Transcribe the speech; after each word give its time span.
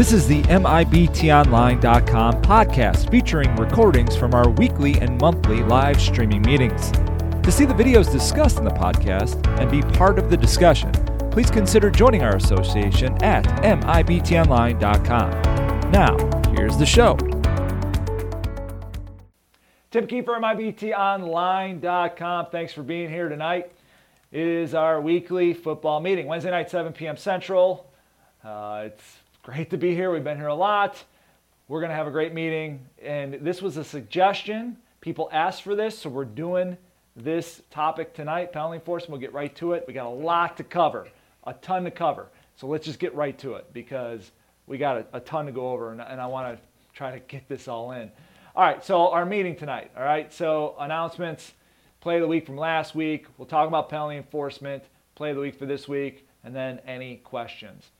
This 0.00 0.14
is 0.14 0.24
the 0.26 0.40
MIBTOnline.com 0.44 2.40
podcast 2.40 3.10
featuring 3.10 3.54
recordings 3.56 4.16
from 4.16 4.32
our 4.32 4.48
weekly 4.48 4.98
and 4.98 5.20
monthly 5.20 5.62
live 5.62 6.00
streaming 6.00 6.40
meetings. 6.40 6.90
To 6.90 7.52
see 7.52 7.66
the 7.66 7.74
videos 7.74 8.10
discussed 8.10 8.56
in 8.56 8.64
the 8.64 8.70
podcast 8.70 9.46
and 9.60 9.70
be 9.70 9.82
part 9.98 10.18
of 10.18 10.30
the 10.30 10.38
discussion, 10.38 10.90
please 11.30 11.50
consider 11.50 11.90
joining 11.90 12.22
our 12.22 12.36
association 12.36 13.22
at 13.22 13.44
MIBTOnline.com. 13.62 15.30
Now, 15.90 16.16
here's 16.52 16.78
the 16.78 16.86
show. 16.86 17.16
Tim 19.90 20.06
Kiefer, 20.06 20.40
MIBTOnline.com. 20.40 22.46
Thanks 22.50 22.72
for 22.72 22.82
being 22.82 23.10
here 23.10 23.28
tonight. 23.28 23.70
It 24.32 24.46
is 24.46 24.74
our 24.74 24.98
weekly 24.98 25.52
football 25.52 26.00
meeting, 26.00 26.26
Wednesday 26.26 26.52
night, 26.52 26.70
7 26.70 26.94
p.m. 26.94 27.18
Central. 27.18 27.92
Uh, 28.42 28.84
it's 28.86 29.19
great 29.42 29.70
to 29.70 29.78
be 29.78 29.94
here. 29.94 30.12
We've 30.12 30.22
been 30.22 30.36
here 30.36 30.48
a 30.48 30.54
lot. 30.54 31.02
We're 31.68 31.80
going 31.80 31.90
to 31.90 31.96
have 31.96 32.06
a 32.06 32.10
great 32.10 32.34
meeting. 32.34 32.86
And 33.02 33.34
this 33.34 33.62
was 33.62 33.78
a 33.78 33.84
suggestion. 33.84 34.76
People 35.00 35.30
asked 35.32 35.62
for 35.62 35.74
this, 35.74 35.98
so 35.98 36.10
we're 36.10 36.26
doing 36.26 36.76
this 37.16 37.62
topic 37.70 38.12
tonight. 38.12 38.52
Penalty 38.52 38.76
enforcement, 38.76 39.12
we'll 39.12 39.20
get 39.20 39.32
right 39.32 39.54
to 39.56 39.72
it. 39.72 39.84
We 39.86 39.94
got 39.94 40.06
a 40.06 40.10
lot 40.10 40.58
to 40.58 40.64
cover, 40.64 41.08
a 41.44 41.54
ton 41.54 41.84
to 41.84 41.90
cover. 41.90 42.26
So 42.56 42.66
let's 42.66 42.84
just 42.84 42.98
get 42.98 43.14
right 43.14 43.38
to 43.38 43.54
it 43.54 43.72
because 43.72 44.30
we 44.66 44.76
got 44.76 44.98
a, 44.98 45.06
a 45.14 45.20
ton 45.20 45.46
to 45.46 45.52
go 45.52 45.70
over, 45.70 45.92
and, 45.92 46.02
and 46.02 46.20
I 46.20 46.26
want 46.26 46.54
to 46.54 46.62
try 46.92 47.10
to 47.10 47.20
get 47.20 47.48
this 47.48 47.66
all 47.66 47.92
in. 47.92 48.10
All 48.54 48.64
right, 48.64 48.84
so 48.84 49.08
our 49.10 49.24
meeting 49.24 49.56
tonight. 49.56 49.90
All 49.96 50.04
right, 50.04 50.30
so 50.30 50.76
announcements, 50.78 51.52
play 52.00 52.16
of 52.16 52.20
the 52.20 52.28
week 52.28 52.44
from 52.44 52.58
last 52.58 52.94
week. 52.94 53.26
We'll 53.38 53.48
talk 53.48 53.66
about 53.66 53.88
penalty 53.88 54.18
enforcement, 54.18 54.82
play 55.14 55.30
of 55.30 55.36
the 55.36 55.42
week 55.42 55.58
for 55.58 55.64
this 55.64 55.88
week, 55.88 56.28
and 56.44 56.54
then 56.54 56.80
any 56.86 57.16
questions. 57.16 57.90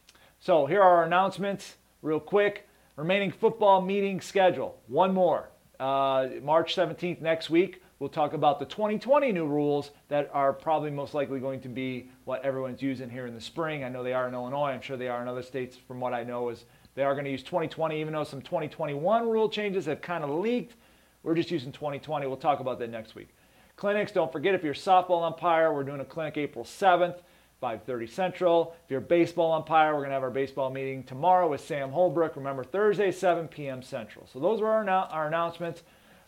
So 0.42 0.64
here 0.64 0.80
are 0.80 0.96
our 0.96 1.04
announcements 1.04 1.76
real 2.00 2.18
quick. 2.18 2.66
Remaining 2.96 3.30
football 3.30 3.82
meeting 3.82 4.22
schedule. 4.22 4.80
One 4.86 5.12
more. 5.12 5.50
Uh, 5.78 6.28
March 6.42 6.74
17th 6.74 7.20
next 7.20 7.50
week, 7.50 7.82
we'll 7.98 8.08
talk 8.08 8.32
about 8.32 8.58
the 8.58 8.64
2020 8.64 9.32
new 9.32 9.46
rules 9.46 9.90
that 10.08 10.30
are 10.32 10.54
probably 10.54 10.90
most 10.90 11.12
likely 11.12 11.40
going 11.40 11.60
to 11.60 11.68
be 11.68 12.08
what 12.24 12.42
everyone's 12.42 12.80
using 12.80 13.10
here 13.10 13.26
in 13.26 13.34
the 13.34 13.40
spring. 13.40 13.84
I 13.84 13.90
know 13.90 14.02
they 14.02 14.14
are 14.14 14.28
in 14.28 14.34
Illinois. 14.34 14.70
I'm 14.70 14.80
sure 14.80 14.96
they 14.96 15.08
are 15.08 15.20
in 15.20 15.28
other 15.28 15.42
states. 15.42 15.76
From 15.76 16.00
what 16.00 16.14
I 16.14 16.24
know, 16.24 16.48
is 16.48 16.64
they 16.94 17.02
are 17.02 17.12
going 17.12 17.26
to 17.26 17.30
use 17.30 17.42
2020, 17.42 18.00
even 18.00 18.14
though 18.14 18.24
some 18.24 18.40
2021 18.40 19.28
rule 19.28 19.50
changes 19.50 19.84
have 19.84 20.00
kind 20.00 20.24
of 20.24 20.30
leaked. 20.30 20.74
We're 21.22 21.34
just 21.34 21.50
using 21.50 21.70
2020. 21.70 22.26
We'll 22.26 22.38
talk 22.38 22.60
about 22.60 22.78
that 22.78 22.88
next 22.88 23.14
week. 23.14 23.28
Clinics, 23.76 24.10
don't 24.10 24.32
forget 24.32 24.54
if 24.54 24.62
you're 24.62 24.72
a 24.72 24.76
softball 24.76 25.22
umpire, 25.22 25.74
we're 25.74 25.84
doing 25.84 26.00
a 26.00 26.04
clinic 26.06 26.38
April 26.38 26.64
7th. 26.64 27.18
5:30 27.60 28.08
Central. 28.08 28.74
If 28.84 28.90
you're 28.90 29.00
a 29.00 29.02
baseball 29.02 29.52
umpire, 29.52 29.92
we're 29.92 30.00
going 30.00 30.10
to 30.10 30.14
have 30.14 30.22
our 30.22 30.30
baseball 30.30 30.70
meeting 30.70 31.04
tomorrow 31.04 31.48
with 31.48 31.60
Sam 31.60 31.90
Holbrook. 31.90 32.36
Remember, 32.36 32.64
Thursday, 32.64 33.12
7 33.12 33.48
p.m. 33.48 33.82
Central. 33.82 34.26
So 34.32 34.38
those 34.38 34.60
were 34.60 34.70
our, 34.70 34.88
our 34.88 35.26
announcements. 35.26 35.82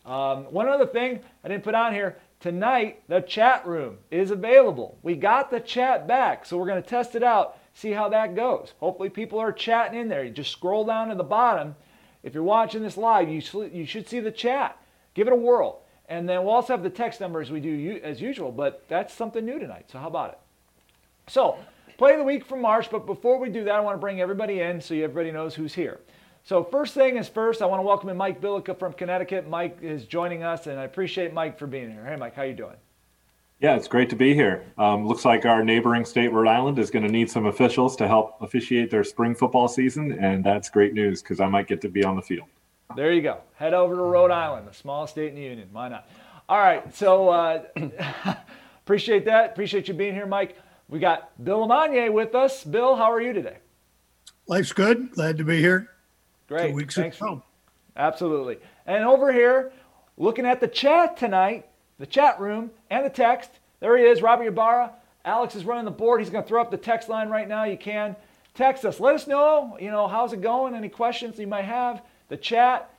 Um, 0.04 0.44
one 0.44 0.68
other 0.68 0.86
thing 0.86 1.20
I 1.44 1.48
didn't 1.48 1.64
put 1.64 1.74
on 1.74 1.94
here 1.94 2.18
tonight, 2.40 3.02
the 3.08 3.20
chat 3.20 3.66
room 3.66 3.98
is 4.10 4.30
available. 4.30 4.98
We 5.02 5.14
got 5.14 5.50
the 5.50 5.60
chat 5.60 6.08
back, 6.08 6.44
so 6.44 6.58
we're 6.58 6.66
going 6.66 6.82
to 6.82 6.88
test 6.88 7.14
it 7.14 7.22
out, 7.22 7.56
see 7.72 7.92
how 7.92 8.08
that 8.08 8.34
goes. 8.34 8.72
Hopefully, 8.80 9.08
people 9.08 9.38
are 9.38 9.52
chatting 9.52 9.98
in 9.98 10.08
there. 10.08 10.24
You 10.24 10.30
just 10.30 10.52
scroll 10.52 10.84
down 10.84 11.08
to 11.08 11.14
the 11.14 11.22
bottom. 11.22 11.76
If 12.22 12.34
you're 12.34 12.42
watching 12.42 12.82
this 12.82 12.96
live, 12.96 13.28
you, 13.28 13.42
you 13.72 13.86
should 13.86 14.08
see 14.08 14.20
the 14.20 14.30
chat. 14.30 14.76
Give 15.14 15.26
it 15.26 15.32
a 15.32 15.36
whirl. 15.36 15.82
And 16.08 16.28
then 16.28 16.44
we'll 16.44 16.54
also 16.54 16.74
have 16.74 16.82
the 16.82 16.90
text 16.90 17.20
number 17.20 17.40
as 17.40 17.50
we 17.50 17.60
do 17.60 18.00
as 18.02 18.20
usual, 18.20 18.52
but 18.52 18.84
that's 18.88 19.14
something 19.14 19.44
new 19.44 19.58
tonight. 19.58 19.86
So, 19.90 19.98
how 19.98 20.08
about 20.08 20.32
it? 20.32 20.38
So, 21.28 21.56
play 21.98 22.12
of 22.12 22.18
the 22.18 22.24
week 22.24 22.44
from 22.44 22.60
March, 22.60 22.90
but 22.90 23.06
before 23.06 23.38
we 23.38 23.48
do 23.48 23.64
that, 23.64 23.74
I 23.74 23.80
want 23.80 23.94
to 23.94 24.00
bring 24.00 24.20
everybody 24.20 24.60
in 24.60 24.80
so 24.80 24.94
everybody 24.94 25.30
knows 25.30 25.54
who's 25.54 25.74
here. 25.74 26.00
So, 26.44 26.64
first 26.64 26.94
thing 26.94 27.16
is 27.16 27.28
first, 27.28 27.62
I 27.62 27.66
want 27.66 27.78
to 27.78 27.86
welcome 27.86 28.08
in 28.08 28.16
Mike 28.16 28.40
Bilica 28.40 28.76
from 28.76 28.92
Connecticut. 28.92 29.48
Mike 29.48 29.78
is 29.80 30.04
joining 30.06 30.42
us, 30.42 30.66
and 30.66 30.78
I 30.78 30.84
appreciate 30.84 31.32
Mike 31.32 31.58
for 31.58 31.66
being 31.66 31.90
here. 31.90 32.04
Hey, 32.04 32.16
Mike, 32.16 32.34
how 32.34 32.42
you 32.42 32.54
doing? 32.54 32.76
Yeah, 33.60 33.76
it's 33.76 33.86
great 33.86 34.10
to 34.10 34.16
be 34.16 34.34
here. 34.34 34.64
Um, 34.76 35.06
looks 35.06 35.24
like 35.24 35.46
our 35.46 35.62
neighboring 35.62 36.04
state, 36.04 36.32
Rhode 36.32 36.48
Island, 36.48 36.80
is 36.80 36.90
going 36.90 37.06
to 37.06 37.12
need 37.12 37.30
some 37.30 37.46
officials 37.46 37.94
to 37.96 38.08
help 38.08 38.34
officiate 38.40 38.90
their 38.90 39.04
spring 39.04 39.36
football 39.36 39.68
season, 39.68 40.18
and 40.18 40.42
that's 40.42 40.68
great 40.68 40.94
news 40.94 41.22
because 41.22 41.38
I 41.38 41.46
might 41.46 41.68
get 41.68 41.80
to 41.82 41.88
be 41.88 42.02
on 42.02 42.16
the 42.16 42.22
field. 42.22 42.48
There 42.96 43.12
you 43.12 43.22
go. 43.22 43.38
Head 43.54 43.72
over 43.72 43.94
to 43.94 44.02
Rhode 44.02 44.32
Island, 44.32 44.66
the 44.66 44.74
smallest 44.74 45.14
state 45.14 45.28
in 45.28 45.36
the 45.36 45.42
union. 45.42 45.68
Why 45.70 45.88
not? 45.88 46.08
All 46.48 46.58
right, 46.58 46.92
so 46.92 47.28
uh, 47.28 47.62
appreciate 48.84 49.24
that. 49.26 49.52
Appreciate 49.52 49.86
you 49.86 49.94
being 49.94 50.14
here, 50.14 50.26
Mike. 50.26 50.56
We 50.92 50.98
got 50.98 51.42
Bill 51.42 51.66
Lamagnier 51.66 52.12
with 52.12 52.34
us. 52.34 52.64
Bill, 52.64 52.96
how 52.96 53.10
are 53.10 53.20
you 53.22 53.32
today? 53.32 53.56
Life's 54.46 54.74
good. 54.74 55.10
Glad 55.12 55.38
to 55.38 55.44
be 55.44 55.58
here. 55.58 55.88
Great. 56.48 56.68
Two 56.68 56.74
weeks 56.74 56.96
Thanks 56.96 57.16
for, 57.16 57.42
Absolutely. 57.96 58.58
And 58.84 59.02
over 59.02 59.32
here, 59.32 59.72
looking 60.18 60.44
at 60.44 60.60
the 60.60 60.68
chat 60.68 61.16
tonight, 61.16 61.66
the 61.98 62.04
chat 62.04 62.38
room 62.38 62.70
and 62.90 63.06
the 63.06 63.10
text, 63.10 63.48
there 63.80 63.96
he 63.96 64.04
is, 64.04 64.20
Robbie 64.20 64.44
Ibarra. 64.44 64.92
Alex 65.24 65.54
is 65.56 65.64
running 65.64 65.86
the 65.86 65.90
board. 65.90 66.20
He's 66.20 66.28
going 66.28 66.44
to 66.44 66.48
throw 66.48 66.60
up 66.60 66.70
the 66.70 66.76
text 66.76 67.08
line 67.08 67.30
right 67.30 67.48
now. 67.48 67.64
You 67.64 67.78
can 67.78 68.14
text 68.52 68.84
us. 68.84 69.00
Let 69.00 69.14
us 69.14 69.26
know, 69.26 69.78
you 69.80 69.90
know, 69.90 70.08
how's 70.08 70.34
it 70.34 70.42
going? 70.42 70.74
Any 70.74 70.90
questions 70.90 71.38
you 71.38 71.46
might 71.46 71.64
have. 71.64 72.02
The 72.28 72.36
chat, 72.36 72.90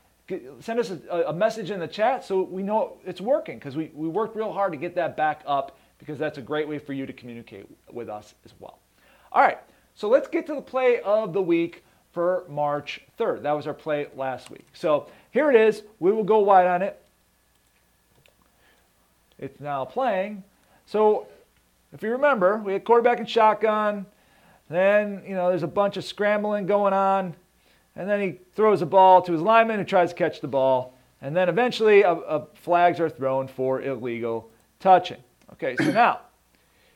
send 0.61 0.79
us 0.79 0.89
a, 0.89 1.25
a 1.27 1.33
message 1.33 1.69
in 1.69 1.79
the 1.79 1.87
chat 1.87 2.25
so 2.25 2.41
we 2.41 2.63
know 2.63 2.97
it's 3.05 3.21
working 3.21 3.59
because 3.59 3.75
we, 3.75 3.91
we 3.93 4.07
worked 4.07 4.35
real 4.35 4.51
hard 4.51 4.71
to 4.71 4.79
get 4.79 4.95
that 4.95 5.15
back 5.15 5.43
up 5.45 5.77
because 6.03 6.19
that's 6.19 6.37
a 6.37 6.41
great 6.41 6.67
way 6.67 6.77
for 6.77 6.91
you 6.91 7.05
to 7.05 7.13
communicate 7.13 7.65
with 7.89 8.09
us 8.09 8.35
as 8.43 8.53
well. 8.59 8.79
All 9.31 9.41
right, 9.41 9.59
so 9.95 10.09
let's 10.09 10.27
get 10.27 10.45
to 10.47 10.55
the 10.55 10.61
play 10.61 10.99
of 10.99 11.31
the 11.31 11.41
week 11.41 11.85
for 12.11 12.43
March 12.49 12.99
3rd. 13.17 13.43
That 13.43 13.53
was 13.53 13.67
our 13.67 13.73
play 13.73 14.07
last 14.17 14.51
week. 14.51 14.67
So 14.73 15.07
here 15.31 15.49
it 15.49 15.55
is. 15.55 15.83
We 15.99 16.11
will 16.11 16.25
go 16.25 16.39
wide 16.39 16.67
on 16.67 16.81
it. 16.81 17.01
It's 19.39 19.61
now 19.61 19.85
playing. 19.85 20.43
So 20.87 21.27
if 21.93 22.03
you 22.03 22.11
remember, 22.11 22.57
we 22.57 22.73
had 22.73 22.83
quarterback 22.83 23.19
and 23.19 23.29
shotgun. 23.29 24.05
Then, 24.69 25.23
you 25.25 25.35
know, 25.35 25.47
there's 25.49 25.63
a 25.63 25.67
bunch 25.67 25.95
of 25.95 26.03
scrambling 26.03 26.65
going 26.65 26.93
on. 26.93 27.33
And 27.95 28.09
then 28.09 28.19
he 28.19 28.39
throws 28.55 28.81
a 28.81 28.85
ball 28.85 29.21
to 29.21 29.31
his 29.31 29.41
lineman 29.41 29.79
who 29.79 29.85
tries 29.85 30.09
to 30.09 30.15
catch 30.15 30.41
the 30.41 30.47
ball. 30.49 30.97
And 31.21 31.33
then 31.33 31.47
eventually 31.47 32.01
a, 32.01 32.11
a 32.11 32.47
flags 32.55 32.99
are 32.99 33.09
thrown 33.09 33.47
for 33.47 33.81
illegal 33.81 34.49
touching. 34.81 35.23
Okay, 35.51 35.75
so 35.77 35.91
now, 35.91 36.21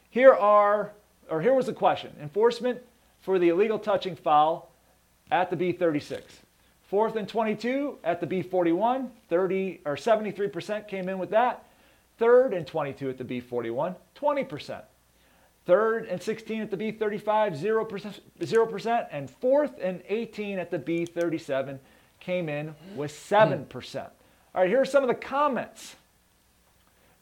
here 0.09 0.34
are, 0.34 0.94
or 1.30 1.41
here 1.41 1.53
was 1.53 1.66
the 1.66 1.74
question. 1.74 2.12
Enforcement 2.22 2.80
for 3.22 3.38
the 3.38 3.50
illegal 3.50 3.78
touching 3.78 4.16
foul 4.16 4.72
at 5.31 5.50
the 5.50 5.56
B36. 5.56 6.22
Fourth 6.90 7.18
and 7.18 7.28
22 7.28 7.97
at 8.03 8.22
the 8.22 8.28
B41, 8.28 9.09
30 9.30 9.81
or 9.86 9.96
73% 9.96 10.88
came 10.88 11.09
in 11.09 11.19
with 11.19 11.30
that. 11.31 11.66
Third 12.18 12.53
and 12.53 12.66
22 12.66 13.09
at 13.09 13.18
the 13.18 13.25
B41, 13.25 13.96
20%. 14.16 14.81
Third 15.66 16.06
and 16.06 16.22
16 16.22 16.62
at 16.62 16.72
the 16.72 16.78
B35, 16.78 17.59
0%, 17.59 18.19
0%. 18.40 19.07
And 19.12 19.30
fourth 19.30 19.74
and 19.81 20.02
18 20.07 20.59
at 20.59 20.72
the 20.72 20.80
B37 20.80 21.78
came 22.22 22.47
in 22.47 22.74
with 22.96 23.12
7%. 23.12 23.97
All 24.56 24.62
right, 24.62 24.69
here 24.69 24.81
are 24.81 24.86
some 24.86 25.03
of 25.03 25.09
the 25.09 25.16
comments 25.16 25.97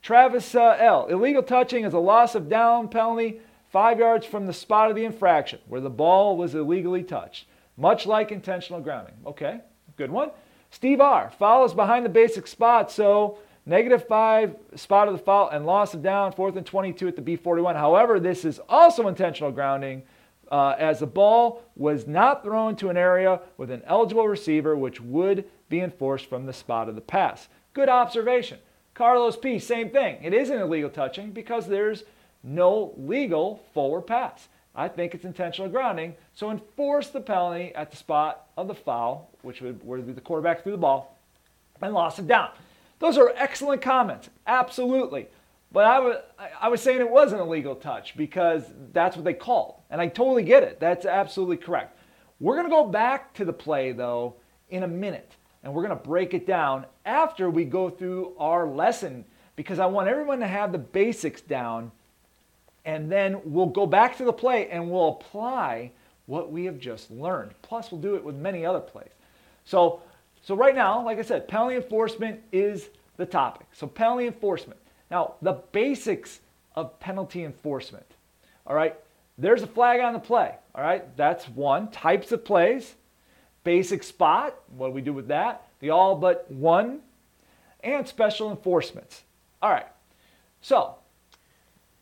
Travis 0.06 0.54
uh, 0.54 0.78
L. 0.80 1.08
Illegal 1.08 1.42
touching 1.42 1.84
is 1.84 1.96
a 1.96 1.98
loss 1.98 2.36
of 2.36 2.48
down 2.48 2.90
penalty 2.90 3.42
five 3.72 3.98
yards 3.98 4.24
from 4.24 4.46
the 4.46 4.54
spot 4.54 4.92
of 4.92 4.96
the 4.96 5.04
infraction 5.04 5.58
where 5.68 5.82
the 5.82 5.90
ball 5.90 6.38
was 6.38 6.54
illegally 6.54 7.02
touched, 7.02 7.48
much 7.76 8.06
like 8.06 8.32
intentional 8.32 8.80
grounding. 8.80 9.16
Okay, 9.26 9.62
good 9.98 10.12
one. 10.12 10.30
Steve 10.70 11.02
R. 11.02 11.32
Foul 11.40 11.66
is 11.66 11.74
behind 11.74 12.06
the 12.06 12.10
basic 12.10 12.46
spot, 12.46 12.92
so 12.92 13.40
negative 13.66 14.08
five 14.08 14.56
spot 14.76 15.08
of 15.08 15.16
the 15.16 15.24
foul 15.24 15.50
and 15.50 15.66
loss 15.66 15.96
of 15.96 16.04
down, 16.04 16.32
fourth 16.34 16.56
and 16.56 16.68
22 16.68 17.08
at 17.08 17.16
the 17.16 17.22
B41. 17.24 17.76
However, 17.76 18.20
this 18.20 18.46
is 18.46 18.62
also 18.70 19.08
intentional 19.08 19.52
grounding. 19.52 20.04
Uh, 20.52 20.76
as 20.78 21.00
the 21.00 21.08
ball 21.08 21.64
was 21.76 22.06
not 22.06 22.44
thrown 22.44 22.76
to 22.76 22.90
an 22.90 22.98
area 22.98 23.42
with 23.58 23.72
an 23.72 23.82
eligible 23.88 24.28
receiver, 24.28 24.78
which 24.78 25.02
would 25.02 25.46
be 25.68 25.80
enforced 25.80 26.28
from 26.28 26.46
the 26.46 26.54
spot 26.54 26.88
of 26.88 26.94
the 26.94 27.02
pass. 27.02 27.50
Good 27.74 27.90
observation. 27.90 28.60
Carlos 28.96 29.36
P., 29.36 29.60
same 29.60 29.90
thing. 29.90 30.18
It 30.24 30.34
isn't 30.34 30.58
illegal 30.58 30.90
touching 30.90 31.32
because 31.32 31.68
there's 31.68 32.04
no 32.44 32.94
legal 32.98 33.62
forward 33.74 34.04
pass. 34.04 34.48
I 34.74 34.88
think 34.88 35.14
it's 35.14 35.26
intentional 35.26 35.70
grounding. 35.70 36.16
So 36.34 36.50
enforce 36.50 37.10
the 37.10 37.22
penalty 37.22 37.74
at 37.76 37.92
the 37.92 37.98
spot 37.98 38.48
of 38.58 38.68
the 38.68 38.74
foul, 38.74 39.30
which 39.42 39.62
would 39.62 39.84
where 39.86 40.02
the 40.02 40.20
quarterback 40.22 40.64
threw 40.64 40.72
the 40.72 40.78
ball, 40.78 41.18
and 41.82 41.94
loss 41.94 42.20
of 42.20 42.28
down. 42.28 42.50
Those 43.00 43.18
are 43.18 43.34
excellent 43.36 43.82
comments. 43.82 44.30
Absolutely. 44.48 45.28
But 45.74 45.86
I 45.86 46.00
was, 46.00 46.16
I 46.62 46.70
was 46.70 46.82
saying 46.82 47.02
it 47.02 47.10
was 47.10 47.34
an 47.34 47.40
illegal 47.40 47.76
touch 47.76 48.16
because 48.16 48.64
that's 48.94 49.18
what 49.18 49.26
they 49.26 49.34
called. 49.34 49.76
And 49.90 50.00
I 50.00 50.08
totally 50.08 50.44
get 50.44 50.64
it. 50.64 50.80
That's 50.80 51.06
absolutely 51.06 51.58
correct. 51.58 52.00
We're 52.40 52.56
going 52.56 52.68
to 52.68 52.72
go 52.72 52.86
back 52.86 53.34
to 53.36 53.46
the 53.46 53.52
play, 53.52 53.92
though, 53.92 54.36
in 54.70 54.84
a 54.84 54.88
minute 54.88 55.34
and 55.66 55.74
we're 55.74 55.82
going 55.86 55.98
to 55.98 56.04
break 56.08 56.36
it 56.36 56.46
down 56.46 56.86
after 57.06 57.50
we 57.50 57.66
go 57.66 57.90
through 57.90 58.34
our 58.38 58.68
lesson 58.68 59.26
because 59.56 59.80
I 59.80 59.88
want 59.88 60.08
everyone 60.08 60.40
to 60.40 60.48
have 60.48 60.72
the 60.72 60.78
basics 60.78 61.42
down 61.42 61.92
and 62.86 63.12
then 63.12 63.42
we'll 63.44 63.66
go 63.66 63.88
back 63.88 64.16
to 64.18 64.26
the 64.26 64.32
play 64.32 64.70
and 64.70 64.90
we'll 64.90 65.10
apply 65.20 65.92
what 66.28 66.52
we 66.52 66.66
have 66.66 66.78
just 66.80 67.10
learned. 67.10 67.52
Plus, 67.64 67.92
we'll 67.92 68.00
do 68.00 68.16
it 68.16 68.24
with 68.24 68.36
many 68.36 68.64
other 68.64 68.80
plays. 68.80 69.10
So, 69.66 70.02
so 70.44 70.56
right 70.56 70.76
now, 70.76 71.04
like 71.04 71.18
I 71.18 71.24
said, 71.24 71.48
penalty 71.48 71.78
enforcement 71.78 72.42
is 72.52 72.90
the 73.18 73.26
topic. 73.26 73.66
So 73.74 73.88
penalty 73.88 74.28
enforcement. 74.28 74.80
Now, 75.10 75.34
the 75.42 75.54
basics 75.72 76.42
of 76.76 77.00
penalty 77.00 77.44
enforcement. 77.44 78.06
All 78.68 78.76
right, 78.76 78.96
there's 79.40 79.64
a 79.64 79.68
flag 79.68 80.00
on 80.00 80.14
the 80.14 80.20
play. 80.20 80.54
All 80.76 80.84
right, 80.84 81.16
that's 81.18 81.50
one. 81.50 81.90
Types 81.90 82.32
of 82.32 82.46
plays, 82.46 82.96
basic 83.66 84.04
spot. 84.04 84.56
What 84.78 84.88
do 84.88 84.94
we 84.94 85.02
do 85.02 85.12
with 85.12 85.28
that? 85.28 85.68
The 85.82 85.90
all 85.90 86.16
but 86.16 86.50
one, 86.50 87.02
and 87.84 88.08
special 88.08 88.50
enforcements. 88.50 89.24
All 89.62 89.70
right, 89.70 89.88
so 90.62 90.96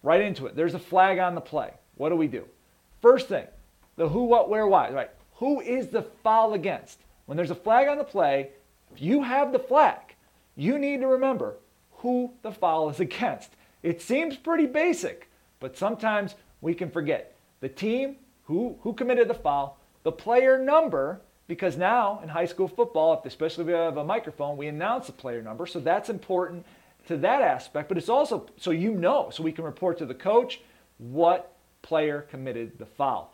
right 0.04 0.22
into 0.22 0.46
it. 0.46 0.56
There's 0.56 0.76
a 0.76 0.80
flag 0.80 1.18
on 1.18 1.34
the 1.34 1.42
play. 1.42 1.72
What 1.96 2.10
do 2.10 2.16
we 2.16 2.28
do? 2.28 2.46
First 3.02 3.28
thing, 3.28 3.48
the 3.96 4.08
who, 4.08 4.26
what, 4.26 4.50
where, 4.50 4.68
why. 4.68 4.92
Right? 4.92 5.10
Who 5.36 5.62
is 5.62 5.88
the 5.88 6.04
foul 6.24 6.54
against? 6.54 7.00
When 7.26 7.36
there's 7.36 7.52
a 7.52 7.56
flag 7.56 7.88
on 7.88 7.98
the 7.98 8.04
play, 8.04 8.50
if 8.94 9.02
you 9.02 9.24
have 9.24 9.52
the 9.52 9.60
flag, 9.60 10.16
you 10.56 10.78
need 10.78 11.00
to 11.00 11.08
remember 11.08 11.56
who 11.92 12.34
the 12.44 12.52
foul 12.52 12.90
is 12.90 13.00
against. 13.02 13.52
It 13.82 14.02
seems 14.02 14.38
pretty 14.38 14.66
basic, 14.66 15.30
but 15.60 15.78
sometimes 15.78 16.36
we 16.62 16.74
can 16.74 16.90
forget. 16.90 17.36
The 17.60 17.70
team, 17.70 18.18
who, 18.46 18.78
who 18.82 18.94
committed 18.94 19.28
the 19.28 19.34
foul, 19.34 19.78
the 20.04 20.12
player 20.12 20.58
number, 20.58 21.22
because 21.48 21.78
now 21.78 22.20
in 22.24 22.30
high 22.30 22.46
school 22.46 22.68
football, 22.68 23.22
especially 23.26 23.64
if 23.64 23.68
we 23.68 23.74
have 23.74 23.98
a 23.98 24.04
microphone, 24.04 24.58
we 24.58 24.68
announce 24.68 25.08
the 25.08 25.14
player 25.14 25.42
number. 25.42 25.66
So 25.66 25.80
that's 25.80 26.10
important 26.10 26.66
to 27.08 27.18
that 27.18 27.42
aspect, 27.42 27.90
but 27.90 27.98
it's 27.98 28.10
also 28.10 28.48
so 28.58 28.72
you 28.72 28.94
know, 28.94 29.30
so 29.30 29.44
we 29.44 29.52
can 29.52 29.66
report 29.66 29.98
to 29.98 30.06
the 30.06 30.14
coach 30.14 30.62
what 30.98 31.56
player 31.82 32.22
committed 32.22 32.80
the 32.80 32.86
foul. 32.86 33.34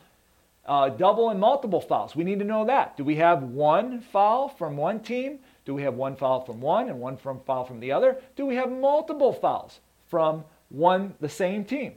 Uh, 0.66 0.90
double 0.90 1.30
and 1.30 1.40
multiple 1.40 1.82
fouls. 1.82 2.16
We 2.16 2.24
need 2.24 2.40
to 2.40 2.46
know 2.46 2.66
that. 2.66 2.98
Do 2.98 3.04
we 3.04 3.16
have 3.16 3.42
one 3.42 4.02
foul 4.02 4.50
from 4.50 4.78
one 4.78 5.00
team? 5.00 5.40
Do 5.66 5.74
we 5.74 5.84
have 5.84 5.96
one 5.96 6.16
foul 6.16 6.42
from 6.42 6.62
one 6.62 6.90
and 6.90 7.00
one 7.00 7.18
from 7.18 7.40
foul 7.42 7.66
from 7.66 7.80
the 7.80 7.92
other? 7.92 8.18
Do 8.36 8.46
we 8.46 8.56
have 8.56 8.72
multiple 8.72 9.34
fouls 9.34 9.80
from 10.08 10.44
one 10.70 11.16
the 11.20 11.30
same 11.30 11.64
team? 11.64 11.94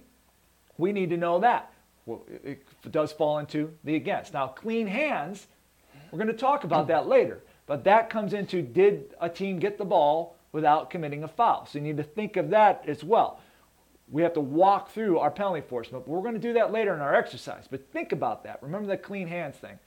We 0.79 0.93
need 0.93 1.11
to 1.11 1.17
know 1.17 1.39
that. 1.41 1.73
Well, 2.07 2.25
it 2.29 2.67
does 2.91 3.13
fall 3.13 3.39
into 3.39 3.73
the 3.85 3.95
against. 3.95 4.33
Now, 4.33 4.49
clean 4.49 4.87
hands, 4.87 5.47
we're 6.13 6.19
going 6.19 6.29
to 6.29 6.35
talk 6.35 6.65
about 6.65 6.87
that 6.89 7.09
later, 7.09 7.41
but 7.67 7.85
that 7.85 8.11
comes 8.11 8.35
into 8.35 8.61
did 8.61 9.15
a 9.21 9.29
team 9.29 9.59
get 9.59 9.79
the 9.79 9.85
ball 9.85 10.37
without 10.53 10.91
committing 10.91 11.25
a 11.25 11.29
foul? 11.29 11.67
So 11.67 11.79
you 11.79 11.85
need 11.85 11.97
to 11.97 12.03
think 12.03 12.37
of 12.37 12.51
that 12.51 12.85
as 12.87 13.03
well. 13.03 13.41
We 14.11 14.21
have 14.23 14.35
to 14.35 14.41
walk 14.41 14.91
through 14.91 15.19
our 15.19 15.31
penalty 15.31 15.61
enforcement, 15.61 16.05
but 16.05 16.13
we're 16.13 16.21
going 16.21 16.35
to 16.35 16.41
do 16.41 16.53
that 16.53 16.71
later 16.71 16.93
in 16.93 17.01
our 17.01 17.15
exercise. 17.15 17.67
But 17.69 17.91
think 17.93 18.13
about 18.13 18.45
that. 18.45 18.63
Remember 18.63 18.87
that 18.89 19.03
clean 19.03 19.27
hands 19.27 19.57
thing. 19.57 19.79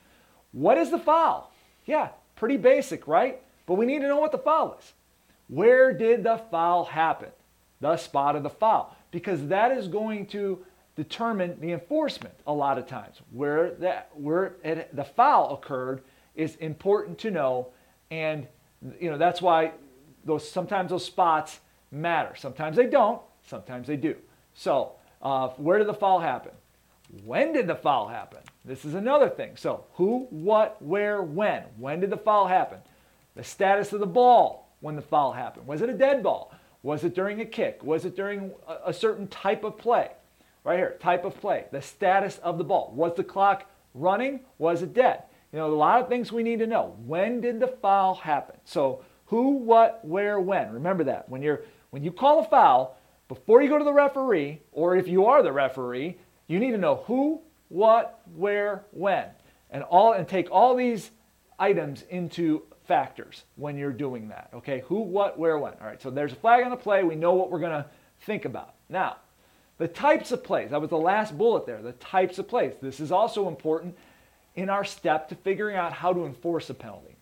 What 0.51 0.79
is 0.79 0.89
the 0.89 0.97
foul? 0.97 1.51
Yeah, 1.85 2.09
pretty 2.35 2.57
basic, 2.57 3.07
right? 3.07 3.39
But 3.67 3.75
we 3.75 3.85
need 3.85 4.01
to 4.01 4.07
know 4.07 4.19
what 4.19 4.31
the 4.31 4.39
foul 4.39 4.77
is. 4.79 4.93
Where 5.47 5.93
did 5.93 6.23
the 6.23 6.41
foul 6.49 6.85
happen? 6.85 7.29
The 7.81 7.97
spot 7.97 8.35
of 8.35 8.41
the 8.41 8.49
foul. 8.49 8.95
Because 9.11 9.47
that 9.49 9.71
is 9.71 9.87
going 9.87 10.25
to 10.27 10.65
determine 10.95 11.59
the 11.59 11.71
enforcement 11.71 12.33
a 12.47 12.53
lot 12.53 12.79
of 12.79 12.87
times. 12.87 13.17
Where, 13.31 13.71
that, 13.75 14.09
where 14.15 14.55
it, 14.63 14.95
the 14.95 15.03
foul 15.03 15.53
occurred 15.53 16.01
is 16.35 16.55
important 16.57 17.17
to 17.19 17.31
know. 17.31 17.67
And 18.11 18.47
you 18.99 19.09
know 19.09 19.17
that's 19.17 19.41
why 19.41 19.71
those 20.23 20.49
sometimes 20.49 20.91
those 20.91 21.05
spots 21.05 21.59
matter. 21.91 22.35
Sometimes 22.35 22.75
they 22.75 22.87
don't. 22.87 23.21
Sometimes 23.47 23.87
they 23.87 23.97
do. 23.97 24.15
So 24.53 24.93
uh, 25.21 25.49
where 25.49 25.77
did 25.79 25.87
the 25.87 25.93
foul 25.93 26.19
happen? 26.19 26.51
When 27.23 27.53
did 27.53 27.67
the 27.67 27.75
foul 27.75 28.07
happen? 28.07 28.39
This 28.63 28.83
is 28.83 28.95
another 28.95 29.29
thing. 29.29 29.51
So 29.55 29.85
who, 29.93 30.27
what, 30.29 30.81
where, 30.81 31.21
when? 31.21 31.63
When 31.77 31.99
did 31.99 32.09
the 32.09 32.17
foul 32.17 32.47
happen? 32.47 32.79
The 33.35 33.43
status 33.43 33.93
of 33.93 33.99
the 33.99 34.07
ball 34.07 34.73
when 34.79 34.95
the 34.95 35.01
foul 35.01 35.33
happened. 35.33 35.67
Was 35.67 35.81
it 35.81 35.89
a 35.89 35.93
dead 35.93 36.23
ball? 36.23 36.53
Was 36.83 37.03
it 37.03 37.15
during 37.15 37.41
a 37.41 37.45
kick? 37.45 37.83
Was 37.83 38.05
it 38.05 38.15
during 38.15 38.51
a, 38.67 38.89
a 38.89 38.93
certain 38.93 39.27
type 39.27 39.63
of 39.63 39.77
play? 39.77 40.11
Right 40.63 40.77
here, 40.77 40.97
type 40.99 41.25
of 41.25 41.39
play. 41.39 41.65
The 41.71 41.81
status 41.81 42.39
of 42.39 42.57
the 42.57 42.63
ball. 42.63 42.91
Was 42.95 43.15
the 43.15 43.23
clock 43.23 43.69
running? 43.93 44.41
Was 44.57 44.81
it 44.81 44.93
dead? 44.93 45.23
You 45.55 45.61
know, 45.61 45.67
a 45.67 45.73
lot 45.73 46.01
of 46.01 46.09
things 46.09 46.33
we 46.33 46.43
need 46.43 46.59
to 46.59 46.67
know. 46.67 46.97
When 47.05 47.39
did 47.39 47.61
the 47.61 47.67
foul 47.67 48.15
happen? 48.15 48.57
So 48.65 49.05
who, 49.27 49.51
what, 49.51 50.03
where, 50.03 50.37
when. 50.37 50.73
Remember 50.73 51.05
that. 51.05 51.29
When 51.29 51.41
you're 51.41 51.61
when 51.91 52.03
you 52.03 52.11
call 52.11 52.39
a 52.39 52.43
foul, 52.43 52.97
before 53.29 53.61
you 53.61 53.69
go 53.69 53.77
to 53.77 53.85
the 53.85 53.93
referee, 53.93 54.59
or 54.73 54.97
if 54.97 55.07
you 55.07 55.27
are 55.27 55.41
the 55.41 55.53
referee, 55.53 56.17
you 56.47 56.59
need 56.59 56.71
to 56.71 56.77
know 56.77 57.05
who, 57.07 57.39
what, 57.69 58.19
where, 58.35 58.83
when. 58.91 59.27
And 59.71 59.83
all 59.83 60.11
and 60.11 60.27
take 60.27 60.51
all 60.51 60.75
these 60.75 61.11
items 61.57 62.03
into 62.09 62.63
factors 62.85 63.45
when 63.55 63.77
you're 63.77 63.93
doing 63.93 64.27
that. 64.27 64.49
Okay, 64.55 64.83
who, 64.87 64.99
what, 65.03 65.39
where, 65.39 65.57
when. 65.57 65.71
All 65.79 65.87
right, 65.87 66.01
so 66.01 66.09
there's 66.09 66.33
a 66.33 66.35
flag 66.35 66.65
on 66.65 66.69
the 66.69 66.75
play. 66.75 67.05
We 67.05 67.15
know 67.15 67.31
what 67.31 67.49
we're 67.49 67.59
going 67.59 67.81
to 67.81 67.89
think 68.19 68.43
about. 68.43 68.73
Now, 68.89 69.19
the 69.77 69.87
types 69.87 70.33
of 70.33 70.43
plays. 70.43 70.71
That 70.71 70.81
was 70.81 70.89
the 70.89 70.97
last 70.97 71.37
bullet 71.37 71.65
there. 71.65 71.81
The 71.81 71.93
types 71.93 72.39
of 72.39 72.49
plays. 72.49 72.73
This 72.81 72.99
is 72.99 73.09
also 73.09 73.47
important 73.47 73.95
in 74.55 74.69
our 74.69 74.83
step 74.83 75.29
to 75.29 75.35
figuring 75.35 75.75
out 75.75 75.93
how 75.93 76.13
to 76.13 76.25
enforce 76.25 76.69
a 76.69 76.73
penalty. 76.73 77.15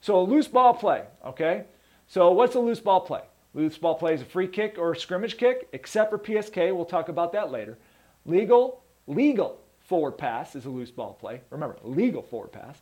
So 0.00 0.20
a 0.20 0.22
loose 0.22 0.48
ball 0.48 0.74
play, 0.74 1.04
okay? 1.24 1.64
So 2.08 2.32
what's 2.32 2.54
a 2.54 2.60
loose 2.60 2.80
ball 2.80 3.00
play? 3.00 3.22
Loose 3.54 3.78
ball 3.78 3.94
play 3.94 4.14
is 4.14 4.22
a 4.22 4.24
free 4.24 4.48
kick 4.48 4.76
or 4.78 4.92
a 4.92 4.96
scrimmage 4.96 5.36
kick, 5.36 5.68
except 5.72 6.10
for 6.10 6.18
PSK. 6.18 6.74
We'll 6.74 6.84
talk 6.84 7.08
about 7.08 7.32
that 7.32 7.50
later. 7.50 7.78
Legal, 8.24 8.82
legal 9.06 9.60
forward 9.80 10.12
pass 10.12 10.56
is 10.56 10.64
a 10.64 10.70
loose 10.70 10.90
ball 10.90 11.14
play. 11.14 11.42
Remember, 11.50 11.76
legal 11.82 12.22
forward 12.22 12.52
pass. 12.52 12.80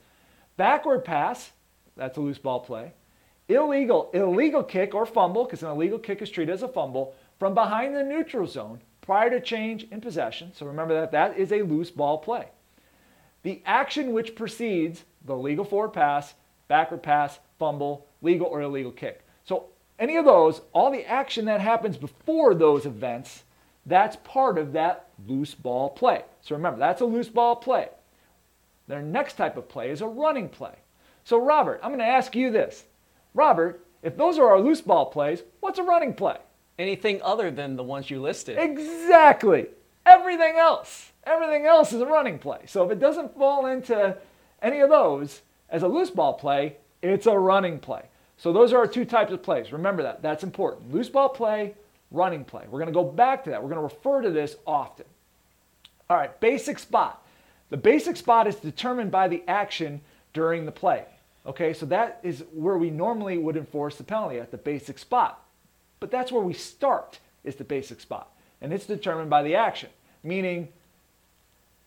Backward 0.56 1.04
pass 1.04 1.50
that's 1.96 2.16
a 2.16 2.20
loose 2.20 2.38
ball 2.38 2.60
play. 2.60 2.92
Illegal, 3.48 4.10
illegal 4.14 4.62
kick 4.62 4.94
or 4.94 5.04
fumble, 5.04 5.44
because 5.44 5.62
an 5.62 5.70
illegal 5.70 5.98
kick 5.98 6.22
is 6.22 6.30
treated 6.30 6.52
as 6.52 6.62
a 6.62 6.68
fumble, 6.68 7.14
from 7.38 7.52
behind 7.52 7.94
the 7.94 8.02
neutral 8.02 8.46
zone 8.46 8.80
prior 9.00 9.28
to 9.28 9.40
change 9.40 9.86
in 9.90 10.00
possession. 10.00 10.52
So 10.54 10.66
remember 10.66 10.94
that 10.94 11.12
that 11.12 11.36
is 11.36 11.52
a 11.52 11.62
loose 11.62 11.90
ball 11.90 12.18
play. 12.18 12.48
The 13.42 13.62
action 13.64 14.12
which 14.12 14.34
precedes 14.34 15.04
the 15.24 15.36
legal 15.36 15.64
forward 15.64 15.92
pass, 15.92 16.34
backward 16.68 17.02
pass, 17.02 17.38
fumble, 17.58 18.06
legal 18.22 18.46
or 18.46 18.62
illegal 18.62 18.92
kick. 18.92 19.24
So 19.44 19.66
any 19.98 20.16
of 20.16 20.24
those, 20.24 20.60
all 20.72 20.90
the 20.90 21.06
action 21.06 21.44
that 21.46 21.60
happens 21.60 21.96
before 21.96 22.54
those 22.54 22.86
events, 22.86 23.44
that's 23.86 24.16
part 24.24 24.58
of 24.58 24.72
that 24.72 25.08
loose 25.26 25.54
ball 25.54 25.90
play. 25.90 26.24
So 26.42 26.54
remember, 26.54 26.78
that's 26.78 27.00
a 27.00 27.06
loose 27.06 27.28
ball 27.28 27.56
play. 27.56 27.88
Their 28.88 29.02
next 29.02 29.34
type 29.34 29.56
of 29.56 29.68
play 29.68 29.90
is 29.90 30.00
a 30.00 30.06
running 30.06 30.48
play. 30.48 30.74
So, 31.24 31.38
Robert, 31.38 31.80
I'm 31.82 31.90
going 31.90 32.00
to 32.00 32.04
ask 32.04 32.34
you 32.34 32.50
this. 32.50 32.84
Robert, 33.34 33.84
if 34.02 34.16
those 34.16 34.38
are 34.38 34.48
our 34.48 34.60
loose 34.60 34.80
ball 34.80 35.06
plays, 35.06 35.42
what's 35.60 35.78
a 35.78 35.82
running 35.82 36.14
play? 36.14 36.38
Anything 36.78 37.20
other 37.22 37.50
than 37.50 37.76
the 37.76 37.84
ones 37.84 38.10
you 38.10 38.20
listed. 38.20 38.58
Exactly. 38.58 39.66
Everything 40.06 40.56
else. 40.56 41.09
Everything 41.24 41.66
else 41.66 41.92
is 41.92 42.00
a 42.00 42.06
running 42.06 42.38
play. 42.38 42.60
So 42.66 42.84
if 42.84 42.90
it 42.90 42.98
doesn't 42.98 43.36
fall 43.36 43.66
into 43.66 44.16
any 44.62 44.80
of 44.80 44.90
those 44.90 45.42
as 45.68 45.82
a 45.82 45.88
loose 45.88 46.10
ball 46.10 46.34
play, 46.34 46.76
it's 47.02 47.26
a 47.26 47.38
running 47.38 47.78
play. 47.78 48.02
So 48.36 48.52
those 48.52 48.72
are 48.72 48.78
our 48.78 48.86
two 48.86 49.04
types 49.04 49.32
of 49.32 49.42
plays. 49.42 49.72
Remember 49.72 50.02
that. 50.02 50.22
That's 50.22 50.44
important. 50.44 50.92
Loose 50.92 51.10
ball 51.10 51.28
play, 51.28 51.74
running 52.10 52.44
play. 52.44 52.64
We're 52.70 52.78
going 52.78 52.86
to 52.86 52.92
go 52.92 53.04
back 53.04 53.44
to 53.44 53.50
that. 53.50 53.62
We're 53.62 53.68
going 53.68 53.88
to 53.88 53.94
refer 53.94 54.22
to 54.22 54.30
this 54.30 54.56
often. 54.66 55.06
All 56.08 56.16
right, 56.16 56.38
basic 56.40 56.78
spot. 56.78 57.24
The 57.68 57.76
basic 57.76 58.16
spot 58.16 58.46
is 58.46 58.56
determined 58.56 59.10
by 59.10 59.28
the 59.28 59.42
action 59.46 60.00
during 60.32 60.64
the 60.64 60.72
play. 60.72 61.04
Okay, 61.46 61.72
so 61.72 61.86
that 61.86 62.20
is 62.22 62.44
where 62.52 62.78
we 62.78 62.90
normally 62.90 63.38
would 63.38 63.56
enforce 63.56 63.96
the 63.96 64.04
penalty 64.04 64.38
at 64.38 64.50
the 64.50 64.58
basic 64.58 64.98
spot. 64.98 65.44
But 66.00 66.10
that's 66.10 66.32
where 66.32 66.42
we 66.42 66.52
start 66.52 67.18
is 67.44 67.56
the 67.56 67.64
basic 67.64 68.00
spot. 68.00 68.32
And 68.60 68.72
it's 68.72 68.86
determined 68.86 69.30
by 69.30 69.42
the 69.42 69.54
action, 69.54 69.90
meaning 70.22 70.68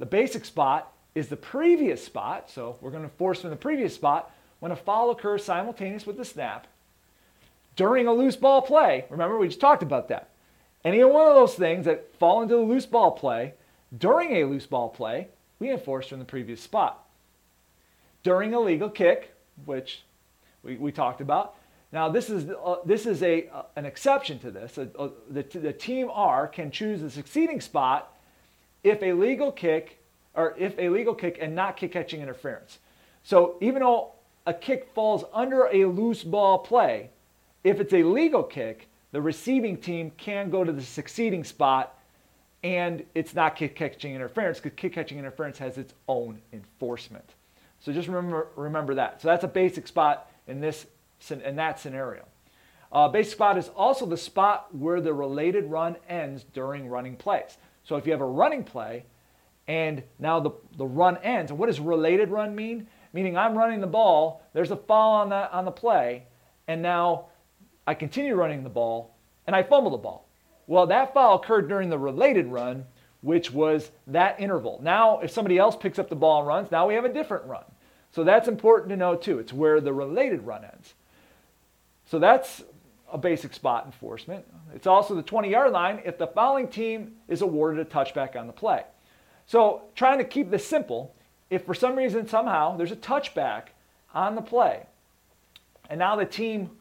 the 0.04 0.10
basic 0.10 0.44
spot 0.44 0.92
is 1.16 1.30
the 1.30 1.38
previous 1.38 2.04
spot. 2.04 2.50
So 2.50 2.76
we're 2.82 2.92
going 2.92 3.04
to 3.04 3.10
enforce 3.10 3.40
from 3.40 3.52
the 3.52 3.56
previous 3.56 3.96
spot 3.96 4.30
when 4.60 4.74
a 4.74 4.76
foul 4.76 5.12
occurs 5.12 5.46
simultaneous 5.46 6.06
with 6.06 6.18
the 6.18 6.26
snap 6.26 6.68
during 7.78 8.06
a 8.08 8.12
loose 8.12 8.36
ball 8.36 8.62
play. 8.62 9.06
Remember, 9.10 9.38
we 9.38 9.48
just 9.48 9.62
talked 9.62 9.82
about 9.82 10.10
that. 10.10 10.28
Any 10.84 11.02
one 11.06 11.26
of 11.26 11.36
those 11.36 11.56
things 11.56 11.86
that 11.86 12.14
fall 12.20 12.42
into 12.42 12.56
the 12.56 12.62
loose 12.64 12.86
ball 12.86 13.12
play 13.12 13.54
during 13.98 14.36
a 14.36 14.44
loose 14.44 14.66
ball 14.66 14.90
play, 14.90 15.30
we 15.60 15.72
enforce 15.72 16.08
from 16.08 16.20
the 16.20 16.26
previous 16.26 16.60
spot 16.60 17.06
during 18.24 18.54
a 18.54 18.60
legal 18.60 18.90
kick, 18.90 19.34
which 19.64 20.04
we, 20.64 20.76
we 20.76 20.92
talked 20.92 21.22
about. 21.22 21.56
Now, 21.94 22.10
this 22.10 22.30
is, 22.30 22.50
uh, 22.50 22.76
this 22.84 23.06
is 23.06 23.24
a, 23.24 23.48
uh, 23.48 23.64
an 23.78 23.86
exception 23.86 24.38
to 24.40 24.52
this. 24.52 24.78
Uh, 24.78 24.88
uh, 25.00 25.08
the, 25.30 25.44
the 25.44 25.72
team 25.72 26.10
R 26.12 26.46
can 26.46 26.72
choose 26.72 27.00
the 27.00 27.10
succeeding 27.10 27.62
spot 27.62 28.13
if 28.84 29.02
a 29.02 29.14
legal 29.14 29.52
kick 29.52 30.00
or 30.36 30.56
if 30.58 30.78
a 30.78 30.90
legal 30.90 31.14
kick 31.14 31.38
and 31.40 31.56
not 31.56 31.78
kick 31.78 31.92
catching 31.92 32.22
interference. 32.22 32.80
So 33.24 33.58
even 33.62 33.82
though 33.82 34.12
a 34.46 34.54
kick 34.54 34.90
falls 34.94 35.24
under 35.34 35.68
a 35.72 35.86
loose 35.86 36.24
ball 36.24 36.60
play, 36.60 37.10
if 37.64 37.80
it's 37.80 37.94
a 37.94 38.04
legal 38.04 38.44
kick, 38.44 38.88
the 39.12 39.22
receiving 39.22 39.78
team 39.78 40.12
can 40.18 40.50
go 40.50 40.64
to 40.64 40.72
the 40.72 40.82
succeeding 40.82 41.44
spot 41.44 41.98
and 42.64 43.04
it's 43.14 43.36
not 43.36 43.56
kick 43.56 43.76
catching 43.76 44.16
interference 44.16 44.60
because 44.60 44.76
kick 44.76 44.94
catching 44.94 45.20
interference 45.20 45.58
has 45.58 45.78
its 45.78 45.94
own 46.08 46.40
enforcement. 46.52 47.36
So 47.80 47.92
just 47.92 48.08
remember 48.08 48.48
remember 48.56 48.96
that. 48.96 49.22
So 49.22 49.28
that's 49.28 49.44
a 49.44 49.50
basic 49.50 49.88
spot 49.88 50.30
in 50.48 50.62
this 50.62 50.88
in 51.30 51.56
that 51.58 51.80
scenario. 51.80 52.26
Uh, 52.92 53.08
basic 53.08 53.34
spot 53.34 53.58
is 53.58 53.70
also 53.70 54.06
the 54.06 54.18
spot 54.18 54.74
where 54.74 55.02
the 55.02 55.14
related 55.14 55.66
run 55.66 55.96
ends 56.08 56.46
during 56.54 56.88
running 56.88 57.16
plays. 57.16 57.58
So 57.84 57.96
if 57.96 58.06
you 58.06 58.12
have 58.12 58.22
a 58.22 58.26
running 58.26 58.64
play 58.64 59.06
and 59.68 60.04
now 60.20 60.40
the, 60.40 60.52
the 60.78 60.86
run 60.86 61.18
ends, 61.18 61.52
what 61.52 61.68
does 61.68 61.80
related 61.80 62.30
run 62.30 62.56
mean? 62.56 62.88
Meaning 63.14 63.38
I'm 63.38 63.58
running 63.58 63.82
the 63.82 63.88
ball, 63.88 64.42
there's 64.54 64.72
a 64.72 64.76
foul 64.76 65.14
on 65.14 65.30
the, 65.30 65.52
on 65.52 65.66
the 65.66 65.72
play, 65.72 66.24
and 66.68 66.82
now 66.82 67.26
I 67.86 67.94
continue 67.94 68.36
running 68.36 68.64
the 68.64 68.70
ball 68.70 69.16
and 69.46 69.56
I 69.56 69.64
fumble 69.64 69.92
the 69.92 69.98
ball. 69.98 70.28
Well, 70.68 70.88
that 70.88 71.14
foul 71.14 71.36
occurred 71.36 71.68
during 71.68 71.90
the 71.90 71.98
related 71.98 72.48
run, 72.48 72.86
which 73.22 73.52
was 73.52 73.92
that 74.08 74.40
interval. 74.40 74.80
Now, 74.82 75.20
if 75.20 75.32
somebody 75.32 75.58
else 75.58 75.76
picks 75.76 76.00
up 76.00 76.10
the 76.10 76.16
ball 76.16 76.40
and 76.40 76.48
runs, 76.48 76.72
now 76.72 76.88
we 76.88 76.94
have 76.94 77.06
a 77.06 77.14
different 77.14 77.46
run. 77.46 77.64
So 78.12 78.24
that's 78.24 78.48
important 78.48 78.90
to 78.90 78.98
know 78.98 79.16
too. 79.16 79.40
It's 79.40 79.52
where 79.52 79.82
the 79.82 79.94
related 79.94 80.46
run 80.46 80.64
ends. 80.64 80.94
So 82.06 82.20
that's 82.20 82.64
a 83.14 83.18
basic 83.18 83.54
spot 83.54 83.86
enforcement. 83.86 84.44
It's 84.74 84.88
also 84.88 85.14
the 85.14 85.22
20 85.22 85.50
yard 85.50 85.72
line 85.72 86.02
if 86.04 86.18
the 86.18 86.28
fouling 86.28 86.68
team 86.68 87.14
is 87.28 87.42
awarded 87.42 87.80
a 87.80 87.90
touchback 87.90 88.36
on 88.36 88.48
the 88.48 88.54
play. 88.54 88.84
So, 89.46 89.84
trying 89.94 90.18
to 90.18 90.24
keep 90.24 90.50
this 90.50 90.66
simple, 90.66 91.16
if 91.50 91.66
for 91.66 91.76
some 91.76 91.96
reason 91.96 92.28
somehow 92.28 92.76
there's 92.76 92.92
a 92.92 92.98
touchback 92.98 93.68
on 94.14 94.36
the 94.36 94.42
play, 94.42 94.88
and 95.90 96.00
now 96.00 96.16
the 96.16 96.26
team 96.26 96.72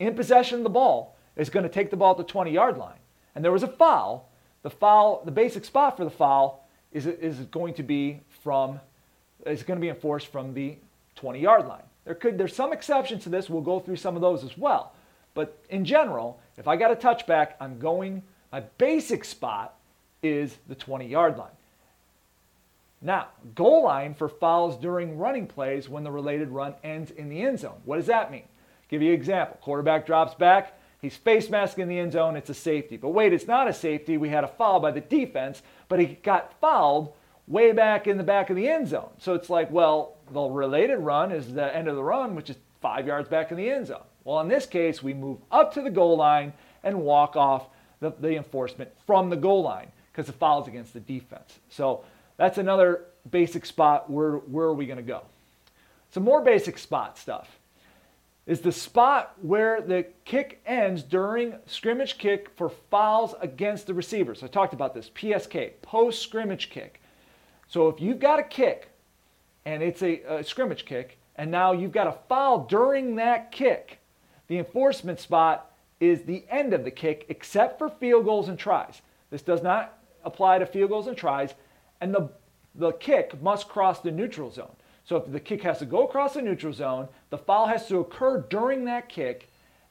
in 0.00 0.14
possession 0.14 0.58
of 0.58 0.64
the 0.64 0.70
ball 0.70 1.16
is 1.36 1.50
going 1.50 1.62
to 1.62 1.68
take 1.68 1.90
the 1.90 1.96
ball 1.96 2.12
at 2.12 2.16
the 2.16 2.24
20 2.24 2.50
yard 2.50 2.76
line, 2.76 2.98
and 3.34 3.44
there 3.44 3.52
was 3.52 3.62
a 3.62 3.68
foul, 3.68 4.28
the 4.62 4.70
foul, 4.70 5.22
the 5.24 5.30
basic 5.30 5.64
spot 5.64 5.96
for 5.96 6.04
the 6.04 6.10
foul 6.10 6.68
is, 6.90 7.06
is 7.06 7.38
going 7.46 7.74
to 7.74 7.84
be 7.84 8.20
from, 8.42 8.80
is 9.44 9.62
going 9.62 9.78
to 9.78 9.82
be 9.82 9.90
enforced 9.90 10.28
from 10.28 10.52
the 10.52 10.78
20 11.14 11.38
yard 11.38 11.66
line. 11.66 11.84
There 12.04 12.14
could, 12.14 12.38
there's 12.38 12.54
some 12.54 12.72
exceptions 12.72 13.22
to 13.24 13.28
this. 13.28 13.50
We'll 13.50 13.62
go 13.62 13.78
through 13.78 13.96
some 13.96 14.16
of 14.16 14.22
those 14.22 14.42
as 14.42 14.56
well. 14.56 14.95
But 15.36 15.62
in 15.68 15.84
general, 15.84 16.40
if 16.56 16.66
I 16.66 16.76
got 16.76 16.90
a 16.90 16.96
touchback, 16.96 17.52
I'm 17.60 17.78
going, 17.78 18.22
my 18.50 18.60
basic 18.78 19.22
spot 19.22 19.76
is 20.22 20.56
the 20.66 20.74
20 20.74 21.06
yard 21.06 21.36
line. 21.36 21.50
Now, 23.02 23.28
goal 23.54 23.84
line 23.84 24.14
for 24.14 24.30
fouls 24.30 24.78
during 24.78 25.18
running 25.18 25.46
plays 25.46 25.90
when 25.90 26.04
the 26.04 26.10
related 26.10 26.48
run 26.48 26.74
ends 26.82 27.10
in 27.10 27.28
the 27.28 27.42
end 27.42 27.60
zone. 27.60 27.76
What 27.84 27.96
does 27.96 28.06
that 28.06 28.32
mean? 28.32 28.44
Give 28.88 29.02
you 29.02 29.10
an 29.10 29.14
example. 29.14 29.58
Quarterback 29.60 30.06
drops 30.06 30.34
back, 30.34 30.80
he's 31.02 31.16
face 31.16 31.50
mask 31.50 31.78
in 31.78 31.88
the 31.88 31.98
end 31.98 32.12
zone, 32.12 32.34
it's 32.34 32.48
a 32.48 32.54
safety. 32.54 32.96
But 32.96 33.10
wait, 33.10 33.34
it's 33.34 33.46
not 33.46 33.68
a 33.68 33.74
safety. 33.74 34.16
We 34.16 34.30
had 34.30 34.42
a 34.42 34.48
foul 34.48 34.80
by 34.80 34.90
the 34.90 35.02
defense, 35.02 35.60
but 35.90 36.00
he 36.00 36.06
got 36.06 36.58
fouled 36.62 37.12
way 37.46 37.72
back 37.72 38.06
in 38.06 38.16
the 38.16 38.24
back 38.24 38.48
of 38.48 38.56
the 38.56 38.68
end 38.68 38.88
zone. 38.88 39.10
So 39.18 39.34
it's 39.34 39.50
like, 39.50 39.70
well, 39.70 40.16
the 40.32 40.40
related 40.40 40.96
run 40.96 41.30
is 41.30 41.52
the 41.52 41.76
end 41.76 41.88
of 41.88 41.96
the 41.96 42.02
run, 42.02 42.34
which 42.34 42.48
is 42.48 42.56
five 42.80 43.06
yards 43.06 43.28
back 43.28 43.50
in 43.50 43.58
the 43.58 43.68
end 43.68 43.88
zone. 43.88 44.02
Well, 44.26 44.40
in 44.40 44.48
this 44.48 44.66
case, 44.66 45.04
we 45.04 45.14
move 45.14 45.38
up 45.52 45.72
to 45.74 45.82
the 45.82 45.90
goal 45.90 46.16
line 46.16 46.52
and 46.82 47.02
walk 47.02 47.36
off 47.36 47.68
the, 48.00 48.10
the 48.10 48.34
enforcement 48.36 48.90
from 49.06 49.30
the 49.30 49.36
goal 49.36 49.62
line 49.62 49.92
because 50.10 50.26
the 50.26 50.32
foul 50.32 50.62
is 50.62 50.66
against 50.66 50.92
the 50.94 50.98
defense. 50.98 51.60
So 51.70 52.02
that's 52.36 52.58
another 52.58 53.04
basic 53.30 53.64
spot. 53.64 54.10
Where, 54.10 54.38
where 54.38 54.66
are 54.66 54.74
we 54.74 54.84
going 54.84 54.96
to 54.96 55.04
go? 55.04 55.22
Some 56.10 56.24
more 56.24 56.42
basic 56.42 56.76
spot 56.76 57.16
stuff 57.16 57.60
is 58.48 58.60
the 58.62 58.72
spot 58.72 59.36
where 59.42 59.80
the 59.80 60.06
kick 60.24 60.60
ends 60.66 61.04
during 61.04 61.54
scrimmage 61.66 62.18
kick 62.18 62.50
for 62.56 62.68
fouls 62.90 63.36
against 63.40 63.86
the 63.86 63.94
receivers. 63.94 64.42
I 64.42 64.48
talked 64.48 64.74
about 64.74 64.92
this 64.92 65.08
PSK, 65.08 65.82
post 65.82 66.20
scrimmage 66.20 66.68
kick. 66.70 67.00
So 67.68 67.88
if 67.88 68.00
you've 68.00 68.18
got 68.18 68.40
a 68.40 68.44
kick 68.44 68.90
and 69.64 69.84
it's 69.84 70.02
a, 70.02 70.20
a 70.22 70.42
scrimmage 70.42 70.84
kick, 70.84 71.16
and 71.36 71.48
now 71.48 71.70
you've 71.70 71.92
got 71.92 72.08
a 72.08 72.18
foul 72.28 72.64
during 72.64 73.14
that 73.16 73.52
kick, 73.52 74.00
the 74.48 74.58
enforcement 74.58 75.20
spot 75.20 75.72
is 76.00 76.22
the 76.22 76.44
end 76.50 76.72
of 76.72 76.84
the 76.84 76.90
kick, 76.90 77.26
except 77.28 77.78
for 77.78 77.88
field 77.88 78.24
goals 78.24 78.48
and 78.48 78.58
tries. 78.58 79.02
This 79.30 79.42
does 79.42 79.62
not 79.62 79.98
apply 80.24 80.58
to 80.58 80.66
field 80.66 80.90
goals 80.90 81.06
and 81.06 81.16
tries, 81.16 81.54
and 82.00 82.14
the, 82.14 82.30
the 82.74 82.92
kick 82.92 83.40
must 83.42 83.68
cross 83.68 84.00
the 84.00 84.10
neutral 84.10 84.50
zone. 84.50 84.76
So 85.04 85.16
if 85.16 85.30
the 85.30 85.40
kick 85.40 85.62
has 85.62 85.78
to 85.78 85.86
go 85.86 86.04
across 86.04 86.34
the 86.34 86.42
neutral 86.42 86.72
zone, 86.72 87.08
the 87.30 87.38
foul 87.38 87.66
has 87.66 87.86
to 87.88 87.98
occur 87.98 88.44
during 88.50 88.84
that 88.84 89.08
kick, 89.08 89.48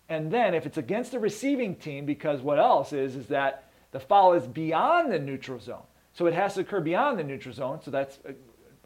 and 0.10 0.32
then 0.32 0.54
if 0.54 0.66
it's 0.66 0.78
against 0.78 1.12
the 1.12 1.20
receiving 1.20 1.76
team, 1.76 2.06
because 2.06 2.42
what 2.42 2.60
else 2.60 2.94
is 2.94 3.16
is 3.16 3.28
that 3.28 3.70
the 3.92 4.00
foul 4.00 4.34
is 4.34 4.46
beyond 4.46 5.12
the 5.12 5.20
neutral 5.20 5.60
zone. 5.60 5.84
So 6.14 6.28
it 6.28 6.34
has 6.34 6.56
to 6.56 6.62
occur 6.62 6.82
beyond 6.82 7.18
the 7.18 7.24
neutral 7.24 7.54
zone. 7.54 7.80
So 7.82 7.92
that's 7.92 8.20
uh, 8.28 8.34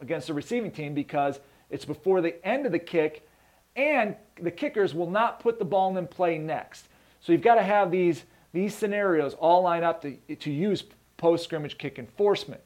against 0.00 0.28
the 0.28 0.34
receiving 0.34 0.70
team 0.70 0.94
because 0.94 1.40
it's 1.68 1.84
before 1.84 2.20
the 2.20 2.44
end 2.46 2.64
of 2.64 2.72
the 2.72 2.78
kick 2.78 3.28
and 3.76 4.16
the 4.40 4.50
kickers 4.50 4.94
will 4.94 5.10
not 5.10 5.40
put 5.40 5.58
the 5.58 5.64
ball 5.64 5.96
in 5.96 6.06
play 6.06 6.38
next. 6.38 6.86
So 7.20 7.32
you've 7.32 7.42
got 7.42 7.56
to 7.56 7.62
have 7.62 7.90
these, 7.90 8.24
these 8.52 8.74
scenarios 8.74 9.34
all 9.34 9.62
line 9.62 9.84
up 9.84 10.02
to, 10.02 10.16
to 10.36 10.50
use 10.50 10.84
post 11.16 11.44
scrimmage 11.44 11.78
kick 11.78 11.98
enforcement. 11.98 12.60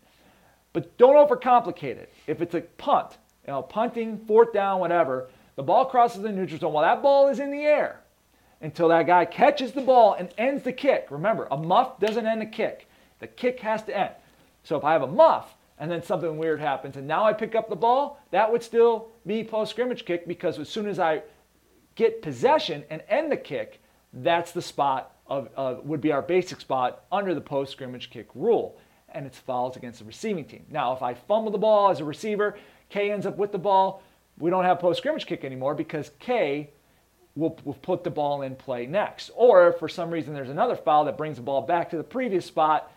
But 0.73 0.97
don't 0.99 1.15
overcomplicate 1.17 1.97
it. 1.97 2.13
If 2.27 2.41
it's 2.41 2.55
a 2.55 2.61
punt, 2.61 3.19
you 3.47 3.53
know, 3.53 3.63
punting, 3.63 4.25
fourth 4.27 4.53
down, 4.53 4.81
whatever, 4.81 5.29
the 5.57 5.63
ball 5.63 5.85
crosses 5.85 6.23
the 6.23 6.33
neutral 6.33 6.59
zone. 6.61 6.73
While 6.73 6.85
that 6.85 7.03
ball 7.03 7.29
is 7.29 7.39
in 7.39 7.51
the 7.51 7.63
air 7.63 8.01
until 8.61 8.89
that 8.89 9.07
guy 9.07 9.25
catches 9.25 9.73
the 9.73 9.81
ball 9.83 10.15
and 10.15 10.31
ends 10.39 10.63
the 10.65 10.73
kick. 10.73 11.09
Remember, 11.11 11.47
a 11.51 11.57
muff 11.57 12.01
doesn't 12.01 12.27
end 12.27 12.43
a 12.43 12.47
kick. 12.47 12.89
The 13.21 13.27
kick 13.27 13.61
has 13.61 13.83
to 13.85 13.97
end. 13.97 14.15
So 14.65 14.77
if 14.77 14.85
I 14.85 14.93
have 14.93 15.03
a 15.03 15.07
muff, 15.07 15.54
and 15.79 15.91
then 15.91 16.03
something 16.03 16.39
weird 16.39 16.61
happens 16.61 16.97
and 16.97 17.07
now 17.07 17.25
I 17.25 17.33
pick 17.33 17.55
up 17.55 17.69
the 17.69 17.77
ball, 17.77 18.21
that 18.31 18.51
would 18.51 18.63
still 18.63 19.09
be 19.27 19.45
post 19.45 19.71
scrimmage 19.71 20.05
kick 20.05 20.27
because 20.27 20.59
as 20.59 20.69
soon 20.69 20.87
as 20.87 20.99
I 20.99 21.23
get 21.95 22.23
possession 22.23 22.85
and 22.91 23.03
end 23.09 23.31
the 23.31 23.37
kick, 23.37 23.81
that's 24.13 24.53
the 24.53 24.63
spot 24.63 25.17
of 25.27 25.49
would 25.85 26.01
be 26.01 26.13
our 26.13 26.23
basic 26.23 26.61
spot 26.61 27.05
under 27.11 27.35
the 27.35 27.41
post 27.41 27.73
scrimmage 27.73 28.11
kick 28.11 28.29
rule, 28.35 28.79
and 29.09 29.27
it's 29.27 29.39
fouls 29.39 29.77
against 29.77 30.01
the 30.01 30.05
receiving 30.05 30.45
team. 30.45 30.65
Now, 30.71 30.93
if 30.95 31.03
I 31.03 31.15
fumble 31.15 31.51
the 31.51 31.59
ball 31.59 31.91
as 31.91 32.01
a 32.01 32.05
receiver, 32.05 32.59
K 32.91 33.11
ends 33.11 33.27
up 33.27 33.37
with 33.37 33.53
the 33.53 33.59
ball, 33.59 34.03
we 34.39 34.51
don't 34.51 34.65
have 34.65 34.79
post 34.79 34.99
scrimmage 34.99 35.27
kick 35.27 35.45
anymore 35.45 35.75
because 35.75 36.11
K 36.19 36.71
will, 37.35 37.59
will 37.65 37.75
put 37.75 38.05
the 38.05 38.11
ball 38.11 38.43
in 38.43 38.55
play 38.55 38.87
next. 38.87 39.31
Or 39.35 39.69
if 39.69 39.79
for 39.79 39.89
some 39.89 40.11
reason 40.11 40.35
there's 40.35 40.51
another 40.51 40.77
foul 40.77 41.05
that 41.07 41.17
brings 41.17 41.37
the 41.37 41.43
ball 41.43 41.63
back 41.63 41.91
to 41.91 41.97
the 41.97 42.05
previous 42.05 42.45
spot, 42.45 42.93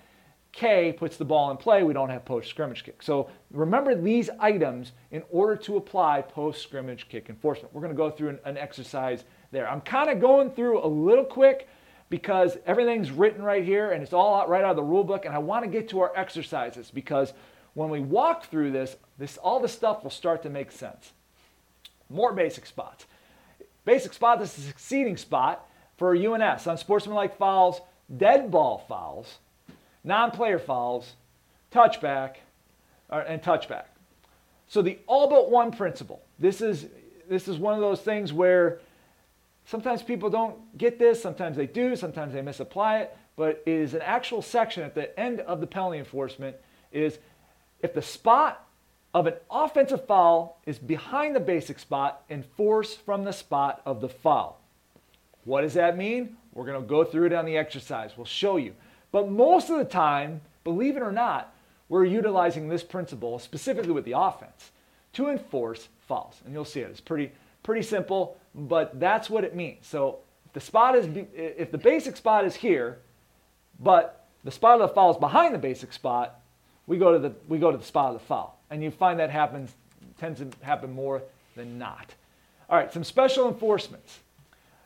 K 0.58 0.92
puts 0.92 1.18
the 1.18 1.24
ball 1.24 1.52
in 1.52 1.58
play, 1.58 1.84
we 1.84 1.94
don't 1.94 2.10
have 2.10 2.26
post 2.26 2.50
scrimmage 2.50 2.84
kick. 2.84 3.04
So 3.04 3.30
remember 3.52 3.94
these 3.94 4.28
items 4.40 4.92
in 5.12 5.22
order 5.30 5.56
to 5.56 5.78
apply 5.78 6.24
post 6.24 6.64
scrimmage 6.64 7.08
kick 7.10 7.30
enforcement. 7.30 7.72
We're 7.76 7.82
going 7.82 7.94
to 7.94 7.98
go 7.98 8.10
through 8.10 8.30
an, 8.30 8.40
an 8.44 8.58
exercise 8.58 9.24
there. 9.52 9.70
I'm 9.70 9.82
kind 9.82 10.10
of 10.10 10.20
going 10.20 10.50
through 10.50 10.84
a 10.84 10.88
little 10.88 11.24
quick 11.24 11.70
because 12.10 12.58
everything's 12.66 13.12
written 13.12 13.44
right 13.44 13.64
here 13.64 13.92
and 13.92 14.02
it's 14.02 14.14
all 14.14 14.34
out 14.34 14.50
right 14.50 14.64
out 14.64 14.72
of 14.72 14.78
the 14.78 14.84
rule 14.84 15.04
book 15.04 15.26
and 15.26 15.36
I 15.36 15.38
want 15.38 15.64
to 15.64 15.70
get 15.70 15.90
to 15.90 16.00
our 16.00 16.12
exercises 16.16 16.90
because 16.90 17.34
when 17.76 17.92
we 17.92 18.00
walk 18.00 18.50
through 18.50 18.72
this, 18.72 18.96
this 19.20 19.38
all 19.38 19.60
the 19.60 19.68
stuff 19.68 20.04
will 20.04 20.10
start 20.10 20.42
to 20.42 20.50
make 20.50 20.72
sense. 20.72 21.12
More 22.10 22.34
basic 22.34 22.66
spots. 22.66 23.06
Basic 23.86 24.12
spot, 24.12 24.40
this 24.40 24.58
is 24.58 24.66
a 24.66 24.68
succeeding 24.70 25.18
spot 25.18 25.70
for 25.98 26.16
UNS 26.16 26.66
on 26.66 26.80
sportsmanlike 26.80 27.38
fouls, 27.38 27.80
dead 28.18 28.50
ball 28.50 28.84
fouls, 28.90 29.38
non-player 30.08 30.58
fouls, 30.58 31.14
touchback, 31.72 32.38
and 33.10 33.42
touchback. 33.44 33.86
So 34.68 34.82
the 34.82 34.98
all 35.06 35.30
but 35.30 35.52
one 35.52 35.72
principle. 35.72 36.22
This 36.40 36.62
is 36.62 36.88
this 37.30 37.48
is 37.48 37.58
one 37.58 37.74
of 37.74 37.82
those 37.82 38.02
things 38.02 38.32
where 38.32 38.80
sometimes 39.66 40.02
people 40.02 40.30
don't 40.30 40.78
get 40.78 40.98
this, 40.98 41.22
sometimes 41.22 41.58
they 41.58 41.68
do, 41.68 41.96
sometimes 41.96 42.34
they 42.34 42.42
misapply 42.42 43.00
it, 43.00 43.18
but 43.36 43.62
it 43.66 43.72
is 43.72 43.94
an 43.94 44.02
actual 44.02 44.42
section 44.42 44.84
at 44.84 44.96
the 44.96 45.18
end 45.20 45.42
of 45.42 45.60
the 45.60 45.68
penalty 45.68 46.00
enforcement 46.00 46.56
is 46.92 47.20
if 47.82 47.94
the 47.94 48.02
spot 48.02 48.66
of 49.14 49.28
an 49.28 49.34
offensive 49.52 50.06
foul 50.06 50.60
is 50.66 50.80
behind 50.80 51.36
the 51.36 51.40
basic 51.40 51.80
spot, 51.80 52.24
enforce 52.30 52.96
from 52.96 53.24
the 53.24 53.34
spot 53.34 53.82
of 53.86 54.00
the 54.00 54.10
foul. 54.10 54.60
What 55.44 55.62
does 55.62 55.74
that 55.74 55.98
mean? 55.98 56.38
We're 56.54 56.66
going 56.66 56.82
to 56.82 56.88
go 56.88 57.04
through 57.04 57.28
it 57.28 57.34
on 57.34 57.46
the 57.46 57.58
exercise. 57.58 58.12
We'll 58.18 58.26
show 58.26 58.58
you. 58.58 58.74
But 59.12 59.30
most 59.30 59.70
of 59.70 59.78
the 59.78 59.86
time, 59.86 60.42
believe 60.64 60.98
it 60.98 61.02
or 61.02 61.12
not, 61.12 61.54
we're 61.90 62.06
utilizing 62.06 62.68
this 62.68 62.84
principle, 62.84 63.40
specifically 63.40 63.92
with 63.92 64.06
the 64.06 64.18
offense, 64.18 64.72
to 65.14 65.30
enforce 65.30 65.88
fouls. 66.08 66.42
And 66.46 66.54
you'll 66.54 66.66
see 66.66 66.82
it. 66.82 66.90
It's 66.90 67.02
pretty, 67.02 67.32
pretty 67.64 67.82
simple, 67.82 68.38
but 68.54 69.00
that's 69.00 69.30
what 69.30 69.44
it 69.44 69.56
means. 69.56 69.88
So 69.88 70.20
if 70.46 70.54
the 70.54 70.60
spot 70.60 70.96
is, 70.96 71.08
if 71.34 71.72
the 71.72 71.78
basic 71.78 72.18
spot 72.18 72.46
is 72.46 72.56
here, 72.56 73.00
but 73.80 74.28
the 74.44 74.52
spot 74.52 74.82
of 74.82 74.90
the 74.90 74.94
foul 74.94 75.12
is 75.12 75.18
behind 75.18 75.54
the 75.54 75.60
basic 75.60 75.94
spot, 75.94 76.40
we 76.88 76.98
go 76.98 77.14
to 77.14 77.20
the, 77.20 77.34
we 77.48 77.58
go 77.58 77.72
to 77.72 77.78
the 77.78 77.84
spot 77.84 78.14
of 78.14 78.20
the 78.20 78.26
foul. 78.26 78.60
And 78.70 78.84
you 78.84 78.92
find 78.92 79.20
that 79.20 79.30
happens, 79.30 79.74
tends 80.20 80.40
to 80.40 80.48
happen 80.62 80.94
more 80.94 81.24
than 81.56 81.78
not. 81.78 82.14
All 82.70 82.78
right, 82.78 82.92
some 82.92 83.04
special 83.04 83.48
enforcements. 83.48 84.20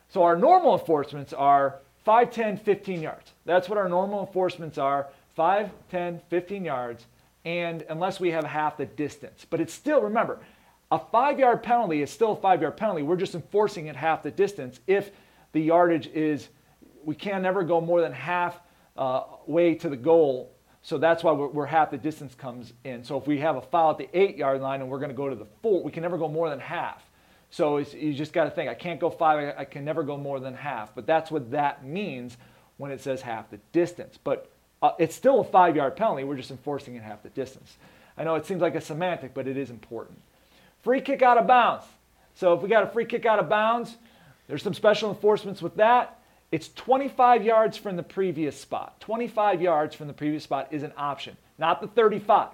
So 0.08 0.22
our 0.22 0.36
normal 0.36 0.78
enforcements 0.78 1.32
are 1.32 1.76
5, 2.04 2.30
10, 2.30 2.56
15 2.58 3.02
yards. 3.02 3.32
That's 3.44 3.68
what 3.68 3.78
our 3.78 3.88
normal 3.88 4.26
enforcements 4.26 4.78
are 4.78 5.08
5, 5.34 5.70
10, 5.90 6.20
15 6.28 6.64
yards, 6.64 7.06
and 7.44 7.84
unless 7.88 8.20
we 8.20 8.30
have 8.30 8.44
half 8.44 8.76
the 8.76 8.86
distance. 8.86 9.46
But 9.48 9.60
it's 9.60 9.72
still, 9.72 10.02
remember, 10.02 10.40
a 10.90 10.98
five 10.98 11.38
yard 11.38 11.62
penalty 11.62 12.02
is 12.02 12.10
still 12.10 12.32
a 12.32 12.36
five 12.36 12.60
yard 12.60 12.76
penalty. 12.76 13.02
We're 13.02 13.16
just 13.16 13.34
enforcing 13.34 13.86
it 13.86 13.96
half 13.96 14.22
the 14.22 14.30
distance 14.30 14.80
if 14.86 15.10
the 15.52 15.60
yardage 15.60 16.08
is, 16.08 16.48
we 17.04 17.14
can 17.14 17.42
never 17.42 17.62
go 17.62 17.80
more 17.80 18.00
than 18.00 18.12
half 18.12 18.60
uh, 18.96 19.22
way 19.46 19.74
to 19.76 19.88
the 19.88 19.96
goal. 19.96 20.52
So 20.82 20.98
that's 20.98 21.22
why 21.22 21.32
we're, 21.32 21.48
we're 21.48 21.66
half 21.66 21.90
the 21.90 21.96
distance 21.96 22.34
comes 22.34 22.72
in. 22.84 23.04
So 23.04 23.16
if 23.16 23.26
we 23.26 23.38
have 23.38 23.56
a 23.56 23.62
foul 23.62 23.92
at 23.92 23.98
the 23.98 24.08
eight 24.12 24.36
yard 24.36 24.60
line 24.60 24.80
and 24.80 24.90
we're 24.90 24.98
going 24.98 25.10
to 25.10 25.16
go 25.16 25.28
to 25.28 25.34
the 25.34 25.46
four, 25.62 25.82
we 25.82 25.90
can 25.90 26.02
never 26.02 26.18
go 26.18 26.28
more 26.28 26.50
than 26.50 26.60
half. 26.60 27.02
So 27.52 27.76
you 27.76 28.14
just 28.14 28.32
got 28.32 28.44
to 28.44 28.50
think, 28.50 28.70
I 28.70 28.74
can't 28.74 28.98
go 28.98 29.10
five, 29.10 29.54
I 29.58 29.66
can 29.66 29.84
never 29.84 30.02
go 30.02 30.16
more 30.16 30.40
than 30.40 30.54
half. 30.54 30.94
But 30.94 31.06
that's 31.06 31.30
what 31.30 31.50
that 31.50 31.84
means 31.84 32.38
when 32.78 32.90
it 32.90 33.02
says 33.02 33.20
half 33.20 33.50
the 33.50 33.58
distance. 33.72 34.18
But 34.24 34.50
uh, 34.80 34.92
it's 34.98 35.14
still 35.14 35.40
a 35.40 35.44
five 35.44 35.76
yard 35.76 35.94
penalty. 35.94 36.24
We're 36.24 36.38
just 36.38 36.50
enforcing 36.50 36.96
it 36.96 37.02
half 37.02 37.22
the 37.22 37.28
distance. 37.28 37.76
I 38.16 38.24
know 38.24 38.36
it 38.36 38.46
seems 38.46 38.62
like 38.62 38.74
a 38.74 38.80
semantic, 38.80 39.34
but 39.34 39.46
it 39.46 39.58
is 39.58 39.68
important. 39.68 40.18
Free 40.82 41.02
kick 41.02 41.20
out 41.20 41.36
of 41.36 41.46
bounds. 41.46 41.84
So 42.34 42.54
if 42.54 42.62
we 42.62 42.70
got 42.70 42.84
a 42.84 42.86
free 42.86 43.04
kick 43.04 43.26
out 43.26 43.38
of 43.38 43.50
bounds, 43.50 43.96
there's 44.48 44.62
some 44.62 44.74
special 44.74 45.10
enforcements 45.10 45.60
with 45.60 45.76
that. 45.76 46.18
It's 46.50 46.70
25 46.72 47.44
yards 47.44 47.76
from 47.76 47.96
the 47.96 48.02
previous 48.02 48.58
spot. 48.58 48.98
25 49.00 49.60
yards 49.60 49.94
from 49.94 50.06
the 50.06 50.14
previous 50.14 50.44
spot 50.44 50.68
is 50.70 50.82
an 50.82 50.92
option, 50.96 51.36
not 51.58 51.82
the 51.82 51.86
35. 51.86 52.48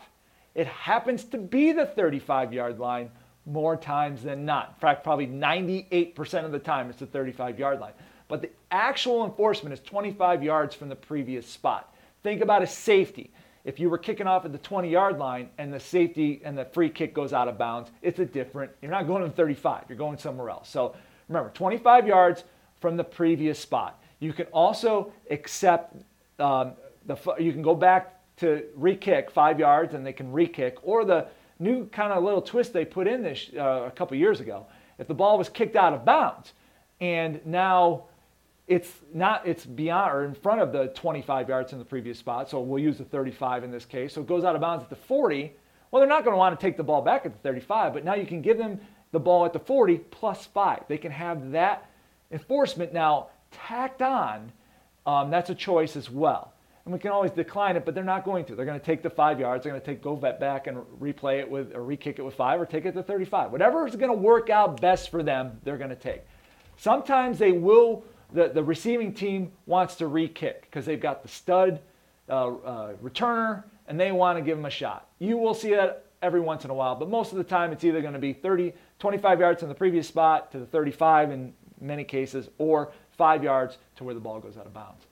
It 0.56 0.66
happens 0.66 1.22
to 1.26 1.38
be 1.38 1.70
the 1.70 1.86
35 1.86 2.52
yard 2.52 2.80
line 2.80 3.10
more 3.48 3.76
times 3.76 4.22
than 4.22 4.44
not. 4.44 4.74
In 4.76 4.80
fact, 4.80 5.02
probably 5.02 5.26
98% 5.26 6.44
of 6.44 6.52
the 6.52 6.58
time 6.58 6.90
it's 6.90 6.98
the 6.98 7.06
35 7.06 7.58
yard 7.58 7.80
line. 7.80 7.92
But 8.28 8.42
the 8.42 8.50
actual 8.70 9.24
enforcement 9.24 9.72
is 9.72 9.80
25 9.80 10.42
yards 10.42 10.74
from 10.74 10.88
the 10.88 10.96
previous 10.96 11.46
spot. 11.46 11.94
Think 12.22 12.42
about 12.42 12.62
a 12.62 12.66
safety. 12.66 13.30
If 13.64 13.80
you 13.80 13.90
were 13.90 13.98
kicking 13.98 14.26
off 14.26 14.44
at 14.44 14.52
the 14.52 14.58
20 14.58 14.88
yard 14.88 15.18
line 15.18 15.48
and 15.58 15.72
the 15.72 15.80
safety 15.80 16.40
and 16.44 16.56
the 16.56 16.66
free 16.66 16.90
kick 16.90 17.14
goes 17.14 17.32
out 17.32 17.48
of 17.48 17.58
bounds, 17.58 17.90
it's 18.02 18.18
a 18.18 18.24
different, 18.26 18.70
you're 18.82 18.90
not 18.90 19.06
going 19.06 19.22
to 19.22 19.30
35, 19.30 19.84
you're 19.88 19.98
going 19.98 20.18
somewhere 20.18 20.50
else. 20.50 20.68
So 20.68 20.94
remember, 21.28 21.50
25 21.50 22.06
yards 22.06 22.44
from 22.80 22.96
the 22.96 23.04
previous 23.04 23.58
spot. 23.58 24.02
You 24.20 24.32
can 24.32 24.46
also 24.46 25.12
accept 25.30 25.96
um, 26.38 26.72
the, 27.06 27.16
you 27.38 27.52
can 27.52 27.62
go 27.62 27.74
back 27.74 28.14
to 28.38 28.64
re 28.76 28.96
kick 28.96 29.30
five 29.30 29.58
yards 29.58 29.94
and 29.94 30.06
they 30.06 30.12
can 30.12 30.30
re 30.32 30.46
kick, 30.46 30.76
or 30.82 31.04
the 31.04 31.26
new 31.58 31.86
kind 31.86 32.12
of 32.12 32.22
little 32.22 32.42
twist 32.42 32.72
they 32.72 32.84
put 32.84 33.06
in 33.06 33.22
this 33.22 33.50
uh, 33.56 33.84
a 33.86 33.90
couple 33.90 34.16
years 34.16 34.40
ago. 34.40 34.66
If 34.98 35.08
the 35.08 35.14
ball 35.14 35.38
was 35.38 35.48
kicked 35.48 35.76
out 35.76 35.92
of 35.92 36.04
bounds 36.04 36.52
and 37.00 37.44
now 37.44 38.04
it's 38.66 38.92
not 39.14 39.46
it's 39.46 39.64
beyond 39.64 40.12
or 40.12 40.24
in 40.24 40.34
front 40.34 40.60
of 40.60 40.72
the 40.72 40.88
25 40.88 41.48
yards 41.48 41.72
in 41.72 41.78
the 41.78 41.84
previous 41.84 42.18
spot 42.18 42.50
so 42.50 42.60
we'll 42.60 42.82
use 42.82 42.98
the 42.98 43.04
35 43.04 43.64
in 43.64 43.70
this 43.70 43.84
case. 43.84 44.12
So 44.14 44.20
it 44.20 44.26
goes 44.26 44.44
out 44.44 44.54
of 44.54 44.60
bounds 44.60 44.82
at 44.82 44.90
the 44.90 44.96
40 44.96 45.52
well 45.90 46.00
they're 46.00 46.08
not 46.08 46.24
going 46.24 46.34
to 46.34 46.38
want 46.38 46.58
to 46.58 46.64
take 46.64 46.76
the 46.76 46.82
ball 46.82 47.02
back 47.02 47.24
at 47.26 47.32
the 47.32 47.38
35 47.38 47.94
but 47.94 48.04
now 48.04 48.14
you 48.14 48.26
can 48.26 48.42
give 48.42 48.58
them 48.58 48.80
the 49.12 49.20
ball 49.20 49.44
at 49.46 49.52
the 49.52 49.60
40 49.60 49.98
plus 50.10 50.46
5 50.46 50.84
they 50.88 50.98
can 50.98 51.12
have 51.12 51.52
that 51.52 51.88
enforcement 52.30 52.92
now 52.92 53.28
tacked 53.50 54.02
on. 54.02 54.52
Um, 55.06 55.30
that's 55.30 55.48
a 55.48 55.54
choice 55.54 55.96
as 55.96 56.10
well 56.10 56.52
and 56.88 56.94
we 56.94 56.98
can 56.98 57.10
always 57.10 57.30
decline 57.30 57.76
it 57.76 57.84
but 57.84 57.94
they're 57.94 58.02
not 58.02 58.24
going 58.24 58.44
to 58.46 58.54
they're 58.54 58.64
going 58.64 58.80
to 58.80 58.84
take 58.84 59.02
the 59.02 59.10
five 59.10 59.38
yards 59.38 59.62
they're 59.62 59.72
going 59.72 59.80
to 59.80 59.86
take 59.86 60.02
go 60.02 60.16
back 60.16 60.66
and 60.66 60.78
replay 61.00 61.38
it 61.38 61.50
with 61.50 61.74
or 61.74 61.82
re-kick 61.82 62.18
it 62.18 62.22
with 62.22 62.34
five 62.34 62.58
or 62.58 62.64
take 62.64 62.86
it 62.86 62.92
to 62.92 63.02
35 63.02 63.52
whatever 63.52 63.86
is 63.86 63.94
going 63.94 64.10
to 64.10 64.16
work 64.16 64.48
out 64.48 64.80
best 64.80 65.10
for 65.10 65.22
them 65.22 65.60
they're 65.64 65.76
going 65.76 65.90
to 65.90 65.96
take 65.96 66.22
sometimes 66.78 67.38
they 67.38 67.52
will 67.52 68.02
the, 68.32 68.48
the 68.48 68.62
receiving 68.62 69.12
team 69.12 69.52
wants 69.66 69.96
to 69.96 70.06
re 70.06 70.28
kick 70.28 70.62
because 70.62 70.84
they've 70.84 71.00
got 71.00 71.22
the 71.22 71.28
stud 71.28 71.80
uh, 72.28 72.48
uh, 72.48 72.92
returner 73.02 73.64
and 73.86 73.98
they 73.98 74.12
want 74.12 74.38
to 74.38 74.42
give 74.42 74.58
him 74.58 74.66
a 74.66 74.70
shot. 74.70 75.08
You 75.18 75.38
will 75.38 75.54
see 75.54 75.70
that 75.70 76.04
every 76.20 76.40
once 76.40 76.64
in 76.64 76.70
a 76.70 76.74
while, 76.74 76.94
but 76.94 77.08
most 77.08 77.32
of 77.32 77.38
the 77.38 77.44
time 77.44 77.72
it's 77.72 77.84
either 77.84 78.00
going 78.02 78.12
to 78.12 78.18
be 78.18 78.32
30, 78.32 78.72
25 78.98 79.40
yards 79.40 79.60
from 79.60 79.68
the 79.68 79.74
previous 79.74 80.06
spot 80.06 80.52
to 80.52 80.58
the 80.58 80.66
35 80.66 81.30
in 81.30 81.52
many 81.80 82.04
cases, 82.04 82.48
or 82.58 82.92
five 83.16 83.42
yards 83.42 83.78
to 83.96 84.04
where 84.04 84.14
the 84.14 84.20
ball 84.20 84.40
goes 84.40 84.56
out 84.56 84.66
of 84.66 84.74
bounds. 84.74 85.07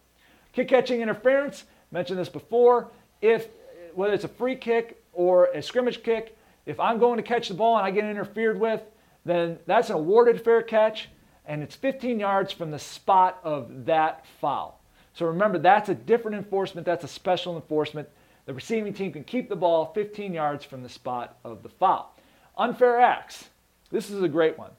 Kick 0.56 0.68
catching 0.68 1.02
interference, 1.02 1.64
mentioned 1.90 2.18
this 2.18 2.30
before. 2.30 2.90
If 3.20 3.48
whether 3.94 4.14
it's 4.14 4.24
a 4.24 4.28
free 4.28 4.56
kick 4.56 5.02
or 5.12 5.46
a 5.48 5.62
scrimmage 5.62 6.02
kick, 6.02 6.34
if 6.64 6.80
I'm 6.80 6.98
going 6.98 7.18
to 7.18 7.22
catch 7.22 7.48
the 7.48 7.54
ball 7.54 7.76
and 7.76 7.86
I 7.86 7.90
get 7.90 8.04
interfered 8.04 8.58
with, 8.58 8.80
then 9.26 9.58
that's 9.66 9.90
an 9.90 9.96
awarded 9.96 10.42
fair 10.42 10.62
catch 10.62 11.10
and 11.44 11.62
it's 11.62 11.76
15 11.76 12.18
yards 12.18 12.54
from 12.54 12.70
the 12.70 12.78
spot 12.78 13.38
of 13.44 13.84
that 13.84 14.24
foul. 14.40 14.80
So 15.12 15.26
remember, 15.26 15.58
that's 15.58 15.90
a 15.90 15.94
different 15.94 16.38
enforcement, 16.38 16.86
that's 16.86 17.04
a 17.04 17.08
special 17.08 17.56
enforcement. 17.56 18.08
The 18.46 18.54
receiving 18.54 18.94
team 18.94 19.12
can 19.12 19.24
keep 19.24 19.50
the 19.50 19.56
ball 19.56 19.92
15 19.92 20.32
yards 20.32 20.64
from 20.64 20.82
the 20.82 20.88
spot 20.88 21.36
of 21.44 21.62
the 21.62 21.68
foul. 21.68 22.16
Unfair 22.56 22.98
acts. 22.98 23.50
This 23.90 24.08
is 24.08 24.22
a 24.22 24.28
great 24.28 24.56
one. 24.56 24.70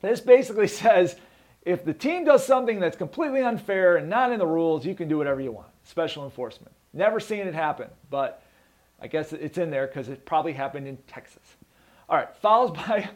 This 0.00 0.20
basically 0.20 0.68
says 0.82 1.14
if 1.64 1.84
the 1.84 1.94
team 1.94 2.24
does 2.24 2.46
something 2.46 2.78
that's 2.78 2.96
completely 2.96 3.40
unfair 3.40 3.96
and 3.96 4.08
not 4.08 4.32
in 4.32 4.38
the 4.38 4.46
rules, 4.46 4.84
you 4.84 4.94
can 4.94 5.08
do 5.08 5.16
whatever 5.16 5.40
you 5.40 5.52
want. 5.52 5.68
Special 5.84 6.24
enforcement. 6.24 6.72
Never 6.92 7.20
seen 7.20 7.40
it 7.40 7.54
happen, 7.54 7.88
but 8.10 8.42
I 9.00 9.06
guess 9.06 9.32
it's 9.32 9.58
in 9.58 9.70
there 9.70 9.86
because 9.86 10.08
it 10.08 10.24
probably 10.24 10.52
happened 10.52 10.86
in 10.86 10.96
Texas. 11.06 11.42
All 12.08 12.16
right, 12.16 12.34
fouls 12.36 12.70
by 12.76 13.08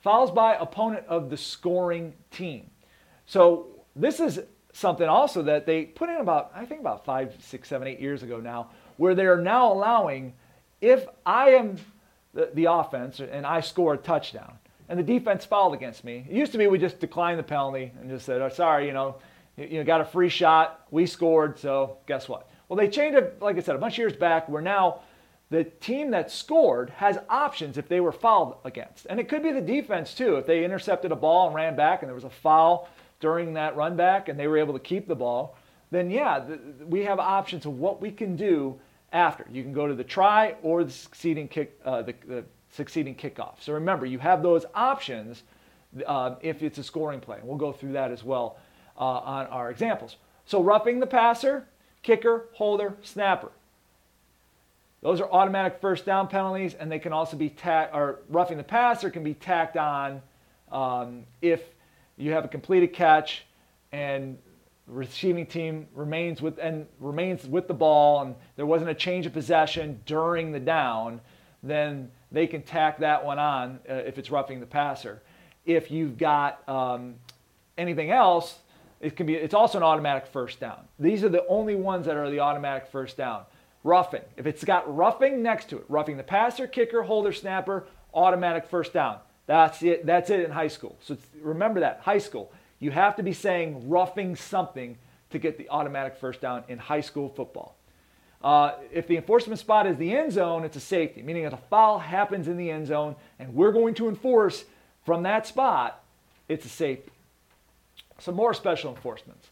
fouls 0.00 0.30
by 0.30 0.54
opponent 0.54 1.04
of 1.08 1.30
the 1.30 1.36
scoring 1.36 2.12
team. 2.30 2.70
So 3.26 3.66
this 3.96 4.20
is 4.20 4.40
something 4.72 5.08
also 5.08 5.42
that 5.42 5.66
they 5.66 5.84
put 5.84 6.08
in 6.08 6.16
about, 6.16 6.52
I 6.54 6.64
think 6.64 6.80
about 6.80 7.04
five, 7.04 7.34
six, 7.40 7.68
seven, 7.68 7.88
eight 7.88 7.98
years 7.98 8.22
ago 8.22 8.38
now, 8.38 8.70
where 8.98 9.14
they're 9.16 9.40
now 9.40 9.72
allowing 9.72 10.34
if 10.80 11.06
I 11.24 11.50
am 11.50 11.76
the, 12.34 12.50
the 12.54 12.66
offense 12.66 13.18
and 13.20 13.44
I 13.44 13.60
score 13.62 13.94
a 13.94 13.96
touchdown 13.96 14.58
and 14.88 14.98
the 14.98 15.02
defense 15.02 15.44
fouled 15.44 15.74
against 15.74 16.04
me, 16.04 16.26
it 16.28 16.34
used 16.34 16.52
to 16.52 16.58
be 16.58 16.66
we 16.66 16.78
just 16.78 17.00
declined 17.00 17.38
the 17.38 17.44
penalty 17.44 17.92
and 18.00 18.08
just 18.08 18.26
said, 18.26 18.40
oh, 18.40 18.48
sorry, 18.48 18.86
you 18.86 18.92
know, 18.92 19.16
you, 19.56 19.82
got 19.84 20.00
a 20.00 20.04
free 20.04 20.28
shot, 20.28 20.86
we 20.90 21.06
scored, 21.06 21.58
so 21.58 21.98
guess 22.06 22.28
what? 22.28 22.48
Well, 22.68 22.76
they 22.76 22.88
changed 22.88 23.16
it, 23.16 23.40
like 23.40 23.56
I 23.56 23.60
said, 23.60 23.76
a 23.76 23.78
bunch 23.78 23.94
of 23.94 23.98
years 23.98 24.12
back, 24.12 24.48
where 24.48 24.62
now 24.62 25.00
the 25.50 25.64
team 25.64 26.10
that 26.10 26.30
scored 26.30 26.90
has 26.90 27.18
options 27.28 27.78
if 27.78 27.88
they 27.88 28.00
were 28.00 28.12
fouled 28.12 28.56
against. 28.64 29.06
And 29.08 29.20
it 29.20 29.28
could 29.28 29.42
be 29.42 29.52
the 29.52 29.60
defense 29.60 30.14
too. 30.14 30.36
If 30.36 30.46
they 30.46 30.64
intercepted 30.64 31.12
a 31.12 31.16
ball 31.16 31.46
and 31.46 31.54
ran 31.54 31.76
back 31.76 32.02
and 32.02 32.08
there 32.08 32.14
was 32.14 32.24
a 32.24 32.30
foul 32.30 32.88
during 33.20 33.54
that 33.54 33.76
run 33.76 33.96
back 33.96 34.28
and 34.28 34.38
they 34.38 34.48
were 34.48 34.58
able 34.58 34.74
to 34.74 34.80
keep 34.80 35.06
the 35.06 35.14
ball, 35.14 35.56
then 35.90 36.10
yeah, 36.10 36.40
the, 36.40 36.84
we 36.86 37.04
have 37.04 37.20
options 37.20 37.64
of 37.64 37.78
what 37.78 38.00
we 38.00 38.10
can 38.10 38.34
do 38.34 38.78
after. 39.12 39.46
You 39.52 39.62
can 39.62 39.72
go 39.72 39.86
to 39.86 39.94
the 39.94 40.04
try 40.04 40.56
or 40.62 40.82
the 40.82 40.90
succeeding 40.90 41.46
kick, 41.46 41.78
uh, 41.84 42.02
the, 42.02 42.14
the, 42.26 42.44
succeeding 42.76 43.14
kickoff. 43.14 43.54
So 43.60 43.72
remember, 43.72 44.06
you 44.06 44.18
have 44.18 44.42
those 44.42 44.64
options 44.74 45.42
uh, 46.06 46.36
if 46.40 46.62
it's 46.62 46.78
a 46.78 46.82
scoring 46.82 47.20
play. 47.20 47.38
We'll 47.42 47.56
go 47.56 47.72
through 47.72 47.92
that 47.92 48.10
as 48.10 48.22
well 48.22 48.58
uh, 48.98 49.04
on 49.04 49.46
our 49.46 49.70
examples. 49.70 50.16
So 50.44 50.62
roughing 50.62 51.00
the 51.00 51.06
passer, 51.06 51.66
kicker, 52.02 52.46
holder, 52.52 52.96
snapper. 53.02 53.50
Those 55.02 55.20
are 55.20 55.30
automatic 55.30 55.80
first 55.80 56.04
down 56.04 56.28
penalties, 56.28 56.74
and 56.74 56.90
they 56.90 56.98
can 56.98 57.12
also 57.12 57.36
be 57.36 57.48
tacked, 57.48 57.94
or 57.94 58.20
roughing 58.28 58.56
the 58.56 58.64
passer 58.64 59.10
can 59.10 59.22
be 59.22 59.34
tacked 59.34 59.76
on 59.76 60.22
um, 60.72 61.24
if 61.42 61.62
you 62.16 62.32
have 62.32 62.44
a 62.44 62.48
completed 62.48 62.92
catch 62.92 63.44
and 63.92 64.38
receiving 64.86 65.46
team 65.46 65.86
remains 65.94 66.40
with 66.40 66.58
and 66.58 66.86
remains 67.00 67.46
with 67.46 67.68
the 67.68 67.74
ball, 67.74 68.22
and 68.22 68.34
there 68.56 68.66
wasn't 68.66 68.90
a 68.90 68.94
change 68.94 69.26
of 69.26 69.32
possession 69.32 70.00
during 70.06 70.52
the 70.52 70.60
down, 70.60 71.20
then 71.62 72.10
they 72.32 72.46
can 72.46 72.62
tack 72.62 72.98
that 72.98 73.24
one 73.24 73.38
on 73.38 73.80
uh, 73.88 73.94
if 73.94 74.18
it's 74.18 74.30
roughing 74.30 74.60
the 74.60 74.66
passer. 74.66 75.22
If 75.64 75.90
you've 75.90 76.18
got 76.18 76.66
um, 76.68 77.16
anything 77.78 78.10
else, 78.10 78.58
it 79.00 79.16
can 79.16 79.26
be. 79.26 79.34
It's 79.34 79.54
also 79.54 79.78
an 79.78 79.84
automatic 79.84 80.26
first 80.26 80.60
down. 80.60 80.80
These 80.98 81.22
are 81.24 81.28
the 81.28 81.46
only 81.46 81.74
ones 81.74 82.06
that 82.06 82.16
are 82.16 82.30
the 82.30 82.40
automatic 82.40 82.88
first 82.88 83.16
down 83.16 83.44
roughing. 83.84 84.22
If 84.36 84.46
it's 84.46 84.64
got 84.64 84.94
roughing 84.94 85.42
next 85.42 85.68
to 85.70 85.78
it, 85.78 85.84
roughing 85.88 86.16
the 86.16 86.24
passer, 86.24 86.66
kicker, 86.66 87.02
holder, 87.02 87.32
snapper, 87.32 87.86
automatic 88.12 88.66
first 88.66 88.92
down. 88.92 89.18
That's 89.46 89.82
it. 89.82 90.04
That's 90.04 90.30
it 90.30 90.40
in 90.40 90.50
high 90.50 90.68
school. 90.68 90.96
So 91.00 91.16
remember 91.40 91.80
that 91.80 92.00
high 92.00 92.18
school. 92.18 92.52
You 92.80 92.90
have 92.90 93.16
to 93.16 93.22
be 93.22 93.32
saying 93.32 93.88
roughing 93.88 94.34
something 94.34 94.98
to 95.30 95.38
get 95.38 95.56
the 95.56 95.68
automatic 95.70 96.16
first 96.16 96.40
down 96.40 96.64
in 96.68 96.78
high 96.78 97.00
school 97.00 97.28
football. 97.28 97.76
Uh, 98.42 98.72
if 98.92 99.06
the 99.06 99.16
enforcement 99.16 99.58
spot 99.58 99.86
is 99.86 99.96
the 99.96 100.14
end 100.14 100.32
zone, 100.32 100.64
it's 100.64 100.76
a 100.76 100.80
safety, 100.80 101.22
meaning 101.22 101.44
if 101.44 101.52
a 101.52 101.60
foul 101.68 101.98
happens 101.98 102.48
in 102.48 102.56
the 102.56 102.70
end 102.70 102.86
zone 102.86 103.16
and 103.38 103.54
we're 103.54 103.72
going 103.72 103.94
to 103.94 104.08
enforce 104.08 104.64
from 105.04 105.22
that 105.22 105.46
spot, 105.46 106.02
it's 106.48 106.64
a 106.64 106.68
safety. 106.68 107.12
Some 108.18 108.34
more 108.34 108.54
special 108.54 108.94
enforcements. 108.94 109.48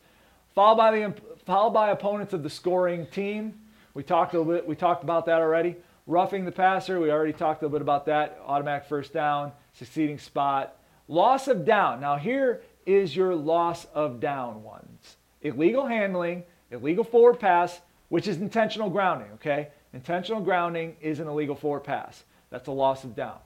Foul 0.55 0.77
by 0.77 0.91
the 0.91 1.15
foul 1.45 1.71
by 1.71 1.91
opponents 1.91 2.33
of 2.33 2.43
the 2.43 2.51
scoring 2.51 3.07
team 3.07 3.55
we 3.95 4.03
talked 4.03 4.35
a 4.35 4.39
little 4.39 4.53
bit. 4.53 4.67
We 4.67 4.75
talked 4.75 5.05
about 5.05 5.27
that 5.27 5.41
already. 5.41 5.77
Roughing 6.07 6.45
the 6.45 6.53
passer. 6.53 7.01
We 7.01 7.11
already 7.11 7.33
talked 7.33 7.63
a 7.63 7.65
little 7.65 7.79
bit 7.79 7.83
about 7.83 8.07
that. 8.07 8.39
Automatic 8.45 8.89
first 8.89 9.13
down, 9.13 9.53
succeeding 9.73 10.19
spot. 10.19 10.77
Loss 11.07 11.49
of 11.49 11.65
down. 11.65 12.01
Now 12.01 12.17
here 12.17 12.63
is 12.85 13.15
your 13.17 13.35
loss 13.35 13.87
of 13.95 14.21
down 14.21 14.63
ones. 14.63 15.17
Illegal 15.43 15.87
handling, 15.87 16.43
illegal 16.71 17.05
forward 17.05 17.39
pass 17.39 17.81
which 18.15 18.29
is 18.29 18.37
intentional 18.37 18.89
grounding, 18.89 19.27
okay? 19.35 19.67
Intentional 19.93 20.41
grounding 20.41 20.95
is 21.01 21.19
an 21.19 21.27
illegal 21.27 21.57
forward 21.57 21.81
pass. 21.81 22.23
That's 22.49 22.69
a 22.69 22.71
loss 22.71 23.03
of 23.03 23.17
down. 23.17 23.39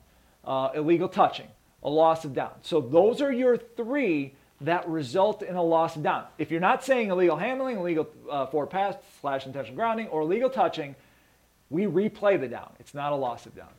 Uh, 0.44 0.68
illegal 0.74 1.09
touching, 1.09 1.46
a 1.83 1.88
loss 1.88 2.26
of 2.26 2.35
down. 2.35 2.52
So 2.61 2.83
those 2.83 3.22
are 3.22 3.33
your 3.33 3.57
three 3.57 4.35
that 4.61 4.87
result 4.87 5.40
in 5.40 5.57
a 5.57 5.62
loss 5.62 5.96
of 5.96 6.02
down. 6.02 6.24
If 6.37 6.50
you're 6.50 6.61
not 6.61 6.85
saying 6.85 7.09
illegal 7.09 7.38
handling, 7.38 7.78
illegal 7.78 8.11
uh, 8.31 8.44
forward 8.44 8.66
pass 8.66 8.94
slash 9.22 9.46
intentional 9.46 9.74
grounding, 9.74 10.09
or 10.09 10.20
illegal 10.20 10.50
touching, 10.50 10.94
we 11.70 11.85
replay 11.85 12.38
the 12.38 12.46
down. 12.46 12.70
It's 12.78 12.92
not 12.92 13.12
a 13.12 13.16
loss 13.16 13.46
of 13.46 13.57
down. 13.57 13.72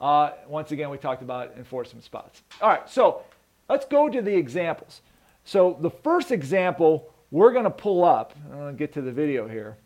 Uh, 0.00 0.32
once 0.48 0.72
again, 0.72 0.90
we 0.90 0.98
talked 0.98 1.22
about 1.22 1.52
enforcement 1.56 2.04
spots. 2.04 2.42
All 2.60 2.68
right, 2.68 2.90
so 2.90 3.22
let's 3.68 3.86
go 3.86 4.08
to 4.08 4.20
the 4.20 4.34
examples. 4.34 5.00
So 5.44 5.78
the 5.80 5.90
first 5.90 6.32
example 6.32 7.08
we're 7.32 7.52
going 7.52 7.64
to 7.64 7.70
pull 7.70 8.04
up, 8.04 8.34
going 8.50 8.74
to 8.74 8.78
get 8.78 8.92
to 8.92 9.00
the 9.00 9.10
video 9.10 9.48
here, 9.48 9.78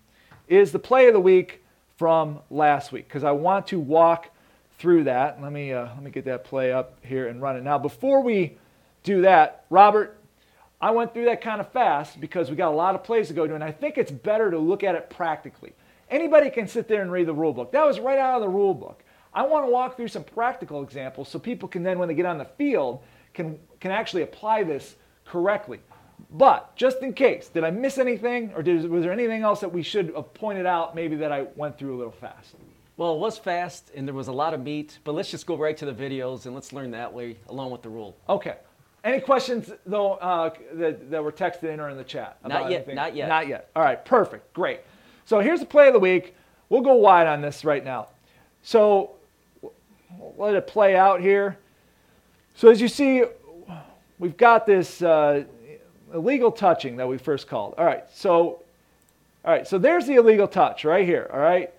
is 0.48 0.72
the 0.72 0.78
play 0.78 1.08
of 1.08 1.14
the 1.14 1.20
week 1.20 1.62
from 1.96 2.40
last 2.50 2.92
week 2.92 3.08
because 3.08 3.24
I 3.24 3.32
want 3.32 3.66
to 3.68 3.80
walk 3.80 4.30
through 4.78 5.04
that. 5.04 5.40
Let 5.40 5.52
me, 5.52 5.72
uh, 5.72 5.86
let 5.86 6.02
me 6.02 6.10
get 6.10 6.24
that 6.26 6.44
play 6.44 6.72
up 6.72 6.98
here 7.02 7.28
and 7.28 7.40
run 7.40 7.56
it. 7.56 7.62
Now, 7.62 7.78
before 7.78 8.22
we 8.22 8.56
do 9.02 9.22
that, 9.22 9.64
Robert, 9.70 10.18
I 10.80 10.90
went 10.90 11.14
through 11.14 11.24
that 11.26 11.40
kind 11.40 11.60
of 11.60 11.72
fast 11.72 12.20
because 12.20 12.50
we 12.50 12.56
got 12.56 12.70
a 12.70 12.76
lot 12.76 12.94
of 12.94 13.02
plays 13.02 13.28
to 13.28 13.34
go 13.34 13.46
to, 13.46 13.54
and 13.54 13.64
I 13.64 13.72
think 13.72 13.96
it's 13.96 14.10
better 14.10 14.50
to 14.50 14.58
look 14.58 14.84
at 14.84 14.94
it 14.94 15.08
practically. 15.08 15.72
Anybody 16.10 16.50
can 16.50 16.68
sit 16.68 16.86
there 16.86 17.00
and 17.00 17.10
read 17.10 17.26
the 17.26 17.34
rule 17.34 17.52
book. 17.52 17.72
That 17.72 17.86
was 17.86 17.98
right 17.98 18.18
out 18.18 18.36
of 18.36 18.42
the 18.42 18.48
rule 18.48 18.74
book. 18.74 19.02
I 19.32 19.42
want 19.42 19.66
to 19.66 19.70
walk 19.70 19.96
through 19.96 20.08
some 20.08 20.24
practical 20.24 20.82
examples 20.82 21.28
so 21.28 21.38
people 21.38 21.68
can 21.68 21.82
then, 21.82 21.98
when 21.98 22.08
they 22.08 22.14
get 22.14 22.26
on 22.26 22.38
the 22.38 22.44
field, 22.44 23.02
can, 23.34 23.58
can 23.80 23.90
actually 23.90 24.22
apply 24.22 24.62
this 24.62 24.96
correctly. 25.24 25.80
But 26.36 26.76
just 26.76 26.98
in 26.98 27.14
case, 27.14 27.48
did 27.48 27.64
I 27.64 27.70
miss 27.70 27.96
anything, 27.96 28.52
or 28.54 28.62
did, 28.62 28.88
was 28.90 29.02
there 29.02 29.12
anything 29.12 29.42
else 29.42 29.60
that 29.60 29.72
we 29.72 29.82
should 29.82 30.12
have 30.14 30.34
pointed 30.34 30.66
out 30.66 30.94
maybe 30.94 31.16
that 31.16 31.32
I 31.32 31.46
went 31.56 31.78
through 31.78 31.96
a 31.96 31.98
little 31.98 32.12
fast? 32.12 32.56
Well, 32.98 33.14
it 33.14 33.18
was 33.18 33.38
fast 33.38 33.90
and 33.94 34.06
there 34.06 34.14
was 34.14 34.28
a 34.28 34.32
lot 34.32 34.52
of 34.52 34.62
meat, 34.62 34.98
but 35.04 35.12
let's 35.12 35.30
just 35.30 35.46
go 35.46 35.56
right 35.56 35.76
to 35.78 35.86
the 35.86 35.94
videos 35.94 36.44
and 36.44 36.54
let's 36.54 36.74
learn 36.74 36.90
that 36.90 37.12
way 37.12 37.38
along 37.48 37.70
with 37.70 37.80
the 37.80 37.88
rule. 37.88 38.16
Okay. 38.28 38.56
Any 39.02 39.20
questions 39.20 39.70
though 39.86 40.14
uh, 40.14 40.50
that, 40.74 41.10
that 41.10 41.24
were 41.24 41.32
texted 41.32 41.64
in 41.64 41.80
or 41.80 41.88
in 41.88 41.96
the 41.96 42.04
chat? 42.04 42.38
Not 42.46 42.70
yet, 42.70 42.78
anything? 42.78 42.96
not 42.96 43.16
yet. 43.16 43.28
Not 43.28 43.48
yet. 43.48 43.70
All 43.74 43.82
right, 43.82 44.02
perfect, 44.04 44.52
great. 44.52 44.80
So 45.24 45.40
here's 45.40 45.60
the 45.60 45.66
play 45.66 45.86
of 45.86 45.94
the 45.94 46.00
week. 46.00 46.34
We'll 46.68 46.82
go 46.82 46.94
wide 46.94 47.26
on 47.26 47.40
this 47.40 47.64
right 47.64 47.84
now. 47.84 48.08
So 48.62 49.12
let 50.36 50.54
it 50.54 50.66
play 50.66 50.96
out 50.96 51.20
here. 51.20 51.56
So 52.54 52.68
as 52.68 52.80
you 52.80 52.88
see, 52.88 53.24
we've 54.18 54.36
got 54.36 54.66
this 54.66 55.02
uh, 55.02 55.44
illegal 56.12 56.52
touching 56.52 56.96
that 56.96 57.08
we 57.08 57.18
first 57.18 57.48
called. 57.48 57.74
All 57.78 57.84
right, 57.84 58.04
so 58.12 58.62
all 59.44 59.52
right, 59.52 59.66
so 59.66 59.78
there's 59.78 60.06
the 60.06 60.14
illegal 60.14 60.48
touch 60.48 60.84
right 60.84 61.04
here. 61.04 61.30
All 61.32 61.38
right, 61.38 61.72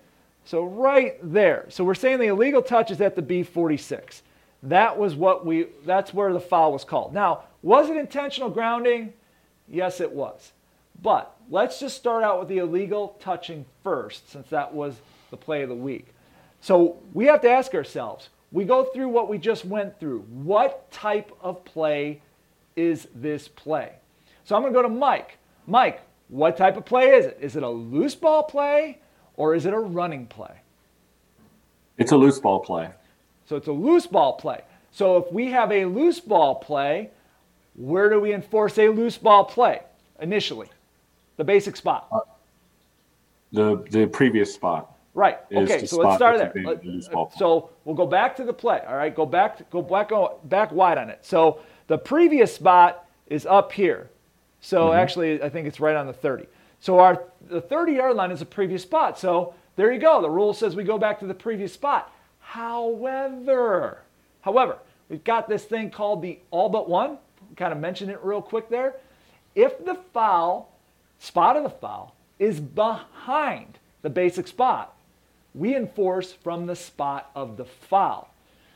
so 0.44 0.64
right 0.64 1.16
there. 1.22 1.66
So 1.68 1.84
we're 1.84 1.94
saying 1.94 2.18
the 2.18 2.28
illegal 2.28 2.62
touch 2.62 2.90
is 2.90 3.00
at 3.00 3.14
the 3.14 3.22
B46. 3.22 4.22
That 4.64 4.98
was 4.98 5.14
what 5.14 5.46
we. 5.46 5.66
That's 5.84 6.12
where 6.12 6.32
the 6.32 6.40
foul 6.40 6.72
was 6.72 6.84
called. 6.84 7.14
Now, 7.14 7.44
was 7.62 7.90
it 7.90 7.96
intentional 7.96 8.50
grounding? 8.50 9.12
Yes, 9.68 10.00
it 10.00 10.10
was. 10.10 10.52
But 11.00 11.32
let's 11.50 11.78
just 11.78 11.96
start 11.96 12.24
out 12.24 12.40
with 12.40 12.48
the 12.48 12.58
illegal 12.58 13.16
touching 13.20 13.64
first, 13.84 14.30
since 14.30 14.48
that 14.48 14.74
was 14.74 14.96
the 15.30 15.36
play 15.36 15.62
of 15.62 15.68
the 15.68 15.74
week. 15.74 16.06
So 16.60 16.96
we 17.12 17.26
have 17.26 17.40
to 17.42 17.50
ask 17.50 17.74
ourselves 17.74 18.30
we 18.50 18.64
go 18.64 18.84
through 18.84 19.08
what 19.08 19.28
we 19.28 19.38
just 19.38 19.64
went 19.64 20.00
through. 20.00 20.20
What 20.20 20.90
type 20.90 21.30
of 21.40 21.64
play 21.64 22.22
is 22.76 23.06
this 23.14 23.46
play? 23.48 23.92
So 24.48 24.56
I'm 24.56 24.62
going 24.62 24.72
to 24.72 24.78
go 24.78 24.82
to 24.82 24.88
Mike. 24.88 25.36
Mike, 25.66 26.00
what 26.28 26.56
type 26.56 26.78
of 26.78 26.86
play 26.86 27.10
is 27.10 27.26
it? 27.26 27.36
Is 27.38 27.54
it 27.56 27.62
a 27.62 27.68
loose 27.68 28.14
ball 28.14 28.44
play 28.44 28.96
or 29.36 29.54
is 29.54 29.66
it 29.66 29.74
a 29.74 29.78
running 29.78 30.26
play? 30.26 30.62
It's 31.98 32.12
a 32.12 32.16
loose 32.16 32.38
ball 32.38 32.60
play. 32.60 32.88
So 33.44 33.56
it's 33.56 33.66
a 33.66 33.72
loose 33.72 34.06
ball 34.06 34.32
play. 34.38 34.62
So 34.90 35.18
if 35.18 35.30
we 35.30 35.50
have 35.50 35.70
a 35.70 35.84
loose 35.84 36.18
ball 36.18 36.54
play, 36.54 37.10
where 37.74 38.08
do 38.08 38.20
we 38.20 38.32
enforce 38.32 38.78
a 38.78 38.88
loose 38.88 39.18
ball 39.18 39.44
play 39.44 39.82
initially? 40.18 40.68
The 41.36 41.44
basic 41.44 41.76
spot. 41.76 42.06
Uh, 42.10 42.20
the 43.52 43.84
the 43.90 44.06
previous 44.06 44.54
spot. 44.54 44.96
Right. 45.12 45.40
Okay. 45.52 45.84
So 45.84 45.98
let's 45.98 46.16
start 46.16 46.38
there. 46.38 46.54
Let- 46.64 46.82
in 46.84 46.96
this 46.96 47.08
ball. 47.08 47.30
So 47.36 47.68
we'll 47.84 47.94
go 47.94 48.06
back 48.06 48.34
to 48.36 48.44
the 48.44 48.54
play. 48.54 48.80
All 48.88 48.96
right. 48.96 49.14
Go 49.14 49.26
back. 49.26 49.68
Go 49.68 49.82
back. 49.82 50.08
Go 50.08 50.22
back. 50.22 50.40
Go 50.40 50.48
back 50.48 50.72
wide 50.72 50.96
on 50.96 51.10
it. 51.10 51.18
So 51.20 51.60
the 51.86 51.98
previous 51.98 52.54
spot 52.54 53.04
is 53.26 53.44
up 53.44 53.72
here. 53.72 54.08
So 54.60 54.88
Mm-hmm. 54.88 54.98
actually, 54.98 55.42
I 55.42 55.48
think 55.48 55.66
it's 55.66 55.80
right 55.80 55.96
on 55.96 56.06
the 56.06 56.12
30. 56.12 56.46
So 56.80 56.98
our 56.98 57.24
the 57.48 57.60
30 57.60 57.92
yard 57.92 58.16
line 58.16 58.30
is 58.30 58.42
a 58.42 58.46
previous 58.46 58.82
spot. 58.82 59.18
So 59.18 59.54
there 59.76 59.92
you 59.92 59.98
go. 60.00 60.20
The 60.22 60.30
rule 60.30 60.52
says 60.54 60.76
we 60.76 60.84
go 60.84 60.98
back 60.98 61.18
to 61.20 61.26
the 61.26 61.34
previous 61.34 61.72
spot. 61.72 62.12
However, 62.40 64.02
however, 64.42 64.78
we've 65.08 65.24
got 65.24 65.48
this 65.48 65.64
thing 65.64 65.90
called 65.90 66.22
the 66.22 66.38
all 66.50 66.68
but 66.68 66.88
one. 66.88 67.18
Kind 67.56 67.72
of 67.72 67.78
mentioned 67.78 68.10
it 68.10 68.20
real 68.22 68.42
quick 68.42 68.68
there. 68.68 68.94
If 69.54 69.84
the 69.84 69.94
foul 70.12 70.72
spot 71.18 71.56
of 71.56 71.62
the 71.62 71.70
foul 71.70 72.14
is 72.38 72.60
behind 72.60 73.78
the 74.02 74.10
basic 74.10 74.46
spot, 74.46 74.96
we 75.54 75.74
enforce 75.74 76.32
from 76.32 76.66
the 76.66 76.76
spot 76.76 77.30
of 77.34 77.56
the 77.56 77.64
foul. 77.64 78.28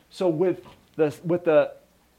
So 0.09 0.27
with 0.27 0.63
the 0.95 1.15
with 1.23 1.45
the 1.45 1.73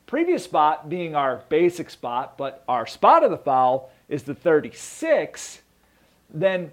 previous 0.07 0.45
spot 0.45 0.89
being 0.89 1.15
our 1.15 1.43
basic 1.49 1.91
spot, 1.91 2.37
but 2.37 2.63
our 2.69 2.87
spot 2.87 3.25
of 3.25 3.31
the 3.31 3.39
foul 3.39 3.91
is 4.09 4.23
the 4.23 4.35
36, 4.35 5.63
then 6.33 6.71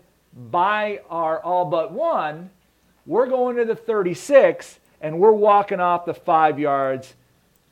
by 0.52 1.02
our 1.10 1.41
all 1.41 1.65
but 1.65 1.91
one, 1.91 2.50
we're 3.06 3.28
going 3.28 3.56
to 3.58 3.65
the 3.65 3.76
36 3.76 4.80
and 5.02 5.20
we're 5.20 5.32
walking 5.32 5.80
off 5.80 6.06
the 6.06 6.13
five 6.13 6.60
yards 6.60 7.15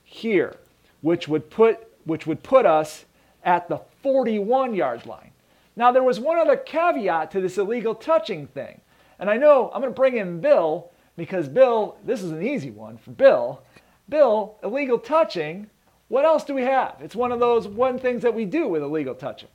here, 0.04 0.58
which 1.02 1.28
would 1.28 1.50
put 1.50 1.86
which 2.06 2.26
would 2.26 2.41
put 2.41 2.65
us 2.65 3.06
at 3.43 3.69
the 3.69 3.80
41 4.02 4.74
yard 4.74 5.06
line. 5.06 5.32
Now 5.76 5.91
there 5.91 6.04
was 6.04 6.19
one 6.19 6.38
other 6.38 6.58
caveat 6.58 7.32
to 7.32 7.41
this 7.41 7.58
illegal 7.58 7.93
touching 7.93 8.48
thing. 8.48 8.82
And 9.19 9.30
I 9.30 9.38
know 9.38 9.69
I'm 9.74 9.82
going 9.82 9.93
to 9.93 9.98
bring 9.98 10.17
in 10.17 10.41
Bill 10.41 10.89
because 11.17 11.48
Bill, 11.48 11.98
this 12.06 12.24
is 12.24 12.32
an 12.32 12.41
easy 12.41 12.72
one 12.72 12.98
for 12.98 13.12
Bill. 13.12 13.62
Bill, 14.10 14.58
illegal 14.63 14.98
touching, 14.98 15.69
what 16.08 16.26
else 16.26 16.43
do 16.43 16.54
we 16.54 16.63
have? 16.63 16.95
It's 17.00 17.15
one 17.15 17.32
of 17.32 17.39
those 17.39 17.67
one 17.67 18.00
things 18.00 18.24
that 18.24 18.34
we 18.34 18.45
do 18.45 18.67
with 18.67 18.82
illegal 18.82 19.13
touching. 19.15 19.50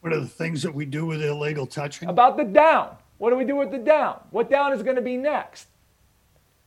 What 0.00 0.12
are 0.12 0.20
the 0.20 0.28
things 0.28 0.62
that 0.62 0.74
we 0.74 0.84
do 0.84 1.06
with 1.06 1.22
illegal 1.22 1.66
touching? 1.66 2.08
About 2.08 2.36
the 2.36 2.44
down. 2.44 2.96
What 3.18 3.30
do 3.30 3.36
we 3.36 3.44
do 3.44 3.56
with 3.56 3.70
the 3.70 3.78
down? 3.78 4.20
What 4.30 4.50
down 4.50 4.72
is 4.72 4.82
going 4.82 4.96
to 4.96 5.02
be 5.02 5.16
next? 5.16 5.68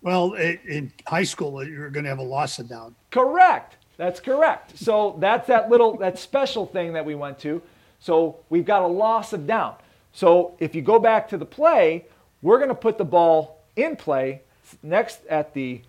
Well, 0.02 0.34
in 0.34 0.91
high 1.06 1.24
school, 1.24 1.63
you're 1.63 1.89
going 1.89 2.04
to 2.06 2.10
have 2.10 2.19
a 2.19 2.24
loss 2.24 2.58
of 2.58 2.67
down. 2.67 2.95
Correct. 3.12 3.78
That's 3.98 4.19
correct. 4.19 4.78
So 4.78 5.17
that's 5.19 5.48
that 5.48 5.69
little 5.69 5.98
that 5.98 6.17
special 6.17 6.65
thing 6.65 6.93
that 6.93 7.06
we 7.06 7.15
went 7.15 7.38
to. 7.39 7.62
So 8.00 8.39
we've 8.50 8.65
got 8.65 8.82
a 8.82 8.88
loss 8.88 9.34
of 9.34 9.45
down. 9.45 9.76
So 10.13 10.56
if 10.60 10.74
you 10.74 10.82
go 10.82 11.00
back 11.00 11.28
to 11.30 11.38
the 11.38 11.45
play, 11.45 12.06
we're 12.41 12.58
going 12.58 12.69
to 12.69 12.76
put 12.76 12.98
the 12.98 13.06
ball 13.06 13.62
in 13.76 13.95
play 13.95 14.41
next 14.82 15.26
at 15.28 15.54
the 15.54 15.82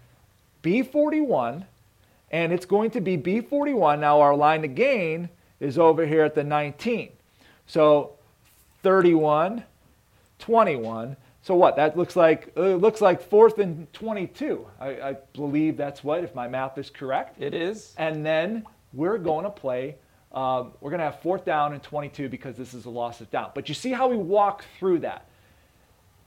B41 0.62 1.64
and 2.30 2.52
it's 2.52 2.66
going 2.66 2.90
to 2.92 3.00
be 3.00 3.16
B41. 3.18 3.98
Now 3.98 4.20
our 4.20 4.36
line 4.36 4.64
of 4.64 4.74
gain 4.74 5.28
is 5.58 5.78
over 5.78 6.06
here 6.06 6.24
at 6.24 6.34
the 6.34 6.44
19. 6.44 7.10
So 7.66 8.12
31 8.82 9.64
21. 10.40 11.16
So 11.42 11.54
what? 11.54 11.76
That 11.76 11.96
looks 11.96 12.16
like 12.16 12.52
uh, 12.56 12.74
looks 12.74 13.00
like 13.00 13.22
fourth 13.22 13.58
and 13.58 13.90
22. 13.92 14.66
I, 14.80 14.88
I 14.88 15.16
believe 15.34 15.76
that's 15.76 16.02
what, 16.02 16.24
if 16.24 16.34
my 16.34 16.48
math 16.48 16.76
is 16.78 16.90
correct. 16.90 17.40
It 17.40 17.54
is. 17.54 17.94
And 17.96 18.24
then 18.26 18.64
we're 18.92 19.18
going 19.18 19.44
to 19.44 19.50
play. 19.50 19.96
Um, 20.32 20.72
we're 20.80 20.90
going 20.90 20.98
to 21.00 21.04
have 21.04 21.20
fourth 21.20 21.44
down 21.44 21.72
and 21.72 21.82
22 21.82 22.28
because 22.28 22.56
this 22.56 22.74
is 22.74 22.84
a 22.84 22.90
loss 22.90 23.20
of 23.20 23.30
down. 23.30 23.50
But 23.54 23.68
you 23.68 23.74
see 23.74 23.90
how 23.90 24.08
we 24.08 24.16
walk 24.16 24.64
through 24.78 25.00
that. 25.00 25.26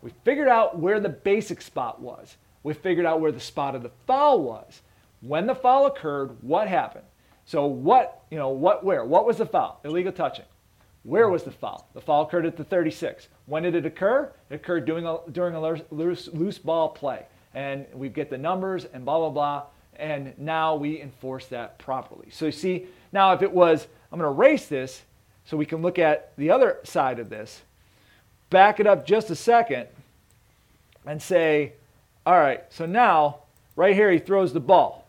We 0.01 0.11
figured 0.25 0.49
out 0.49 0.77
where 0.77 0.99
the 0.99 1.09
basic 1.09 1.61
spot 1.61 2.01
was. 2.01 2.35
We 2.63 2.73
figured 2.73 3.06
out 3.06 3.19
where 3.19 3.32
the 3.32 3.39
spot 3.39 3.76
of 3.76 3.84
the 3.84 3.91
foul 4.08 4.41
was. 4.41 4.82
When 5.21 5.47
the 5.47 5.56
foul 5.56 5.86
occurred, 5.86 6.38
what 6.41 6.67
happened? 6.67 7.06
So 7.45 7.65
what, 7.65 8.23
you 8.32 8.38
know, 8.38 8.49
what, 8.49 8.84
where? 8.84 9.04
What 9.04 9.26
was 9.26 9.38
the 9.38 9.45
foul? 9.45 9.80
Illegal 9.84 10.12
touching. 10.12 10.45
Where 11.04 11.28
was 11.28 11.43
the 11.43 11.52
foul? 11.52 11.88
The 11.93 12.02
foul 12.02 12.23
occurred 12.23 12.45
at 12.45 12.56
the 12.56 12.63
36. 12.63 13.28
When 13.45 13.63
did 13.63 13.76
it 13.76 13.86
occur? 13.86 14.32
It 14.49 14.56
occurred 14.56 14.86
during 14.86 15.06
a, 15.06 15.17
during 15.32 15.56
a 15.56 15.62
loose, 15.91 16.30
loose 16.32 16.58
ball 16.58 16.89
play. 16.89 17.26
And 17.54 17.86
we 17.93 18.10
get 18.10 18.30
the 18.30 18.38
numbers 18.38 18.86
and 18.86 19.04
blah, 19.04 19.19
blah, 19.19 19.30
blah. 19.30 19.63
And 19.97 20.34
now 20.39 20.76
we 20.76 21.02
enforce 21.02 21.47
that 21.47 21.78
properly. 21.78 22.30
So 22.32 22.45
you 22.45 22.52
see, 22.52 22.88
now 23.12 23.34
if 23.34 23.41
it 23.41 23.52
was, 23.52 23.88
I'm 24.12 24.19
going 24.19 24.34
to 24.34 24.41
erase 24.41 24.67
this 24.67 25.04
so 25.45 25.58
we 25.58 25.65
can 25.65 25.82
look 25.82 25.99
at 25.99 26.36
the 26.38 26.49
other 26.49 26.80
side 26.84 27.19
of 27.19 27.30
this. 27.30 27.62
Back 28.49 28.80
it 28.80 28.88
up 28.88 29.06
just 29.06 29.30
a 29.30 29.36
second 29.36 29.88
and 31.06 31.21
say, 31.21 31.73
all 32.25 32.39
right, 32.39 32.63
so 32.69 32.86
now 32.86 33.39
right 33.75 33.95
here 33.95 34.12
he 34.12 34.19
throws 34.19 34.53
the 34.53 34.59
ball. 34.59 35.07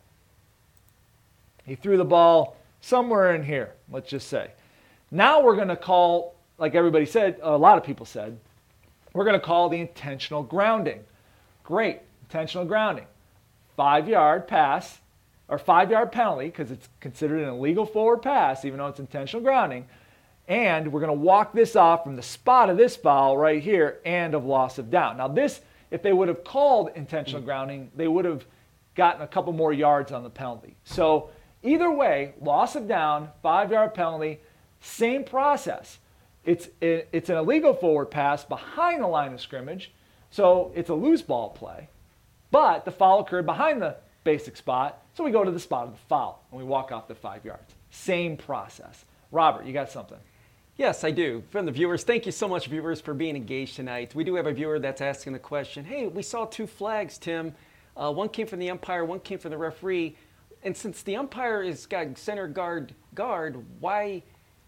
He 1.65 1.75
threw 1.75 1.97
the 1.97 2.05
ball 2.05 2.57
somewhere 2.81 3.35
in 3.35 3.43
here, 3.43 3.73
let's 3.91 4.11
just 4.11 4.29
say. 4.29 4.51
Now 5.11 5.43
we're 5.43 5.57
going 5.57 5.69
to 5.69 5.77
call 5.77 6.35
like 6.59 6.75
everybody 6.75 7.07
said, 7.07 7.39
a 7.43 7.57
lot 7.57 7.79
of 7.79 7.85
people 7.85 8.07
said, 8.07 8.39
we're 9.13 9.25
going 9.25 9.39
to 9.39 9.45
call 9.45 9.69
the 9.69 9.81
intentional 9.81 10.43
grounding. 10.43 11.05
Great, 11.63 12.01
intentional 12.23 12.65
grounding. 12.65 13.07
Five 13.77 14.09
yard 14.09 14.47
pass 14.47 15.01
or 15.49 15.59
five 15.59 15.91
yard 15.91 16.13
penalty 16.13 16.47
because 16.47 16.71
it's 16.71 16.89
considered 17.01 17.41
an 17.41 17.49
illegal 17.49 17.87
forward 17.87 18.23
pass, 18.23 18.65
even 18.65 18.79
though 18.79 18.87
it's 18.87 19.01
intentional 19.01 19.43
grounding. 19.43 19.87
And 20.47 20.93
we're 20.93 21.01
going 21.01 21.09
to 21.09 21.25
walk 21.25 21.53
this 21.53 21.75
off 21.75 22.05
from 22.05 22.17
the 22.17 22.23
spot 22.23 22.71
of 22.71 22.77
this 22.77 22.97
foul 22.97 23.37
right 23.37 23.63
here 23.63 24.01
and 24.05 24.35
of 24.35 24.45
loss 24.45 24.79
of 24.79 24.91
down. 24.91 25.17
Now, 25.17 25.29
this, 25.29 25.61
if 25.95 26.03
they 26.03 26.13
would 26.13 26.27
have 26.27 26.43
called 26.43 26.91
intentional 26.97 27.41
mm. 27.41 27.45
grounding, 27.45 27.91
they 27.95 28.09
would 28.09 28.25
have 28.25 28.45
gotten 28.97 29.23
a 29.23 29.29
couple 29.29 29.53
more 29.53 29.73
yards 29.73 30.11
on 30.11 30.25
the 30.25 30.29
penalty. 30.29 30.75
So, 30.83 31.31
either 31.63 31.89
way, 31.89 32.35
loss 32.41 32.75
of 32.75 32.89
down, 32.89 33.31
five 33.45 33.71
yard 33.71 33.95
penalty, 33.95 34.41
same 34.81 35.23
process. 35.23 35.99
It's, 36.45 36.69
it's 36.81 37.31
an 37.31 37.37
illegal 37.37 37.75
forward 37.75 38.07
pass 38.07 38.45
behind 38.45 39.05
the 39.05 39.07
line 39.07 39.33
of 39.33 39.41
scrimmage, 39.41 39.93
so 40.33 40.73
it's 40.75 40.91
a 40.91 40.95
loose 40.95 41.23
ball 41.23 41.51
play. 41.51 41.89
But 42.51 42.85
the 42.85 42.91
foul 42.91 43.21
occurred 43.21 43.47
behind 43.47 43.81
the 43.81 43.97
basic 44.25 44.57
spot, 44.57 45.01
so 45.15 45.23
we 45.23 45.31
go 45.31 45.45
to 45.45 45.51
the 45.53 45.61
spot 45.61 45.87
of 45.87 45.93
the 45.93 46.07
foul 46.09 46.45
and 46.51 46.59
we 46.59 46.67
walk 46.67 46.91
off 46.91 47.07
the 47.07 47.15
five 47.15 47.45
yards. 47.45 47.73
Same 47.93 48.37
process. 48.37 49.05
Robert, 49.31 49.65
you 49.65 49.73
got 49.73 49.93
something? 49.93 50.19
Yes, 50.77 51.05
I 51.05 51.13
do. 51.13 51.45
From 51.51 51.67
the 51.67 51.73
viewers, 51.73 52.03
thank 52.03 52.27
you 52.27 52.33
so 52.33 52.49
much, 52.49 52.67
viewers, 52.67 53.01
for 53.01 53.15
being 53.15 53.37
engaged 53.37 53.77
tonight. 53.77 54.13
We 54.13 54.25
do 54.25 54.35
have 54.35 54.49
a 54.49 54.53
viewer 54.53 54.81
that's 54.81 55.01
asking 55.01 55.33
the 55.33 55.39
question 55.39 55.85
Hey, 55.85 56.09
we 56.09 56.23
saw 56.23 56.47
two 56.47 56.67
flags, 56.67 57.17
Tim. 57.17 57.55
Uh, 57.97 58.13
one 58.13 58.29
came 58.29 58.49
from 58.49 58.59
the 58.59 58.71
umpire, 58.71 59.05
one 59.05 59.21
came 59.21 59.39
from 59.39 59.53
the 59.53 59.59
referee. 59.59 60.17
And 60.65 60.77
since 60.77 61.03
the 61.03 61.15
umpire 61.15 61.63
is 61.63 61.87
got 61.87 62.19
center 62.19 62.49
guard 62.49 62.93
guard, 63.15 63.65
why 63.79 64.25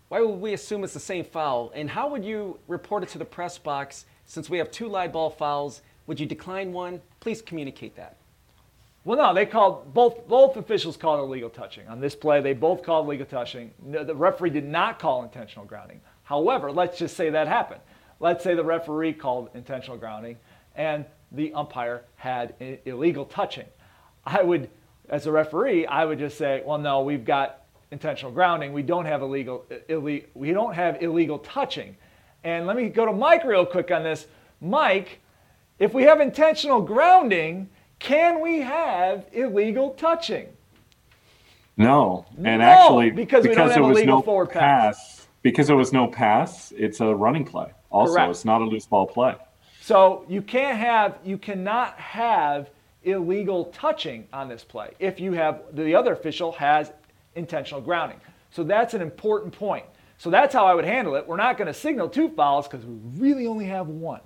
why 0.08 0.20
would 0.20 0.40
we 0.40 0.52
assume 0.52 0.84
it's 0.84 0.94
the 0.94 1.00
same 1.00 1.24
foul? 1.24 1.72
And 1.74 1.90
how 1.90 2.08
would 2.08 2.24
you 2.24 2.60
report 2.68 3.02
it 3.02 3.08
to 3.08 3.18
the 3.18 3.24
press 3.24 3.58
box 3.58 4.04
since 4.26 4.48
we 4.48 4.58
have 4.58 4.70
two 4.70 4.86
live 4.86 5.10
ball 5.10 5.30
fouls? 5.30 5.82
Would 6.06 6.20
you 6.20 6.26
decline 6.26 6.72
one? 6.72 7.02
Please 7.18 7.42
communicate 7.42 7.96
that. 7.96 8.16
Well, 9.06 9.18
no, 9.18 9.32
they 9.32 9.46
called 9.46 9.94
both 9.94 10.26
both 10.26 10.56
officials 10.56 10.96
called 10.96 11.20
illegal 11.20 11.48
touching 11.48 11.86
on 11.86 12.00
this 12.00 12.16
play. 12.16 12.40
They 12.40 12.54
both 12.54 12.82
called 12.82 13.06
illegal 13.06 13.24
touching. 13.24 13.70
No, 13.80 14.02
the 14.02 14.16
referee 14.16 14.50
did 14.50 14.64
not 14.64 14.98
call 14.98 15.22
intentional 15.22 15.64
grounding. 15.64 16.00
However, 16.24 16.72
let's 16.72 16.98
just 16.98 17.16
say 17.16 17.30
that 17.30 17.46
happened. 17.46 17.80
Let's 18.18 18.42
say 18.42 18.56
the 18.56 18.64
referee 18.64 19.12
called 19.12 19.50
intentional 19.54 19.96
grounding 19.96 20.38
and 20.74 21.04
the 21.30 21.54
umpire 21.54 22.02
had 22.16 22.54
illegal 22.84 23.26
touching. 23.26 23.66
I 24.24 24.42
would, 24.42 24.68
as 25.08 25.26
a 25.26 25.32
referee, 25.32 25.86
I 25.86 26.04
would 26.04 26.18
just 26.18 26.36
say, 26.36 26.64
well, 26.66 26.78
no, 26.78 27.02
we've 27.02 27.24
got 27.24 27.62
intentional 27.92 28.32
grounding. 28.32 28.72
We 28.72 28.82
don't 28.82 29.06
have 29.06 29.22
illegal, 29.22 29.66
we 29.88 30.52
don't 30.52 30.74
have 30.74 31.00
illegal 31.00 31.38
touching. 31.38 31.96
And 32.42 32.66
let 32.66 32.74
me 32.74 32.88
go 32.88 33.06
to 33.06 33.12
Mike 33.12 33.44
real 33.44 33.66
quick 33.66 33.92
on 33.92 34.02
this. 34.02 34.26
Mike, 34.60 35.20
if 35.78 35.94
we 35.94 36.02
have 36.02 36.20
intentional 36.20 36.80
grounding, 36.80 37.68
can 37.98 38.40
we 38.40 38.60
have 38.60 39.26
illegal 39.32 39.90
touching? 39.90 40.48
No, 41.76 42.24
and 42.36 42.60
no, 42.60 42.64
actually, 42.64 43.10
because, 43.10 43.46
because 43.46 43.74
there 43.74 43.82
was 43.82 44.02
no 44.04 44.22
pass. 44.22 44.52
pass. 44.52 45.28
because 45.42 45.66
there 45.66 45.76
was 45.76 45.92
no 45.92 46.06
pass, 46.06 46.72
it's 46.76 47.00
a 47.00 47.14
running 47.14 47.44
play. 47.44 47.70
Also, 47.90 48.14
Correct. 48.14 48.30
it's 48.30 48.44
not 48.44 48.62
a 48.62 48.64
loose 48.64 48.86
ball 48.86 49.06
play. 49.06 49.34
So 49.80 50.24
you 50.28 50.42
can't 50.42 50.78
have, 50.78 51.18
you 51.24 51.38
cannot 51.38 51.98
have 51.98 52.70
illegal 53.04 53.66
touching 53.66 54.26
on 54.32 54.48
this 54.48 54.64
play 54.64 54.92
if 54.98 55.20
you 55.20 55.32
have 55.32 55.62
the 55.72 55.94
other 55.94 56.12
official 56.12 56.52
has 56.52 56.92
intentional 57.36 57.80
grounding. 57.80 58.20
So 58.50 58.64
that's 58.64 58.94
an 58.94 59.02
important 59.02 59.52
point. 59.52 59.84
So 60.18 60.30
that's 60.30 60.54
how 60.54 60.64
I 60.64 60.74
would 60.74 60.86
handle 60.86 61.14
it. 61.14 61.26
We're 61.26 61.36
not 61.36 61.58
going 61.58 61.66
to 61.66 61.74
signal 61.74 62.08
two 62.08 62.30
fouls 62.30 62.66
because 62.66 62.86
we 62.86 62.96
really 63.18 63.46
only 63.46 63.66
have 63.66 63.88
one. 63.88 64.20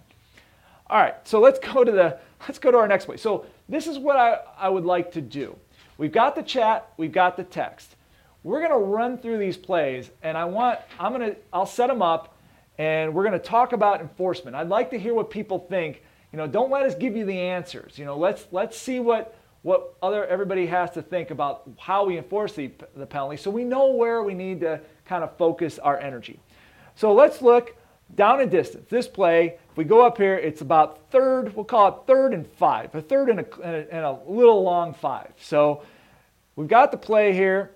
All 0.89 1.01
right, 1.01 1.17
so 1.27 1.41
let's 1.41 1.59
go 1.59 1.85
to 1.85 1.93
the 1.93 2.19
let's 2.47 2.59
go 2.59 2.71
to 2.71 2.79
our 2.79 2.89
next 2.89 3.07
play. 3.07 3.17
So 3.17 3.47
this 3.69 3.87
is 3.87 3.99
what 3.99 4.17
I, 4.17 4.39
I 4.59 4.69
would 4.69 4.85
like 4.85 5.13
to 5.13 5.21
do. 5.21 5.57
We've 5.99 6.13
got 6.13 6.35
the 6.35 6.43
chat, 6.43 6.93
we've 6.97 7.13
got 7.13 7.37
the 7.37 7.45
text. 7.45 7.97
We're 8.43 8.61
going 8.61 8.73
to 8.73 8.87
run 8.87 9.19
through 9.19 9.39
these 9.39 9.59
plays, 9.59 10.11
and 10.23 10.37
I 10.37 10.47
want 10.47 10.79
I'm 10.99 11.19
to 11.19 11.37
I'll 11.53 11.67
set 11.67 11.89
them 11.89 12.01
up, 12.01 12.37
and 12.79 13.13
we're 13.13 13.25
going 13.25 13.39
to 13.39 13.39
talk 13.39 13.75
about 13.75 14.01
enforcement. 14.01 14.57
I'd 14.57 14.69
like 14.69 14.91
to 14.91 14.99
hear 14.99 15.13
what 15.13 15.31
people 15.31 15.59
think. 15.59 16.03
You 16.33 16.39
know, 16.39 16.47
don't 16.47 16.71
let 16.71 16.87
us 16.87 16.95
give 16.95 17.17
you 17.17 17.27
the 17.27 17.39
answers. 17.39 17.99
You 17.99 18.07
know, 18.07 18.17
let's 18.17 18.47
let's 18.51 18.79
see 18.79 18.99
what 18.99 19.37
what 19.63 19.95
other 20.03 20.27
everybody 20.27 20.67
has 20.67 20.91
to 20.93 21.03
think 21.03 21.31
about 21.31 21.69
how 21.79 22.07
we 22.07 22.17
enforce 22.17 22.55
the, 22.55 22.71
the 22.97 23.05
penalty 23.05 23.37
so 23.37 23.51
we 23.51 23.63
know 23.63 23.89
where 23.93 24.23
we 24.23 24.33
need 24.33 24.61
to 24.61 24.81
kind 25.05 25.23
of 25.23 25.37
focus 25.37 25.79
our 25.79 25.99
energy. 25.99 26.41
So 26.95 27.13
let's 27.13 27.43
look 27.43 27.77
down 28.15 28.41
and 28.41 28.51
distance. 28.51 28.89
This 28.89 29.07
play, 29.07 29.59
if 29.71 29.77
we 29.77 29.85
go 29.85 30.05
up 30.05 30.19
here, 30.19 30.37
it's 30.37 30.61
about 30.61 31.11
third, 31.11 31.55
we'll 31.55 31.65
call 31.65 31.89
it 31.89 31.95
third 32.07 32.35
and 32.35 32.47
five, 32.47 32.95
a 32.95 33.01
third 33.01 33.29
and 33.31 33.41
a, 33.41 33.61
and 33.63 33.77
a, 33.77 33.95
and 33.95 34.05
a 34.05 34.19
little 34.27 34.63
long 34.63 34.95
five. 34.95 35.33
So 35.41 35.83
we've 36.57 36.69
got 36.69 36.91
the 36.91 36.99
play 36.99 37.33
here. 37.33 37.71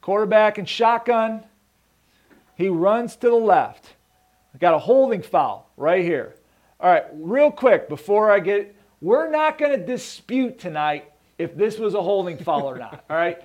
Quarterback 0.00 0.58
and 0.58 0.68
shotgun. 0.68 1.44
He 2.56 2.68
runs 2.68 3.16
to 3.16 3.28
the 3.28 3.36
left. 3.36 3.94
Got 4.58 4.74
a 4.74 4.78
holding 4.78 5.22
foul 5.22 5.70
right 5.76 6.04
here. 6.04 6.34
All 6.78 6.90
right, 6.90 7.04
real 7.14 7.50
quick 7.50 7.88
before 7.88 8.30
I 8.30 8.40
get, 8.40 8.76
we're 9.00 9.30
not 9.30 9.58
going 9.58 9.78
to 9.78 9.84
dispute 9.84 10.58
tonight 10.58 11.10
if 11.38 11.56
this 11.56 11.78
was 11.78 11.94
a 11.94 12.02
holding 12.02 12.38
foul 12.38 12.68
or 12.68 12.78
not. 12.78 13.04
All 13.08 13.16
right, 13.16 13.42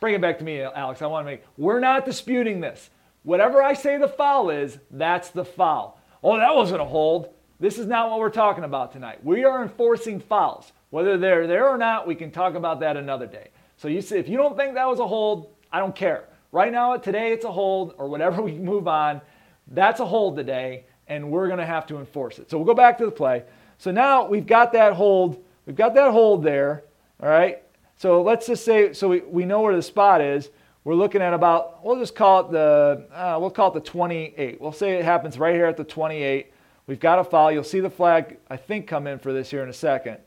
bring 0.00 0.14
it 0.14 0.20
back 0.20 0.38
to 0.38 0.44
me, 0.44 0.60
Alex. 0.60 1.02
I 1.02 1.06
want 1.06 1.26
to 1.26 1.30
make. 1.30 1.42
We're 1.56 1.80
not 1.80 2.04
disputing 2.04 2.60
this. 2.60 2.90
Whatever 3.22 3.62
I 3.62 3.74
say 3.74 3.98
the 3.98 4.08
foul 4.08 4.50
is, 4.50 4.78
that's 4.90 5.30
the 5.30 5.44
foul. 5.44 6.00
Oh, 6.22 6.36
that 6.36 6.54
wasn't 6.54 6.80
a 6.80 6.84
hold. 6.84 7.34
This 7.60 7.78
is 7.78 7.86
not 7.86 8.10
what 8.10 8.20
we're 8.20 8.30
talking 8.30 8.64
about 8.64 8.92
tonight. 8.92 9.24
We 9.24 9.44
are 9.44 9.62
enforcing 9.62 10.20
fouls. 10.20 10.72
Whether 10.90 11.18
they're 11.18 11.46
there 11.46 11.68
or 11.68 11.76
not, 11.76 12.06
we 12.06 12.14
can 12.14 12.30
talk 12.30 12.54
about 12.54 12.80
that 12.80 12.96
another 12.96 13.26
day. 13.26 13.48
So 13.76 13.88
you 13.88 14.00
see, 14.00 14.16
if 14.16 14.28
you 14.28 14.36
don't 14.36 14.56
think 14.56 14.74
that 14.74 14.86
was 14.86 15.00
a 15.00 15.06
hold, 15.06 15.52
I 15.70 15.80
don't 15.80 15.94
care. 15.94 16.24
Right 16.50 16.72
now, 16.72 16.96
today 16.96 17.32
it's 17.32 17.44
a 17.44 17.52
hold, 17.52 17.94
or 17.98 18.08
whatever 18.08 18.40
we 18.48 18.52
move 18.52 18.88
on. 18.88 19.20
That's 19.66 20.00
a 20.00 20.06
hold 20.06 20.36
today 20.36 20.84
and 21.08 21.30
we're 21.30 21.46
going 21.46 21.58
to 21.58 21.66
have 21.66 21.86
to 21.86 21.98
enforce 21.98 22.38
it. 22.38 22.50
So 22.50 22.58
we'll 22.58 22.66
go 22.66 22.74
back 22.74 22.98
to 22.98 23.04
the 23.06 23.10
play. 23.10 23.44
So 23.78 23.90
now 23.90 24.26
we've 24.26 24.46
got 24.46 24.72
that 24.74 24.92
hold. 24.92 25.42
We've 25.66 25.76
got 25.76 25.94
that 25.94 26.12
hold 26.12 26.42
there. 26.42 26.84
All 27.20 27.28
right. 27.28 27.62
So 27.98 28.22
let's 28.22 28.46
just 28.46 28.64
say, 28.64 28.92
so 28.92 29.08
we, 29.08 29.20
we 29.20 29.44
know 29.44 29.60
where 29.60 29.74
the 29.74 29.82
spot 29.82 30.20
is. 30.20 30.50
We're 30.84 30.94
looking 30.94 31.20
at 31.20 31.34
about, 31.34 31.84
we'll 31.84 31.98
just 31.98 32.14
call 32.14 32.46
it 32.46 32.52
the, 32.52 33.04
uh, 33.12 33.36
we'll 33.40 33.50
call 33.50 33.70
it 33.72 33.74
the 33.74 33.90
28. 33.90 34.60
We'll 34.60 34.70
say 34.70 34.92
it 34.92 35.04
happens 35.04 35.36
right 35.36 35.54
here 35.54 35.66
at 35.66 35.76
the 35.76 35.84
28. 35.84 36.52
We've 36.86 37.00
got 37.00 37.18
a 37.18 37.24
foul. 37.24 37.50
You'll 37.50 37.64
see 37.64 37.80
the 37.80 37.90
flag, 37.90 38.38
I 38.48 38.56
think, 38.56 38.86
come 38.86 39.08
in 39.08 39.18
for 39.18 39.32
this 39.32 39.50
here 39.50 39.64
in 39.64 39.68
a 39.68 39.74
second. 39.74 40.18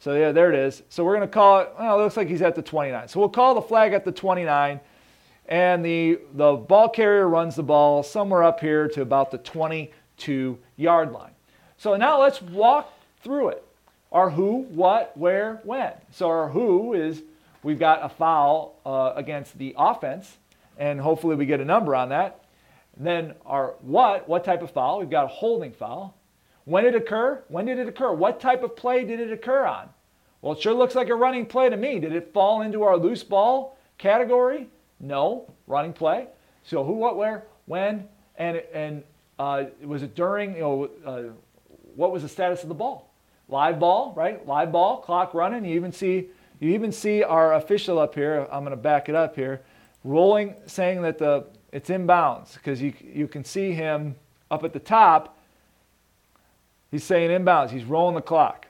So 0.00 0.14
yeah, 0.14 0.32
there 0.32 0.52
it 0.52 0.58
is. 0.58 0.82
So 0.90 1.02
we're 1.02 1.16
going 1.16 1.26
to 1.26 1.32
call 1.32 1.60
it, 1.60 1.70
well, 1.78 1.98
it 1.98 2.02
looks 2.02 2.16
like 2.18 2.28
he's 2.28 2.42
at 2.42 2.54
the 2.54 2.62
29. 2.62 3.08
So 3.08 3.20
we'll 3.20 3.30
call 3.30 3.54
the 3.54 3.62
flag 3.62 3.94
at 3.94 4.04
the 4.04 4.12
29. 4.12 4.78
And 5.46 5.84
the, 5.84 6.20
the 6.34 6.52
ball 6.56 6.90
carrier 6.90 7.26
runs 7.26 7.56
the 7.56 7.62
ball 7.62 8.02
somewhere 8.02 8.42
up 8.42 8.60
here 8.60 8.86
to 8.88 9.00
about 9.00 9.30
the 9.30 9.38
22 9.38 10.58
yard 10.76 11.12
line. 11.12 11.32
So 11.78 11.96
now 11.96 12.20
let's 12.20 12.42
walk 12.42 12.92
through 13.22 13.48
it. 13.48 13.64
Our 14.14 14.30
who, 14.30 14.62
what, 14.70 15.16
where, 15.16 15.60
when. 15.64 15.92
So 16.12 16.28
our 16.28 16.48
who 16.48 16.94
is 16.94 17.22
we've 17.64 17.80
got 17.80 18.04
a 18.04 18.08
foul 18.08 18.76
uh, 18.86 19.12
against 19.16 19.58
the 19.58 19.74
offense, 19.76 20.36
and 20.78 21.00
hopefully 21.00 21.34
we 21.34 21.46
get 21.46 21.60
a 21.60 21.64
number 21.64 21.96
on 21.96 22.10
that. 22.10 22.44
And 22.96 23.04
then 23.04 23.34
our 23.44 23.74
what, 23.80 24.28
what 24.28 24.44
type 24.44 24.62
of 24.62 24.70
foul? 24.70 25.00
We've 25.00 25.10
got 25.10 25.24
a 25.24 25.28
holding 25.28 25.72
foul. 25.72 26.16
When 26.64 26.84
did 26.84 26.94
it 26.94 26.98
occur? 26.98 27.42
When 27.48 27.66
did 27.66 27.80
it 27.80 27.88
occur? 27.88 28.12
What 28.12 28.38
type 28.38 28.62
of 28.62 28.76
play 28.76 29.04
did 29.04 29.18
it 29.18 29.32
occur 29.32 29.66
on? 29.66 29.88
Well, 30.40 30.52
it 30.52 30.62
sure 30.62 30.74
looks 30.74 30.94
like 30.94 31.08
a 31.08 31.14
running 31.16 31.44
play 31.44 31.68
to 31.68 31.76
me. 31.76 31.98
Did 31.98 32.14
it 32.14 32.32
fall 32.32 32.62
into 32.62 32.84
our 32.84 32.96
loose 32.96 33.24
ball 33.24 33.76
category? 33.98 34.68
No, 35.00 35.52
running 35.66 35.92
play. 35.92 36.28
So 36.62 36.84
who, 36.84 36.92
what, 36.92 37.16
where, 37.16 37.46
when, 37.66 38.08
and 38.36 38.58
and 38.72 39.02
uh, 39.40 39.64
was 39.82 40.04
it 40.04 40.14
during, 40.14 40.54
you 40.54 40.60
know, 40.60 40.90
uh, 41.04 41.22
what 41.96 42.12
was 42.12 42.22
the 42.22 42.28
status 42.28 42.62
of 42.62 42.68
the 42.68 42.74
ball? 42.76 43.10
Live 43.48 43.78
ball, 43.78 44.14
right? 44.16 44.46
Live 44.46 44.72
ball, 44.72 44.98
clock 44.98 45.34
running. 45.34 45.64
You 45.64 45.74
even 45.74 45.92
see, 45.92 46.28
you 46.60 46.70
even 46.72 46.92
see 46.92 47.22
our 47.22 47.54
official 47.54 47.98
up 47.98 48.14
here. 48.14 48.46
I'm 48.50 48.64
going 48.64 48.76
to 48.76 48.82
back 48.82 49.08
it 49.08 49.14
up 49.14 49.36
here, 49.36 49.62
rolling, 50.02 50.54
saying 50.66 51.02
that 51.02 51.18
the 51.18 51.46
it's 51.72 51.90
inbounds 51.90 52.54
because 52.54 52.80
you 52.80 52.94
you 53.02 53.26
can 53.26 53.44
see 53.44 53.72
him 53.72 54.14
up 54.50 54.64
at 54.64 54.72
the 54.72 54.78
top. 54.78 55.38
He's 56.90 57.04
saying 57.04 57.30
inbounds. 57.30 57.70
He's 57.70 57.84
rolling 57.84 58.14
the 58.14 58.22
clock. 58.22 58.66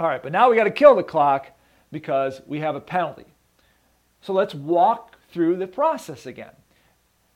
All 0.00 0.08
right, 0.08 0.22
but 0.22 0.32
now 0.32 0.50
we 0.50 0.56
got 0.56 0.64
to 0.64 0.70
kill 0.70 0.96
the 0.96 1.02
clock 1.02 1.50
because 1.92 2.40
we 2.46 2.60
have 2.60 2.74
a 2.74 2.80
penalty. 2.80 3.26
So 4.22 4.32
let's 4.32 4.54
walk 4.54 5.18
through 5.30 5.56
the 5.56 5.66
process 5.66 6.26
again. 6.26 6.52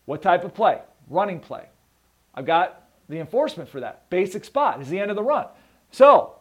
What 0.07 0.23
type 0.23 0.43
of 0.43 0.55
play? 0.55 0.81
Running 1.09 1.39
play. 1.39 1.67
I've 2.35 2.47
got 2.47 2.89
the 3.09 3.21
enforcement 3.21 3.69
for 3.69 3.81
that. 3.81 4.09
Basic 4.11 4.45
spot 4.45 4.81
is 4.81 4.89
the 4.89 4.99
end 4.99 5.11
of 5.11 5.17
the 5.17 5.23
run. 5.23 5.47
So 5.91 6.38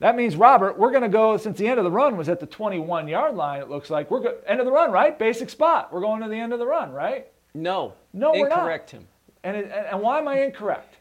that 0.00 0.14
means, 0.14 0.36
Robert, 0.36 0.78
we're 0.78 0.90
going 0.90 1.02
to 1.02 1.08
go, 1.08 1.36
since 1.36 1.58
the 1.58 1.66
end 1.66 1.78
of 1.78 1.84
the 1.84 1.90
run 1.90 2.16
was 2.16 2.28
at 2.28 2.38
the 2.38 2.46
21 2.46 3.08
yard 3.08 3.34
line, 3.34 3.60
it 3.60 3.68
looks 3.68 3.90
like 3.90 4.10
we're 4.10 4.20
go- 4.20 4.38
end 4.46 4.60
of 4.60 4.66
the 4.66 4.72
run, 4.72 4.92
right? 4.92 5.18
Basic 5.18 5.50
spot. 5.50 5.92
We're 5.92 6.00
going 6.00 6.22
to 6.22 6.28
the 6.28 6.36
end 6.38 6.52
of 6.52 6.58
the 6.58 6.66
run, 6.66 6.92
right? 6.92 7.26
No. 7.54 7.94
No, 8.12 8.32
we're 8.32 8.48
not. 8.48 8.58
Incorrect, 8.60 8.90
Tim. 8.90 9.08
And, 9.42 9.56
it, 9.56 9.72
and 9.72 10.00
why 10.00 10.18
am 10.18 10.28
I 10.28 10.42
incorrect? 10.42 10.96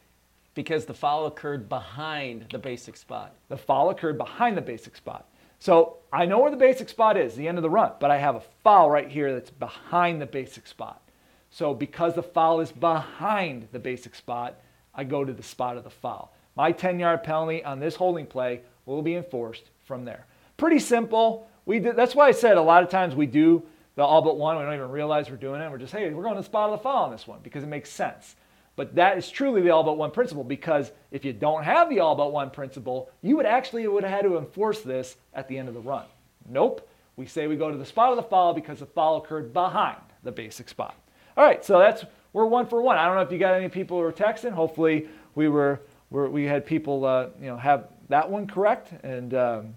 Because 0.56 0.86
the 0.86 0.94
foul 0.94 1.28
occurred 1.28 1.70
behind 1.70 2.48
the 2.52 2.58
basic 2.58 2.98
spot. 2.98 3.36
The 3.50 3.58
foul 3.58 3.92
occurred 3.92 4.18
behind 4.18 4.58
the 4.58 4.62
basic 4.62 4.96
spot. 4.96 5.28
So 5.60 5.98
I 6.12 6.26
know 6.26 6.40
where 6.40 6.52
the 6.52 6.58
basic 6.58 6.90
spot 6.90 7.18
is, 7.18 7.36
the 7.36 7.48
end 7.48 7.58
of 7.58 7.62
the 7.62 7.70
run, 7.70 7.92
but 8.00 8.10
I 8.10 8.18
have 8.18 8.36
a 8.36 8.44
foul 8.64 8.90
right 8.90 9.10
here 9.10 9.34
that's 9.34 9.50
behind 9.50 10.22
the 10.22 10.26
basic 10.26 10.66
spot. 10.68 11.02
So 11.50 11.74
because 11.74 12.16
the 12.16 12.24
foul 12.24 12.60
is 12.60 12.72
behind 12.72 13.68
the 13.72 13.80
basic 13.80 14.16
spot, 14.16 14.56
I 14.94 15.04
go 15.04 15.24
to 15.24 15.34
the 15.34 15.44
spot 15.44 15.78
of 15.78 15.84
the 15.84 15.90
foul. 15.90 16.34
My 16.56 16.72
10 16.72 17.00
yard 17.00 17.24
penalty 17.24 17.64
on 17.64 17.80
this 17.80 17.96
holding 17.96 18.26
play 18.26 18.62
will 18.95 19.02
be 19.02 19.15
enforced 19.15 19.63
from 19.86 20.06
there. 20.06 20.26
Pretty 20.58 20.80
simple. 20.80 21.47
We 21.65 21.80
did, 21.80 21.95
that's 21.95 22.15
why 22.15 22.28
I 22.28 22.32
said 22.32 22.58
a 22.58 22.62
lot 22.62 22.84
of 22.84 22.89
times 22.89 23.13
we 23.13 23.28
do 23.28 23.63
the 23.95 24.04
all 24.04 24.21
but 24.21 24.38
one. 24.38 24.58
We 24.58 24.63
don't 24.63 24.73
even 24.73 24.89
realize 24.89 25.30
we're 25.30 25.38
doing 25.38 25.62
it. 25.62 25.69
We're 25.69 25.78
just, 25.78 25.93
hey, 25.93 26.10
we're 26.12 26.23
going 26.23 26.36
to 26.36 26.41
the 26.41 26.45
spot 26.45 26.69
of 26.69 26.80
the 26.80 26.84
foul 26.84 27.06
on 27.06 27.12
this 27.12 27.28
one 27.28 27.39
because 27.43 27.63
it 27.63 27.67
makes 27.67 27.89
sense. 27.89 28.36
But 28.76 28.95
that 28.95 29.17
is 29.17 29.30
truly 29.30 29.62
the 29.62 29.71
all 29.71 29.84
but 29.84 29.97
one 29.97 30.12
principle 30.12 30.43
because 30.43 30.91
if 31.12 31.26
you 31.26 31.34
don't 31.34 31.63
have 31.63 31.89
the 31.89 32.00
all 32.00 32.15
but 32.15 32.32
one 32.32 32.50
principle, 32.50 33.10
you 33.21 33.36
would 33.38 33.45
actually 33.45 33.88
would 33.88 34.04
have 34.04 34.12
had 34.12 34.23
to 34.23 34.38
enforce 34.38 34.82
this 34.82 35.17
at 35.34 35.47
the 35.47 35.58
end 35.58 35.67
of 35.67 35.73
the 35.73 35.82
run. 35.82 36.06
Nope. 36.47 36.88
We 37.15 37.26
say 37.26 37.47
we 37.47 37.56
go 37.56 37.71
to 37.71 37.78
the 37.78 37.86
spot 37.86 38.12
of 38.12 38.17
the 38.17 38.23
foul 38.23 38.54
because 38.54 38.80
the 38.80 38.86
foul 38.86 39.17
occurred 39.17 39.52
behind 39.52 40.00
the 40.23 40.32
basic 40.32 40.69
spot. 40.69 40.95
All 41.36 41.43
right, 41.43 41.65
so 41.65 41.80
that's 41.80 42.06
we're 42.34 42.45
one 42.45 42.67
for 42.67 42.82
one. 42.82 42.97
I 42.97 43.06
don't 43.06 43.15
know 43.15 43.21
if 43.21 43.32
you 43.32 43.39
got 43.39 43.56
any 43.56 43.69
people 43.69 43.97
who 43.97 44.04
were 44.04 44.13
texting. 44.13 44.52
Hopefully, 44.52 45.08
we 45.34 45.50
were, 45.50 45.82
were 46.12 46.30
we 46.30 46.43
had 46.43 46.65
people 46.65 47.04
uh, 47.06 47.30
you 47.41 47.47
know 47.47 47.58
have 47.58 47.88
that 48.10 48.30
one 48.30 48.48
correct, 48.48 48.93
and 49.04 49.34
um, 49.34 49.76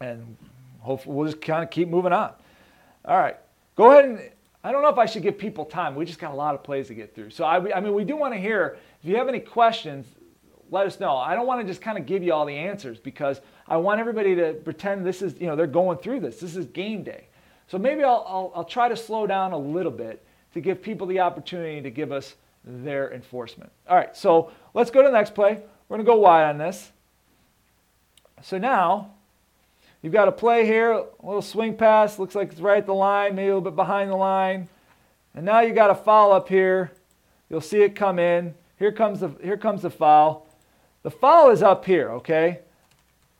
and 0.00 0.36
hopefully 0.80 1.16
we'll 1.16 1.26
just 1.26 1.42
kind 1.42 1.62
of 1.62 1.70
keep 1.70 1.88
moving 1.88 2.12
on. 2.12 2.32
All 3.04 3.18
right, 3.18 3.36
go 3.76 3.90
ahead 3.90 4.04
and 4.04 4.20
I 4.62 4.72
don't 4.72 4.82
know 4.82 4.88
if 4.90 4.98
I 4.98 5.06
should 5.06 5.22
give 5.22 5.38
people 5.38 5.64
time. 5.64 5.94
We 5.94 6.04
just 6.04 6.18
got 6.18 6.32
a 6.32 6.36
lot 6.36 6.54
of 6.54 6.62
plays 6.62 6.88
to 6.88 6.94
get 6.94 7.14
through. 7.14 7.30
So 7.30 7.44
I, 7.44 7.76
I 7.76 7.80
mean, 7.80 7.94
we 7.94 8.04
do 8.04 8.16
want 8.16 8.34
to 8.34 8.40
hear 8.40 8.76
if 9.02 9.08
you 9.08 9.16
have 9.16 9.28
any 9.28 9.40
questions. 9.40 10.06
Let 10.70 10.86
us 10.86 11.00
know. 11.00 11.16
I 11.16 11.34
don't 11.34 11.46
want 11.46 11.60
to 11.62 11.66
just 11.66 11.80
kind 11.80 11.98
of 11.98 12.06
give 12.06 12.22
you 12.22 12.32
all 12.32 12.46
the 12.46 12.54
answers 12.54 12.98
because 12.98 13.40
I 13.66 13.76
want 13.76 13.98
everybody 13.98 14.36
to 14.36 14.52
pretend 14.52 15.04
this 15.04 15.20
is, 15.20 15.34
you 15.40 15.48
know, 15.48 15.56
they're 15.56 15.66
going 15.66 15.98
through 15.98 16.20
this. 16.20 16.38
This 16.38 16.54
is 16.54 16.66
game 16.66 17.02
day. 17.02 17.26
So 17.66 17.76
maybe 17.78 18.04
I'll, 18.04 18.24
I'll, 18.28 18.52
I'll 18.54 18.64
try 18.64 18.88
to 18.88 18.96
slow 18.96 19.26
down 19.26 19.52
a 19.52 19.58
little 19.58 19.90
bit 19.90 20.24
to 20.54 20.60
give 20.60 20.80
people 20.80 21.06
the 21.06 21.20
opportunity 21.20 21.80
to 21.80 21.90
give 21.90 22.12
us 22.12 22.34
their 22.64 23.12
enforcement. 23.12 23.72
All 23.88 23.96
right, 23.96 24.14
so 24.16 24.52
let's 24.74 24.90
go 24.90 25.02
to 25.02 25.08
the 25.08 25.12
next 25.12 25.34
play. 25.34 25.60
We're 25.88 25.96
going 25.96 26.06
to 26.06 26.12
go 26.12 26.18
wide 26.18 26.50
on 26.50 26.58
this. 26.58 26.92
So 28.42 28.58
now 28.58 29.12
You've 30.02 30.14
got 30.14 30.28
a 30.28 30.32
play 30.32 30.64
here, 30.64 30.92
a 30.92 31.04
little 31.22 31.42
swing 31.42 31.76
pass, 31.76 32.18
looks 32.18 32.34
like 32.34 32.52
it's 32.52 32.60
right 32.60 32.78
at 32.78 32.86
the 32.86 32.94
line, 32.94 33.34
maybe 33.34 33.48
a 33.48 33.56
little 33.56 33.70
bit 33.70 33.76
behind 33.76 34.10
the 34.10 34.16
line. 34.16 34.68
And 35.34 35.44
now 35.44 35.60
you've 35.60 35.74
got 35.74 35.90
a 35.90 35.94
foul 35.94 36.32
up 36.32 36.48
here. 36.48 36.90
You'll 37.50 37.60
see 37.60 37.82
it 37.82 37.94
come 37.94 38.18
in. 38.18 38.54
Here 38.78 38.92
comes 38.92 39.20
the 39.20 39.30
here 39.42 39.58
comes 39.58 39.82
the 39.82 39.90
foul. 39.90 40.46
The 41.02 41.10
foul 41.10 41.50
is 41.50 41.62
up 41.62 41.84
here, 41.84 42.10
okay? 42.12 42.60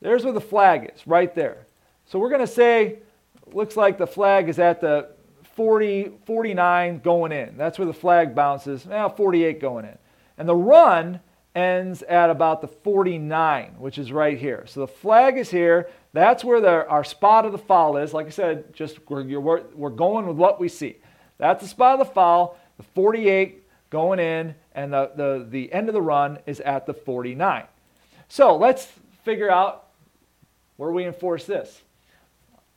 There's 0.01 0.23
where 0.23 0.33
the 0.33 0.41
flag 0.41 0.91
is, 0.93 1.05
right 1.07 1.33
there. 1.33 1.65
So 2.05 2.19
we're 2.19 2.29
going 2.29 2.41
to 2.41 2.47
say 2.47 2.99
looks 3.53 3.75
like 3.75 3.97
the 3.97 4.07
flag 4.07 4.47
is 4.47 4.59
at 4.59 4.81
the 4.81 5.09
40 5.55 6.11
49 6.25 6.99
going 6.99 7.31
in. 7.31 7.57
That's 7.57 7.79
where 7.79 7.87
the 7.87 7.93
flag 7.93 8.35
bounces. 8.35 8.85
Now 8.85 9.09
48 9.09 9.59
going 9.59 9.85
in. 9.85 9.97
And 10.37 10.47
the 10.47 10.55
run 10.55 11.19
ends 11.53 12.01
at 12.03 12.29
about 12.29 12.61
the 12.61 12.67
49, 12.67 13.75
which 13.77 13.97
is 13.97 14.11
right 14.11 14.37
here. 14.37 14.63
So 14.67 14.81
the 14.81 14.87
flag 14.87 15.37
is 15.37 15.49
here. 15.49 15.89
That's 16.13 16.43
where 16.43 16.61
the, 16.61 16.87
our 16.87 17.03
spot 17.03 17.45
of 17.45 17.51
the 17.51 17.57
foul 17.57 17.97
is. 17.97 18.13
Like 18.13 18.27
I 18.27 18.29
said, 18.29 18.73
just 18.73 18.99
we're, 19.09 19.39
we're, 19.39 19.89
going 19.89 20.27
with 20.27 20.37
what 20.37 20.59
we 20.59 20.69
see. 20.69 20.97
That's 21.37 21.61
the 21.61 21.69
spot 21.69 21.99
of 21.99 22.07
the 22.07 22.13
foul, 22.13 22.57
the 22.77 22.83
48 22.83 23.67
going 23.89 24.19
in, 24.19 24.55
and 24.73 24.93
the, 24.93 25.11
the, 25.15 25.45
the 25.49 25.73
end 25.73 25.89
of 25.89 25.93
the 25.93 26.01
run 26.01 26.39
is 26.45 26.61
at 26.61 26.85
the 26.85 26.93
49. 26.93 27.65
So 28.29 28.55
let's 28.55 28.87
figure 29.23 29.51
out 29.51 29.87
where 30.77 30.91
we 30.91 31.05
enforce 31.05 31.45
this. 31.45 31.81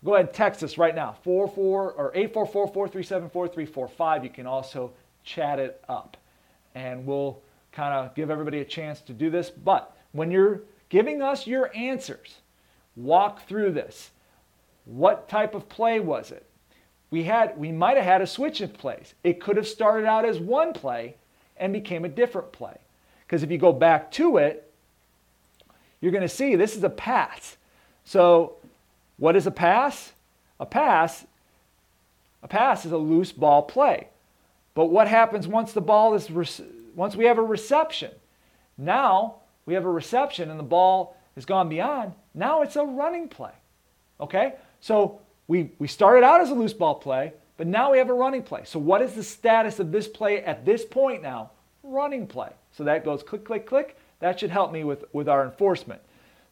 Go 0.05 0.15
ahead 0.15 0.27
and 0.27 0.35
text 0.35 0.63
us 0.63 0.77
right 0.77 0.95
now, 0.95 1.17
44 1.23 1.93
or 1.93 2.13
844-437-4345. 2.13 4.25
You 4.25 4.31
can 4.31 4.47
also 4.47 4.93
chat 5.23 5.59
it 5.59 5.83
up. 5.89 6.19
And 6.75 7.07
we'll 7.07 7.41
kind 7.75 7.93
of 7.95 8.15
give 8.15 8.31
everybody 8.31 8.61
a 8.61 8.65
chance 8.65 9.01
to 9.03 9.13
do 9.13 9.31
this. 9.31 9.51
But 9.51 9.95
when 10.13 10.31
you're 10.31 10.63
giving 10.89 11.21
us 11.23 11.47
your 11.47 11.75
answers, 11.75 12.37
walk 12.97 13.47
through 13.47 13.73
this. 13.73 14.11
What 14.85 15.29
type 15.29 15.55
of 15.55 15.69
play 15.69 16.01
was 16.01 16.31
it? 16.31 16.47
We 17.11 17.25
had 17.25 17.57
we 17.59 17.73
might 17.73 17.97
have 17.97 18.07
had 18.07 18.23
a 18.23 18.27
switch 18.27 18.61
of 18.61 18.75
plays. 18.75 19.15
It 19.23 19.41
could 19.41 19.57
have 19.57 19.69
started 19.69 20.07
out 20.07 20.25
as 20.25 20.39
one 20.39 20.73
play 20.73 21.17
and 21.57 21.73
became 21.73 22.05
a 22.05 22.09
different 22.09 22.53
play. 22.53 22.79
Because 23.27 23.43
if 23.43 23.51
you 23.51 23.59
go 23.59 23.73
back 23.73 24.11
to 24.13 24.37
it, 24.37 24.71
you're 26.01 26.13
going 26.13 26.23
to 26.23 26.29
see 26.29 26.55
this 26.55 26.77
is 26.77 26.85
a 26.85 26.91
pass. 26.91 27.57
So, 28.05 28.57
what 29.17 29.37
is 29.37 29.47
a 29.47 29.51
pass? 29.51 30.13
A 30.61 30.67
pass 30.67 31.25
a 32.45 32.49
pass 32.49 32.85
is 32.85 32.93
a 32.93 32.99
loose 32.99 33.33
ball 33.33 33.63
play. 33.63 34.09
But 34.75 34.87
what 34.87 35.09
happens 35.09 35.49
once 35.49 35.73
the 35.73 35.81
ball 35.81 36.15
is 36.15 36.31
once 36.95 37.17
we 37.17 37.25
have 37.27 37.39
a 37.39 37.43
reception? 37.43 38.11
Now 38.77 39.37
we 39.67 39.75
have 39.75 39.85
a 39.85 39.91
reception 39.91 40.51
and 40.51 40.59
the 40.59 40.65
ball 40.65 41.17
has 41.35 41.45
gone 41.45 41.69
beyond. 41.69 42.13
Now 42.35 42.63
it's 42.63 42.77
a 42.77 42.85
running 42.85 43.29
play. 43.29 43.53
Okay? 44.21 44.55
So 44.81 45.21
we, 45.49 45.73
we 45.79 45.89
started 45.89 46.25
out 46.25 46.41
as 46.41 46.51
a 46.51 46.55
loose 46.55 46.73
ball 46.73 46.95
play, 46.97 47.33
but 47.57 47.67
now 47.67 47.93
we 47.93 47.99
have 47.99 48.11
a 48.11 48.15
running 48.15 48.43
play. 48.43 48.63
So 48.65 48.79
what 48.79 49.03
is 49.03 49.15
the 49.15 49.23
status 49.23 49.79
of 49.79 49.93
this 49.93 50.09
play 50.09 50.43
at 50.43 50.65
this 50.65 50.85
point 50.85 51.23
now? 51.23 51.51
Running 51.83 52.27
play. 52.27 52.51
So 52.73 52.85
that 52.85 53.05
goes 53.05 53.23
click, 53.23 53.45
click, 53.45 53.67
click. 53.67 53.99
That 54.21 54.41
should 54.41 54.51
help 54.51 54.73
me 54.73 54.85
with, 54.85 55.05
with 55.13 55.29
our 55.29 55.45
enforcement. 55.45 56.01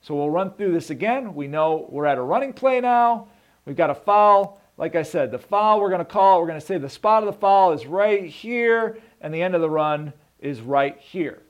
So 0.02 0.14
we'll 0.14 0.30
run 0.30 0.52
through 0.52 0.72
this 0.72 0.90
again. 0.90 1.34
We 1.34 1.46
know 1.46 1.86
we're 1.88 2.06
at 2.06 2.18
a 2.18 2.22
running 2.22 2.52
play 2.52 2.80
now. 2.80 3.28
We've 3.64 3.76
got 3.76 3.90
a 3.90 3.94
foul. 3.94 4.60
Like 4.76 4.96
I 4.96 5.02
said, 5.02 5.30
the 5.30 5.38
foul 5.38 5.80
we're 5.80 5.90
going 5.90 6.00
to 6.00 6.04
call, 6.04 6.40
we're 6.40 6.48
going 6.48 6.60
to 6.60 6.66
say 6.66 6.78
the 6.78 6.88
spot 6.88 7.22
of 7.22 7.32
the 7.32 7.38
foul 7.38 7.72
is 7.72 7.86
right 7.86 8.24
here, 8.24 8.98
and 9.20 9.32
the 9.32 9.42
end 9.42 9.54
of 9.54 9.60
the 9.60 9.70
run 9.70 10.12
is 10.42 10.60
right 10.60 10.98
here. 10.98 11.42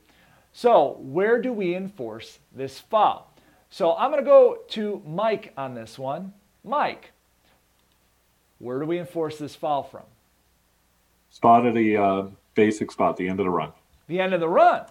So 0.53 0.97
where 1.01 1.41
do 1.41 1.51
we 1.51 1.75
enforce 1.75 2.39
this 2.55 2.79
foul? 2.79 3.33
So 3.69 3.95
I'm 3.95 4.11
going 4.11 4.23
to 4.23 4.29
go 4.29 4.59
to 4.69 5.01
Mike 5.05 5.51
on 5.57 5.73
this 5.73 5.97
one. 5.97 6.33
Mike, 6.63 7.11
where 8.59 8.79
do 8.79 8.85
we 8.85 8.99
enforce 8.99 9.37
this 9.39 9.55
foul 9.55 9.83
from? 9.83 10.03
Spot 11.31 11.65
at 11.65 11.73
the 11.73 11.97
uh, 11.97 12.23
basic 12.53 12.91
spot, 12.91 13.17
the 13.17 13.27
end 13.27 13.39
of 13.39 13.45
the 13.45 13.49
run. 13.49 13.71
The 14.07 14.19
end 14.19 14.33
of 14.33 14.39
the 14.39 14.47
run. 14.47 14.85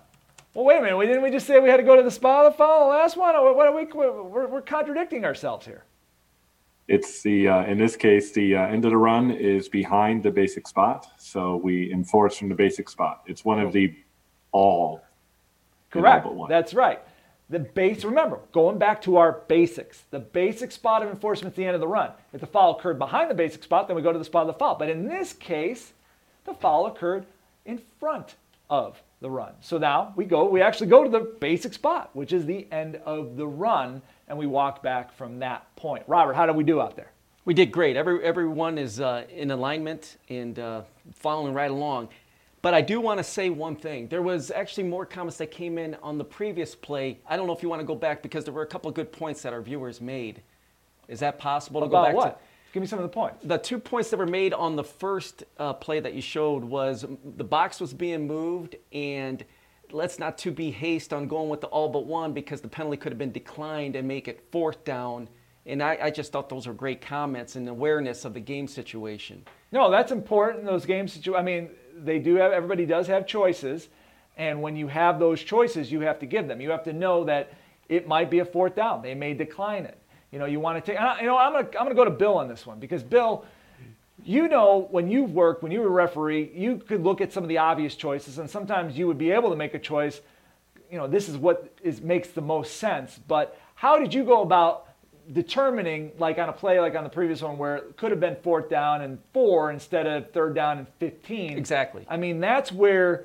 Well, 0.52 0.64
wait 0.64 0.78
a 0.78 0.82
minute. 0.82 0.98
Didn't 1.06 1.22
we 1.22 1.30
just 1.30 1.46
say 1.46 1.60
we 1.60 1.68
had 1.68 1.76
to 1.78 1.82
go 1.82 1.96
to 1.96 2.02
the 2.02 2.10
spot 2.10 2.44
of 2.44 2.52
the 2.52 2.58
foul 2.58 2.88
last 2.88 3.16
one? 3.16 3.34
What 3.34 3.66
are 3.66 3.74
we, 3.74 3.84
we're, 3.84 4.48
we're 4.48 4.60
contradicting 4.60 5.24
ourselves 5.24 5.64
here. 5.64 5.84
It's 6.88 7.22
the 7.22 7.48
uh, 7.48 7.64
in 7.64 7.78
this 7.78 7.96
case 7.96 8.32
the 8.32 8.56
uh, 8.56 8.66
end 8.66 8.84
of 8.84 8.90
the 8.90 8.96
run 8.96 9.30
is 9.30 9.68
behind 9.68 10.22
the 10.22 10.30
basic 10.30 10.66
spot, 10.66 11.06
so 11.16 11.56
we 11.56 11.92
enforce 11.92 12.36
from 12.36 12.48
the 12.48 12.54
basic 12.54 12.88
spot. 12.88 13.22
It's 13.26 13.44
one 13.44 13.60
of 13.60 13.72
the 13.72 13.94
all. 14.50 15.02
Correct. 15.90 16.26
That's 16.48 16.74
right. 16.74 17.00
The 17.50 17.58
base, 17.58 18.02
remember, 18.04 18.40
going 18.52 18.78
back 18.78 19.02
to 19.02 19.16
our 19.18 19.42
basics, 19.46 20.04
the 20.10 20.20
basic 20.20 20.72
spot 20.72 21.02
of 21.02 21.10
enforcement 21.10 21.52
at 21.52 21.56
the 21.56 21.66
end 21.66 21.74
of 21.74 21.80
the 21.80 21.88
run. 21.88 22.12
If 22.32 22.40
the 22.40 22.46
foul 22.46 22.78
occurred 22.78 22.98
behind 22.98 23.30
the 23.30 23.34
basic 23.34 23.62
spot, 23.62 23.88
then 23.88 23.96
we 23.96 24.00
go 24.00 24.10
to 24.12 24.18
the 24.18 24.24
spot 24.24 24.42
of 24.42 24.54
the 24.54 24.58
foul. 24.58 24.76
But 24.76 24.88
in 24.88 25.06
this 25.06 25.34
case, 25.34 25.92
the 26.46 26.54
foul 26.54 26.86
occurred 26.86 27.26
in 27.66 27.78
front 28.00 28.36
of 28.70 29.02
the 29.20 29.30
run. 29.30 29.52
So 29.60 29.76
now 29.76 30.14
we 30.16 30.24
go, 30.24 30.48
we 30.48 30.62
actually 30.62 30.86
go 30.86 31.04
to 31.04 31.10
the 31.10 31.36
basic 31.40 31.74
spot, 31.74 32.08
which 32.14 32.32
is 32.32 32.46
the 32.46 32.66
end 32.72 32.96
of 33.04 33.36
the 33.36 33.46
run, 33.46 34.00
and 34.28 34.38
we 34.38 34.46
walk 34.46 34.82
back 34.82 35.12
from 35.12 35.38
that 35.40 35.74
point. 35.76 36.04
Robert, 36.06 36.34
how 36.34 36.46
did 36.46 36.56
we 36.56 36.64
do 36.64 36.80
out 36.80 36.96
there? 36.96 37.12
We 37.44 37.54
did 37.54 37.72
great. 37.72 37.96
Every, 37.96 38.22
everyone 38.22 38.78
is 38.78 39.00
uh, 39.00 39.24
in 39.28 39.50
alignment 39.50 40.16
and 40.28 40.58
uh, 40.58 40.82
following 41.14 41.54
right 41.54 41.70
along. 41.70 42.08
But 42.62 42.74
I 42.74 42.80
do 42.80 43.00
want 43.00 43.18
to 43.18 43.24
say 43.24 43.50
one 43.50 43.74
thing. 43.74 44.06
There 44.06 44.22
was 44.22 44.52
actually 44.52 44.84
more 44.84 45.04
comments 45.04 45.36
that 45.38 45.50
came 45.50 45.78
in 45.78 45.96
on 45.96 46.16
the 46.16 46.24
previous 46.24 46.76
play. 46.76 47.18
I 47.26 47.36
don't 47.36 47.48
know 47.48 47.52
if 47.52 47.62
you 47.62 47.68
want 47.68 47.80
to 47.80 47.86
go 47.86 47.96
back 47.96 48.22
because 48.22 48.44
there 48.44 48.54
were 48.54 48.62
a 48.62 48.66
couple 48.66 48.88
of 48.88 48.94
good 48.94 49.10
points 49.10 49.42
that 49.42 49.52
our 49.52 49.60
viewers 49.60 50.00
made. 50.00 50.42
Is 51.08 51.18
that 51.18 51.40
possible 51.40 51.80
to 51.80 51.86
About 51.86 52.02
go 52.02 52.06
back 52.06 52.14
what? 52.14 52.38
to? 52.38 52.46
Give 52.72 52.80
me 52.80 52.86
some 52.86 53.00
of 53.00 53.02
the 53.02 53.08
points. 53.08 53.44
The 53.44 53.58
two 53.58 53.78
points 53.78 54.10
that 54.10 54.16
were 54.16 54.26
made 54.26 54.54
on 54.54 54.76
the 54.76 54.84
first 54.84 55.42
uh, 55.58 55.72
play 55.74 55.98
that 55.98 56.14
you 56.14 56.22
showed 56.22 56.62
was 56.62 57.04
the 57.36 57.44
box 57.44 57.80
was 57.80 57.92
being 57.92 58.26
moved 58.26 58.76
and 58.92 59.44
let's 59.92 60.18
not 60.18 60.38
to 60.38 60.50
be 60.50 60.70
haste 60.70 61.12
on 61.12 61.28
going 61.28 61.48
with 61.48 61.60
the 61.60 61.66
all 61.68 61.88
but 61.88 62.06
one 62.06 62.32
because 62.32 62.60
the 62.60 62.68
penalty 62.68 62.96
could 62.96 63.12
have 63.12 63.18
been 63.18 63.32
declined 63.32 63.96
and 63.96 64.06
make 64.06 64.28
it 64.28 64.44
fourth 64.50 64.84
down. 64.84 65.28
And 65.64 65.82
I, 65.82 65.98
I 66.02 66.10
just 66.10 66.32
thought 66.32 66.48
those 66.48 66.66
were 66.66 66.74
great 66.74 67.00
comments 67.00 67.56
and 67.56 67.68
awareness 67.68 68.24
of 68.24 68.34
the 68.34 68.40
game 68.40 68.66
situation. 68.66 69.44
No, 69.70 69.90
that's 69.90 70.10
important. 70.10 70.64
Those 70.64 70.86
games, 70.86 71.20
I 71.34 71.42
mean, 71.42 71.70
they 71.96 72.18
do 72.18 72.34
have 72.36 72.52
everybody 72.52 72.84
does 72.86 73.06
have 73.06 73.26
choices, 73.26 73.88
and 74.36 74.60
when 74.60 74.76
you 74.76 74.88
have 74.88 75.18
those 75.18 75.42
choices, 75.42 75.92
you 75.92 76.00
have 76.00 76.18
to 76.20 76.26
give 76.26 76.48
them. 76.48 76.60
You 76.60 76.70
have 76.70 76.84
to 76.84 76.92
know 76.92 77.24
that 77.24 77.52
it 77.88 78.08
might 78.08 78.30
be 78.30 78.40
a 78.40 78.44
fourth 78.44 78.74
down. 78.74 79.02
They 79.02 79.14
may 79.14 79.34
decline 79.34 79.84
it. 79.84 79.98
You 80.30 80.38
know, 80.38 80.46
you 80.46 80.60
want 80.60 80.82
to 80.82 80.92
take. 80.92 80.98
You 81.20 81.26
know, 81.26 81.36
I'm 81.36 81.52
gonna 81.52 81.68
I'm 81.78 81.84
gonna 81.84 81.94
go 81.94 82.04
to 82.04 82.10
Bill 82.10 82.38
on 82.38 82.48
this 82.48 82.66
one 82.66 82.80
because 82.80 83.02
Bill, 83.02 83.44
you 84.24 84.48
know 84.48 84.88
when 84.90 85.10
you've 85.10 85.32
worked, 85.32 85.62
when 85.62 85.72
you 85.72 85.80
were 85.80 85.88
a 85.88 85.90
referee, 85.90 86.52
you 86.54 86.78
could 86.78 87.02
look 87.02 87.20
at 87.20 87.32
some 87.32 87.42
of 87.42 87.48
the 87.48 87.58
obvious 87.58 87.94
choices, 87.94 88.38
and 88.38 88.48
sometimes 88.48 88.96
you 88.96 89.06
would 89.06 89.18
be 89.18 89.30
able 89.30 89.50
to 89.50 89.56
make 89.56 89.74
a 89.74 89.78
choice. 89.78 90.20
You 90.90 90.98
know, 90.98 91.06
this 91.06 91.28
is 91.28 91.36
what 91.36 91.72
is 91.82 92.00
makes 92.00 92.28
the 92.28 92.42
most 92.42 92.76
sense. 92.76 93.18
But 93.26 93.58
how 93.74 93.98
did 93.98 94.12
you 94.14 94.24
go 94.24 94.42
about 94.42 94.88
determining, 95.32 96.12
like 96.18 96.38
on 96.38 96.48
a 96.48 96.52
play 96.52 96.80
like 96.80 96.94
on 96.94 97.04
the 97.04 97.10
previous 97.10 97.42
one, 97.42 97.58
where 97.58 97.76
it 97.76 97.96
could 97.96 98.10
have 98.10 98.20
been 98.20 98.36
fourth 98.42 98.68
down 98.68 99.02
and 99.02 99.18
four 99.32 99.70
instead 99.70 100.06
of 100.06 100.30
third 100.32 100.54
down 100.54 100.78
and 100.78 100.86
15? 100.98 101.56
Exactly. 101.56 102.06
I 102.08 102.16
mean, 102.16 102.40
that's 102.40 102.70
where 102.70 103.24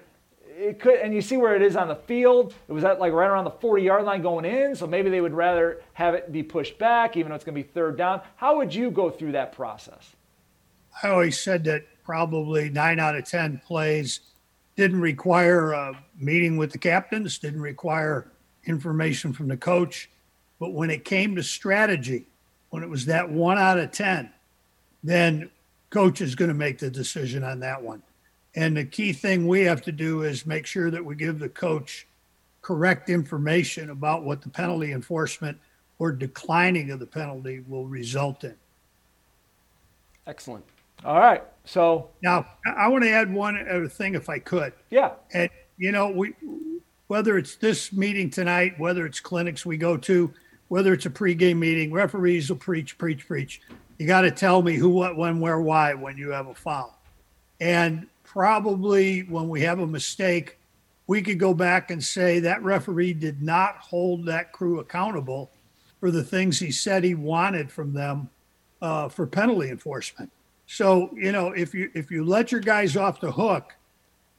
it 0.58 0.80
could, 0.80 1.00
and 1.00 1.14
you 1.14 1.22
see 1.22 1.38
where 1.38 1.56
it 1.56 1.62
is 1.62 1.76
on 1.76 1.88
the 1.88 1.96
field. 1.96 2.56
It 2.68 2.72
was 2.72 2.84
at 2.84 3.00
like 3.00 3.14
right 3.14 3.28
around 3.28 3.44
the 3.44 3.52
40 3.52 3.84
yard 3.84 4.06
line 4.06 4.22
going 4.22 4.46
in, 4.46 4.76
so 4.76 4.88
maybe 4.88 5.10
they 5.10 5.22
would 5.22 5.34
rather 5.34 5.82
have 5.94 6.16
it 6.16 6.32
be 6.32 6.42
pushed 6.42 6.80
back, 6.80 7.16
even 7.16 7.30
though 7.30 7.36
it's 7.36 7.46
going 7.46 7.56
to 7.56 7.62
be 7.62 7.68
third 7.68 7.98
down. 7.98 8.22
How 8.36 8.58
would 8.58 8.74
you 8.74 8.90
go 8.90 9.10
through 9.10 9.34
that 9.34 9.52
process? 9.52 10.16
I 11.04 11.10
always 11.10 11.40
said 11.40 11.64
that 11.66 11.84
probably 12.04 12.70
nine 12.70 13.00
out 13.00 13.16
of 13.16 13.26
10 13.26 13.62
plays 13.66 14.22
didn't 14.76 15.02
require 15.02 15.72
a 15.72 16.04
meeting 16.18 16.58
with 16.58 16.72
the 16.72 16.78
captains, 16.78 17.38
didn't 17.38 17.62
require 17.62 18.32
information 18.66 19.34
from 19.34 19.48
the 19.48 19.58
coach. 19.58 20.10
But 20.60 20.74
when 20.74 20.90
it 20.90 21.06
came 21.06 21.36
to 21.36 21.44
strategy, 21.44 22.26
when 22.70 22.84
it 22.84 22.90
was 22.90 23.06
that 23.06 23.30
one 23.30 23.58
out 23.58 23.80
of 23.80 23.92
10, 23.92 24.32
then 25.04 25.50
coach 25.90 26.22
is 26.22 26.36
going 26.36 26.50
to 26.50 26.56
make 26.56 26.80
the 26.80 26.90
decision 26.90 27.44
on 27.44 27.60
that 27.60 27.82
one. 27.82 28.02
And 28.56 28.76
the 28.76 28.86
key 28.86 29.14
thing 29.14 29.48
we 29.48 29.62
have 29.62 29.82
to 29.84 29.92
do 29.92 30.24
is 30.24 30.46
make 30.46 30.66
sure 30.66 30.90
that 30.90 31.04
we 31.04 31.16
give 31.16 31.40
the 31.40 31.50
coach 31.50 32.08
correct 32.62 33.10
information 33.10 33.92
about 33.92 34.24
what 34.24 34.42
the 34.42 34.50
penalty 34.50 34.92
enforcement 34.92 35.58
or 36.00 36.12
declining 36.12 36.92
of 36.92 37.00
the 37.00 37.06
penalty 37.06 37.64
will 37.68 37.86
result 37.86 38.44
in. 38.44 38.56
Excellent. 40.26 40.66
All 41.06 41.20
right. 41.20 41.44
So, 41.66 42.10
Now, 42.22 42.48
I 42.78 42.88
want 42.88 43.04
to 43.04 43.10
add 43.10 43.32
one 43.34 43.58
other 43.70 43.90
thing 43.90 44.16
if 44.16 44.30
I 44.30 44.40
could. 44.40 44.74
yeah. 44.90 45.12
And 45.34 45.50
you 45.78 45.92
know, 45.92 46.10
we 46.10 46.34
whether 47.08 47.38
it's 47.38 47.56
this 47.56 47.94
meeting 47.94 48.30
tonight, 48.30 48.80
whether 48.80 49.06
it's 49.06 49.20
clinics 49.20 49.66
we 49.66 49.78
go 49.78 49.96
to, 49.98 50.34
whether 50.68 50.94
it's 50.94 51.06
a 51.06 51.10
pregame 51.10 51.58
meeting, 51.58 51.92
referees 51.92 52.50
will 52.50 52.58
preach, 52.58 52.98
preach, 52.98 53.28
preach. 53.28 53.62
You 53.98 54.08
got 54.08 54.22
to 54.22 54.32
tell 54.32 54.62
me 54.62 54.76
who, 54.76 54.90
what, 54.90 55.16
when, 55.16 55.40
where, 55.40 55.62
why 55.62 55.94
when 55.94 56.18
you 56.18 56.30
have 56.32 56.48
a 56.48 56.54
foul. 56.56 57.00
And 57.62 58.08
probably 58.24 59.22
when 59.22 59.48
we 59.48 59.62
have 59.62 59.80
a 59.80 59.88
mistake, 59.88 60.58
we 61.08 61.22
could 61.22 61.40
go 61.40 61.54
back 61.54 61.92
and 61.92 62.04
say 62.04 62.40
that 62.42 62.62
referee 62.62 63.14
did 63.14 63.42
not 63.42 63.78
hold 63.78 64.26
that 64.26 64.52
crew 64.52 64.80
accountable 64.80 65.52
for 66.00 66.12
the 66.12 66.24
things 66.24 66.60
he 66.60 66.72
said 66.72 67.04
he 67.04 67.16
wanted 67.16 67.72
from 67.72 67.94
them 67.94 68.30
uh, 68.82 69.08
for 69.08 69.26
penalty 69.26 69.70
enforcement. 69.70 70.30
So 70.68 71.10
you 71.16 71.32
know, 71.32 71.50
if 71.50 71.74
you 71.74 71.90
if 71.94 72.12
you 72.12 72.24
let 72.24 72.52
your 72.52 72.62
guys 72.62 72.96
off 72.96 73.20
the 73.20 73.32
hook, 73.32 73.74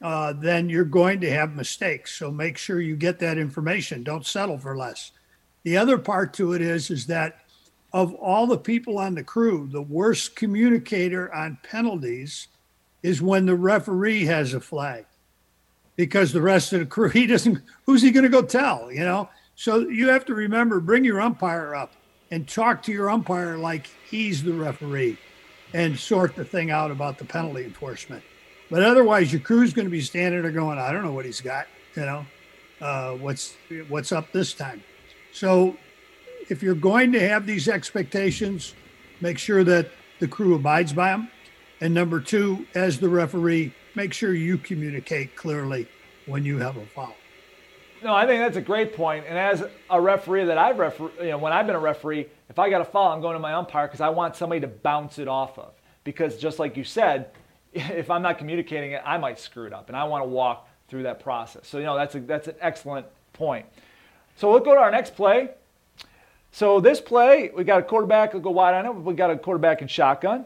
uh, 0.01 0.33
then 0.33 0.69
you're 0.69 0.85
going 0.85 1.19
to 1.21 1.31
have 1.31 1.55
mistakes. 1.55 2.15
So 2.15 2.31
make 2.31 2.57
sure 2.57 2.79
you 2.79 2.95
get 2.95 3.19
that 3.19 3.37
information. 3.37 4.03
Don't 4.03 4.25
settle 4.25 4.57
for 4.57 4.77
less. 4.77 5.11
The 5.63 5.77
other 5.77 5.97
part 5.97 6.33
to 6.35 6.53
it 6.53 6.61
is 6.61 6.89
is 6.89 7.07
that 7.07 7.41
of 7.91 8.13
all 8.13 8.47
the 8.47 8.57
people 8.57 8.99
on 8.99 9.15
the 9.15 9.23
crew, 9.23 9.67
the 9.71 9.81
worst 9.81 10.35
communicator 10.35 11.33
on 11.33 11.57
penalties 11.63 12.47
is 13.01 13.21
when 13.21 13.45
the 13.45 13.55
referee 13.55 14.25
has 14.25 14.53
a 14.53 14.59
flag 14.59 15.05
because 15.95 16.31
the 16.31 16.41
rest 16.41 16.71
of 16.73 16.79
the 16.79 16.85
crew 16.85 17.09
he 17.13 17.27
doesn't 17.27 17.59
who's 17.85 18.01
he 18.01 18.11
going 18.11 18.23
to 18.23 18.29
go 18.29 18.41
tell 18.41 18.91
you 18.91 19.01
know 19.01 19.29
so 19.55 19.79
you 19.89 20.07
have 20.07 20.25
to 20.25 20.33
remember 20.33 20.79
bring 20.79 21.03
your 21.03 21.21
umpire 21.21 21.75
up 21.75 21.93
and 22.31 22.47
talk 22.47 22.81
to 22.83 22.91
your 22.91 23.09
umpire 23.09 23.57
like 23.57 23.89
he's 24.09 24.43
the 24.43 24.53
referee 24.53 25.17
and 25.73 25.97
sort 25.97 26.35
the 26.35 26.45
thing 26.45 26.71
out 26.71 26.91
about 26.91 27.17
the 27.17 27.25
penalty 27.25 27.63
enforcement. 27.63 28.23
But 28.69 28.83
otherwise 28.83 29.31
your 29.31 29.41
crew's 29.41 29.73
going 29.73 29.85
to 29.85 29.91
be 29.91 30.01
standing 30.01 30.41
there 30.41 30.51
going 30.51 30.77
i 30.77 30.91
don't 30.91 31.03
know 31.03 31.11
what 31.11 31.25
he's 31.25 31.41
got 31.41 31.67
you 31.95 32.05
know 32.05 32.25
uh, 32.81 33.13
what's 33.15 33.55
what's 33.87 34.11
up 34.11 34.31
this 34.31 34.53
time? 34.53 34.81
So 35.31 35.77
if 36.49 36.63
you're 36.63 36.75
going 36.75 37.11
to 37.11 37.27
have 37.27 37.45
these 37.45 37.67
expectations 37.67 38.73
make 39.21 39.37
sure 39.37 39.63
that 39.63 39.91
the 40.19 40.27
crew 40.27 40.55
abides 40.55 40.93
by 40.93 41.09
them 41.09 41.29
and 41.81 41.93
number 41.93 42.19
two 42.19 42.65
as 42.73 42.99
the 42.99 43.09
referee 43.09 43.73
make 43.95 44.13
sure 44.13 44.33
you 44.33 44.57
communicate 44.57 45.35
clearly 45.35 45.87
when 46.25 46.45
you 46.45 46.57
have 46.57 46.77
a 46.77 46.85
foul 46.87 47.15
No, 48.03 48.13
I 48.13 48.25
think 48.25 48.41
that's 48.41 48.57
a 48.57 48.61
great 48.61 48.95
point. 48.95 49.25
And 49.27 49.37
as 49.37 49.63
a 49.89 49.99
referee 49.99 50.45
that 50.45 50.57
I've 50.57 50.79
refer, 50.79 51.09
you 51.19 51.31
know, 51.31 51.37
when 51.37 51.51
I've 51.51 51.67
been 51.67 51.75
a 51.75 51.79
referee, 51.79 52.27
if 52.49 52.57
I 52.57 52.69
got 52.69 52.81
a 52.81 52.85
foul, 52.85 53.11
I'm 53.11 53.21
going 53.21 53.33
to 53.33 53.39
my 53.39 53.53
umpire 53.53 53.87
because 53.87 54.01
I 54.01 54.09
want 54.09 54.35
somebody 54.35 54.61
to 54.61 54.67
bounce 54.67 55.19
it 55.19 55.27
off 55.27 55.59
of. 55.59 55.73
Because 56.03 56.37
just 56.37 56.59
like 56.59 56.77
you 56.77 56.83
said, 56.83 57.31
if 57.73 58.09
I'm 58.09 58.21
not 58.21 58.37
communicating 58.37 58.93
it, 58.93 59.01
I 59.05 59.17
might 59.17 59.39
screw 59.39 59.65
it 59.65 59.73
up, 59.73 59.89
and 59.89 59.97
I 59.97 60.05
want 60.05 60.23
to 60.23 60.29
walk 60.29 60.67
through 60.87 61.03
that 61.03 61.19
process. 61.19 61.67
So 61.67 61.77
you 61.77 61.83
know, 61.83 61.95
that's 61.95 62.15
a, 62.15 62.19
that's 62.21 62.47
an 62.47 62.55
excellent 62.61 63.05
point. 63.33 63.65
So 64.37 64.49
we'll 64.49 64.61
go 64.61 64.73
to 64.73 64.79
our 64.79 64.91
next 64.91 65.15
play. 65.15 65.49
So 66.51 66.79
this 66.79 66.99
play, 66.99 67.51
we 67.55 67.63
got 67.63 67.79
a 67.79 67.83
quarterback. 67.83 68.33
We'll 68.33 68.41
go 68.41 68.51
wide 68.51 68.73
on 68.73 68.85
it. 68.85 68.95
We 68.95 69.13
got 69.13 69.29
a 69.29 69.37
quarterback 69.37 69.81
in 69.81 69.87
shotgun, 69.87 70.45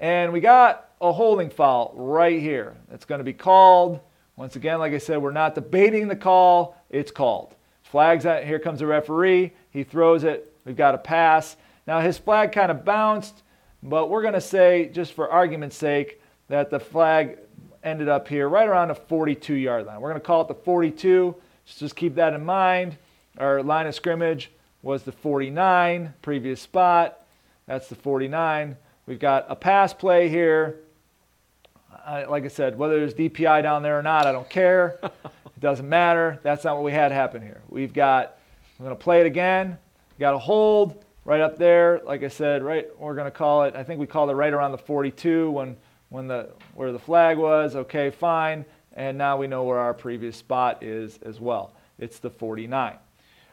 and 0.00 0.32
we 0.32 0.40
got 0.40 0.88
a 1.00 1.12
holding 1.12 1.50
foul 1.50 1.92
right 1.94 2.40
here. 2.40 2.74
That's 2.88 3.04
going 3.04 3.18
to 3.18 3.24
be 3.24 3.34
called. 3.34 4.00
Once 4.36 4.56
again, 4.56 4.78
like 4.78 4.92
I 4.92 4.98
said, 4.98 5.18
we're 5.18 5.30
not 5.30 5.54
debating 5.54 6.08
the 6.08 6.16
call. 6.16 6.76
It's 6.90 7.10
called. 7.10 7.54
Flags 7.82 8.26
out. 8.26 8.44
Here 8.44 8.58
comes 8.58 8.80
the 8.80 8.86
referee. 8.86 9.52
He 9.70 9.84
throws 9.84 10.24
it. 10.24 10.52
We've 10.64 10.76
got 10.76 10.94
a 10.94 10.98
pass. 10.98 11.56
Now 11.86 12.00
his 12.00 12.18
flag 12.18 12.52
kind 12.52 12.70
of 12.70 12.84
bounced, 12.84 13.42
but 13.82 14.10
we're 14.10 14.22
going 14.22 14.34
to 14.34 14.40
say, 14.40 14.88
just 14.92 15.12
for 15.12 15.30
argument's 15.30 15.76
sake, 15.76 16.20
that 16.48 16.70
the 16.70 16.80
flag 16.80 17.38
ended 17.82 18.08
up 18.08 18.26
here 18.26 18.48
right 18.48 18.66
around 18.66 18.88
the 18.88 18.94
42 18.94 19.54
yard 19.54 19.86
line. 19.86 20.00
We're 20.00 20.10
going 20.10 20.20
to 20.20 20.26
call 20.26 20.42
it 20.42 20.48
the 20.48 20.54
42. 20.54 21.36
So 21.66 21.78
just 21.78 21.94
keep 21.94 22.16
that 22.16 22.32
in 22.32 22.44
mind. 22.44 22.96
Our 23.38 23.62
line 23.62 23.86
of 23.86 23.94
scrimmage 23.94 24.50
was 24.82 25.02
the 25.02 25.12
49, 25.12 26.14
previous 26.22 26.60
spot. 26.60 27.20
That's 27.66 27.88
the 27.88 27.94
49. 27.94 28.76
We've 29.06 29.18
got 29.18 29.46
a 29.48 29.56
pass 29.56 29.92
play 29.92 30.28
here. 30.28 30.80
I, 32.06 32.24
like 32.24 32.44
I 32.44 32.48
said, 32.48 32.76
whether 32.76 32.98
there's 32.98 33.14
DPI 33.14 33.62
down 33.62 33.82
there 33.82 33.98
or 33.98 34.02
not, 34.02 34.26
I 34.26 34.32
don't 34.32 34.48
care. 34.48 34.98
it 35.02 35.60
doesn't 35.60 35.88
matter. 35.88 36.38
That's 36.42 36.64
not 36.64 36.76
what 36.76 36.84
we 36.84 36.92
had 36.92 37.12
happen 37.12 37.40
here. 37.40 37.62
We've 37.68 37.92
got, 37.92 38.38
we're 38.78 38.84
going 38.84 38.96
to 38.96 39.02
play 39.02 39.20
it 39.20 39.26
again. 39.26 39.78
Got 40.18 40.34
a 40.34 40.38
hold 40.38 41.04
right 41.24 41.40
up 41.40 41.56
there. 41.56 42.00
Like 42.04 42.22
I 42.22 42.28
said, 42.28 42.62
right, 42.62 42.86
we're 42.98 43.14
going 43.14 43.26
to 43.26 43.36
call 43.36 43.64
it, 43.64 43.74
I 43.74 43.82
think 43.82 44.00
we 44.00 44.06
called 44.06 44.30
it 44.30 44.34
right 44.34 44.52
around 44.52 44.72
the 44.72 44.78
42 44.78 45.50
when, 45.50 45.76
when 46.10 46.28
the, 46.28 46.50
where 46.74 46.92
the 46.92 46.98
flag 46.98 47.38
was. 47.38 47.74
Okay, 47.74 48.10
fine. 48.10 48.64
And 48.92 49.18
now 49.18 49.36
we 49.36 49.46
know 49.46 49.64
where 49.64 49.78
our 49.78 49.94
previous 49.94 50.36
spot 50.36 50.82
is 50.82 51.18
as 51.22 51.40
well. 51.40 51.74
It's 51.98 52.18
the 52.18 52.30
49. 52.30 52.96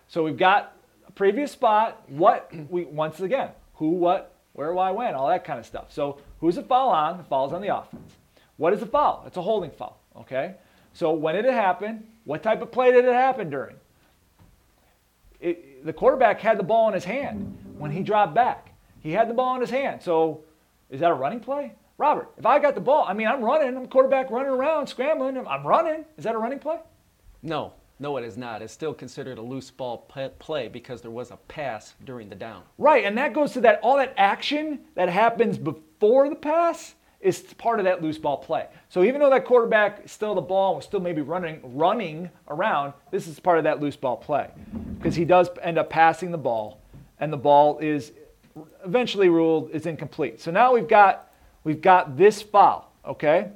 So 0.08 0.24
we've 0.24 0.38
got 0.38 0.76
a 1.08 1.12
previous 1.12 1.52
spot. 1.52 2.04
What 2.10 2.52
we 2.70 2.84
once 2.84 3.22
again, 3.22 3.50
who, 3.76 3.92
what, 3.92 4.36
where, 4.54 4.74
why, 4.74 4.92
when, 4.92 5.16
all 5.16 5.30
that 5.30 5.46
kind 5.46 5.60
of 5.60 5.66
stuff. 5.66 5.92
So 5.92 6.20
who's 6.40 6.56
the 6.56 6.64
foul 6.64 6.90
on? 6.90 7.18
The 7.18 7.24
foul's 7.24 7.54
on 7.54 7.62
the 7.62 7.76
offense. 7.76 8.18
What 8.62 8.74
is 8.74 8.82
a 8.84 8.86
foul? 8.86 9.24
It's 9.26 9.38
a 9.38 9.42
holding 9.42 9.72
foul. 9.72 10.00
Okay. 10.16 10.54
So 10.94 11.14
when 11.14 11.34
did 11.34 11.46
it 11.46 11.54
happen? 11.54 12.06
What 12.26 12.44
type 12.44 12.62
of 12.62 12.72
play 12.72 12.92
did 12.92 13.06
it 13.06 13.12
happen 13.12 13.50
during? 13.50 13.76
It, 15.40 15.84
the 15.84 15.92
quarterback 15.92 16.40
had 16.40 16.60
the 16.60 16.64
ball 16.64 16.88
in 16.88 16.94
his 16.94 17.04
hand 17.04 17.58
when 17.80 17.90
he 17.90 18.04
dropped 18.04 18.36
back. 18.36 18.72
He 19.00 19.14
had 19.14 19.28
the 19.28 19.34
ball 19.34 19.56
in 19.56 19.62
his 19.62 19.72
hand. 19.72 20.04
So 20.04 20.44
is 20.92 21.00
that 21.00 21.10
a 21.10 21.14
running 21.16 21.40
play? 21.40 21.74
Robert, 21.98 22.30
if 22.38 22.46
I 22.46 22.60
got 22.60 22.76
the 22.76 22.82
ball, 22.82 23.04
I 23.08 23.14
mean, 23.14 23.26
I'm 23.26 23.42
running. 23.42 23.76
I'm 23.76 23.88
quarterback 23.88 24.30
running 24.30 24.52
around, 24.52 24.86
scrambling. 24.86 25.40
I'm 25.40 25.66
running. 25.66 26.06
Is 26.20 26.26
that 26.26 26.36
a 26.36 26.38
running 26.38 26.60
play? 26.60 26.78
No, 27.42 27.74
no, 28.00 28.16
it 28.18 28.24
is 28.24 28.38
not. 28.38 28.62
It's 28.62 28.72
still 28.72 28.94
considered 28.94 29.40
a 29.40 29.42
loose 29.42 29.72
ball 29.72 30.08
play 30.38 30.68
because 30.68 31.02
there 31.02 31.10
was 31.10 31.32
a 31.32 31.38
pass 31.48 31.96
during 32.06 32.30
the 32.30 32.36
down. 32.36 32.62
Right, 32.78 33.06
and 33.06 33.18
that 33.18 33.34
goes 33.34 33.54
to 33.54 33.62
that 33.62 33.80
all 33.82 33.98
that 33.98 34.14
action 34.18 34.82
that 34.94 35.10
happens 35.10 35.58
before 35.58 36.30
the 36.30 36.36
pass 36.36 36.94
is 37.22 37.42
part 37.58 37.80
of 37.80 37.86
that 37.86 38.02
loose 38.02 38.18
ball 38.18 38.38
play. 38.38 38.68
So 38.90 39.04
even 39.04 39.22
though 39.22 39.30
that 39.30 39.46
quarterback 39.46 40.10
still 40.10 40.34
the 40.34 40.42
ball 40.42 40.76
was 40.76 40.86
still 40.86 41.00
maybe 41.00 41.22
running 41.22 41.60
running 41.64 42.30
around, 42.48 42.94
this 43.12 43.28
is 43.28 43.40
part 43.40 43.58
of 43.58 43.64
that 43.66 43.80
loose 43.80 43.96
ball 43.96 44.18
play 44.18 44.50
because 44.98 45.16
he 45.16 45.26
does 45.26 45.50
end 45.62 45.78
up 45.78 45.90
passing 45.90 46.32
the 46.32 46.38
ball, 46.38 46.82
and 47.20 47.32
the 47.32 47.38
ball 47.38 47.78
is 47.80 48.12
eventually 48.84 49.30
ruled 49.30 49.70
is 49.72 49.86
incomplete. 49.86 50.42
So 50.42 50.52
now 50.52 50.74
we've 50.74 50.88
got 50.88 51.32
we've 51.64 51.82
got 51.82 52.18
this 52.18 52.42
foul. 52.42 52.92
Okay, 53.06 53.52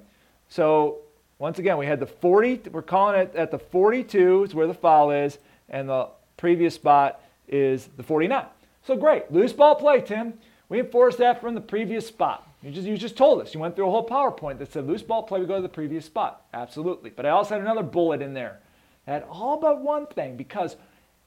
so 0.48 1.00
once 1.40 1.60
again 1.60 1.78
we 1.78 1.88
had 1.88 2.00
the 2.00 2.08
40. 2.08 2.70
We're 2.72 2.82
calling 2.82 3.20
it 3.20 3.36
at 3.36 3.52
the 3.52 3.60
42 3.60 4.44
is 4.44 4.56
where 4.56 4.68
the 4.68 4.74
foul 4.74 5.12
is, 5.12 5.40
and 5.70 5.90
the 5.90 6.10
previous 6.38 6.76
spot 6.76 7.22
is 7.48 7.90
the 7.98 8.04
49. 8.04 8.46
So 8.84 8.96
great, 8.96 9.32
loose 9.32 9.54
ball 9.54 9.76
play, 9.76 10.02
Tim. 10.02 10.36
We 10.70 10.80
enforced 10.80 11.18
that 11.20 11.42
from 11.42 11.56
the 11.56 11.62
previous 11.62 12.08
spot. 12.08 12.48
You 12.66 12.72
just, 12.72 12.88
you 12.88 12.98
just 12.98 13.16
told 13.16 13.44
us. 13.44 13.54
You 13.54 13.60
went 13.60 13.76
through 13.76 13.88
a 13.88 13.92
whole 13.92 14.08
PowerPoint 14.08 14.58
that 14.58 14.74
said 14.74 14.88
loose 14.88 15.04
ball 15.04 15.22
play, 15.22 15.40
we 15.40 15.46
go 15.46 15.58
to 15.58 15.62
the 15.62 15.70
previous 15.70 16.04
spot. 16.04 16.48
Absolutely. 16.52 17.12
But 17.12 17.28
I 17.28 17.30
also 17.30 17.54
had 17.54 17.62
another 17.62 17.84
bullet 17.84 18.24
in 18.24 18.34
there. 18.34 18.60
Had 19.06 19.24
all 19.30 19.60
but 19.60 19.82
one 19.82 20.08
thing 20.08 20.36
because 20.36 20.76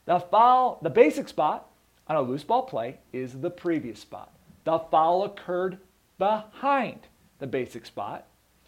the 0.05 0.19
foul, 0.19 0.81
the 0.83 0.91
basic 0.91 1.29
spot 1.29 1.69
on 2.09 2.17
a 2.17 2.21
loose 2.21 2.43
ball 2.43 2.63
play 2.63 2.99
is 3.13 3.35
the 3.35 3.51
previous 3.51 4.01
spot. 4.01 4.33
The 4.65 4.81
foul 4.91 5.23
occurred 5.23 5.79
behind 6.19 7.07
the 7.39 7.47
basic 7.47 7.87
spot. 7.87 8.27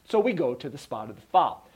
So 0.09 0.21
we 0.21 0.33
go 0.33 0.55
to 0.55 0.69
the 0.69 0.79
spot 0.79 1.11
of 1.11 1.17
the 1.17 1.27
foul. 1.33 1.67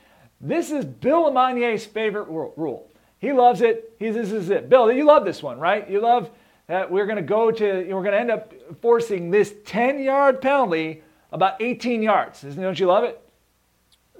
This 0.40 0.70
is 0.70 0.84
Bill 0.84 1.24
Lamonier's 1.24 1.86
favorite 1.86 2.28
rule. 2.28 2.88
He 3.18 3.32
loves 3.32 3.62
it. 3.62 3.94
He, 3.98 4.10
this 4.10 4.30
is 4.30 4.48
it. 4.48 4.68
Bill, 4.68 4.92
you 4.92 5.04
love 5.04 5.24
this 5.24 5.42
one, 5.42 5.58
right? 5.58 5.90
You 5.90 6.00
love 6.00 6.30
that 6.66 6.90
we're 6.90 7.06
going 7.06 7.16
to 7.16 7.22
go 7.22 7.50
to, 7.50 7.92
we're 7.92 8.02
going 8.02 8.12
to 8.12 8.20
end 8.20 8.30
up 8.30 8.52
forcing 8.80 9.30
this 9.30 9.54
10 9.64 10.02
yard 10.02 10.40
penalty 10.40 11.02
about 11.32 11.60
18 11.60 12.02
yards. 12.02 12.44
Isn't, 12.44 12.62
don't 12.62 12.78
you 12.78 12.86
love 12.86 13.04
it? 13.04 13.20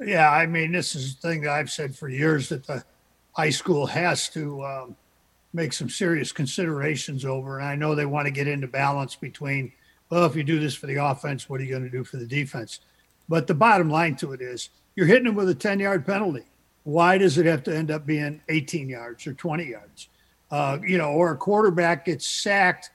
Yeah, 0.04 0.30
I 0.30 0.46
mean, 0.46 0.72
this 0.72 0.94
is 0.94 1.14
the 1.14 1.28
thing 1.28 1.42
that 1.42 1.52
I've 1.52 1.70
said 1.70 1.94
for 1.94 2.08
years 2.08 2.48
that 2.48 2.66
the 2.66 2.84
high 3.32 3.50
school 3.50 3.86
has 3.86 4.28
to 4.30 4.64
um, 4.64 4.96
make 5.52 5.72
some 5.72 5.88
serious 5.88 6.32
considerations 6.32 7.24
over. 7.24 7.60
And 7.60 7.68
I 7.68 7.76
know 7.76 7.94
they 7.94 8.06
want 8.06 8.26
to 8.26 8.32
get 8.32 8.48
into 8.48 8.66
balance 8.66 9.14
between, 9.14 9.72
well, 10.10 10.26
if 10.26 10.34
you 10.34 10.42
do 10.42 10.58
this 10.58 10.74
for 10.74 10.86
the 10.86 10.96
offense, 10.96 11.48
what 11.48 11.60
are 11.60 11.64
you 11.64 11.70
going 11.70 11.84
to 11.84 11.90
do 11.90 12.04
for 12.04 12.16
the 12.16 12.26
defense? 12.26 12.80
But 13.28 13.46
the 13.46 13.54
bottom 13.54 13.88
line 13.88 14.16
to 14.16 14.32
it 14.32 14.40
is 14.40 14.70
you're 14.96 15.06
hitting 15.06 15.24
them 15.24 15.36
with 15.36 15.48
a 15.48 15.54
10 15.54 15.78
yard 15.80 16.04
penalty. 16.04 16.44
Why 16.82 17.16
does 17.16 17.38
it 17.38 17.46
have 17.46 17.62
to 17.64 17.74
end 17.74 17.90
up 17.90 18.04
being 18.04 18.42
18 18.48 18.88
yards 18.88 19.26
or 19.26 19.32
20 19.32 19.64
yards? 19.64 20.08
Uh, 20.54 20.78
you 20.86 20.96
know, 20.96 21.10
or 21.10 21.32
a 21.32 21.36
quarterback 21.36 22.04
gets 22.04 22.24
sacked 22.24 22.90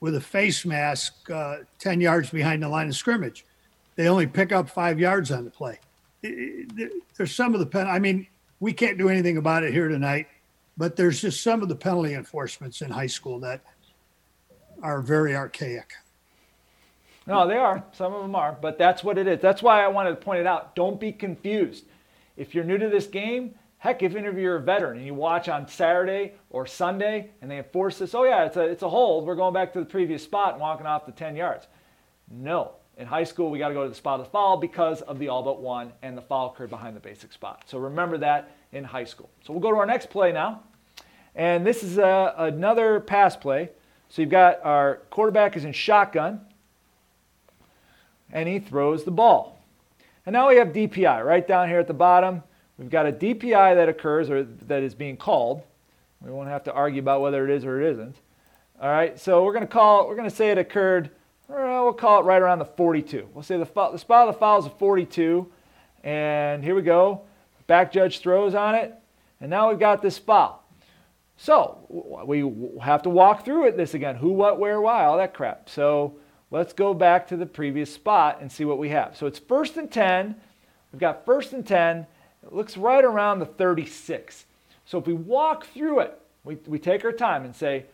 with 0.00 0.14
a 0.14 0.20
face 0.20 0.64
mask 0.64 1.30
uh, 1.30 1.58
10 1.78 2.00
yards 2.00 2.30
behind 2.30 2.62
the 2.62 2.68
line 2.70 2.88
of 2.88 2.96
scrimmage. 2.96 3.44
They 3.96 4.08
only 4.08 4.26
pick 4.26 4.50
up 4.50 4.70
five 4.70 4.98
yards 4.98 5.30
on 5.30 5.44
the 5.44 5.50
play. 5.50 5.78
there's 6.22 7.34
some 7.34 7.52
of 7.52 7.60
the 7.60 7.66
pen. 7.66 7.86
I 7.86 7.98
mean, 7.98 8.26
we 8.60 8.72
can't 8.72 8.96
do 8.96 9.10
anything 9.10 9.36
about 9.36 9.62
it 9.62 9.74
here 9.74 9.88
tonight, 9.88 10.26
but 10.78 10.96
there's 10.96 11.20
just 11.20 11.42
some 11.42 11.60
of 11.60 11.68
the 11.68 11.76
penalty 11.76 12.14
enforcements 12.14 12.80
in 12.80 12.90
high 12.90 13.08
school 13.08 13.38
that 13.40 13.60
are 14.82 15.02
very 15.02 15.36
archaic. 15.36 15.92
No, 17.26 17.46
they 17.46 17.58
are. 17.58 17.84
Some 17.92 18.14
of 18.14 18.22
them 18.22 18.34
are, 18.34 18.56
but 18.58 18.78
that's 18.78 19.04
what 19.04 19.18
it 19.18 19.26
is. 19.26 19.38
That's 19.42 19.62
why 19.62 19.84
I 19.84 19.88
wanted 19.88 20.12
to 20.12 20.16
point 20.16 20.40
it 20.40 20.46
out. 20.46 20.74
Don't 20.74 20.98
be 20.98 21.12
confused. 21.12 21.84
If 22.38 22.54
you're 22.54 22.64
new 22.64 22.78
to 22.78 22.88
this 22.88 23.06
game, 23.06 23.54
heck, 23.82 24.00
if 24.04 24.12
you're 24.12 24.56
a 24.56 24.60
veteran 24.60 24.96
and 24.96 25.04
you 25.04 25.12
watch 25.12 25.48
on 25.48 25.66
Saturday 25.66 26.34
or 26.50 26.66
Sunday 26.66 27.30
and 27.42 27.50
they 27.50 27.58
enforce 27.58 27.98
this, 27.98 28.14
oh 28.14 28.22
yeah, 28.22 28.44
it's 28.44 28.56
a 28.56 28.62
it's 28.62 28.84
a 28.84 28.88
hold. 28.88 29.26
We're 29.26 29.34
going 29.34 29.52
back 29.52 29.72
to 29.72 29.80
the 29.80 29.84
previous 29.84 30.22
spot 30.22 30.52
and 30.52 30.60
walking 30.60 30.86
off 30.86 31.04
the 31.04 31.10
10 31.10 31.34
yards. 31.34 31.66
No. 32.30 32.76
In 32.96 33.08
high 33.08 33.24
school, 33.24 33.50
we 33.50 33.58
got 33.58 33.68
to 33.68 33.74
go 33.74 33.82
to 33.82 33.88
the 33.88 33.94
spot 33.94 34.20
of 34.20 34.26
the 34.26 34.30
foul 34.30 34.56
because 34.56 35.00
of 35.02 35.18
the 35.18 35.28
all 35.28 35.42
but 35.42 35.60
one 35.60 35.92
and 36.02 36.16
the 36.16 36.22
foul 36.22 36.52
occurred 36.52 36.70
behind 36.70 36.94
the 36.94 37.00
basic 37.00 37.32
spot. 37.32 37.64
So 37.66 37.78
remember 37.78 38.18
that 38.18 38.52
in 38.70 38.84
high 38.84 39.04
school. 39.04 39.28
So 39.44 39.52
we'll 39.52 39.62
go 39.62 39.72
to 39.72 39.78
our 39.78 39.86
next 39.86 40.10
play 40.10 40.30
now. 40.30 40.62
And 41.34 41.66
this 41.66 41.82
is 41.82 41.98
a, 41.98 42.06
uh, 42.06 42.34
another 42.44 43.00
pass 43.00 43.36
play. 43.36 43.70
So 44.10 44.22
you've 44.22 44.30
got 44.30 44.64
our 44.64 45.00
quarterback 45.10 45.56
is 45.56 45.64
in 45.64 45.72
shotgun 45.72 46.40
and 48.30 48.48
he 48.48 48.60
throws 48.60 49.02
the 49.02 49.10
ball. 49.10 49.58
And 50.24 50.34
now 50.34 50.50
we 50.50 50.56
have 50.56 50.68
DPI 50.68 51.24
right 51.24 51.48
down 51.48 51.68
here 51.68 51.80
at 51.80 51.88
the 51.88 51.94
bottom. 51.94 52.44
We've 52.78 52.90
got 52.90 53.06
a 53.06 53.12
DPI 53.12 53.74
that 53.74 53.88
occurs 53.88 54.30
or 54.30 54.44
that 54.44 54.82
is 54.82 54.94
being 54.94 55.16
called. 55.16 55.62
We 56.20 56.30
won't 56.30 56.48
have 56.48 56.64
to 56.64 56.72
argue 56.72 57.00
about 57.00 57.20
whether 57.20 57.44
it 57.48 57.54
is 57.54 57.64
or 57.64 57.80
it 57.80 57.90
isn't. 57.92 58.16
All 58.80 58.88
right, 58.88 59.18
so 59.18 59.44
we're 59.44 59.52
going 59.52 59.66
to 59.66 59.72
call, 59.72 60.08
we're 60.08 60.16
going 60.16 60.28
to 60.28 60.34
say 60.34 60.50
it 60.50 60.58
occurred, 60.58 61.10
uh, 61.48 61.82
we'll 61.84 61.92
call 61.92 62.20
it 62.20 62.24
right 62.24 62.40
around 62.40 62.58
the 62.58 62.64
42. 62.64 63.28
We'll 63.34 63.42
say 63.42 63.58
the, 63.58 63.64
the 63.64 63.98
spot 63.98 64.28
of 64.28 64.34
the 64.34 64.38
foul 64.38 64.58
is 64.58 64.66
a 64.66 64.70
42. 64.70 65.50
And 66.02 66.64
here 66.64 66.74
we 66.74 66.82
go. 66.82 67.22
Back 67.66 67.92
judge 67.92 68.20
throws 68.20 68.54
on 68.54 68.74
it. 68.74 68.94
And 69.40 69.50
now 69.50 69.68
we've 69.68 69.78
got 69.78 70.02
this 70.02 70.18
foul. 70.18 70.64
So 71.36 72.24
we 72.26 72.40
have 72.80 73.02
to 73.02 73.10
walk 73.10 73.44
through 73.44 73.66
it 73.66 73.76
this 73.76 73.94
again. 73.94 74.16
Who, 74.16 74.32
what, 74.32 74.58
where, 74.58 74.80
why, 74.80 75.04
all 75.04 75.18
that 75.18 75.34
crap. 75.34 75.68
So 75.68 76.16
let's 76.50 76.72
go 76.72 76.94
back 76.94 77.26
to 77.28 77.36
the 77.36 77.46
previous 77.46 77.92
spot 77.92 78.38
and 78.40 78.50
see 78.50 78.64
what 78.64 78.78
we 78.78 78.88
have. 78.90 79.16
So 79.16 79.26
it's 79.26 79.38
first 79.38 79.76
and 79.76 79.90
10. 79.90 80.34
We've 80.92 81.00
got 81.00 81.24
first 81.26 81.52
and 81.52 81.66
10. 81.66 82.06
It 82.44 82.52
looks 82.52 82.76
right 82.76 83.04
around 83.04 83.38
the 83.38 83.46
36. 83.46 84.46
So 84.86 84.98
if 84.98 85.06
we 85.06 85.12
walk 85.12 85.66
through 85.66 86.00
it, 86.00 86.20
we, 86.44 86.56
we 86.66 86.78
take 86.78 87.04
our 87.04 87.12
time 87.12 87.44
and 87.44 87.54
say, 87.54 87.86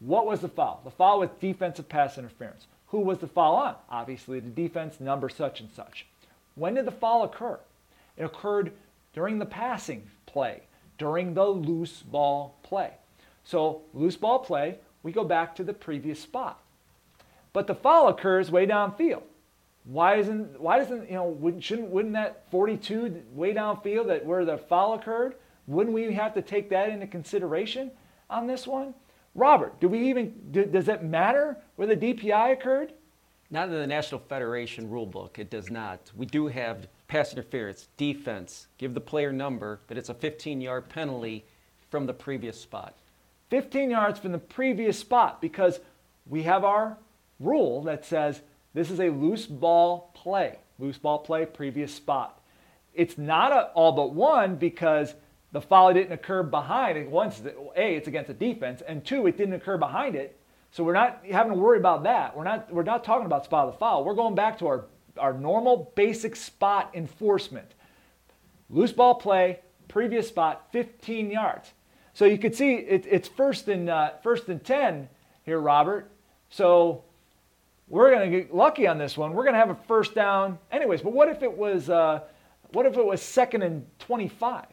what 0.00 0.26
was 0.26 0.40
the 0.40 0.48
foul? 0.48 0.80
The 0.84 0.90
foul 0.90 1.20
was 1.20 1.30
defensive 1.40 1.88
pass 1.88 2.18
interference. 2.18 2.66
Who 2.88 3.00
was 3.00 3.18
the 3.18 3.26
foul 3.26 3.54
on? 3.54 3.76
Obviously, 3.88 4.40
the 4.40 4.50
defense, 4.50 5.00
number 5.00 5.28
such 5.28 5.60
and 5.60 5.70
such. 5.70 6.06
When 6.54 6.74
did 6.74 6.86
the 6.86 6.90
foul 6.90 7.22
occur? 7.22 7.58
It 8.16 8.24
occurred 8.24 8.72
during 9.14 9.38
the 9.38 9.46
passing 9.46 10.10
play, 10.26 10.62
during 10.98 11.34
the 11.34 11.46
loose 11.46 12.02
ball 12.02 12.56
play. 12.62 12.92
So, 13.44 13.82
loose 13.94 14.16
ball 14.16 14.40
play, 14.40 14.78
we 15.02 15.12
go 15.12 15.24
back 15.24 15.56
to 15.56 15.64
the 15.64 15.72
previous 15.72 16.20
spot. 16.20 16.60
But 17.52 17.66
the 17.66 17.74
foul 17.74 18.08
occurs 18.08 18.50
way 18.50 18.66
downfield. 18.66 19.22
Why 19.84 20.16
isn't 20.16 20.60
why 20.60 20.78
doesn't 20.78 21.08
you 21.08 21.16
know 21.16 21.24
wouldn't, 21.24 21.64
shouldn't 21.64 21.88
wouldn't 21.88 22.14
that 22.14 22.44
42 22.50 23.22
way 23.32 23.52
downfield 23.52 24.06
that 24.06 24.24
where 24.24 24.44
the 24.44 24.58
foul 24.58 24.94
occurred? 24.94 25.34
Wouldn't 25.66 25.94
we 25.94 26.12
have 26.12 26.34
to 26.34 26.42
take 26.42 26.70
that 26.70 26.90
into 26.90 27.06
consideration 27.06 27.90
on 28.30 28.46
this 28.46 28.66
one? 28.66 28.94
Robert, 29.34 29.80
do 29.80 29.88
we 29.88 30.08
even 30.08 30.34
do, 30.50 30.64
does 30.64 30.88
it 30.88 31.02
matter 31.02 31.56
where 31.76 31.88
the 31.88 31.96
DPI 31.96 32.52
occurred? 32.52 32.92
Not 33.50 33.68
in 33.68 33.74
the 33.74 33.86
National 33.86 34.20
Federation 34.20 34.88
rule 34.88 35.06
book. 35.06 35.38
It 35.38 35.50
does 35.50 35.70
not. 35.70 36.10
We 36.16 36.26
do 36.26 36.46
have 36.46 36.88
pass 37.08 37.32
interference, 37.32 37.88
defense, 37.96 38.66
give 38.78 38.94
the 38.94 39.00
player 39.00 39.32
number, 39.32 39.80
but 39.86 39.98
it's 39.98 40.08
a 40.08 40.14
15-yard 40.14 40.88
penalty 40.88 41.44
from 41.90 42.06
the 42.06 42.14
previous 42.14 42.58
spot. 42.58 42.96
15 43.50 43.90
yards 43.90 44.18
from 44.18 44.32
the 44.32 44.38
previous 44.38 44.98
spot 44.98 45.42
because 45.42 45.80
we 46.26 46.42
have 46.42 46.64
our 46.64 46.96
rule 47.38 47.82
that 47.82 48.06
says 48.06 48.40
this 48.74 48.90
is 48.90 49.00
a 49.00 49.10
loose 49.10 49.46
ball 49.46 50.10
play. 50.14 50.58
Loose 50.78 50.98
ball 50.98 51.18
play, 51.18 51.46
previous 51.46 51.94
spot. 51.94 52.40
It's 52.94 53.16
not 53.18 53.52
a 53.52 53.70
all 53.74 53.92
but 53.92 54.12
one 54.12 54.56
because 54.56 55.14
the 55.52 55.60
foul 55.60 55.92
didn't 55.92 56.12
occur 56.12 56.42
behind 56.42 56.98
it. 56.98 57.08
Once, 57.08 57.42
A, 57.76 57.94
it's 57.94 58.08
against 58.08 58.28
the 58.28 58.34
defense, 58.34 58.82
and 58.86 59.04
two, 59.04 59.26
it 59.26 59.36
didn't 59.36 59.54
occur 59.54 59.76
behind 59.76 60.16
it. 60.16 60.38
So 60.70 60.82
we're 60.82 60.94
not 60.94 61.22
having 61.30 61.52
to 61.52 61.58
worry 61.58 61.78
about 61.78 62.04
that. 62.04 62.34
We're 62.34 62.44
not, 62.44 62.72
we're 62.72 62.82
not 62.82 63.04
talking 63.04 63.26
about 63.26 63.44
spot 63.44 63.66
of 63.66 63.74
the 63.74 63.78
foul. 63.78 64.04
We're 64.04 64.14
going 64.14 64.34
back 64.34 64.58
to 64.60 64.66
our, 64.66 64.86
our 65.18 65.34
normal 65.34 65.92
basic 65.94 66.34
spot 66.34 66.90
enforcement. 66.94 67.74
Loose 68.70 68.92
ball 68.92 69.16
play, 69.16 69.60
previous 69.88 70.28
spot, 70.28 70.68
15 70.72 71.30
yards. 71.30 71.72
So 72.14 72.24
you 72.24 72.38
could 72.38 72.54
see 72.54 72.76
it, 72.76 73.06
it's 73.08 73.28
first 73.28 73.68
and, 73.68 73.90
uh, 73.90 74.12
first 74.22 74.48
and 74.48 74.64
10 74.64 75.10
here, 75.44 75.60
Robert. 75.60 76.10
So 76.48 77.04
we're 77.92 78.10
going 78.10 78.30
to 78.30 78.38
get 78.38 78.54
lucky 78.54 78.86
on 78.86 78.96
this 78.96 79.18
one. 79.18 79.34
We're 79.34 79.42
going 79.42 79.52
to 79.52 79.58
have 79.58 79.68
a 79.68 79.74
first 79.86 80.14
down 80.14 80.58
anyways. 80.72 81.02
But 81.02 81.12
what 81.12 81.28
if 81.28 81.42
it 81.42 81.52
was, 81.52 81.90
uh, 81.90 82.20
what 82.72 82.86
if 82.86 82.96
it 82.96 83.04
was 83.04 83.20
second 83.20 83.62
and 83.62 83.86
25? 83.98 84.64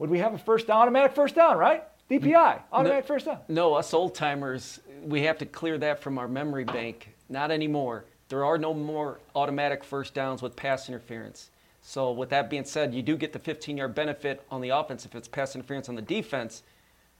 Would 0.00 0.10
we 0.10 0.18
have 0.18 0.34
a 0.34 0.38
first 0.38 0.66
down, 0.66 0.78
automatic 0.78 1.14
first 1.14 1.36
down, 1.36 1.56
right? 1.56 1.84
DPI, 2.10 2.62
automatic 2.72 3.04
no, 3.04 3.14
first 3.14 3.26
down. 3.26 3.38
No, 3.46 3.74
us 3.74 3.94
old 3.94 4.16
timers, 4.16 4.80
we 5.04 5.22
have 5.22 5.38
to 5.38 5.46
clear 5.46 5.78
that 5.78 6.02
from 6.02 6.18
our 6.18 6.26
memory 6.26 6.64
bank. 6.64 7.14
Not 7.28 7.52
anymore. 7.52 8.06
There 8.28 8.44
are 8.44 8.58
no 8.58 8.74
more 8.74 9.20
automatic 9.36 9.84
first 9.84 10.12
downs 10.12 10.42
with 10.42 10.56
pass 10.56 10.88
interference. 10.88 11.50
So, 11.80 12.10
with 12.10 12.30
that 12.30 12.50
being 12.50 12.64
said, 12.64 12.92
you 12.92 13.02
do 13.02 13.16
get 13.16 13.32
the 13.32 13.38
15 13.38 13.76
yard 13.76 13.94
benefit 13.94 14.42
on 14.50 14.60
the 14.60 14.70
offense 14.70 15.04
if 15.04 15.14
it's 15.14 15.28
pass 15.28 15.54
interference 15.54 15.88
on 15.88 15.94
the 15.94 16.02
defense, 16.02 16.64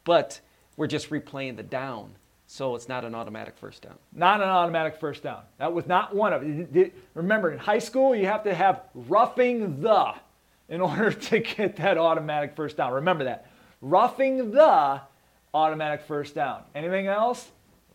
but 0.03 0.41
we're 0.77 0.89
just 0.89 1.11
replaying 1.11 1.57
the 1.57 1.63
down. 1.63 2.17
So 2.47 2.75
it's 2.75 2.89
not 2.89 3.05
an 3.05 3.15
automatic 3.15 3.57
first 3.57 3.83
down. 3.83 3.95
Not 4.13 4.43
an 4.43 4.49
automatic 4.49 4.97
first 5.01 5.23
down. 5.23 5.43
That 5.59 5.73
was 5.73 5.87
not 5.87 6.15
one 6.15 6.33
of. 6.33 6.43
Remember, 7.15 7.53
in 7.53 7.59
high 7.59 7.79
school, 7.79 8.15
you 8.15 8.27
have 8.27 8.45
to 8.45 8.55
have 8.55 8.83
roughing 8.95 9.81
the 9.81 10.15
in 10.69 10.81
order 10.81 11.13
to 11.13 11.41
get 11.41 11.77
that 11.77 11.99
automatic 11.99 12.55
first 12.55 12.77
down. 12.77 12.93
Remember 12.93 13.25
that. 13.25 13.51
Roughing 13.81 14.51
the 14.51 15.01
automatic 15.53 16.03
first 16.03 16.35
down. 16.35 16.63
Anything 16.75 17.07
else? 17.07 17.51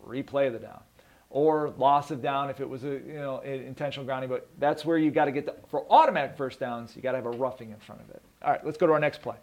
Replay 0.06 0.52
the 0.52 0.60
down. 0.60 0.82
Or 1.30 1.74
loss 1.78 2.10
of 2.10 2.24
down 2.24 2.50
if 2.50 2.60
it 2.60 2.68
was 2.68 2.84
a 2.84 2.88
you 2.88 3.14
know 3.14 3.40
intentional 3.42 4.04
grounding. 4.06 4.30
But 4.30 4.50
that's 4.58 4.84
where 4.84 4.98
you 4.98 5.12
got 5.12 5.26
to 5.26 5.32
get 5.32 5.46
the, 5.46 5.56
for 5.70 5.86
automatic 5.92 6.36
first 6.36 6.60
downs. 6.60 6.96
You 6.96 7.04
got 7.04 7.12
to 7.12 7.18
have 7.18 7.28
a 7.28 7.32
roughing 7.32 7.70
in 7.70 7.78
front 7.78 8.02
of 8.02 8.10
it. 8.10 8.22
All 8.42 8.52
right, 8.52 8.66
let's 8.66 8.78
go 8.78 8.88
to 8.88 8.94
our 8.94 9.00
next 9.00 9.22
play. 9.22 9.36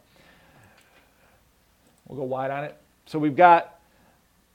We'll 2.08 2.18
go 2.18 2.24
wide 2.24 2.50
on 2.50 2.64
it. 2.64 2.76
So 3.06 3.20
we've 3.20 3.36
got 3.36 3.75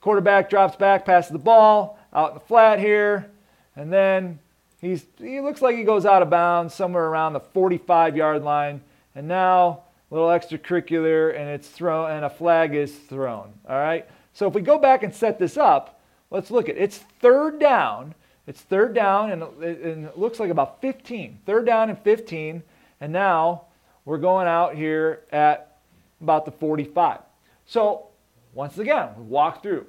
Quarterback 0.01 0.49
drops 0.49 0.75
back, 0.75 1.05
passes 1.05 1.31
the 1.31 1.39
ball 1.39 1.99
out 2.13 2.29
in 2.29 2.33
the 2.33 2.41
flat 2.41 2.79
here, 2.79 3.29
and 3.75 3.93
then 3.93 4.39
he's 4.81 5.05
he 5.17 5.39
looks 5.39 5.61
like 5.61 5.75
he 5.75 5.83
goes 5.83 6.05
out 6.05 6.21
of 6.21 6.29
bounds 6.29 6.73
somewhere 6.73 7.05
around 7.05 7.33
the 7.33 7.39
45 7.39 8.17
yard 8.17 8.43
line. 8.43 8.81
And 9.13 9.27
now 9.27 9.83
a 10.09 10.13
little 10.13 10.29
extracurricular, 10.29 11.37
and 11.37 11.49
it's 11.49 11.67
thrown, 11.67 12.11
and 12.11 12.25
a 12.25 12.29
flag 12.29 12.73
is 12.73 12.93
thrown. 12.93 13.53
All 13.67 13.79
right. 13.79 14.07
So 14.33 14.47
if 14.47 14.53
we 14.53 14.61
go 14.61 14.77
back 14.77 15.03
and 15.03 15.13
set 15.13 15.39
this 15.39 15.57
up, 15.57 16.01
let's 16.29 16.51
look 16.51 16.69
at 16.69 16.75
it. 16.75 16.81
it's 16.81 16.97
third 16.97 17.59
down. 17.59 18.15
It's 18.47 18.61
third 18.61 18.93
down, 18.93 19.31
and 19.31 19.43
it, 19.61 19.79
and 19.81 20.05
it 20.05 20.17
looks 20.17 20.39
like 20.39 20.49
about 20.49 20.81
15. 20.81 21.39
Third 21.45 21.65
down 21.65 21.89
and 21.89 21.99
15, 21.99 22.63
and 22.99 23.13
now 23.13 23.63
we're 24.03 24.17
going 24.17 24.47
out 24.47 24.75
here 24.75 25.21
at 25.31 25.77
about 26.21 26.45
the 26.45 26.51
45. 26.51 27.19
So 27.65 28.07
once 28.53 28.77
again, 28.77 29.09
we 29.17 29.23
walk 29.23 29.61
through 29.61 29.85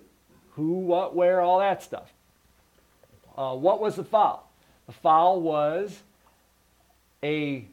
who, 0.52 0.72
what, 0.74 1.14
where, 1.14 1.40
all 1.40 1.58
that 1.58 1.82
stuff. 1.82 2.12
Uh, 3.36 3.54
what 3.54 3.80
was 3.80 3.96
the 3.96 4.04
foul? 4.04 4.48
The 4.86 4.92
foul 4.92 5.40
was 5.40 6.02
a 7.22 7.64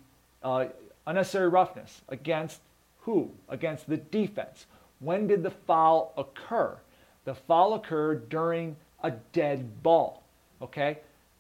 uh, 0.44 0.66
unnecessary 1.06 1.50
roughness 1.50 2.02
against 2.08 2.60
who? 3.02 3.32
Against 3.50 3.90
the 3.90 3.98
defense. 3.98 4.66
When 5.00 5.28
did 5.28 5.44
the 5.44 5.52
foul 5.52 6.14
occur? 6.18 6.78
The 7.26 7.36
foul 7.36 7.74
occurred 7.74 8.30
during 8.30 8.76
a 9.04 9.12
dead 9.12 9.84
ball. 9.84 10.24
Okay? 10.62 11.00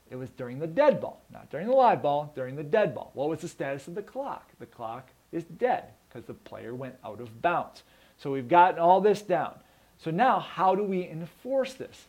It 0.10 0.16
was 0.16 0.30
during 0.32 0.60
the 0.60 0.68
dead 0.68 1.00
ball, 1.00 1.22
not 1.32 1.50
during 1.52 1.68
the 1.68 1.74
live 1.74 2.02
ball, 2.02 2.32
during 2.36 2.56
the 2.56 2.64
dead 2.64 2.96
ball. 2.96 3.12
What 3.14 3.30
was 3.30 3.42
the 3.42 3.48
status 3.48 3.88
of 3.88 3.96
the 3.96 4.02
clock? 4.02 4.50
The 4.60 4.66
clock 4.66 5.10
is 5.32 5.44
dead 5.44 5.86
because 6.08 6.26
the 6.26 6.34
player 6.34 6.74
went 6.74 6.96
out 7.06 7.22
of 7.22 7.42
bounds. 7.42 7.84
So 8.22 8.32
we've 8.32 8.48
gotten 8.48 8.80
all 8.80 9.02
this 9.02 9.22
down. 9.22 9.56
So 9.98 10.12
now, 10.12 10.40
how 10.40 10.76
do 10.76 10.84
we 10.84 11.08
enforce 11.08 11.74
this? 11.74 12.06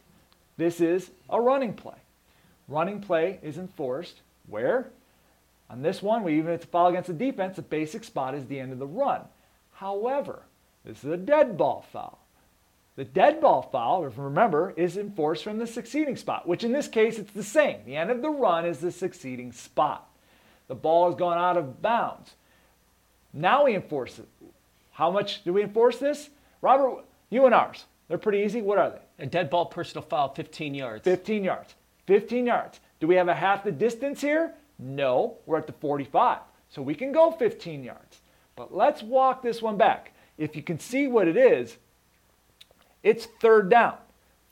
This 0.56 0.80
is 0.80 1.10
a 1.28 1.40
running 1.40 1.74
play. 1.74 1.96
Running 2.68 3.00
play 3.00 3.38
is 3.42 3.58
enforced 3.58 4.20
where? 4.48 4.90
On 5.68 5.82
this 5.82 6.02
one, 6.02 6.22
we 6.22 6.36
even 6.36 6.52
if 6.52 6.62
it's 6.62 6.70
foul 6.70 6.88
against 6.88 7.08
the 7.08 7.14
defense, 7.14 7.56
the 7.56 7.62
basic 7.62 8.04
spot 8.04 8.34
is 8.34 8.46
the 8.46 8.58
end 8.58 8.72
of 8.72 8.78
the 8.78 8.86
run. 8.86 9.22
However, 9.72 10.42
this 10.84 11.04
is 11.04 11.10
a 11.10 11.16
dead 11.16 11.56
ball 11.56 11.86
foul. 11.92 12.18
The 12.96 13.04
dead 13.04 13.40
ball 13.40 13.62
foul, 13.62 14.04
if 14.06 14.18
remember, 14.18 14.74
is 14.76 14.96
enforced 14.96 15.44
from 15.44 15.58
the 15.58 15.66
succeeding 15.66 16.16
spot, 16.16 16.46
which 16.46 16.64
in 16.64 16.72
this 16.72 16.88
case 16.88 17.18
it's 17.18 17.32
the 17.32 17.42
same. 17.42 17.78
The 17.86 17.96
end 17.96 18.10
of 18.10 18.20
the 18.20 18.30
run 18.30 18.66
is 18.66 18.80
the 18.80 18.90
succeeding 18.90 19.52
spot. 19.52 20.08
The 20.68 20.74
ball 20.74 21.08
has 21.08 21.18
gone 21.18 21.38
out 21.38 21.56
of 21.56 21.80
bounds. 21.80 22.34
Now 23.32 23.64
we 23.64 23.74
enforce 23.74 24.18
it. 24.18 24.28
How 25.00 25.10
much 25.10 25.42
do 25.44 25.54
we 25.54 25.62
enforce 25.62 25.96
this? 25.96 26.28
Robert, 26.60 27.06
you 27.30 27.46
and 27.46 27.54
ours. 27.54 27.86
They're 28.06 28.18
pretty 28.18 28.40
easy. 28.40 28.60
What 28.60 28.76
are 28.76 28.90
they? 28.90 29.24
A 29.24 29.26
dead 29.26 29.48
ball 29.48 29.64
personal 29.64 30.04
foul, 30.06 30.34
15 30.34 30.74
yards. 30.74 31.04
15 31.04 31.42
yards. 31.42 31.74
15 32.06 32.44
yards. 32.44 32.80
Do 33.00 33.06
we 33.06 33.14
have 33.14 33.28
a 33.28 33.34
half 33.34 33.64
the 33.64 33.72
distance 33.72 34.20
here? 34.20 34.52
No, 34.78 35.38
we're 35.46 35.56
at 35.56 35.66
the 35.66 35.72
45. 35.72 36.40
So 36.68 36.82
we 36.82 36.94
can 36.94 37.12
go 37.12 37.30
15 37.30 37.82
yards. 37.82 38.20
But 38.56 38.76
let's 38.76 39.02
walk 39.02 39.40
this 39.42 39.62
one 39.62 39.78
back. 39.78 40.12
If 40.36 40.54
you 40.54 40.62
can 40.62 40.78
see 40.78 41.08
what 41.08 41.28
it 41.28 41.36
is, 41.38 41.78
it's 43.02 43.26
third 43.40 43.70
down. 43.70 43.96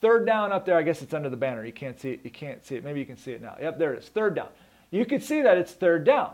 Third 0.01 0.25
down 0.25 0.51
up 0.51 0.65
there, 0.65 0.79
I 0.79 0.83
guess 0.83 1.03
it's 1.03 1.13
under 1.13 1.29
the 1.29 1.37
banner. 1.37 1.63
You 1.63 1.75
can't 1.75 2.01
see 2.01 2.13
it. 2.13 2.21
You 2.25 2.31
can't 2.31 2.65
see 2.65 2.77
it. 2.77 2.85
Maybe 2.85 3.01
you 3.01 3.07
can 3.07 3.19
see 3.19 3.33
it 3.33 3.43
now. 3.43 3.55
Yep, 3.61 3.79
there 3.79 3.93
it 3.93 3.99
is. 3.99 4.09
Third 4.09 4.37
down. 4.37 4.49
You 4.91 5.05
can 5.05 5.21
see 5.21 5.43
that 5.43 5.59
it's 5.59 5.73
third 5.73 6.05
down. 6.05 6.33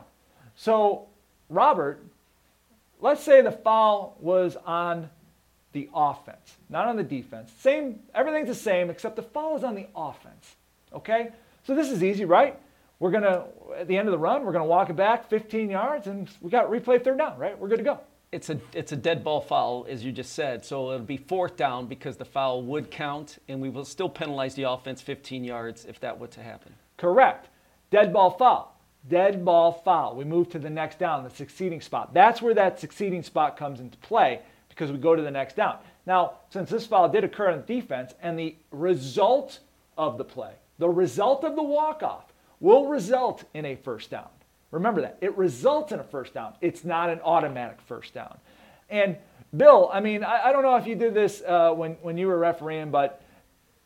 So, 0.55 1.09
Robert, 1.49 2.01
let's 3.05 3.23
say 3.23 3.43
the 3.43 3.53
foul 3.53 4.17
was 4.19 4.57
on 4.65 5.11
the 5.73 5.91
offense, 5.95 6.57
not 6.71 6.87
on 6.87 6.97
the 6.97 7.03
defense. 7.03 7.53
Same, 7.61 8.01
everything's 8.15 8.49
the 8.49 8.55
same 8.55 8.89
except 8.89 9.15
the 9.15 9.23
foul 9.23 9.57
is 9.57 9.63
on 9.63 9.75
the 9.75 9.87
offense. 9.95 10.57
Okay? 10.93 11.29
So 11.65 11.75
this 11.75 11.91
is 11.91 12.03
easy, 12.03 12.25
right? 12.25 12.59
We're 12.99 13.11
gonna 13.11 13.45
at 13.77 13.89
the 13.89 13.99
end 13.99 14.09
of 14.09 14.13
the 14.13 14.19
run, 14.19 14.45
we're 14.45 14.53
gonna 14.53 14.65
walk 14.65 14.89
it 14.89 14.97
back 14.97 15.29
15 15.29 15.69
yards, 15.69 16.07
and 16.07 16.31
we 16.41 16.51
got 16.51 16.71
replay 16.71 17.03
third 17.03 17.19
down, 17.19 17.39
right? 17.39 17.59
We're 17.59 17.69
good 17.69 17.79
to 17.79 17.85
go 17.85 18.01
it's 18.33 18.51
a 18.51 18.59
it's 18.73 18.91
a 18.91 18.97
dead 18.97 19.23
ball 19.23 19.41
foul, 19.41 19.87
as 19.89 20.05
you 20.05 20.11
just 20.11 20.33
said. 20.33 20.65
So 20.65 20.91
it'll 20.91 21.07
be 21.07 21.17
fourth 21.17 21.57
down 21.57 21.87
because 21.87 22.17
the 22.17 22.25
foul 22.25 22.63
would 22.63 22.91
count, 22.91 23.39
and 23.49 23.61
we 23.61 23.69
will 23.69 23.85
still 23.85 24.09
penalize 24.09 24.57
the 24.57 24.65
offense 24.65 25.01
15 25.01 25.45
yards 25.45 25.85
if 25.85 26.01
that 26.01 26.19
were 26.19 26.27
to 26.27 26.43
happen. 26.43 26.75
Correct. 26.97 27.49
Dead 27.91 28.13
ball 28.13 28.33
foul. 28.33 28.74
Dead 29.09 29.45
ball 29.45 29.73
foul. 29.73 30.17
We 30.17 30.25
move 30.25 30.49
to 30.51 30.59
the 30.59 30.71
next 30.71 30.99
down, 30.99 31.25
the 31.25 31.31
succeeding 31.31 31.81
spot. 31.81 32.15
That's 32.15 32.41
where 32.41 32.55
that 32.55 32.81
succeeding 32.81 33.23
spot 33.23 33.57
comes 33.57 33.81
into 33.81 33.99
play 33.99 34.41
because 34.69 34.91
we 34.91 34.99
go 34.99 35.15
to 35.15 35.23
the 35.23 35.31
next 35.31 35.57
down. 35.57 35.77
Now, 36.07 36.35
since 36.51 36.71
this 36.71 36.87
foul 36.87 37.09
did 37.09 37.25
occur 37.25 37.51
on 37.51 37.65
defense, 37.67 38.15
and 38.23 38.39
the 38.39 38.57
result 38.71 39.61
of 39.97 40.19
the 40.19 40.25
play, 40.25 40.53
the 40.79 40.89
result 40.89 41.45
of 41.45 41.55
the 41.55 41.63
walk 41.63 42.03
off, 42.03 42.33
will 42.61 42.87
result 42.87 43.45
in 43.55 43.65
a 43.65 43.77
first 43.77 44.11
down. 44.11 44.29
Remember 44.71 45.01
that. 45.03 45.19
It 45.21 45.37
results 45.37 45.93
in 45.93 46.01
a 46.01 46.05
first 46.05 46.35
down. 46.35 46.55
It's 46.61 46.85
not 46.85 47.11
an 47.11 47.21
automatic 47.21 47.81
first 47.83 48.13
down. 48.13 48.39
And 48.91 49.17
Bill, 49.57 49.89
I 49.93 50.01
mean, 50.01 50.25
I, 50.25 50.47
I 50.49 50.53
don't 50.53 50.63
know 50.63 50.77
if 50.77 50.87
you 50.87 50.97
did 50.97 51.15
this 51.15 51.43
uh, 51.47 51.73
when, 51.73 51.93
when 52.03 52.19
you 52.19 52.27
were 52.27 52.39
refereeing, 52.39 52.91
but 52.91 53.23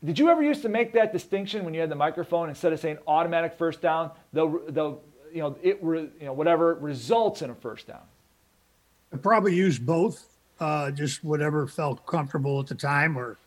did 0.03 0.17
you 0.17 0.29
ever 0.29 0.41
used 0.41 0.61
to 0.63 0.69
make 0.69 0.93
that 0.93 1.11
distinction 1.13 1.65
when 1.65 1.73
you 1.73 1.81
had 1.81 1.91
the 1.91 1.95
microphone 1.95 2.49
instead 2.49 2.73
of 2.73 2.79
saying 2.79 2.97
automatic 3.05 3.53
first 3.53 3.81
down, 3.81 4.11
the, 4.33 4.47
the 4.69 4.97
you 5.33 5.41
know, 5.41 5.57
it 5.61 5.79
re, 5.81 6.09
you 6.19 6.25
know, 6.25 6.33
whatever 6.33 6.75
results 6.75 7.41
in 7.41 7.49
a 7.49 7.55
first 7.55 7.87
down? 7.87 8.01
I 9.13 9.17
probably 9.17 9.55
used 9.55 9.85
both, 9.85 10.25
uh, 10.59 10.91
just 10.91 11.23
whatever 11.23 11.67
felt 11.67 12.05
comfortable 12.05 12.59
at 12.59 12.67
the 12.67 12.75
time 12.75 13.17
or 13.17 13.37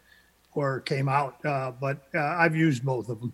or 0.55 0.80
came 0.80 1.09
out. 1.09 1.45
Uh, 1.45 1.72
but 1.80 2.03
uh, 2.14 2.18
I've 2.18 2.55
used 2.55 2.85
both 2.85 3.09
of 3.09 3.20
them. 3.20 3.33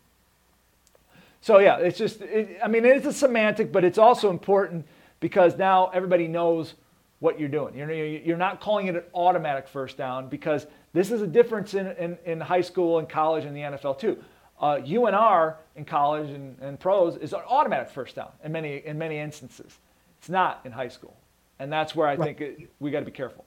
So 1.41 1.59
yeah, 1.59 1.79
it's 1.79 1.99
just, 1.99 2.21
it, 2.21 2.59
I 2.63 2.69
mean, 2.69 2.85
it's 2.85 3.07
a 3.07 3.13
semantic, 3.13 3.73
but 3.73 3.85
it's 3.85 3.99
also 3.99 4.31
important 4.31 4.87
because 5.21 5.57
now 5.57 5.89
everybody 5.89 6.29
knows 6.29 6.75
what 7.21 7.41
you're 7.41 7.49
doing. 7.49 7.77
You're, 7.77 7.93
you're 7.93 8.37
not 8.37 8.61
calling 8.61 8.87
it 8.87 8.95
an 8.95 9.03
automatic 9.15 9.67
first 9.67 9.97
down 9.97 10.29
because 10.29 10.67
this 10.93 11.11
is 11.11 11.23
a 11.23 11.27
difference 11.27 11.75
in, 11.75 11.89
in, 11.97 12.19
in 12.25 12.41
high 12.41 12.61
school 12.61 12.99
and 12.99 13.09
college 13.09 13.45
and 13.45 13.57
the 13.57 13.61
NFL 13.61 13.99
too. 13.99 14.23
Uh, 14.61 14.79
UNR 14.79 15.55
in 15.77 15.85
college 15.85 16.31
and, 16.31 16.57
and 16.61 16.81
pros 16.81 17.17
is 17.17 17.33
an 17.33 17.41
automatic 17.49 17.91
first 17.91 18.17
down 18.17 18.31
in 18.43 18.51
many, 18.51 18.79
in 18.85 18.99
many 18.99 19.19
instances. 19.19 19.79
It's 20.19 20.29
not 20.29 20.61
in 20.65 20.73
high 20.73 20.89
school. 20.89 21.17
And 21.61 21.73
that's 21.73 21.95
where 21.95 22.09
I 22.09 22.17
right. 22.17 22.39
think 22.39 22.41
it, 22.41 22.71
we 22.81 22.91
got 22.91 23.01
to 23.01 23.07
be 23.07 23.13
careful. 23.13 23.45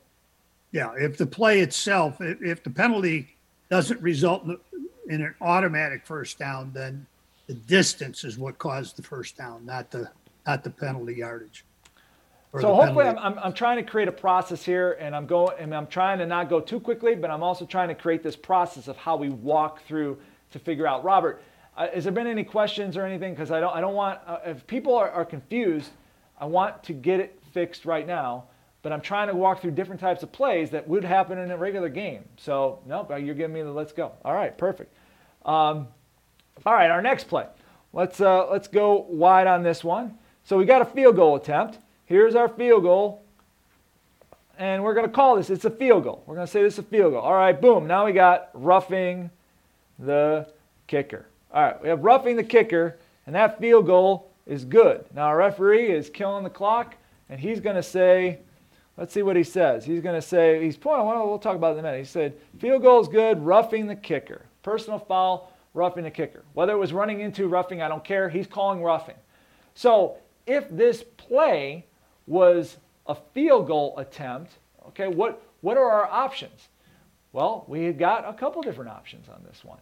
Yeah, 0.71 0.93
if 0.97 1.17
the 1.17 1.25
play 1.25 1.59
itself, 1.59 2.17
if, 2.21 2.63
the 2.63 2.69
penalty 2.69 3.35
doesn't 3.69 4.01
result 4.01 4.45
in 5.09 5.21
an 5.21 5.35
automatic 5.41 6.05
first 6.05 6.39
down, 6.39 6.71
then 6.73 7.05
the 7.47 7.53
distance 7.53 8.23
is 8.23 8.37
what 8.37 8.57
caused 8.57 8.95
the 8.95 9.03
first 9.03 9.35
down, 9.35 9.65
not 9.65 9.91
the 9.91 10.09
not 10.47 10.63
the 10.63 10.69
penalty 10.69 11.15
yardage. 11.15 11.65
So 12.59 12.73
hopefully, 12.73 13.05
I'm, 13.05 13.17
I'm, 13.17 13.39
I'm 13.39 13.53
trying 13.53 13.77
to 13.77 13.89
create 13.89 14.07
a 14.07 14.13
process 14.13 14.63
here, 14.63 14.93
and 14.93 15.15
I'm 15.15 15.25
going 15.25 15.57
and 15.59 15.73
I'm 15.73 15.87
trying 15.87 16.19
to 16.19 16.25
not 16.25 16.49
go 16.49 16.59
too 16.59 16.79
quickly, 16.79 17.15
but 17.15 17.29
I'm 17.29 17.43
also 17.43 17.65
trying 17.65 17.89
to 17.89 17.95
create 17.95 18.23
this 18.23 18.35
process 18.35 18.87
of 18.87 18.97
how 18.97 19.15
we 19.17 19.29
walk 19.29 19.85
through 19.85 20.17
to 20.51 20.59
figure 20.59 20.87
out. 20.87 21.03
Robert, 21.03 21.41
uh, 21.77 21.87
has 21.93 22.03
there 22.03 22.13
been 22.13 22.27
any 22.27 22.43
questions 22.43 22.97
or 22.97 23.05
anything? 23.05 23.33
Because 23.33 23.51
I 23.51 23.59
don't 23.59 23.75
I 23.75 23.81
don't 23.81 23.95
want 23.95 24.19
uh, 24.27 24.37
if 24.45 24.65
people 24.67 24.95
are, 24.95 25.09
are 25.09 25.25
confused, 25.25 25.91
I 26.39 26.45
want 26.45 26.83
to 26.83 26.93
get 26.93 27.19
it 27.19 27.39
fixed 27.53 27.85
right 27.85 28.05
now. 28.05 28.45
But 28.83 28.91
I'm 28.91 29.01
trying 29.01 29.27
to 29.27 29.35
walk 29.35 29.61
through 29.61 29.71
different 29.71 30.01
types 30.01 30.23
of 30.23 30.31
plays 30.31 30.71
that 30.71 30.87
would 30.87 31.03
happen 31.03 31.37
in 31.37 31.51
a 31.51 31.57
regular 31.57 31.89
game. 31.89 32.23
So 32.37 32.79
nope, 32.85 33.11
you're 33.11 33.35
giving 33.35 33.53
me 33.53 33.61
the 33.61 33.71
let's 33.71 33.93
go. 33.93 34.11
All 34.25 34.33
right, 34.33 34.57
perfect. 34.57 34.91
Um, 35.45 35.87
all 36.65 36.73
right, 36.73 36.89
our 36.89 37.01
next 37.01 37.25
play. 37.25 37.45
Let's, 37.93 38.21
uh, 38.21 38.49
let's 38.49 38.67
go 38.67 39.05
wide 39.09 39.47
on 39.47 39.63
this 39.63 39.83
one. 39.83 40.17
So 40.43 40.57
we 40.57 40.65
got 40.65 40.81
a 40.81 40.85
field 40.85 41.15
goal 41.15 41.35
attempt. 41.35 41.79
Here's 42.05 42.35
our 42.35 42.47
field 42.47 42.83
goal. 42.83 43.23
And 44.57 44.83
we're 44.83 44.93
going 44.93 45.07
to 45.07 45.11
call 45.11 45.37
this, 45.37 45.49
it's 45.49 45.65
a 45.65 45.71
field 45.71 46.03
goal. 46.03 46.23
We're 46.25 46.35
going 46.35 46.45
to 46.45 46.51
say 46.51 46.61
this 46.61 46.73
is 46.73 46.79
a 46.79 46.83
field 46.83 47.13
goal. 47.13 47.21
All 47.21 47.33
right, 47.33 47.59
boom. 47.59 47.87
Now 47.87 48.05
we 48.05 48.13
got 48.13 48.49
roughing 48.53 49.31
the 50.01 50.47
kicker. 50.87 51.27
All 51.53 51.63
right, 51.63 51.81
we 51.81 51.89
have 51.89 52.03
roughing 52.03 52.35
the 52.35 52.43
kicker, 52.43 52.97
and 53.25 53.35
that 53.35 53.59
field 53.59 53.85
goal 53.85 54.31
is 54.45 54.65
good. 54.65 55.05
Now 55.13 55.25
our 55.25 55.37
referee 55.37 55.91
is 55.91 56.09
killing 56.09 56.43
the 56.43 56.49
clock, 56.49 56.95
and 57.29 57.39
he's 57.39 57.59
going 57.59 57.75
to 57.75 57.83
say, 57.83 58.39
let's 58.97 59.13
see 59.13 59.21
what 59.21 59.35
he 59.35 59.43
says. 59.43 59.85
He's 59.85 60.01
going 60.01 60.15
to 60.15 60.21
say, 60.21 60.63
he's 60.63 60.77
pointing, 60.77 61.07
well, 61.07 61.27
we'll 61.27 61.39
talk 61.39 61.55
about 61.55 61.75
it 61.75 61.79
in 61.79 61.85
a 61.85 61.87
minute. 61.87 61.99
He 61.99 62.05
said, 62.05 62.33
field 62.59 62.81
goal 62.81 63.01
is 63.01 63.07
good, 63.07 63.39
roughing 63.41 63.87
the 63.87 63.95
kicker. 63.95 64.41
Personal 64.63 64.99
foul, 64.99 65.51
roughing 65.73 66.03
the 66.03 66.11
kicker. 66.11 66.43
Whether 66.53 66.73
it 66.73 66.77
was 66.77 66.93
running 66.93 67.21
into 67.21 67.47
roughing, 67.47 67.81
I 67.81 67.87
don't 67.87 68.03
care. 68.03 68.29
He's 68.29 68.47
calling 68.47 68.83
roughing. 68.83 69.15
So 69.75 70.17
if 70.45 70.69
this 70.69 71.03
play 71.17 71.85
was 72.27 72.77
a 73.07 73.15
field 73.33 73.67
goal 73.67 73.97
attempt, 73.97 74.53
okay, 74.89 75.07
what, 75.07 75.41
what 75.61 75.77
are 75.77 75.89
our 75.89 76.05
options? 76.05 76.67
Well, 77.33 77.65
we 77.67 77.85
have 77.85 77.97
got 77.97 78.27
a 78.27 78.33
couple 78.33 78.61
different 78.61 78.91
options 78.91 79.29
on 79.29 79.41
this 79.47 79.63
one. 79.63 79.79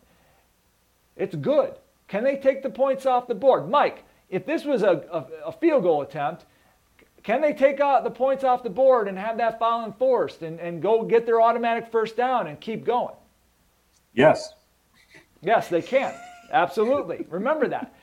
It's 1.20 1.36
good. 1.36 1.74
Can 2.08 2.24
they 2.24 2.38
take 2.38 2.64
the 2.64 2.70
points 2.70 3.06
off 3.06 3.28
the 3.28 3.36
board? 3.36 3.70
Mike, 3.70 4.04
if 4.30 4.46
this 4.46 4.66
was 4.66 4.82
a, 4.82 5.04
a, 5.12 5.48
a 5.48 5.52
field 5.52 5.84
goal 5.84 6.02
attempt, 6.02 6.46
can 7.22 7.42
they 7.42 7.54
take 7.54 7.80
out 7.80 8.04
the 8.04 8.10
points 8.10 8.44
off 8.44 8.64
the 8.64 8.70
board 8.70 9.08
and 9.08 9.18
have 9.20 9.38
that 9.38 9.60
foul 9.60 9.86
enforced 9.86 10.42
and, 10.42 10.60
and 10.60 10.82
go 10.82 11.04
get 11.04 11.26
their 11.26 11.42
automatic 11.42 11.92
first 11.92 12.16
down 12.16 12.48
and 12.48 12.60
keep 12.60 12.86
going? 12.86 13.14
Yes. 14.14 14.54
Yes, 15.42 15.68
they 15.68 15.82
can. 15.82 16.14
Absolutely. 16.52 17.26
Remember 17.30 17.68
that. 17.68 17.94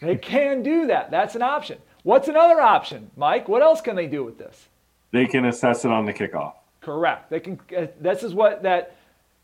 They 0.00 0.16
can 0.16 0.62
do 0.62 0.86
that. 0.86 1.10
That's 1.10 1.36
an 1.36 1.42
option. 1.42 1.78
What's 2.02 2.26
another 2.26 2.60
option, 2.60 3.10
Mike? 3.16 3.48
What 3.48 3.62
else 3.62 3.80
can 3.80 3.94
they 3.94 4.06
do 4.06 4.24
with 4.24 4.38
this? 4.38 4.68
They 5.12 5.26
can 5.26 5.44
assess 5.44 5.84
it 5.84 5.90
on 5.92 6.04
the 6.06 6.12
kickoff. 6.12 6.54
Correct. 6.80 7.30
They 7.30 7.38
can. 7.38 7.60
Uh, 7.76 7.86
this 8.00 8.24
is 8.24 8.34
what 8.34 8.62
that 8.64 8.96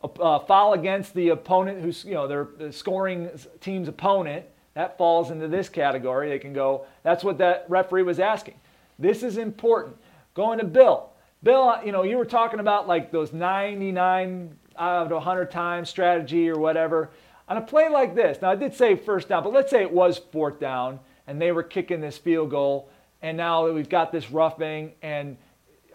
uh, 0.03 0.39
foul 0.41 0.75
against 0.75 1.15
the 1.15 1.31
opponent, 1.31 1.83
who's 1.83 2.05
you 2.05 2.15
know 2.15 2.27
their 2.27 2.49
the 2.57 2.73
scoring 2.73 3.31
team's 3.61 3.89
opponent. 3.89 4.47
That 4.75 4.97
falls 4.97 5.31
into 5.31 5.49
this 5.49 5.69
category. 5.69 6.29
They 6.29 6.39
can 6.39 6.53
go. 6.53 6.87
That's 7.03 7.25
what 7.25 7.39
that 7.39 7.67
referee 7.69 8.05
was 8.05 8.21
asking. 8.21 8.55
This 8.99 9.23
is 9.23 9.37
important. 9.37 9.97
Going 10.35 10.59
to 10.59 10.65
Bill. 10.65 11.11
Bill, 11.43 11.81
you 11.85 11.93
know, 11.93 12.03
you 12.03 12.17
were 12.17 12.25
talking 12.25 12.61
about 12.61 12.87
like 12.87 13.11
those 13.11 13.33
99 13.33 14.57
out 14.77 15.07
of 15.07 15.11
100 15.11 15.51
times 15.51 15.89
strategy 15.89 16.49
or 16.49 16.59
whatever. 16.59 17.11
on 17.49 17.57
a 17.57 17.61
play 17.61 17.89
like 17.89 18.15
this, 18.15 18.41
now 18.41 18.51
I 18.51 18.57
did 18.57 18.75
say 18.75 18.95
first 18.95 19.29
down, 19.29 19.43
but 19.43 19.53
let's 19.53 19.71
say 19.71 19.83
it 19.83 19.91
was 19.91 20.19
fourth 20.19 20.61
down 20.61 21.01
and 21.29 21.41
they 21.41 21.53
were 21.53 21.63
kicking 21.63 22.01
this 22.01 22.17
field 22.17 22.51
goal, 22.51 22.89
and 23.21 23.37
now 23.37 23.71
we've 23.71 23.89
got 23.89 24.11
this 24.11 24.31
roughing. 24.31 24.93
And 25.03 25.37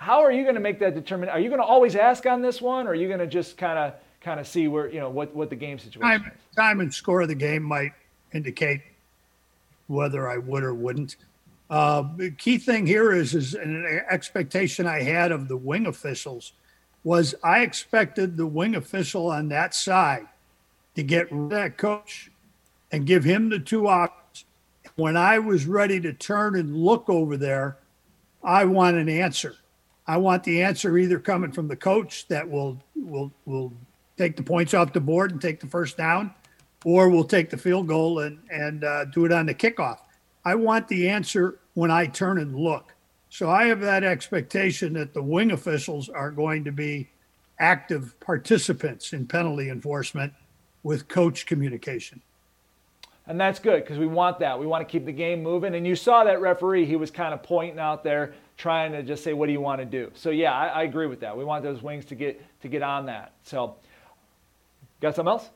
how 0.03 0.21
are 0.21 0.33
you 0.33 0.43
going 0.43 0.55
to 0.55 0.61
make 0.61 0.79
that 0.79 0.93
determination? 0.95 1.33
Are 1.35 1.39
you 1.39 1.47
going 1.47 1.61
to 1.61 1.65
always 1.65 1.95
ask 1.95 2.25
on 2.25 2.41
this 2.41 2.61
one, 2.61 2.87
or 2.87 2.91
are 2.91 2.95
you 2.95 3.07
going 3.07 3.21
to 3.21 3.27
just 3.27 3.57
kind 3.57 3.79
of 3.79 3.93
kind 4.19 4.39
of 4.39 4.47
see 4.47 4.67
where 4.67 4.91
you 4.91 4.99
know 4.99 5.09
what 5.09 5.33
what 5.33 5.49
the 5.49 5.55
game 5.55 5.79
situation 5.79 6.01
Time, 6.01 6.25
is? 6.25 6.55
time 6.55 6.81
and 6.81 6.93
score 6.93 7.21
of 7.21 7.29
the 7.29 7.35
game 7.35 7.63
might 7.63 7.93
indicate 8.33 8.81
whether 9.87 10.29
I 10.29 10.37
would 10.37 10.63
or 10.63 10.73
wouldn't. 10.73 11.15
Uh, 11.69 12.03
the 12.17 12.31
key 12.31 12.57
thing 12.57 12.85
here 12.85 13.13
is 13.13 13.33
is 13.33 13.53
an 13.53 14.01
expectation 14.09 14.85
I 14.87 15.01
had 15.01 15.31
of 15.31 15.47
the 15.47 15.57
wing 15.57 15.85
officials 15.85 16.51
was 17.05 17.33
I 17.43 17.61
expected 17.61 18.35
the 18.35 18.47
wing 18.47 18.75
official 18.75 19.27
on 19.27 19.47
that 19.49 19.73
side 19.73 20.27
to 20.95 21.03
get 21.03 21.27
that 21.49 21.77
coach 21.77 22.29
and 22.91 23.05
give 23.05 23.23
him 23.23 23.49
the 23.49 23.59
two 23.59 23.87
options. 23.87 24.45
When 24.95 25.17
I 25.17 25.39
was 25.39 25.65
ready 25.65 25.99
to 26.01 26.13
turn 26.13 26.55
and 26.55 26.75
look 26.75 27.09
over 27.09 27.35
there, 27.35 27.77
I 28.43 28.65
want 28.65 28.97
an 28.97 29.09
answer. 29.09 29.55
I 30.05 30.17
want 30.17 30.43
the 30.43 30.61
answer 30.63 30.97
either 30.97 31.19
coming 31.19 31.51
from 31.51 31.67
the 31.67 31.75
coach 31.75 32.27
that 32.27 32.49
will 32.49 32.81
will 32.95 33.31
will 33.45 33.73
take 34.17 34.35
the 34.35 34.43
points 34.43 34.73
off 34.73 34.93
the 34.93 34.99
board 34.99 35.31
and 35.31 35.41
take 35.41 35.59
the 35.59 35.67
first 35.67 35.97
down, 35.97 36.33
or 36.83 37.09
we'll 37.09 37.23
take 37.23 37.49
the 37.49 37.57
field 37.57 37.87
goal 37.87 38.19
and 38.19 38.39
and 38.51 38.83
uh, 38.83 39.05
do 39.05 39.25
it 39.25 39.31
on 39.31 39.45
the 39.45 39.53
kickoff. 39.53 39.99
I 40.45 40.55
want 40.55 40.87
the 40.87 41.09
answer 41.09 41.59
when 41.73 41.89
I 41.89 42.07
turn 42.07 42.37
and 42.37 42.55
look. 42.55 42.93
So 43.29 43.49
I 43.49 43.65
have 43.65 43.79
that 43.79 44.03
expectation 44.03 44.93
that 44.93 45.13
the 45.13 45.23
wing 45.23 45.51
officials 45.51 46.09
are 46.09 46.29
going 46.29 46.65
to 46.65 46.71
be 46.71 47.09
active 47.59 48.19
participants 48.19 49.13
in 49.13 49.25
penalty 49.25 49.69
enforcement 49.69 50.33
with 50.83 51.07
coach 51.07 51.45
communication. 51.45 52.21
And 53.25 53.39
that's 53.39 53.57
good 53.57 53.83
because 53.83 53.97
we 53.97 54.05
want 54.05 54.39
that. 54.39 54.59
We 54.59 54.67
want 54.67 54.87
to 54.87 54.91
keep 54.91 55.05
the 55.05 55.13
game 55.13 55.41
moving. 55.41 55.75
And 55.75 55.87
you 55.87 55.95
saw 55.95 56.25
that 56.25 56.41
referee, 56.41 56.85
he 56.85 56.97
was 56.97 57.09
kind 57.09 57.33
of 57.33 57.41
pointing 57.41 57.79
out 57.79 58.03
there, 58.03 58.33
trying 58.57 58.91
to 58.91 59.03
just 59.03 59.23
say, 59.23 59.33
what 59.33 59.47
do 59.47 59.51
you 59.51 59.61
want 59.61 59.79
to 59.79 59.85
do? 59.85 60.11
So 60.15 60.29
yeah, 60.29 60.53
I, 60.53 60.67
I 60.67 60.83
agree 60.83 61.07
with 61.07 61.19
that. 61.21 61.37
We 61.37 61.43
want 61.43 61.63
those 61.63 61.81
wings 61.81 62.05
to 62.05 62.15
get 62.15 62.41
to 62.61 62.67
get 62.67 62.81
on 62.81 63.05
that. 63.07 63.33
So 63.43 63.75
got 65.01 65.15
something 65.15 65.31
else? 65.31 65.49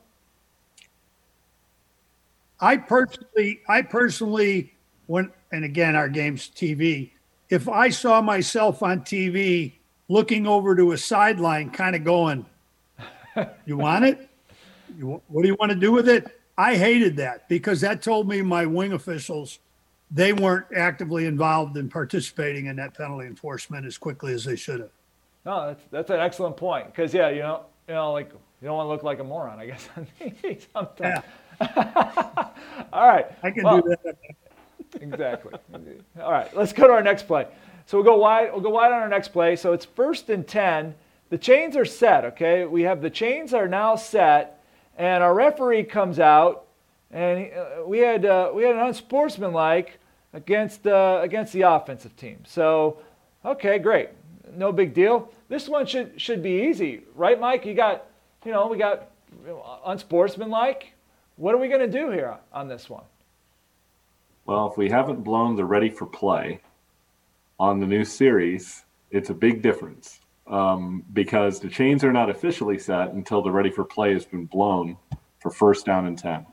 I 2.60 2.76
personally, 2.76 3.60
I 3.68 3.82
personally, 3.82 4.74
when 5.06 5.30
and 5.52 5.64
again, 5.64 5.96
our 5.96 6.08
game's 6.08 6.48
TV. 6.48 7.10
If 7.50 7.68
I 7.68 7.88
saw 7.88 8.20
myself 8.20 8.82
on 8.82 9.00
TV 9.00 9.72
looking 10.08 10.46
over 10.46 10.74
to 10.76 10.92
a 10.92 10.98
sideline, 10.98 11.70
kind 11.70 11.94
of 11.96 12.04
going, 12.04 12.44
"You 13.64 13.76
want 13.78 14.04
it? 14.04 14.28
You, 14.98 15.22
what 15.28 15.42
do 15.42 15.48
you 15.48 15.56
want 15.58 15.70
to 15.70 15.78
do 15.78 15.92
with 15.92 16.08
it?" 16.08 16.40
I 16.58 16.74
hated 16.74 17.16
that 17.18 17.48
because 17.48 17.80
that 17.82 18.02
told 18.02 18.28
me 18.28 18.42
my 18.42 18.66
wing 18.66 18.92
officials 18.92 19.60
they 20.10 20.32
weren't 20.32 20.66
actively 20.74 21.26
involved 21.26 21.76
in 21.76 21.88
participating 21.88 22.66
in 22.66 22.76
that 22.76 22.94
penalty 22.94 23.26
enforcement 23.26 23.86
as 23.86 23.98
quickly 23.98 24.32
as 24.32 24.44
they 24.44 24.56
should 24.56 24.80
have. 24.80 24.90
No, 25.44 25.66
that's 25.68 25.84
that's 25.90 26.10
an 26.10 26.20
excellent 26.20 26.56
point 26.56 26.86
because 26.86 27.12
yeah, 27.14 27.28
you 27.30 27.40
know, 27.40 27.66
you 27.86 27.94
know, 27.94 28.12
like 28.12 28.30
you 28.60 28.66
don't 28.66 28.76
want 28.76 28.86
to 28.86 28.90
look 28.90 29.02
like 29.02 29.18
a 29.20 29.24
moron, 29.24 29.58
I 29.58 29.66
guess 29.66 29.88
sometimes. 30.72 31.24
All 32.92 33.06
right. 33.06 33.26
I 33.42 33.50
can 33.50 33.64
Well, 33.64 33.80
do 33.80 33.96
that. 34.04 34.16
exactly. 35.00 35.52
All 36.20 36.30
right, 36.32 36.54
let's 36.56 36.72
go 36.72 36.86
to 36.86 36.92
our 36.92 37.02
next 37.02 37.24
play. 37.26 37.46
So 37.86 37.98
we'll 37.98 38.04
go 38.04 38.16
wide. 38.16 38.52
We'll 38.52 38.60
go 38.60 38.70
wide 38.70 38.92
on 38.92 39.00
our 39.00 39.08
next 39.08 39.28
play. 39.28 39.56
So 39.56 39.72
it's 39.72 39.84
first 39.84 40.28
and 40.30 40.46
ten. 40.46 40.94
The 41.30 41.38
chains 41.38 41.76
are 41.76 41.84
set. 41.84 42.24
Okay, 42.24 42.64
we 42.64 42.82
have 42.82 43.02
the 43.02 43.10
chains 43.10 43.52
are 43.52 43.68
now 43.68 43.96
set, 43.96 44.62
and 44.96 45.22
our 45.22 45.34
referee 45.34 45.84
comes 45.84 46.18
out, 46.18 46.66
and 47.10 47.38
he, 47.38 47.50
uh, 47.52 47.84
we 47.86 47.98
had 47.98 48.24
uh, 48.24 48.50
we 48.54 48.64
had 48.64 48.74
an 48.74 48.82
unsportsmanlike 48.82 49.98
against 50.32 50.86
uh, 50.86 51.20
against 51.22 51.52
the 51.52 51.62
offensive 51.62 52.16
team. 52.16 52.38
So 52.46 52.98
okay, 53.44 53.78
great, 53.78 54.10
no 54.54 54.72
big 54.72 54.94
deal. 54.94 55.32
This 55.48 55.68
one 55.68 55.86
should 55.86 56.20
should 56.20 56.42
be 56.42 56.68
easy, 56.68 57.02
right, 57.14 57.38
Mike? 57.38 57.64
You 57.64 57.74
got 57.74 58.06
you 58.44 58.52
know 58.52 58.68
we 58.68 58.78
got 58.78 59.10
unsportsmanlike. 59.84 60.92
What 61.36 61.54
are 61.54 61.58
we 61.58 61.68
going 61.68 61.80
to 61.80 62.00
do 62.00 62.10
here 62.10 62.36
on 62.52 62.68
this 62.68 62.90
one? 62.90 63.04
Well, 64.44 64.70
if 64.70 64.76
we 64.76 64.90
haven't 64.90 65.22
blown 65.22 65.56
the 65.56 65.64
ready 65.64 65.90
for 65.90 66.06
play 66.06 66.60
on 67.60 67.80
the 67.80 67.86
new 67.86 68.04
series, 68.04 68.84
it's 69.10 69.30
a 69.30 69.34
big 69.34 69.62
difference 69.62 70.20
um, 70.46 71.04
because 71.12 71.60
the 71.60 71.68
chains 71.68 72.02
are 72.02 72.12
not 72.12 72.30
officially 72.30 72.78
set 72.78 73.12
until 73.12 73.42
the 73.42 73.50
ready 73.50 73.70
for 73.70 73.84
play 73.84 74.12
has 74.14 74.24
been 74.24 74.46
blown 74.46 74.96
for 75.38 75.50
first 75.50 75.86
down 75.86 76.06
and 76.06 76.18
10. 76.18 76.46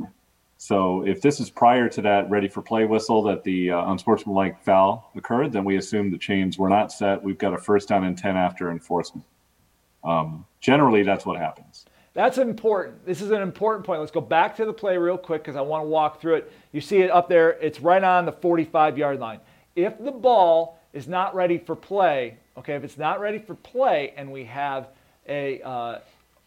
So 0.57 1.05
if 1.05 1.21
this 1.21 1.39
is 1.39 1.49
prior 1.49 1.89
to 1.89 2.01
that 2.03 2.29
ready 2.29 2.47
for 2.47 2.61
play 2.61 2.85
whistle 2.85 3.21
that 3.23 3.43
the 3.43 3.71
uh, 3.71 3.91
unsportsmanlike 3.91 4.63
foul 4.63 5.11
occurred, 5.15 5.51
then 5.51 5.65
we 5.65 5.77
assume 5.77 6.11
the 6.11 6.17
chains 6.17 6.57
were 6.57 6.69
not 6.69 6.91
set. 6.91 7.21
We've 7.21 7.37
got 7.37 7.53
a 7.53 7.57
first 7.57 7.89
down 7.89 8.03
and 8.05 8.17
10 8.17 8.37
after 8.37 8.71
enforcement. 8.71 9.25
Um, 10.03 10.45
generally, 10.61 11.03
that's 11.03 11.25
what 11.25 11.37
happens. 11.37 11.85
That's 12.13 12.37
important. 12.37 13.05
This 13.05 13.21
is 13.21 13.31
an 13.31 13.41
important 13.41 13.85
point. 13.85 13.99
Let's 13.99 14.11
go 14.11 14.21
back 14.21 14.55
to 14.55 14.65
the 14.65 14.71
play 14.71 14.97
real 14.97 15.17
quick 15.17 15.43
because 15.43 15.57
I 15.57 15.61
want 15.61 15.83
to 15.83 15.87
walk 15.89 16.21
through 16.21 16.35
it. 16.35 16.51
You 16.71 16.79
see 16.79 17.01
it 17.01 17.11
up 17.11 17.27
there. 17.27 17.51
It's 17.61 17.81
right 17.81 18.01
on 18.01 18.25
the 18.25 18.31
45 18.31 18.97
yard 18.97 19.19
line. 19.19 19.41
If 19.75 20.01
the 20.01 20.11
ball 20.11 20.79
is 20.93 21.09
not 21.09 21.35
ready 21.35 21.57
for 21.57 21.75
play, 21.75 22.37
okay, 22.57 22.75
if 22.75 22.85
it's 22.85 22.97
not 22.97 23.19
ready 23.19 23.39
for 23.39 23.55
play 23.55 24.13
and 24.15 24.31
we 24.31 24.45
have 24.45 24.87
a 25.27 25.61
uh, 25.61 25.99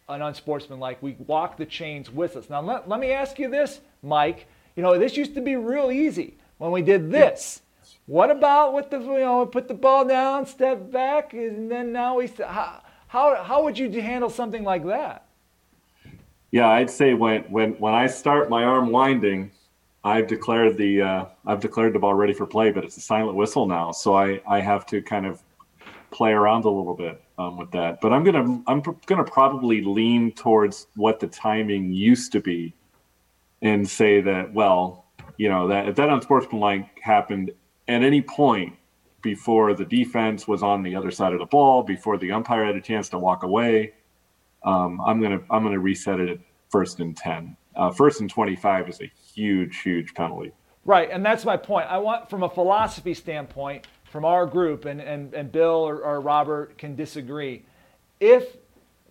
an 0.09 0.23
unsportsmanlike, 0.23 1.01
we 1.03 1.15
walk 1.27 1.55
the 1.55 1.65
chains 1.67 2.09
with 2.11 2.35
us. 2.35 2.49
Now, 2.49 2.61
let, 2.61 2.89
let 2.89 2.99
me 2.99 3.11
ask 3.11 3.37
you 3.37 3.47
this, 3.47 3.79
Mike. 4.01 4.47
You 4.75 4.83
know, 4.83 4.97
this 4.97 5.17
used 5.17 5.35
to 5.35 5.41
be 5.41 5.55
real 5.55 5.91
easy 5.91 6.37
when 6.57 6.71
we 6.71 6.81
did 6.81 7.11
this. 7.11 7.61
What 8.05 8.31
about 8.31 8.73
with 8.73 8.89
the, 8.89 8.99
you 8.99 9.19
know, 9.19 9.45
put 9.45 9.67
the 9.67 9.73
ball 9.73 10.05
down, 10.05 10.45
step 10.45 10.91
back, 10.91 11.33
and 11.33 11.69
then 11.69 11.91
now 11.91 12.15
we, 12.15 12.27
how, 12.27 12.81
how, 13.07 13.43
how 13.43 13.63
would 13.63 13.77
you 13.77 13.89
handle 14.01 14.29
something 14.29 14.63
like 14.63 14.85
that? 14.85 15.25
Yeah, 16.51 16.69
I'd 16.69 16.89
say 16.89 17.13
when 17.13 17.43
when 17.43 17.73
when 17.73 17.93
I 17.93 18.07
start 18.07 18.49
my 18.49 18.63
arm 18.63 18.89
winding, 18.89 19.51
I've 20.03 20.25
declared 20.25 20.77
the 20.77 21.01
uh, 21.01 21.25
I've 21.45 21.59
declared 21.59 21.93
the 21.93 21.99
ball 21.99 22.15
ready 22.15 22.33
for 22.33 22.47
play, 22.47 22.71
but 22.71 22.83
it's 22.83 22.97
a 22.97 23.01
silent 23.01 23.35
whistle 23.35 23.67
now, 23.67 23.91
so 23.91 24.15
I 24.15 24.41
I 24.47 24.59
have 24.59 24.85
to 24.87 25.01
kind 25.01 25.27
of 25.27 25.43
play 26.09 26.31
around 26.31 26.65
a 26.65 26.69
little 26.69 26.95
bit 26.95 27.21
um, 27.37 27.57
with 27.57 27.69
that. 27.71 28.01
But 28.01 28.13
I'm 28.13 28.23
gonna 28.23 28.63
I'm 28.65 28.81
gonna 29.05 29.23
probably 29.23 29.81
lean 29.81 30.31
towards 30.31 30.87
what 30.95 31.19
the 31.19 31.27
timing 31.27 31.91
used 31.91 32.31
to 32.31 32.39
be, 32.39 32.73
and 33.61 33.87
say 33.87 34.21
that 34.21 34.53
well, 34.53 35.05
you 35.37 35.49
know 35.49 35.67
that 35.67 35.87
if 35.87 35.95
that 35.95 36.09
unsportsmanlike 36.09 36.99
happened 37.01 37.51
at 37.87 38.03
any 38.03 38.21
point 38.21 38.73
before 39.21 39.73
the 39.73 39.85
defense 39.85 40.47
was 40.47 40.63
on 40.63 40.83
the 40.83 40.95
other 40.95 41.11
side 41.11 41.33
of 41.33 41.39
the 41.39 41.45
ball, 41.45 41.83
before 41.83 42.17
the 42.17 42.31
umpire 42.31 42.65
had 42.65 42.75
a 42.75 42.81
chance 42.81 43.09
to 43.09 43.19
walk 43.19 43.43
away, 43.43 43.93
um, 44.63 45.01
I'm 45.01 45.21
gonna 45.21 45.41
I'm 45.49 45.63
gonna 45.63 45.79
reset 45.79 46.19
it 46.19 46.29
at 46.29 46.39
first 46.69 46.99
and 46.99 47.15
ten. 47.15 47.55
Uh, 47.75 47.91
first 47.91 48.21
and 48.21 48.29
twenty 48.29 48.55
five 48.55 48.89
is 48.89 49.01
a 49.01 49.11
huge 49.33 49.81
huge 49.81 50.13
penalty. 50.13 50.51
Right, 50.85 51.09
and 51.11 51.23
that's 51.25 51.45
my 51.45 51.57
point. 51.57 51.87
I 51.89 51.97
want, 51.97 52.29
from 52.29 52.43
a 52.43 52.49
philosophy 52.49 53.13
standpoint, 53.13 53.85
from 54.05 54.25
our 54.25 54.45
group, 54.45 54.85
and, 54.85 54.99
and, 54.99 55.33
and 55.33 55.51
Bill 55.51 55.87
or, 55.87 56.03
or 56.03 56.19
Robert 56.19 56.77
can 56.77 56.95
disagree. 56.95 57.63
If 58.19 58.57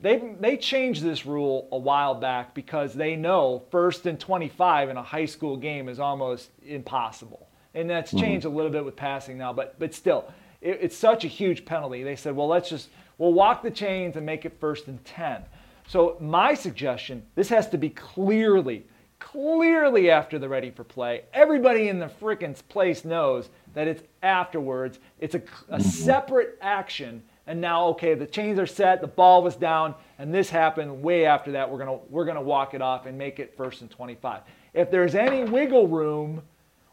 they, 0.01 0.35
they 0.41 0.57
changed 0.57 1.03
this 1.03 1.27
rule 1.27 1.69
a 1.73 1.79
while 1.79 2.15
back 2.15 2.55
because 2.55 2.95
they 2.95 3.17
know 3.17 3.65
first 3.71 4.07
and 4.07 4.19
25 4.19 4.91
in 4.91 4.97
a 4.97 5.03
high 5.03 5.27
school 5.27 5.57
game 5.57 5.89
is 5.89 5.99
almost 5.99 6.51
impossible. 6.65 7.49
And 7.75 7.89
that's 7.89 8.13
mm-hmm. 8.13 8.25
changed 8.25 8.47
a 8.47 8.49
little 8.49 8.71
bit 8.71 8.85
with 8.85 8.97
passing 8.97 9.39
now, 9.39 9.53
but, 9.53 9.79
but 9.79 9.95
still, 9.95 10.33
it, 10.61 10.79
it's 10.83 10.97
such 10.97 11.25
a 11.25 11.29
huge 11.29 11.65
penalty. 11.65 12.03
They 12.03 12.17
said, 12.17 12.35
well, 12.35 12.49
let's 12.49 12.69
just, 12.69 12.89
we'll 13.19 13.33
walk 13.33 13.63
the 13.63 13.71
chains 13.71 14.17
and 14.17 14.25
make 14.25 14.45
it 14.45 14.59
first 14.61 14.89
and 14.89 15.05
10. 15.05 15.43
So 15.89 16.17
my 16.21 16.55
suggestion, 16.55 17.23
this 17.35 17.49
has 17.49 17.69
to 17.71 17.79
be 17.79 17.91
clearly, 17.91 18.87
clearly 19.19 20.11
after 20.11 20.39
the 20.39 20.49
ready 20.49 20.71
for 20.71 20.85
play. 20.85 21.23
Everybody 21.33 21.89
in 21.89 21.99
the 21.99 22.11
frickin' 22.21 22.57
place 22.69 23.05
knows 23.05 23.49
that 23.75 23.89
it's 23.89 24.03
afterwards. 24.23 24.99
It's 25.19 25.35
a, 25.35 25.39
a 25.39 25.41
mm-hmm. 25.41 25.81
separate 25.81 26.59
action. 26.61 27.23
And 27.49 27.61
now, 27.63 27.87
okay, 27.89 28.15
the 28.15 28.27
chains 28.27 28.59
are 28.59 28.67
set, 28.67 29.01
the 29.01 29.07
ball 29.07 29.43
was 29.43 29.57
down, 29.57 29.95
and 30.19 30.33
this 30.33 30.51
happened 30.51 31.03
way 31.03 31.25
after 31.25 31.53
that. 31.53 31.69
We're 31.69 31.79
gonna 31.79 31.99
we're 32.11 32.27
gonna 32.27 32.43
walk 32.43 32.75
it 32.75 32.83
off 32.83 33.07
and 33.07 33.17
make 33.17 33.41
it 33.41 33.57
first 33.57 33.81
and 33.81 33.91
25. 33.91 34.43
If 34.75 34.91
there's 34.91 35.15
any 35.15 35.45
wiggle 35.45 35.89
room, 35.89 36.43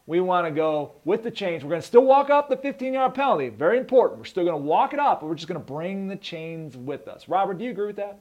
we 0.06 0.20
want 0.20 0.46
to 0.46 0.50
go 0.50 0.92
with 1.04 1.22
the 1.22 1.30
chains. 1.30 1.62
We're 1.62 1.70
going 1.70 1.82
to 1.82 1.86
still 1.86 2.04
walk 2.04 2.30
up 2.30 2.48
the 2.48 2.56
15 2.56 2.94
yard 2.94 3.14
penalty. 3.14 3.48
Very 3.48 3.76
important. 3.76 4.18
We're 4.18 4.24
still 4.24 4.44
going 4.44 4.60
to 4.60 4.64
walk 4.64 4.94
it 4.94 5.00
up, 5.00 5.20
but 5.20 5.26
we're 5.26 5.34
just 5.34 5.48
going 5.48 5.60
to 5.60 5.66
bring 5.66 6.06
the 6.06 6.16
chains 6.16 6.76
with 6.76 7.08
us. 7.08 7.28
Robert, 7.28 7.58
do 7.58 7.64
you 7.64 7.72
agree 7.72 7.88
with 7.88 7.96
that? 7.96 8.20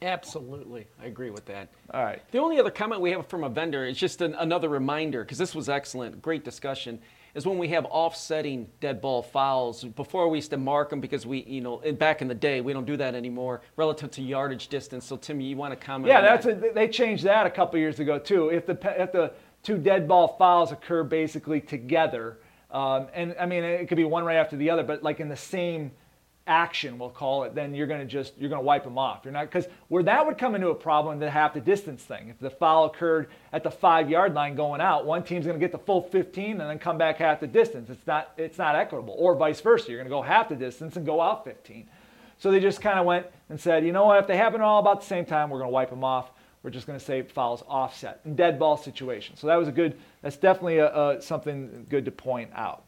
Absolutely. 0.00 0.86
I 1.00 1.06
agree 1.06 1.30
with 1.30 1.44
that. 1.46 1.68
All 1.92 2.02
right. 2.02 2.22
The 2.32 2.38
only 2.38 2.58
other 2.58 2.70
comment 2.70 3.00
we 3.00 3.12
have 3.12 3.26
from 3.28 3.44
a 3.44 3.48
vendor 3.48 3.84
is 3.84 3.98
just 3.98 4.20
an, 4.20 4.34
another 4.38 4.68
reminder, 4.68 5.22
because 5.22 5.38
this 5.38 5.54
was 5.54 5.68
excellent, 5.68 6.20
great 6.22 6.44
discussion, 6.44 6.98
is 7.34 7.46
when 7.46 7.58
we 7.58 7.68
have 7.68 7.86
offsetting 7.86 8.68
dead 8.80 9.00
ball 9.00 9.22
fouls. 9.22 9.84
Before 9.84 10.28
we 10.28 10.38
used 10.38 10.50
to 10.50 10.58
mark 10.58 10.90
them 10.90 11.00
because 11.00 11.26
we, 11.26 11.42
you 11.44 11.60
know, 11.60 11.78
back 11.94 12.20
in 12.20 12.28
the 12.28 12.34
day, 12.34 12.60
we 12.60 12.72
don't 12.72 12.84
do 12.84 12.96
that 12.98 13.14
anymore 13.14 13.62
relative 13.76 14.10
to 14.12 14.22
yardage 14.22 14.68
distance. 14.68 15.06
So, 15.06 15.16
Tim, 15.16 15.40
you 15.40 15.56
want 15.56 15.78
to 15.78 15.86
comment 15.86 16.08
Yeah, 16.08 16.18
on 16.18 16.24
that's 16.24 16.46
that? 16.46 16.70
a, 16.70 16.72
they 16.74 16.88
changed 16.88 17.24
that 17.24 17.46
a 17.46 17.50
couple 17.50 17.78
years 17.78 18.00
ago 18.00 18.18
too. 18.18 18.48
If 18.50 18.66
the 18.66 18.78
if 19.00 19.12
the 19.12 19.32
two 19.62 19.78
dead 19.78 20.06
ball 20.06 20.36
fouls 20.38 20.72
occur 20.72 21.04
basically 21.04 21.60
together, 21.60 22.38
um, 22.70 23.08
and 23.14 23.34
I 23.40 23.46
mean 23.46 23.64
it 23.64 23.88
could 23.88 23.96
be 23.96 24.04
one 24.04 24.24
right 24.24 24.36
after 24.36 24.56
the 24.56 24.68
other, 24.68 24.82
but 24.82 25.02
like 25.02 25.20
in 25.20 25.28
the 25.28 25.36
same 25.36 25.92
action, 26.46 26.98
we'll 26.98 27.10
call 27.10 27.44
it, 27.44 27.54
then 27.54 27.74
you're 27.74 27.86
going 27.86 28.00
to 28.00 28.06
just 28.06 28.32
you're 28.38 28.48
going 28.48 28.60
to 28.60 28.66
wipe 28.66 28.84
them 28.84 28.98
off. 28.98 29.20
You're 29.24 29.32
not 29.32 29.44
because 29.44 29.66
where 29.88 30.02
that 30.02 30.26
would 30.26 30.38
come 30.38 30.54
into 30.54 30.68
a 30.68 30.74
problem, 30.74 31.18
the 31.18 31.30
half 31.30 31.54
the 31.54 31.60
distance 31.60 32.02
thing. 32.02 32.28
If 32.28 32.38
the 32.38 32.50
foul 32.50 32.86
occurred 32.86 33.28
at 33.52 33.62
the 33.62 33.70
five 33.70 34.10
yard 34.10 34.34
line 34.34 34.54
going 34.54 34.80
out, 34.80 35.06
one 35.06 35.22
team's 35.22 35.46
going 35.46 35.58
to 35.58 35.64
get 35.64 35.72
the 35.72 35.78
full 35.78 36.02
15 36.02 36.60
and 36.60 36.60
then 36.60 36.78
come 36.78 36.98
back 36.98 37.18
half 37.18 37.40
the 37.40 37.46
distance. 37.46 37.90
It's 37.90 38.06
not 38.06 38.32
it's 38.36 38.58
not 38.58 38.74
equitable, 38.74 39.14
or 39.18 39.34
vice 39.36 39.60
versa. 39.60 39.90
You're 39.90 39.98
going 39.98 40.08
to 40.08 40.14
go 40.14 40.22
half 40.22 40.48
the 40.48 40.56
distance 40.56 40.96
and 40.96 41.06
go 41.06 41.20
out 41.20 41.44
15. 41.44 41.88
So 42.38 42.50
they 42.50 42.58
just 42.58 42.80
kind 42.80 42.98
of 42.98 43.06
went 43.06 43.26
and 43.50 43.60
said, 43.60 43.86
you 43.86 43.92
know 43.92 44.06
what? 44.06 44.18
If 44.18 44.26
they 44.26 44.36
happen 44.36 44.60
all 44.60 44.80
about 44.80 45.00
the 45.00 45.06
same 45.06 45.24
time, 45.24 45.48
we're 45.48 45.58
going 45.58 45.70
to 45.70 45.72
wipe 45.72 45.90
them 45.90 46.02
off. 46.02 46.32
We're 46.62 46.70
just 46.70 46.86
going 46.86 46.98
to 46.98 47.04
say 47.04 47.22
fouls 47.22 47.62
offset 47.68 48.20
in 48.24 48.36
dead 48.36 48.58
ball 48.58 48.76
situation. 48.76 49.36
So 49.36 49.46
that 49.48 49.56
was 49.56 49.68
a 49.68 49.72
good. 49.72 49.96
That's 50.22 50.36
definitely 50.36 50.78
a, 50.78 50.94
a, 50.94 51.22
something 51.22 51.86
good 51.88 52.04
to 52.04 52.10
point 52.10 52.50
out. 52.54 52.84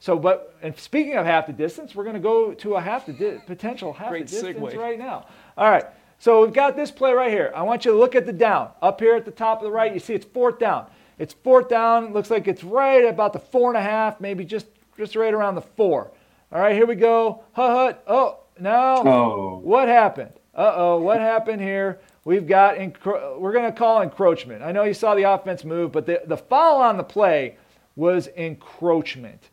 So, 0.00 0.16
but 0.18 0.54
and 0.62 0.78
speaking 0.78 1.16
of 1.16 1.26
half 1.26 1.46
the 1.46 1.52
distance, 1.52 1.94
we're 1.94 2.04
going 2.04 2.14
to 2.14 2.20
go 2.20 2.54
to 2.54 2.74
a 2.76 2.80
half 2.80 3.06
the 3.06 3.12
di- 3.12 3.38
potential 3.46 3.92
half 3.92 4.10
Great 4.10 4.26
the 4.28 4.32
distance 4.32 4.58
segue. 4.58 4.76
right 4.76 4.98
now. 4.98 5.26
All 5.56 5.70
right. 5.70 5.84
So 6.20 6.42
we've 6.44 6.52
got 6.52 6.76
this 6.76 6.90
play 6.90 7.12
right 7.12 7.30
here. 7.30 7.52
I 7.54 7.62
want 7.62 7.84
you 7.84 7.92
to 7.92 7.98
look 7.98 8.14
at 8.14 8.26
the 8.26 8.32
down 8.32 8.70
up 8.82 9.00
here 9.00 9.14
at 9.14 9.24
the 9.24 9.30
top 9.30 9.58
of 9.58 9.64
the 9.64 9.70
right. 9.70 9.92
You 9.92 10.00
see 10.00 10.14
it's 10.14 10.24
fourth 10.26 10.58
down. 10.58 10.86
It's 11.18 11.32
fourth 11.34 11.68
down. 11.68 12.06
It 12.06 12.12
looks 12.12 12.30
like 12.30 12.46
it's 12.48 12.62
right 12.64 13.04
about 13.04 13.32
the 13.32 13.38
four 13.40 13.70
and 13.70 13.76
a 13.76 13.82
half, 13.82 14.20
maybe 14.20 14.44
just 14.44 14.66
just 14.96 15.16
right 15.16 15.34
around 15.34 15.54
the 15.56 15.62
four. 15.62 16.12
All 16.52 16.60
right, 16.60 16.74
here 16.74 16.86
we 16.86 16.94
go. 16.94 17.44
Hut 17.52 17.70
hut. 17.70 18.04
Oh 18.06 18.38
no. 18.60 19.02
Oh. 19.04 19.60
What 19.62 19.88
happened? 19.88 20.32
Uh 20.54 20.72
oh. 20.76 20.98
What 21.00 21.20
happened 21.20 21.60
here? 21.60 22.00
We've 22.24 22.46
got 22.46 22.76
encro- 22.76 23.38
we're 23.38 23.52
going 23.52 23.64
to 23.72 23.76
call 23.76 24.02
encroachment. 24.02 24.62
I 24.62 24.70
know 24.70 24.84
you 24.84 24.92
saw 24.94 25.14
the 25.14 25.22
offense 25.22 25.64
move, 25.64 25.92
but 25.92 26.04
the, 26.04 26.20
the 26.26 26.36
foul 26.36 26.76
on 26.82 26.98
the 26.98 27.02
play 27.04 27.56
was 27.96 28.26
encroachment. 28.36 29.48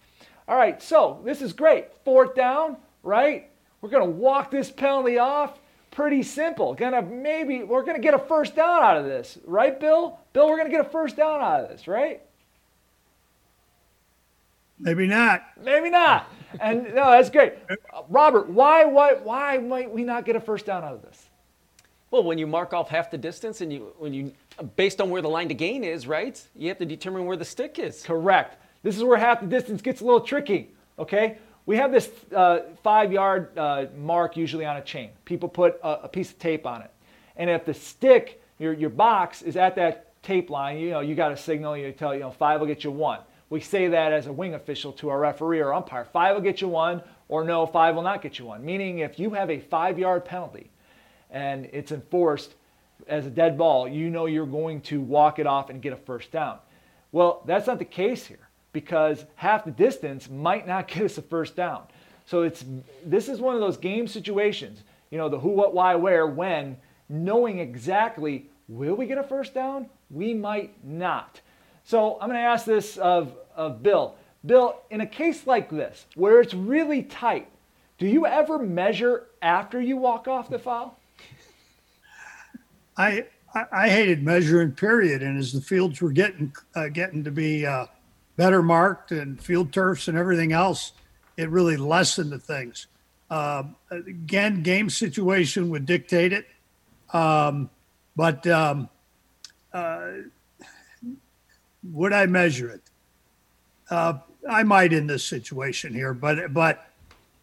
All 0.48 0.56
right, 0.56 0.82
so 0.82 1.22
this 1.24 1.41
is 1.41 1.54
great. 1.54 1.88
Fourth 2.04 2.36
down, 2.36 2.78
right? 3.04 3.50
We're 3.82 3.89
going 3.89 4.06
to 4.06 4.12
walk 4.12 4.52
this 4.52 4.72
penalty 4.72 5.18
off. 5.18 5.60
Pretty 5.91 6.24
simple. 6.24 6.74
Gonna 6.74 7.02
maybe 7.02 7.64
we're 7.64 7.84
going 7.84 7.96
to 7.96 8.02
get 8.02 8.14
a 8.14 8.20
first 8.20 8.56
down 8.56 8.84
out 8.84 8.98
of 8.98 9.06
this, 9.06 9.38
right, 9.46 9.80
Bill? 9.80 10.20
Bill, 10.34 10.48
we're 10.48 10.58
going 10.58 10.70
to 10.70 10.76
get 10.76 10.86
a 10.86 10.89
first 10.89 11.16
down 11.16 11.41
out 11.41 11.62
of 11.62 11.70
this, 11.70 11.88
right? 11.88 12.22
Maybe 14.78 15.08
not. 15.08 15.43
Maybe 15.64 15.89
not. 15.89 16.30
And 16.60 16.84
no, 16.93 17.12
that's 17.12 17.30
great. 17.30 17.54
Robert, 18.10 18.50
why, 18.50 18.86
why, 18.86 19.14
why 19.14 19.58
might 19.58 19.89
we 19.89 20.04
not 20.04 20.26
get 20.26 20.36
a 20.36 20.39
first 20.41 20.66
down 20.66 20.84
out 20.84 20.93
of 20.93 21.02
this? 21.02 21.30
Well, 22.12 22.24
when 22.24 22.38
you 22.38 22.46
mark 22.46 22.74
off 22.74 22.89
half 22.89 23.10
the 23.10 23.18
distance 23.18 23.62
and 23.62 23.72
you, 23.72 23.93
when 23.98 24.14
you, 24.14 24.34
based 24.76 25.02
on 25.02 25.10
where 25.10 25.22
the 25.22 25.30
line 25.30 25.48
to 25.48 25.54
gain 25.54 25.84
is, 25.84 26.08
right? 26.08 26.41
You 26.56 26.68
have 26.70 26.78
to 26.80 26.86
determine 26.86 27.26
where 27.26 27.38
the 27.38 27.46
stick 27.46 27.80
is. 27.80 28.04
Correct. 28.04 28.62
This 28.86 28.98
is 28.98 29.04
where 29.04 29.18
half 29.18 29.42
the 29.42 29.48
distance 29.48 29.82
gets 29.82 30.02
a 30.02 30.06
little 30.06 30.22
tricky. 30.22 30.70
Okay, 31.00 31.40
we 31.66 31.76
have 31.78 31.92
this 31.92 32.08
uh, 32.36 32.60
five-yard 32.84 33.58
uh, 33.58 33.86
mark 33.98 34.38
usually 34.38 34.64
on 34.64 34.78
a 34.78 34.82
chain. 34.84 35.10
People 35.26 35.50
put 35.50 35.80
a, 35.82 36.04
a 36.04 36.08
piece 36.08 36.30
of 36.30 36.38
tape 36.38 36.68
on 36.68 36.84
it, 36.84 36.92
and 37.36 37.50
if 37.50 37.66
the 37.66 37.74
stick, 37.74 38.44
your 38.60 38.74
your 38.74 38.92
box, 38.92 39.42
is 39.42 39.58
at 39.58 39.76
that 39.78 40.22
tape 40.22 40.52
line, 40.52 40.78
you 40.78 40.92
know 40.92 41.00
you 41.00 41.16
got 41.16 41.32
a 41.32 41.38
signal. 41.38 41.76
You 41.76 41.92
tell 41.94 42.14
you 42.14 42.20
know 42.20 42.30
five 42.30 42.60
will 42.60 42.68
get 42.68 42.84
you 42.84 42.92
one. 42.92 43.22
We 43.50 43.60
say 43.60 43.88
that 43.88 44.14
as 44.14 44.28
a 44.28 44.32
wing 44.32 44.54
official 44.54 44.92
to 44.94 45.10
our 45.10 45.20
referee 45.20 45.62
or 45.62 45.74
umpire. 45.74 46.06
Five 46.06 46.36
will 46.36 46.44
get 46.44 46.62
you 46.62 46.68
one, 46.68 47.02
or 47.28 47.44
no, 47.44 47.66
five 47.66 47.96
will 47.96 48.04
not 48.04 48.22
get 48.22 48.38
you 48.38 48.46
one. 48.46 48.64
Meaning, 48.64 49.00
if 49.00 49.18
you 49.18 49.32
have 49.32 49.50
a 49.50 49.62
five-yard 49.62 50.26
penalty, 50.26 50.70
and 51.32 51.68
it's 51.74 51.92
enforced 51.92 52.54
as 53.08 53.26
a 53.26 53.32
dead 53.32 53.58
ball, 53.58 53.88
you 53.88 54.12
know 54.12 54.28
you're 54.28 54.46
going 54.46 54.80
to 54.82 55.02
walk 55.02 55.40
it 55.40 55.48
off 55.48 55.72
and 55.72 55.82
get 55.82 55.92
a 55.92 55.98
first 55.98 56.32
down. 56.32 56.60
Well, 57.12 57.42
that's 57.48 57.66
not 57.66 57.80
the 57.80 57.86
case 57.86 58.28
here 58.28 58.45
because 58.76 59.24
half 59.36 59.64
the 59.64 59.72
distance 59.72 60.30
might 60.30 60.68
not 60.68 60.88
get 60.90 61.04
us 61.04 61.18
a 61.18 61.22
first 61.22 61.56
down. 61.56 61.84
So 62.26 62.44
it's 62.44 62.66
this 63.06 63.30
is 63.30 63.40
one 63.40 63.56
of 63.56 63.62
those 63.62 63.78
game 63.78 64.08
situations, 64.08 64.84
you 65.10 65.18
know, 65.18 65.30
the 65.30 65.40
who, 65.40 65.50
what, 65.50 65.74
why, 65.74 65.96
where, 65.96 66.28
when, 66.28 66.78
knowing 67.08 67.60
exactly 67.60 68.50
will 68.68 68.96
we 68.96 69.06
get 69.06 69.18
a 69.18 69.24
first 69.24 69.54
down? 69.54 69.88
We 70.10 70.34
might 70.34 70.84
not. 70.84 71.40
So 71.86 72.20
I'm 72.20 72.28
going 72.28 72.40
to 72.40 72.46
ask 72.46 72.66
this 72.66 72.98
of, 72.98 73.34
of 73.56 73.82
Bill. 73.82 74.16
Bill, 74.46 74.82
in 74.90 75.02
a 75.02 75.08
case 75.08 75.48
like 75.48 75.70
this, 75.70 76.06
where 76.16 76.42
it's 76.42 76.54
really 76.54 77.04
tight, 77.04 77.48
do 77.98 78.08
you 78.08 78.26
ever 78.26 78.60
measure 78.60 79.28
after 79.42 79.80
you 79.80 79.96
walk 79.96 80.28
off 80.28 80.50
the 80.50 80.60
foul? 80.60 81.00
I, 82.98 83.26
I, 83.72 83.90
hated 83.90 84.24
measuring 84.24 84.74
period. 84.74 85.22
And 85.22 85.38
as 85.38 85.54
the 85.54 85.62
fields 85.62 86.02
were 86.02 86.12
getting, 86.12 86.54
uh, 86.76 86.90
getting 86.90 87.24
to 87.24 87.32
be, 87.32 87.66
uh, 87.66 87.86
better 88.36 88.62
marked 88.62 89.12
and 89.12 89.42
field 89.42 89.72
turfs 89.72 90.08
and 90.08 90.18
everything 90.18 90.52
else, 90.52 90.94
it 91.38 91.50
really 91.50 91.78
lessened 91.78 92.32
the 92.32 92.40
things. 92.40 92.88
Um, 93.30 93.76
again, 93.90 94.62
game 94.64 94.90
situation 94.90 95.70
would 95.70 95.86
dictate 95.86 96.34
it. 96.34 96.48
Um, 97.14 97.70
but, 98.16 98.46
um, 98.48 98.90
uh, 99.74 100.08
would 101.92 102.14
I 102.14 102.26
measure 102.26 102.70
it? 102.70 102.82
Uh, 103.90 104.20
I 104.50 104.64
might 104.64 104.94
in 104.94 105.08
this 105.08 105.24
situation 105.24 105.94
here, 105.94 106.14
but, 106.14 106.54
but, 106.54 106.88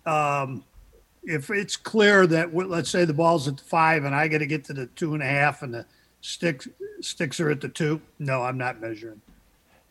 um, 0.06 0.64
if 1.24 1.50
it's 1.50 1.76
clear 1.76 2.26
that 2.26 2.54
let's 2.54 2.90
say 2.90 3.04
the 3.04 3.14
ball's 3.14 3.46
at 3.46 3.56
the 3.56 3.64
five 3.64 4.04
and 4.04 4.14
I 4.14 4.28
got 4.28 4.38
to 4.38 4.46
get 4.46 4.64
to 4.66 4.72
the 4.72 4.86
two 4.86 5.14
and 5.14 5.22
a 5.22 5.26
half 5.26 5.62
and 5.62 5.72
the 5.72 5.86
sticks 6.20 6.68
sticks 7.00 7.40
are 7.40 7.50
at 7.50 7.60
the 7.60 7.68
two, 7.68 8.00
no, 8.18 8.42
I'm 8.42 8.58
not 8.58 8.80
measuring. 8.80 9.20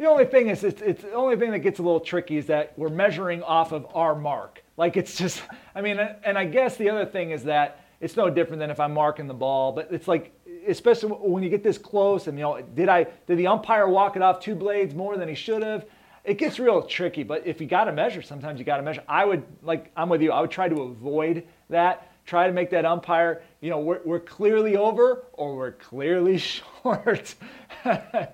The 0.01 0.07
only 0.07 0.25
thing 0.25 0.49
is, 0.49 0.63
it's, 0.63 0.81
it's 0.81 1.03
the 1.03 1.13
only 1.13 1.35
thing 1.35 1.51
that 1.51 1.59
gets 1.59 1.77
a 1.77 1.83
little 1.83 1.99
tricky 1.99 2.37
is 2.37 2.47
that 2.47 2.73
we're 2.75 2.89
measuring 2.89 3.43
off 3.43 3.71
of 3.71 3.85
our 3.93 4.15
mark. 4.15 4.63
Like 4.75 4.97
it's 4.97 5.15
just, 5.15 5.43
I 5.75 5.81
mean, 5.81 5.99
and 5.99 6.39
I 6.39 6.45
guess 6.45 6.75
the 6.75 6.89
other 6.89 7.05
thing 7.05 7.29
is 7.29 7.43
that 7.43 7.85
it's 7.99 8.17
no 8.17 8.27
different 8.27 8.61
than 8.61 8.71
if 8.71 8.79
I'm 8.79 8.95
marking 8.95 9.27
the 9.27 9.35
ball, 9.35 9.71
but 9.71 9.89
it's 9.91 10.07
like, 10.07 10.33
especially 10.67 11.11
when 11.11 11.43
you 11.43 11.51
get 11.51 11.61
this 11.61 11.77
close 11.77 12.25
and, 12.25 12.35
you 12.35 12.43
know, 12.43 12.59
did 12.73 12.89
I, 12.89 13.05
did 13.27 13.37
the 13.37 13.45
umpire 13.45 13.87
walk 13.87 14.15
it 14.15 14.23
off 14.23 14.39
two 14.39 14.55
blades 14.55 14.95
more 14.95 15.17
than 15.17 15.29
he 15.29 15.35
should 15.35 15.61
have? 15.61 15.85
It 16.23 16.39
gets 16.39 16.57
real 16.57 16.81
tricky, 16.81 17.21
but 17.21 17.45
if 17.45 17.61
you 17.61 17.67
got 17.67 17.83
to 17.83 17.91
measure, 17.91 18.23
sometimes 18.23 18.57
you 18.57 18.65
got 18.65 18.77
to 18.77 18.83
measure. 18.83 19.03
I 19.07 19.23
would, 19.23 19.43
like, 19.61 19.91
I'm 19.95 20.09
with 20.09 20.23
you, 20.23 20.31
I 20.31 20.41
would 20.41 20.49
try 20.49 20.67
to 20.67 20.81
avoid 20.81 21.45
that. 21.69 22.10
Try 22.31 22.47
to 22.47 22.53
make 22.53 22.69
that 22.69 22.85
umpire, 22.85 23.43
you 23.59 23.69
know, 23.69 23.79
we're, 23.79 23.99
we're 24.05 24.21
clearly 24.21 24.77
over 24.77 25.25
or 25.33 25.57
we're 25.57 25.73
clearly 25.73 26.37
short. 26.37 27.35
I. 27.83 28.29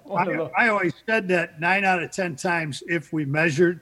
I 0.56 0.68
always 0.68 0.94
said 1.08 1.28
that 1.30 1.60
nine 1.60 1.84
out 1.84 2.04
of 2.04 2.12
10 2.12 2.36
times 2.36 2.84
if 2.88 3.12
we 3.12 3.26
measured, 3.26 3.82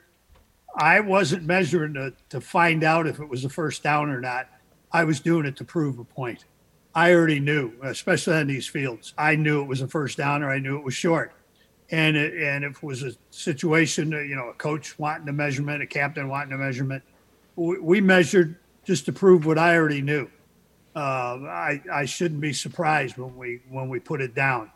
I 0.74 1.00
wasn't 1.00 1.44
measuring 1.44 1.92
to, 1.92 2.14
to 2.30 2.40
find 2.40 2.82
out 2.82 3.06
if 3.06 3.20
it 3.20 3.28
was 3.28 3.44
a 3.44 3.50
first 3.50 3.82
down 3.82 4.08
or 4.08 4.22
not. 4.22 4.48
I 4.90 5.04
was 5.04 5.20
doing 5.20 5.44
it 5.44 5.54
to 5.56 5.64
prove 5.64 5.98
a 5.98 6.04
point. 6.04 6.46
I 6.94 7.12
already 7.12 7.38
knew, 7.38 7.72
especially 7.82 8.36
on 8.36 8.46
these 8.46 8.66
fields. 8.66 9.12
I 9.18 9.36
knew 9.36 9.60
it 9.60 9.68
was 9.68 9.82
a 9.82 9.86
first 9.86 10.16
down 10.16 10.42
or 10.42 10.50
I 10.50 10.58
knew 10.58 10.78
it 10.78 10.82
was 10.82 10.94
short. 10.94 11.34
And 11.90 12.16
it, 12.16 12.42
and 12.42 12.64
if 12.64 12.76
it 12.76 12.82
was 12.82 13.02
a 13.02 13.12
situation, 13.28 14.12
you 14.12 14.34
know, 14.34 14.48
a 14.48 14.54
coach 14.54 14.98
wanting 14.98 15.28
a 15.28 15.32
measurement, 15.34 15.82
a 15.82 15.86
captain 15.86 16.26
wanting 16.30 16.54
a 16.54 16.56
measurement, 16.56 17.02
we, 17.56 17.78
we 17.78 18.00
measured 18.00 18.56
just 18.86 19.04
to 19.06 19.12
prove 19.12 19.44
what 19.44 19.58
I 19.58 19.76
already 19.76 20.00
knew. 20.00 20.30
Uh, 20.94 21.40
I, 21.44 21.82
I 21.92 22.04
shouldn't 22.06 22.40
be 22.40 22.54
surprised 22.54 23.18
when 23.18 23.36
we 23.36 23.60
when 23.68 23.90
we 23.90 23.98
put 24.00 24.22
it 24.22 24.34
down. 24.34 24.70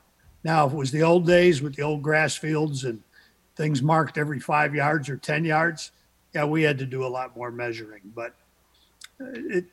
Now, 0.44 0.66
if 0.66 0.72
it 0.72 0.76
was 0.76 0.90
the 0.90 1.02
old 1.02 1.26
days 1.26 1.62
with 1.62 1.76
the 1.76 1.82
old 1.82 2.02
grass 2.02 2.36
fields 2.36 2.84
and 2.84 3.02
things 3.56 3.82
marked 3.82 4.18
every 4.18 4.40
five 4.40 4.74
yards 4.74 5.08
or 5.08 5.16
10 5.16 5.44
yards, 5.44 5.92
yeah, 6.34 6.44
we 6.44 6.62
had 6.62 6.78
to 6.78 6.86
do 6.86 7.04
a 7.04 7.08
lot 7.08 7.36
more 7.36 7.50
measuring. 7.50 8.02
But 8.14 8.34
uh, 9.20 9.26
it 9.34 9.64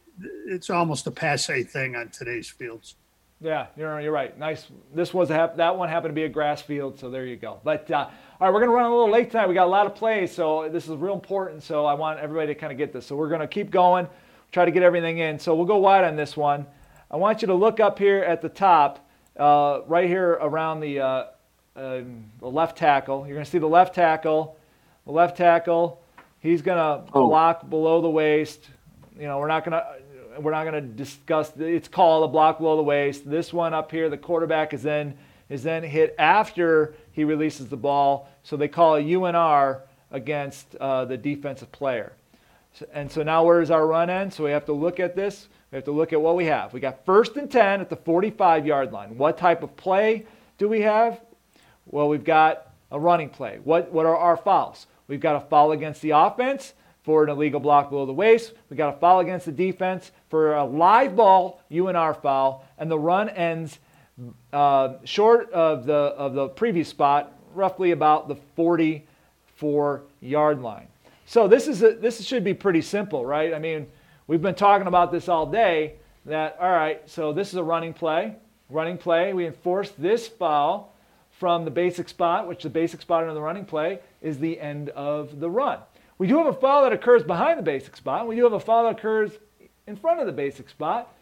it's 0.47 0.69
almost 0.69 1.07
a 1.07 1.11
passe 1.11 1.63
thing 1.63 1.95
on 1.95 2.09
today's 2.09 2.49
fields. 2.49 2.95
Yeah, 3.39 3.67
you're, 3.75 4.01
you're 4.01 4.11
right. 4.11 4.37
Nice. 4.37 4.65
This 4.95 5.13
was 5.13 5.29
a 5.29 5.53
that 5.57 5.77
one 5.77 5.89
happened 5.89 6.11
to 6.11 6.15
be 6.15 6.23
a 6.23 6.29
grass 6.29 6.61
field, 6.61 6.97
so 6.97 7.09
there 7.09 7.25
you 7.25 7.35
go. 7.35 7.59
But 7.63 7.89
uh, 7.91 8.09
all 8.39 8.47
right, 8.47 8.53
we're 8.53 8.61
gonna 8.61 8.71
run 8.71 8.85
a 8.85 8.89
little 8.89 9.11
late 9.11 9.29
tonight. 9.29 9.47
We 9.47 9.53
got 9.53 9.67
a 9.67 9.69
lot 9.69 9.85
of 9.85 9.93
plays, 9.93 10.31
so 10.31 10.67
this 10.69 10.85
is 10.85 10.95
real 10.95 11.13
important. 11.13 11.61
So 11.61 11.85
I 11.85 11.93
want 11.93 12.19
everybody 12.19 12.47
to 12.47 12.55
kind 12.55 12.71
of 12.71 12.79
get 12.79 12.93
this. 12.93 13.05
So 13.05 13.15
we're 13.15 13.29
gonna 13.29 13.47
keep 13.47 13.69
going, 13.69 14.07
try 14.51 14.65
to 14.65 14.71
get 14.71 14.83
everything 14.83 15.17
in. 15.19 15.39
So 15.39 15.55
we'll 15.55 15.65
go 15.65 15.77
wide 15.77 16.03
on 16.03 16.15
this 16.15 16.35
one. 16.37 16.65
I 17.09 17.15
want 17.17 17.41
you 17.41 17.47
to 17.47 17.53
look 17.53 17.79
up 17.79 17.99
here 17.99 18.23
at 18.23 18.41
the 18.41 18.49
top, 18.49 19.07
uh, 19.37 19.81
right 19.87 20.07
here 20.07 20.31
around 20.41 20.79
the, 20.81 20.99
uh, 20.99 21.23
um, 21.75 22.25
the 22.39 22.49
left 22.49 22.77
tackle. 22.77 23.25
You're 23.27 23.35
gonna 23.35 23.45
see 23.45 23.59
the 23.59 23.67
left 23.67 23.95
tackle. 23.95 24.57
The 25.05 25.11
left 25.11 25.37
tackle. 25.37 26.01
He's 26.39 26.61
gonna 26.61 27.05
Oh. 27.13 27.27
block 27.27 27.69
below 27.69 28.01
the 28.01 28.09
waist. 28.09 28.69
You 29.17 29.27
know, 29.27 29.39
we're 29.39 29.47
not 29.47 29.63
gonna. 29.63 29.85
we're 30.39 30.51
not 30.51 30.65
going 30.65 30.75
to 30.75 30.81
discuss. 30.87 31.51
It's 31.57 31.87
called 31.87 32.23
a 32.29 32.31
block 32.31 32.59
below 32.59 32.75
the 32.77 32.83
waist. 32.83 33.27
This 33.27 33.51
one 33.51 33.73
up 33.73 33.89
here, 33.89 34.07
the 34.07 34.17
quarterback 34.19 34.71
is 34.71 34.83
then 34.83 35.17
is 35.49 35.63
then 35.63 35.81
hit 35.81 36.13
after 36.19 36.93
he 37.11 37.23
releases 37.23 37.69
the 37.69 37.77
ball. 37.77 38.29
So 38.43 38.55
they 38.55 38.67
call 38.67 38.97
a 38.97 39.01
UNR 39.01 39.81
against 40.11 40.75
uh, 40.75 41.05
the 41.05 41.17
defensive 41.17 41.71
player. 41.71 42.13
And 42.93 43.11
so 43.11 43.23
now 43.23 43.43
where 43.43 43.59
does 43.59 43.71
our 43.71 43.85
run 43.85 44.09
end? 44.09 44.33
So 44.33 44.43
we 44.43 44.51
have 44.51 44.65
to 44.65 44.73
look 44.73 44.99
at 44.99 45.15
this. 45.15 45.47
We 45.71 45.75
have 45.75 45.85
to 45.85 45.91
look 45.91 46.13
at 46.13 46.21
what 46.21 46.35
we 46.35 46.45
have. 46.45 46.73
We 46.73 46.79
got 46.79 47.05
first 47.05 47.35
and 47.35 47.51
10 47.51 47.81
at 47.81 47.89
the 47.89 47.95
45 47.95 48.65
yard 48.65 48.91
line. 48.91 49.17
What 49.17 49.37
type 49.37 49.63
of 49.63 49.75
play 49.75 50.25
do 50.57 50.67
we 50.69 50.81
have? 50.81 51.21
Well, 51.85 52.09
we've 52.09 52.23
got 52.23 52.73
a 52.91 52.99
running 52.99 53.29
play. 53.29 53.59
What, 53.63 53.91
what 53.91 54.05
are 54.05 54.15
our 54.15 54.37
fouls? 54.37 54.87
We've 55.07 55.19
got 55.19 55.35
a 55.35 55.45
foul 55.47 55.71
against 55.71 56.01
the 56.01 56.11
offense 56.11 56.73
for 57.03 57.23
an 57.23 57.29
illegal 57.29 57.59
block 57.59 57.89
below 57.89 58.05
the 58.05 58.13
waist. 58.13 58.53
We've 58.69 58.77
got 58.77 58.95
a 58.95 58.97
foul 58.99 59.19
against 59.19 59.45
the 59.45 59.51
defense 59.51 60.11
for 60.29 60.55
a 60.55 60.65
live 60.65 61.15
ball 61.15 61.61
UNR 61.71 62.21
foul. 62.21 62.65
And 62.77 62.91
the 62.91 62.99
run 62.99 63.29
ends 63.29 63.79
uh, 64.51 64.95
short 65.05 65.51
of 65.51 65.85
the, 65.85 65.93
of 65.93 66.33
the 66.33 66.49
previous 66.49 66.89
spot, 66.89 67.33
roughly 67.53 67.91
about 67.91 68.27
the 68.27 68.35
44 68.55 70.03
yard 70.21 70.61
line. 70.61 70.87
So 71.29 71.45
this, 71.49 71.67
is 71.67 71.83
a, 71.83 71.91
this 71.91 72.23
should 72.25 72.45
be 72.45 72.53
pretty 72.53 72.81
simple, 72.81 73.25
right? 73.25 73.53
I 73.53 73.59
mean, 73.59 73.87
we've 74.27 74.41
been 74.41 74.55
talking 74.55 74.87
about 74.87 75.11
this 75.11 75.27
all 75.27 75.45
day 75.45 75.95
that, 76.25 76.57
all 76.57 76.71
right, 76.71 77.01
so 77.09 77.33
this 77.33 77.49
is 77.49 77.55
a 77.55 77.63
running 77.63 77.93
play. 77.93 78.35
Running 78.69 78.97
play, 78.97 79.33
we 79.33 79.45
enforce 79.45 79.91
this 79.97 80.25
foul 80.25 80.95
from 81.31 81.65
the 81.65 81.71
basic 81.71 82.07
spot, 82.07 82.47
which 82.47 82.63
the 82.63 82.69
basic 82.69 83.01
spot 83.01 83.27
in 83.27 83.33
the 83.33 83.41
running 83.41 83.65
play 83.65 83.99
is 84.21 84.39
the 84.39 84.57
end 84.57 84.87
of 84.91 85.41
the 85.41 85.49
run. 85.49 85.79
We 86.17 86.27
do 86.27 86.37
have 86.37 86.47
a 86.47 86.53
foul 86.53 86.83
that 86.83 86.93
occurs 86.93 87.23
behind 87.23 87.59
the 87.59 87.63
basic 87.63 87.97
spot. 87.97 88.25
We 88.25 88.37
do 88.37 88.45
have 88.45 88.53
a 88.53 88.59
foul 88.61 88.83
that 88.83 88.97
occurs 88.97 89.31
in 89.85 89.97
front 89.97 90.21
of 90.21 90.27
the 90.27 90.31
basic 90.31 90.69
spot. 90.69 91.13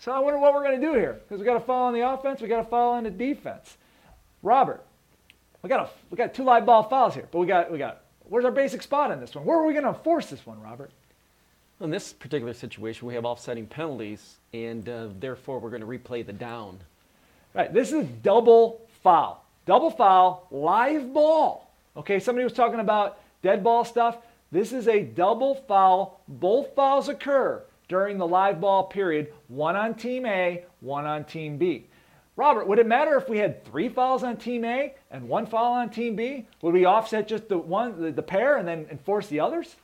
So 0.00 0.12
I 0.12 0.18
wonder 0.18 0.38
what 0.38 0.52
we're 0.52 0.64
going 0.64 0.78
to 0.78 0.86
do 0.86 0.92
here 0.92 1.14
because 1.14 1.40
we 1.40 1.46
got 1.46 1.56
a 1.56 1.64
foul 1.64 1.84
on 1.84 1.94
the 1.94 2.06
offense, 2.06 2.42
we 2.42 2.48
got 2.48 2.60
a 2.60 2.68
foul 2.68 2.92
on 2.92 3.04
the 3.04 3.10
defense. 3.10 3.78
Robert, 4.42 4.84
we 5.62 5.70
got 5.70 5.86
a, 5.86 5.90
we 6.10 6.18
got 6.18 6.34
two 6.34 6.44
live 6.44 6.66
ball 6.66 6.82
fouls 6.82 7.14
here, 7.14 7.26
but 7.32 7.38
we 7.38 7.46
got 7.46 7.72
we 7.72 7.78
got 7.78 8.02
where's 8.30 8.46
our 8.46 8.50
basic 8.50 8.80
spot 8.80 9.10
in 9.10 9.20
this 9.20 9.34
one? 9.34 9.44
Where 9.44 9.58
are 9.58 9.66
we 9.66 9.74
going 9.74 9.84
to 9.84 9.90
enforce 9.90 10.30
this 10.30 10.46
one, 10.46 10.62
Robert? 10.62 10.90
In 11.80 11.90
this 11.90 12.12
particular 12.12 12.54
situation, 12.54 13.06
we 13.06 13.14
have 13.14 13.24
offsetting 13.24 13.66
penalties, 13.66 14.36
and 14.54 14.88
uh, 14.88 15.08
therefore 15.18 15.58
we're 15.58 15.70
going 15.70 15.82
to 15.82 15.86
replay 15.86 16.24
the 16.24 16.32
down. 16.32 16.78
Right. 17.52 17.72
This 17.72 17.92
is 17.92 18.06
double 18.22 18.80
foul. 19.02 19.44
Double 19.66 19.90
foul, 19.90 20.46
live 20.50 21.12
ball. 21.12 21.70
Okay. 21.96 22.20
Somebody 22.20 22.44
was 22.44 22.52
talking 22.52 22.80
about 22.80 23.18
dead 23.42 23.62
ball 23.64 23.84
stuff. 23.84 24.18
This 24.52 24.72
is 24.72 24.88
a 24.88 25.02
double 25.02 25.54
foul. 25.54 26.20
Both 26.28 26.74
fouls 26.74 27.08
occur 27.08 27.62
during 27.88 28.18
the 28.18 28.26
live 28.26 28.60
ball 28.60 28.84
period, 28.84 29.32
one 29.48 29.74
on 29.74 29.94
team 29.94 30.24
A, 30.24 30.64
one 30.80 31.06
on 31.06 31.24
team 31.24 31.56
B. 31.56 31.86
Robert, 32.40 32.66
would 32.66 32.78
it 32.78 32.86
matter 32.86 33.18
if 33.18 33.28
we 33.28 33.36
had 33.36 33.62
three 33.66 33.90
fouls 33.90 34.24
on 34.24 34.38
team 34.38 34.64
A 34.64 34.94
and 35.10 35.28
one 35.28 35.44
foul 35.44 35.74
on 35.74 35.90
team 35.90 36.16
B? 36.16 36.46
Would 36.62 36.72
we 36.72 36.86
offset 36.86 37.28
just 37.28 37.50
the 37.50 37.58
one, 37.58 38.00
the, 38.00 38.10
the 38.12 38.22
pair, 38.22 38.56
and 38.56 38.66
then 38.66 38.86
enforce 38.90 39.26
the 39.26 39.40
others? 39.40 39.76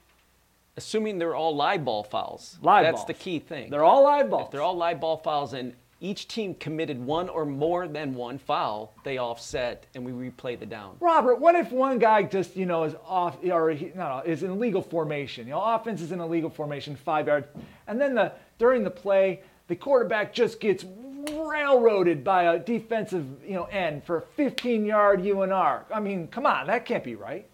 Assuming 0.78 1.18
they're 1.18 1.34
all 1.34 1.54
live 1.54 1.84
ball 1.84 2.02
fouls. 2.02 2.58
Live 2.62 2.84
That's 2.84 3.00
balls. 3.00 3.06
the 3.08 3.12
key 3.12 3.40
thing. 3.40 3.68
They're 3.68 3.84
all 3.84 4.02
live 4.02 4.30
balls. 4.30 4.46
If 4.46 4.52
they're 4.52 4.62
all 4.62 4.74
live 4.74 5.02
ball 5.02 5.18
fouls 5.18 5.52
and 5.52 5.74
each 6.00 6.28
team 6.28 6.54
committed 6.54 6.98
one 6.98 7.28
or 7.28 7.44
more 7.44 7.88
than 7.88 8.14
one 8.14 8.38
foul, 8.38 8.94
they 9.04 9.18
offset 9.18 9.84
and 9.94 10.02
we 10.02 10.12
replay 10.12 10.58
the 10.58 10.64
down. 10.64 10.96
Robert, 11.00 11.38
what 11.38 11.56
if 11.56 11.70
one 11.70 11.98
guy 11.98 12.22
just, 12.22 12.56
you 12.56 12.64
know, 12.64 12.84
is 12.84 12.94
off 13.06 13.36
or 13.44 13.68
he, 13.68 13.92
no, 13.94 14.08
no, 14.08 14.22
is 14.24 14.42
in 14.42 14.50
illegal 14.50 14.80
formation? 14.80 15.46
You 15.46 15.52
know, 15.52 15.62
offense 15.62 16.00
is 16.00 16.10
in 16.10 16.20
illegal 16.20 16.48
formation, 16.48 16.96
five 16.96 17.26
yards, 17.26 17.48
and 17.86 18.00
then 18.00 18.14
the 18.14 18.32
during 18.56 18.82
the 18.82 18.90
play, 18.90 19.42
the 19.68 19.76
quarterback 19.76 20.32
just 20.32 20.58
gets 20.58 20.86
railroaded 21.34 22.24
by 22.24 22.54
a 22.54 22.58
defensive, 22.58 23.26
you 23.44 23.54
know, 23.54 23.64
end 23.64 24.04
for 24.04 24.18
a 24.18 24.22
15-yard 24.40 25.20
UNR. 25.20 25.82
I 25.92 26.00
mean, 26.00 26.28
come 26.28 26.46
on, 26.46 26.66
that 26.66 26.84
can't 26.84 27.04
be 27.04 27.14
right. 27.14 27.46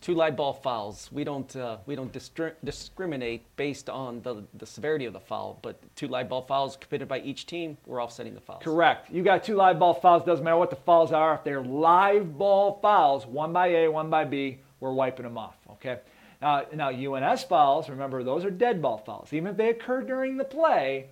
Two 0.00 0.14
live 0.14 0.36
ball 0.36 0.52
fouls. 0.52 1.08
We 1.10 1.24
don't 1.24 1.56
uh, 1.56 1.78
we 1.86 1.96
don't 1.96 2.12
distri- 2.12 2.54
discriminate 2.62 3.44
based 3.56 3.90
on 3.90 4.20
the, 4.22 4.44
the 4.54 4.66
severity 4.66 5.06
of 5.06 5.14
the 5.14 5.20
foul, 5.20 5.58
but 5.62 5.80
two 5.96 6.06
live 6.06 6.28
ball 6.28 6.42
fouls 6.42 6.76
committed 6.76 7.08
by 7.08 7.20
each 7.20 7.46
team, 7.46 7.76
we're 7.86 8.02
offsetting 8.02 8.34
the 8.34 8.40
fouls. 8.40 8.62
Correct. 8.62 9.10
You 9.10 9.24
got 9.24 9.42
two 9.42 9.56
live 9.56 9.78
ball 9.78 9.94
fouls. 9.94 10.22
Doesn't 10.24 10.44
matter 10.44 10.58
what 10.58 10.70
the 10.70 10.76
fouls 10.76 11.12
are. 11.12 11.34
If 11.34 11.44
they're 11.44 11.62
live 11.62 12.36
ball 12.38 12.78
fouls, 12.80 13.26
one 13.26 13.52
by 13.52 13.68
A, 13.68 13.88
one 13.88 14.10
by 14.10 14.24
B, 14.24 14.58
we're 14.80 14.92
wiping 14.92 15.24
them 15.24 15.38
off. 15.38 15.56
Okay. 15.72 15.98
Now, 16.40 16.64
now 16.72 16.90
UNS 16.90 17.44
fouls. 17.44 17.88
Remember, 17.88 18.22
those 18.22 18.44
are 18.44 18.50
dead 18.50 18.82
ball 18.82 18.98
fouls. 18.98 19.32
Even 19.32 19.50
if 19.50 19.56
they 19.56 19.70
occur 19.70 20.02
during 20.02 20.36
the 20.36 20.44
play, 20.44 21.06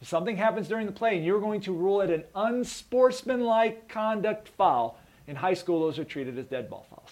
if 0.00 0.08
something 0.08 0.36
happens 0.36 0.68
during 0.68 0.86
the 0.86 0.92
play 0.92 1.16
and 1.16 1.24
you're 1.24 1.40
going 1.40 1.60
to 1.62 1.72
rule 1.72 2.00
it 2.00 2.10
an 2.10 2.24
unsportsmanlike 2.34 3.88
conduct 3.88 4.48
foul, 4.48 4.98
in 5.26 5.36
high 5.36 5.54
school 5.54 5.80
those 5.80 5.98
are 5.98 6.04
treated 6.04 6.38
as 6.38 6.46
dead 6.46 6.70
ball 6.70 6.86
fouls. 6.90 7.10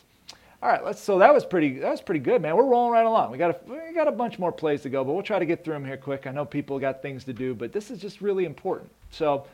All 0.61 0.69
right, 0.69 0.85
let's. 0.85 1.01
So 1.01 1.19
that 1.21 1.33
was 1.33 1.45
pretty. 1.45 1.79
That 1.79 1.91
was 1.91 2.01
pretty 2.01 2.19
good, 2.19 2.43
man. 2.43 2.57
We're 2.57 2.65
rolling 2.65 2.93
right 2.93 3.07
along. 3.07 3.31
We 3.31 3.39
got 3.39 3.51
a 3.51 3.59
we 3.71 3.95
got 3.95 4.09
a 4.09 4.13
bunch 4.13 4.41
more 4.41 4.51
plays 4.51 4.83
to 4.83 4.89
go, 4.89 5.05
but 5.05 5.13
we'll 5.13 5.23
try 5.23 5.39
to 5.39 5.47
get 5.47 5.65
through 5.65 5.75
them 5.75 5.85
here 5.85 5.97
quick. 5.97 6.27
I 6.27 6.33
know 6.33 6.45
people 6.45 6.81
got 6.81 7.01
things 7.01 7.23
to 7.25 7.33
do, 7.33 7.55
but 7.55 7.73
this 7.73 7.93
is 7.93 8.01
just 8.01 8.21
really 8.21 8.45
important. 8.45 8.91
So, 9.11 9.47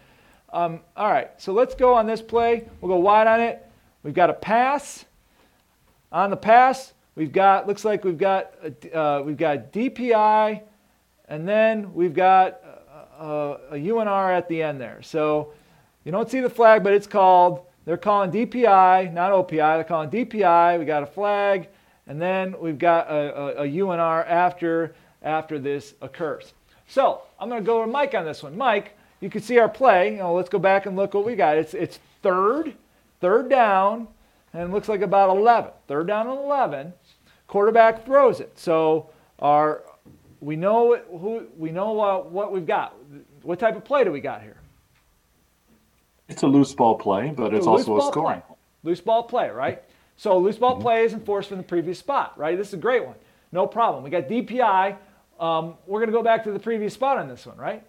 um, 0.50 0.80
all 0.96 1.10
right. 1.10 1.30
So 1.36 1.52
let's 1.52 1.74
go 1.74 1.92
on 1.92 2.06
this 2.06 2.22
play. 2.22 2.66
We'll 2.80 2.96
go 2.96 2.98
wide 2.98 3.26
on 3.26 3.40
it. 3.40 3.66
We've 4.02 4.14
got 4.14 4.30
a 4.30 4.34
pass. 4.34 5.04
On 6.10 6.30
the 6.30 6.38
pass, 6.38 6.94
we've 7.16 7.32
got. 7.32 7.66
Looks 7.66 7.84
like 7.84 8.02
we've 8.02 8.16
got. 8.16 8.54
Uh, 8.90 9.22
we've 9.26 9.36
got 9.36 9.74
DPI, 9.74 10.62
and 11.28 11.46
then 11.46 11.92
we've 11.92 12.14
got 12.14 12.63
Uh, 13.18 13.58
a, 13.70 13.74
a 13.74 13.78
UNR 13.78 14.36
at 14.36 14.48
the 14.48 14.62
end 14.62 14.80
there. 14.80 15.00
So 15.02 15.52
you 16.04 16.12
don't 16.12 16.30
see 16.30 16.40
the 16.40 16.50
flag, 16.50 16.82
but 16.82 16.92
it's 16.92 17.06
called. 17.06 17.66
They're 17.84 17.96
calling 17.96 18.30
DPI, 18.30 19.12
not 19.12 19.32
OPI. 19.32 19.76
They're 19.76 19.84
calling 19.84 20.10
DPI. 20.10 20.78
We 20.78 20.84
got 20.84 21.02
a 21.02 21.06
flag, 21.06 21.68
and 22.06 22.20
then 22.20 22.54
we've 22.58 22.78
got 22.78 23.08
a, 23.08 23.60
a, 23.60 23.64
a 23.64 23.68
UNR 23.68 24.26
after 24.26 24.94
after 25.22 25.58
this 25.58 25.94
occurs. 26.00 26.54
So 26.86 27.22
I'm 27.38 27.48
going 27.48 27.62
to 27.62 27.66
go 27.66 27.80
to 27.84 27.90
Mike 27.90 28.14
on 28.14 28.24
this 28.24 28.42
one. 28.42 28.56
Mike, 28.56 28.96
you 29.20 29.30
can 29.30 29.42
see 29.42 29.58
our 29.58 29.68
play. 29.68 30.12
You 30.12 30.18
know, 30.18 30.34
let's 30.34 30.48
go 30.48 30.58
back 30.58 30.86
and 30.86 30.96
look 30.96 31.14
what 31.14 31.24
we 31.24 31.34
got. 31.34 31.56
It's 31.56 31.74
it's 31.74 31.98
third, 32.22 32.74
third 33.20 33.48
down, 33.48 34.08
and 34.52 34.72
looks 34.72 34.88
like 34.88 35.02
about 35.02 35.36
11. 35.36 35.70
Third 35.88 36.06
down 36.06 36.26
and 36.28 36.38
11. 36.38 36.92
Quarterback 37.46 38.04
throws 38.04 38.40
it. 38.40 38.58
So 38.58 39.10
our 39.38 39.82
we 40.44 40.56
know 40.56 40.96
who 41.10 41.46
we 41.56 41.70
know 41.70 42.00
uh, 42.00 42.18
what 42.18 42.52
we've 42.52 42.66
got. 42.66 42.94
What 43.42 43.58
type 43.58 43.76
of 43.76 43.84
play 43.84 44.04
do 44.04 44.12
we 44.12 44.20
got 44.20 44.42
here? 44.42 44.56
It's 46.28 46.42
a 46.42 46.46
loose 46.46 46.74
ball 46.74 46.96
play, 46.96 47.32
but 47.34 47.54
it's, 47.54 47.66
a 47.66 47.70
also 47.70 47.98
a 47.98 48.02
scoring. 48.02 48.42
Play. 48.42 48.56
Loose 48.82 49.00
ball 49.00 49.22
play, 49.22 49.48
right? 49.48 49.82
So 50.16 50.38
loose 50.38 50.58
ball 50.58 50.80
play 50.80 51.04
is 51.04 51.14
enforced 51.14 51.48
from 51.48 51.58
the 51.58 51.64
previous 51.64 51.98
spot, 51.98 52.38
right? 52.38 52.56
This 52.56 52.68
is 52.68 52.74
a 52.74 52.78
great 52.78 53.04
one. 53.04 53.14
No 53.52 53.66
problem. 53.66 54.04
We 54.04 54.10
got 54.10 54.28
DPI. 54.28 54.96
Um, 55.40 55.74
we're 55.86 56.00
going 56.00 56.10
to 56.10 56.16
go 56.16 56.22
back 56.22 56.44
to 56.44 56.52
the 56.52 56.58
previous 56.58 56.94
spot 56.94 57.18
on 57.18 57.26
this 57.26 57.46
one, 57.46 57.56
right? 57.56 57.84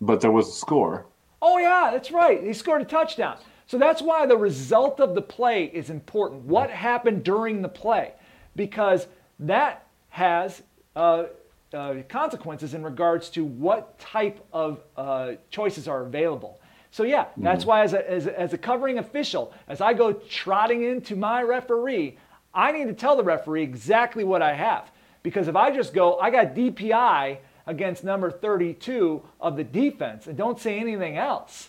But 0.00 0.20
there 0.20 0.32
was 0.32 0.48
a 0.48 0.52
score. 0.52 1.06
Oh, 1.40 1.58
yeah, 1.58 1.90
that's 1.92 2.10
right. 2.10 2.42
He 2.42 2.52
scored 2.52 2.82
a 2.82 2.84
touchdown. 2.84 3.38
So 3.66 3.78
that's 3.78 4.02
why 4.02 4.26
the 4.26 4.36
result 4.36 5.00
of 5.00 5.14
the 5.14 5.22
play 5.22 5.64
is 5.64 5.90
important. 5.90 6.42
What 6.42 6.70
happened 6.70 7.24
during 7.24 7.62
the 7.62 7.68
play? 7.68 8.12
Because 8.56 9.06
that 9.38 9.86
has 10.10 10.62
uh, 10.96 11.24
uh, 11.72 11.94
consequences 12.08 12.74
in 12.74 12.82
regards 12.82 13.30
to 13.30 13.44
what 13.44 13.98
type 13.98 14.44
of 14.52 14.80
uh, 14.96 15.32
choices 15.50 15.86
are 15.86 16.02
available. 16.02 16.60
So 16.90 17.04
yeah, 17.04 17.26
that's 17.36 17.64
why 17.64 17.82
as 17.82 17.92
a, 17.92 18.10
as, 18.10 18.26
a, 18.26 18.38
as 18.38 18.52
a 18.52 18.58
covering 18.58 18.98
official, 18.98 19.52
as 19.68 19.80
I 19.80 19.92
go 19.94 20.12
trotting 20.12 20.82
into 20.82 21.14
my 21.14 21.42
referee, 21.42 22.18
I 22.52 22.72
need 22.72 22.86
to 22.86 22.92
tell 22.92 23.16
the 23.16 23.22
referee 23.22 23.62
exactly 23.62 24.24
what 24.24 24.42
I 24.42 24.54
have. 24.54 24.90
Because 25.22 25.46
if 25.46 25.54
I 25.54 25.70
just 25.70 25.94
go, 25.94 26.18
I 26.18 26.30
got 26.30 26.54
DPI 26.54 27.38
against 27.66 28.02
number 28.02 28.30
32 28.30 29.22
of 29.40 29.56
the 29.56 29.62
defense 29.62 30.26
and 30.26 30.36
don't 30.36 30.58
say 30.58 30.80
anything 30.80 31.16
else, 31.16 31.68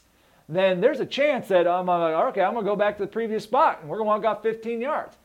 then 0.49 0.82
there's 0.82 0.99
a 0.99 1.05
chance 1.05 1.47
that 1.49 1.67
I'm 1.67 1.86
like, 1.86 2.15
okay, 2.30 2.41
I'm 2.41 2.55
gonna 2.55 2.65
go 2.65 2.76
back 2.76 2.97
to 2.97 3.03
the 3.03 3.11
previous 3.11 3.43
spot 3.43 3.80
and 3.82 3.89
we're 3.89 3.97
gonna 3.97 4.07
walk 4.07 4.26
out 4.26 4.41
15 4.41 4.82
yards. 4.82 5.15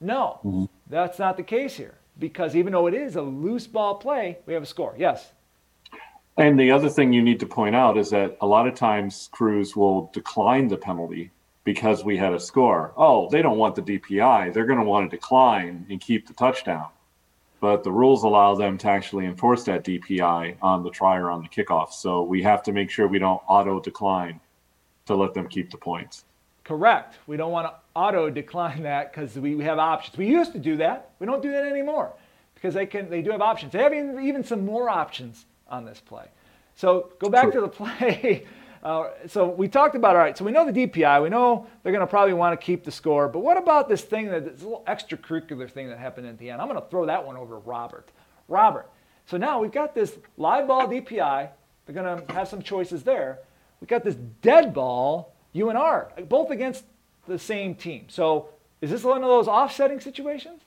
No, 0.00 0.68
that's 0.90 1.18
not 1.18 1.38
the 1.38 1.42
case 1.42 1.74
here. 1.76 1.94
Because 2.18 2.56
even 2.56 2.72
though 2.72 2.86
it 2.86 2.94
is 2.94 3.16
a 3.16 3.22
loose 3.22 3.66
ball 3.66 3.96
play, 3.96 4.38
we 4.46 4.54
have 4.54 4.62
a 4.62 4.66
score. 4.66 4.94
Yes. 4.96 5.32
And 6.38 6.58
the 6.58 6.70
other 6.70 6.90
thing 6.90 7.12
you 7.12 7.22
need 7.22 7.40
to 7.40 7.46
point 7.46 7.74
out 7.74 7.96
is 7.96 8.10
that 8.10 8.36
a 8.40 8.46
lot 8.46 8.68
of 8.68 8.74
times 8.74 9.28
crews 9.32 9.74
will 9.74 10.10
decline 10.12 10.68
the 10.68 10.76
penalty 10.76 11.30
because 11.64 12.04
we 12.04 12.16
had 12.16 12.34
a 12.34 12.40
score. 12.40 12.92
Oh, 12.96 13.28
they 13.30 13.42
don't 13.42 13.58
want 13.58 13.74
the 13.74 13.82
DPI. 13.82 14.52
They're 14.52 14.66
going 14.66 14.78
to 14.78 14.84
want 14.84 15.10
to 15.10 15.16
decline 15.16 15.86
and 15.90 16.00
keep 16.00 16.26
the 16.26 16.34
touchdown. 16.34 16.88
But 17.58 17.82
the 17.82 17.90
rules 17.90 18.22
allow 18.22 18.54
them 18.54 18.76
to 18.78 18.88
actually 18.88 19.24
enforce 19.24 19.64
that 19.64 19.82
DPI 19.82 20.58
on 20.60 20.82
the 20.82 20.90
try 20.90 21.16
or 21.16 21.30
on 21.30 21.42
the 21.42 21.48
kickoff. 21.48 21.92
So 21.92 22.22
we 22.22 22.42
have 22.42 22.62
to 22.64 22.72
make 22.72 22.90
sure 22.90 23.08
we 23.08 23.18
don't 23.18 23.42
auto 23.48 23.80
decline 23.80 24.40
to 25.06 25.14
let 25.14 25.32
them 25.32 25.48
keep 25.48 25.70
the 25.70 25.78
points. 25.78 26.24
Correct. 26.66 27.14
We 27.28 27.36
don't 27.36 27.52
want 27.52 27.68
to 27.68 27.74
auto 27.94 28.28
decline 28.28 28.82
that 28.82 29.12
because 29.12 29.38
we, 29.38 29.60
have 29.60 29.78
options. 29.78 30.16
We 30.18 30.26
used 30.26 30.50
to 30.52 30.58
do 30.58 30.76
that. 30.78 31.12
We 31.20 31.26
don't 31.26 31.40
do 31.40 31.52
that 31.52 31.64
anymore 31.64 32.12
because 32.56 32.74
they 32.74 32.86
can 32.86 33.08
they 33.08 33.22
do 33.22 33.30
have 33.30 33.40
options. 33.40 33.72
They 33.72 33.78
have 33.84 33.94
even, 33.94 34.20
even 34.20 34.42
some 34.42 34.66
more 34.66 34.90
options 34.90 35.44
on 35.68 35.84
this 35.84 36.00
play. 36.00 36.26
So 36.74 37.12
go 37.20 37.30
back 37.30 37.52
to 37.52 37.60
the 37.60 37.68
play. 37.68 38.46
Uh, 38.82 39.10
so 39.26 39.48
we 39.48 39.66
talked 39.66 39.96
about 39.96 40.14
all 40.14 40.22
right. 40.22 40.38
So 40.38 40.44
we 40.44 40.52
know 40.52 40.70
the 40.70 40.86
DPI. 40.86 41.20
We 41.20 41.28
know 41.28 41.66
they're 41.82 41.90
going 41.90 42.06
to 42.06 42.06
probably 42.06 42.34
want 42.34 42.60
to 42.60 42.64
keep 42.64 42.84
the 42.84 42.92
score. 42.92 43.26
But 43.26 43.40
what 43.40 43.56
about 43.56 43.88
this 43.88 44.02
thing 44.02 44.26
that 44.26 44.44
this 44.44 44.62
little 44.62 44.84
extracurricular 44.86 45.68
thing 45.68 45.88
that 45.88 45.98
happened 45.98 46.28
at 46.28 46.38
the 46.38 46.50
end? 46.50 46.62
I'm 46.62 46.68
going 46.68 46.80
to 46.80 46.86
throw 46.88 47.04
that 47.06 47.26
one 47.26 47.36
over 47.36 47.56
to 47.56 47.60
Robert. 47.62 48.08
Robert. 48.46 48.88
So 49.24 49.38
now 49.38 49.60
we've 49.60 49.72
got 49.72 49.92
this 49.92 50.16
live 50.36 50.68
ball 50.68 50.86
DPI. 50.86 51.48
They're 51.84 51.94
going 52.00 52.26
to 52.26 52.32
have 52.32 52.46
some 52.46 52.62
choices 52.62 53.02
there. 53.02 53.40
We've 53.80 53.88
got 53.88 54.04
this 54.04 54.14
dead 54.14 54.72
ball 54.72 55.34
UNR, 55.56 56.28
both 56.28 56.50
against 56.50 56.84
the 57.26 57.38
same 57.38 57.74
team. 57.74 58.06
So 58.08 58.48
is 58.80 58.90
this 58.90 59.02
one 59.02 59.22
of 59.22 59.28
those 59.28 59.48
offsetting 59.48 60.00
situations? 60.00 60.60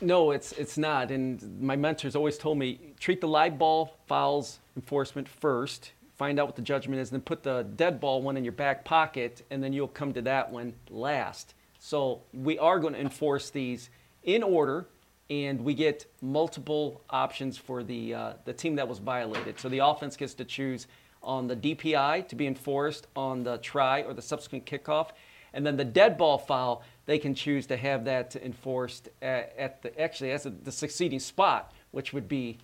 No, 0.00 0.30
it's 0.30 0.52
it's 0.52 0.78
not. 0.78 1.10
And 1.10 1.60
my 1.60 1.76
mentors 1.76 2.14
always 2.14 2.38
told 2.38 2.58
me 2.58 2.92
treat 3.00 3.20
the 3.20 3.28
live 3.28 3.58
ball 3.58 3.96
fouls 4.06 4.60
enforcement 4.76 5.28
first, 5.28 5.92
find 6.16 6.38
out 6.38 6.46
what 6.46 6.56
the 6.56 6.62
judgment 6.62 7.00
is, 7.00 7.10
and 7.10 7.20
then 7.20 7.24
put 7.24 7.42
the 7.42 7.64
dead 7.76 8.00
ball 8.00 8.22
one 8.22 8.36
in 8.36 8.44
your 8.44 8.52
back 8.52 8.84
pocket, 8.84 9.44
and 9.50 9.62
then 9.62 9.72
you'll 9.72 9.88
come 9.88 10.12
to 10.12 10.22
that 10.22 10.52
one 10.52 10.74
last. 10.90 11.54
So 11.80 12.22
we 12.32 12.58
are 12.58 12.78
going 12.78 12.94
to 12.94 13.00
enforce 13.00 13.50
these 13.50 13.90
in 14.22 14.42
order, 14.42 14.86
and 15.30 15.64
we 15.64 15.74
get 15.74 16.06
multiple 16.20 17.02
options 17.10 17.58
for 17.58 17.82
the 17.82 18.14
uh, 18.14 18.32
the 18.44 18.52
team 18.52 18.76
that 18.76 18.86
was 18.86 18.98
violated. 18.98 19.58
So 19.58 19.68
the 19.68 19.78
offense 19.78 20.16
gets 20.16 20.34
to 20.34 20.44
choose 20.44 20.86
on 21.22 21.46
the 21.48 21.56
DPI 21.56 22.28
to 22.28 22.36
be 22.36 22.46
enforced 22.46 23.06
on 23.16 23.42
the 23.44 23.58
try 23.58 24.02
or 24.02 24.14
the 24.14 24.22
subsequent 24.22 24.64
kickoff, 24.66 25.08
and 25.52 25.66
then 25.66 25.76
the 25.76 25.84
dead 25.84 26.16
ball 26.18 26.38
foul 26.38 26.82
they 27.06 27.18
can 27.18 27.34
choose 27.34 27.66
to 27.66 27.76
have 27.76 28.04
that 28.04 28.36
enforced 28.36 29.08
at, 29.22 29.54
at 29.58 29.82
the 29.82 29.98
actually 30.00 30.30
as 30.32 30.46
a, 30.46 30.50
the 30.50 30.72
succeeding 30.72 31.18
spot, 31.20 31.72
which 31.90 32.12
would 32.12 32.28
be 32.28 32.58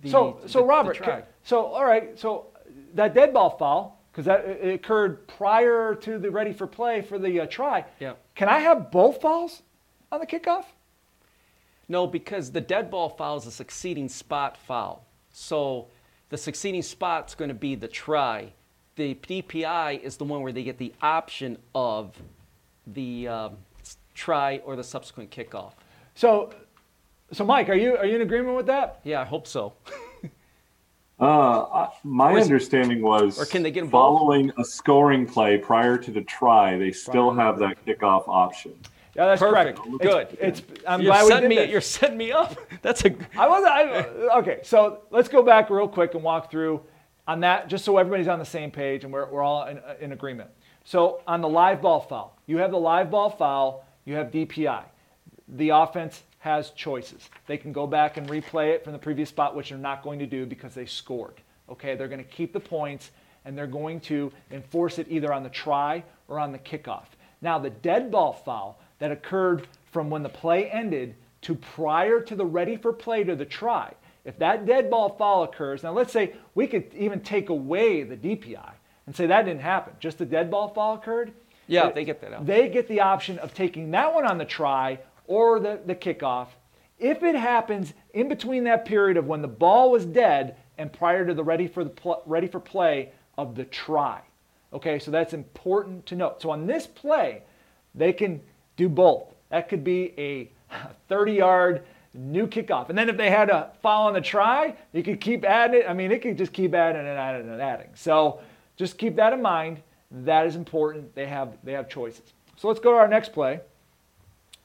the 0.00 0.10
so, 0.10 0.38
the- 0.42 0.48
so 0.48 0.58
the 0.60 0.64
Robert, 0.64 0.96
try. 0.96 1.20
ca- 1.20 1.26
so 1.44 1.66
all 1.66 1.84
right, 1.84 2.18
so 2.18 2.46
that 2.94 3.14
dead 3.14 3.32
ball 3.32 3.50
foul 3.50 3.98
because 4.12 4.24
that 4.26 4.44
it 4.44 4.74
occurred 4.74 5.26
prior 5.26 5.94
to 5.94 6.18
the 6.18 6.30
ready 6.30 6.52
for 6.52 6.66
play 6.66 7.00
for 7.02 7.18
the 7.18 7.40
uh, 7.40 7.46
try. 7.46 7.84
Yeah. 7.98 8.12
Can 8.34 8.48
I 8.48 8.58
have 8.60 8.90
both 8.90 9.20
fouls 9.22 9.62
on 10.10 10.20
the 10.20 10.26
kickoff? 10.26 10.64
No, 11.88 12.06
because 12.06 12.52
the 12.52 12.60
dead 12.60 12.90
ball 12.90 13.08
foul 13.08 13.36
is 13.38 13.46
a 13.46 13.50
succeeding 13.50 14.08
spot 14.08 14.56
foul. 14.56 15.04
So 15.30 15.88
the 16.32 16.38
succeeding 16.38 16.80
spot's 16.80 17.34
going 17.34 17.50
to 17.50 17.54
be 17.54 17.74
the 17.74 17.86
try. 17.86 18.50
The 18.96 19.14
DPI 19.14 20.00
is 20.02 20.16
the 20.16 20.24
one 20.24 20.40
where 20.40 20.50
they 20.50 20.62
get 20.64 20.78
the 20.78 20.94
option 21.02 21.58
of 21.74 22.16
the 22.86 23.28
um, 23.28 23.56
try 24.14 24.62
or 24.64 24.74
the 24.74 24.82
subsequent 24.82 25.30
kickoff. 25.30 25.72
So, 26.14 26.50
so 27.32 27.44
Mike, 27.44 27.68
are 27.68 27.74
you 27.74 27.98
are 27.98 28.06
you 28.06 28.16
in 28.16 28.22
agreement 28.22 28.56
with 28.56 28.64
that? 28.66 29.00
Yeah, 29.04 29.20
I 29.20 29.24
hope 29.24 29.46
so. 29.46 29.74
Uh, 31.20 31.88
my 32.02 32.34
is- 32.36 32.44
understanding 32.44 33.02
was 33.02 33.38
or 33.38 33.44
can 33.44 33.62
they 33.62 33.70
get 33.70 33.82
'em 33.82 33.90
both? 33.90 34.18
following 34.18 34.50
a 34.58 34.64
scoring 34.64 35.24
play 35.26 35.56
prior 35.58 35.96
to 35.98 36.10
the 36.10 36.22
try, 36.22 36.78
they 36.78 36.90
still 36.90 37.30
have 37.32 37.58
that 37.58 37.84
kickoff 37.86 38.24
option. 38.26 38.72
Yeah, 39.14 39.26
that's 39.26 39.40
Perfect. 39.40 39.78
correct. 39.78 40.00
Good. 40.00 40.38
It's, 40.40 40.60
it's 40.60 40.84
I'm 40.86 41.02
you're 41.02 41.12
glad 41.12 41.24
we 41.24 41.28
setting 41.28 41.50
did 41.50 41.56
me. 41.56 41.62
this. 41.62 41.70
You're 41.70 41.80
setting 41.80 42.16
me 42.16 42.32
up. 42.32 42.56
That's 42.82 43.04
a. 43.04 43.14
I 43.36 43.46
wasn't. 43.46 43.72
I, 43.72 44.38
okay, 44.38 44.60
so 44.62 45.02
let's 45.10 45.28
go 45.28 45.42
back 45.42 45.68
real 45.68 45.86
quick 45.86 46.14
and 46.14 46.22
walk 46.22 46.50
through 46.50 46.82
on 47.28 47.40
that, 47.40 47.68
just 47.68 47.84
so 47.84 47.98
everybody's 47.98 48.28
on 48.28 48.38
the 48.38 48.44
same 48.44 48.70
page 48.70 49.04
and 49.04 49.12
we're, 49.12 49.26
we're 49.30 49.42
all 49.42 49.66
in, 49.66 49.80
in 50.00 50.12
agreement. 50.12 50.50
So 50.84 51.20
on 51.26 51.40
the 51.40 51.48
live 51.48 51.80
ball 51.80 52.00
foul, 52.00 52.36
you 52.46 52.58
have 52.58 52.70
the 52.70 52.78
live 52.78 53.10
ball 53.10 53.30
foul, 53.30 53.84
you 54.04 54.14
have 54.14 54.30
DPI. 54.30 54.82
The 55.48 55.68
offense 55.68 56.22
has 56.38 56.70
choices. 56.70 57.28
They 57.46 57.56
can 57.56 57.72
go 57.72 57.86
back 57.86 58.16
and 58.16 58.28
replay 58.28 58.70
it 58.74 58.82
from 58.82 58.92
the 58.92 58.98
previous 58.98 59.28
spot, 59.28 59.54
which 59.54 59.68
they're 59.68 59.78
not 59.78 60.02
going 60.02 60.18
to 60.18 60.26
do 60.26 60.44
because 60.46 60.74
they 60.74 60.86
scored. 60.86 61.40
Okay, 61.70 61.94
they're 61.94 62.08
going 62.08 62.24
to 62.24 62.28
keep 62.30 62.52
the 62.52 62.60
points 62.60 63.12
and 63.44 63.56
they're 63.56 63.66
going 63.68 64.00
to 64.00 64.32
enforce 64.50 64.98
it 64.98 65.06
either 65.08 65.32
on 65.32 65.42
the 65.44 65.48
try 65.48 66.02
or 66.26 66.40
on 66.40 66.50
the 66.50 66.58
kickoff. 66.58 67.04
Now, 67.40 67.58
the 67.58 67.70
dead 67.70 68.10
ball 68.10 68.32
foul 68.32 68.78
that 69.02 69.10
occurred 69.10 69.66
from 69.90 70.10
when 70.10 70.22
the 70.22 70.28
play 70.28 70.70
ended 70.70 71.16
to 71.40 71.56
prior 71.56 72.20
to 72.20 72.36
the 72.36 72.46
ready 72.46 72.76
for 72.76 72.92
play 72.92 73.24
to 73.24 73.34
the 73.34 73.44
try, 73.44 73.92
if 74.24 74.38
that 74.38 74.64
dead 74.64 74.88
ball 74.88 75.16
foul 75.18 75.42
occurs, 75.42 75.82
now 75.82 75.90
let's 75.90 76.12
say 76.12 76.34
we 76.54 76.68
could 76.68 76.94
even 76.94 77.18
take 77.18 77.48
away 77.48 78.04
the 78.04 78.16
DPI 78.16 78.70
and 79.06 79.16
say 79.16 79.26
that 79.26 79.44
didn't 79.44 79.60
happen, 79.60 79.94
just 79.98 80.18
the 80.18 80.24
dead 80.24 80.52
ball 80.52 80.68
foul 80.68 80.94
occurred. 80.94 81.32
Yeah, 81.66 81.90
they 81.90 82.04
get 82.04 82.20
that 82.20 82.32
out. 82.32 82.46
They 82.46 82.68
get 82.68 82.86
the 82.86 83.00
option 83.00 83.40
of 83.40 83.52
taking 83.54 83.90
that 83.90 84.14
one 84.14 84.24
on 84.24 84.38
the 84.38 84.44
try 84.44 85.00
or 85.26 85.58
the, 85.58 85.80
the 85.84 85.96
kickoff. 85.96 86.48
If 87.00 87.24
it 87.24 87.34
happens 87.34 87.94
in 88.14 88.28
between 88.28 88.62
that 88.64 88.84
period 88.84 89.16
of 89.16 89.26
when 89.26 89.42
the 89.42 89.48
ball 89.48 89.90
was 89.90 90.06
dead 90.06 90.54
and 90.78 90.92
prior 90.92 91.26
to 91.26 91.34
the 91.34 91.42
ready 91.42 91.66
for 91.66 91.82
the 91.82 91.90
pl- 91.90 92.22
ready 92.24 92.46
for 92.46 92.60
play 92.60 93.10
of 93.36 93.56
the 93.56 93.64
try. 93.64 94.20
Okay, 94.72 95.00
so 95.00 95.10
that's 95.10 95.34
important 95.34 96.06
to 96.06 96.14
note. 96.14 96.40
So 96.40 96.50
on 96.50 96.68
this 96.68 96.86
play, 96.86 97.42
they 97.96 98.12
can 98.12 98.40
do 98.76 98.88
both. 98.88 99.34
That 99.50 99.68
could 99.68 99.84
be 99.84 100.14
a 100.18 100.50
30 101.08 101.32
yard 101.32 101.82
new 102.14 102.46
kickoff. 102.46 102.88
And 102.88 102.98
then 102.98 103.08
if 103.08 103.16
they 103.16 103.30
had 103.30 103.50
a 103.50 103.72
foul 103.82 104.06
on 104.08 104.14
the 104.14 104.20
try, 104.20 104.74
you 104.92 105.02
could 105.02 105.20
keep 105.20 105.44
adding 105.44 105.80
it. 105.80 105.86
I 105.88 105.94
mean, 105.94 106.12
it 106.12 106.22
could 106.22 106.36
just 106.36 106.52
keep 106.52 106.74
adding 106.74 107.00
and 107.00 107.08
adding 107.08 107.48
and 107.48 107.60
adding. 107.60 107.88
So 107.94 108.40
just 108.76 108.98
keep 108.98 109.16
that 109.16 109.32
in 109.32 109.42
mind. 109.42 109.82
That 110.10 110.46
is 110.46 110.56
important. 110.56 111.14
They 111.14 111.26
have 111.26 111.56
they 111.64 111.72
have 111.72 111.88
choices. 111.88 112.32
So 112.56 112.68
let's 112.68 112.80
go 112.80 112.92
to 112.92 112.98
our 112.98 113.08
next 113.08 113.32
play. 113.32 113.60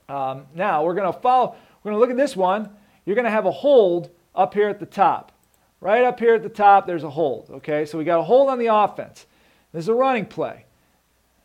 Um, 0.09 0.45
now 0.53 0.83
we're 0.83 0.93
going 0.93 1.11
to 1.11 1.19
follow. 1.19 1.55
We're 1.83 1.91
going 1.91 1.95
to 1.95 1.99
look 1.99 2.09
at 2.09 2.17
this 2.17 2.35
one. 2.35 2.69
You're 3.05 3.15
going 3.15 3.25
to 3.25 3.31
have 3.31 3.45
a 3.45 3.51
hold 3.51 4.09
up 4.35 4.53
here 4.53 4.67
at 4.67 4.79
the 4.79 4.85
top. 4.85 5.31
Right 5.79 6.03
up 6.03 6.19
here 6.19 6.33
at 6.33 6.43
the 6.43 6.49
top, 6.49 6.87
there's 6.87 7.03
a 7.03 7.09
hold. 7.09 7.49
Okay, 7.49 7.85
so 7.85 7.97
we 7.97 8.03
got 8.03 8.19
a 8.19 8.23
hold 8.23 8.49
on 8.49 8.59
the 8.59 8.67
offense. 8.67 9.25
This 9.71 9.83
is 9.83 9.89
a 9.89 9.93
running 9.93 10.25
play. 10.25 10.65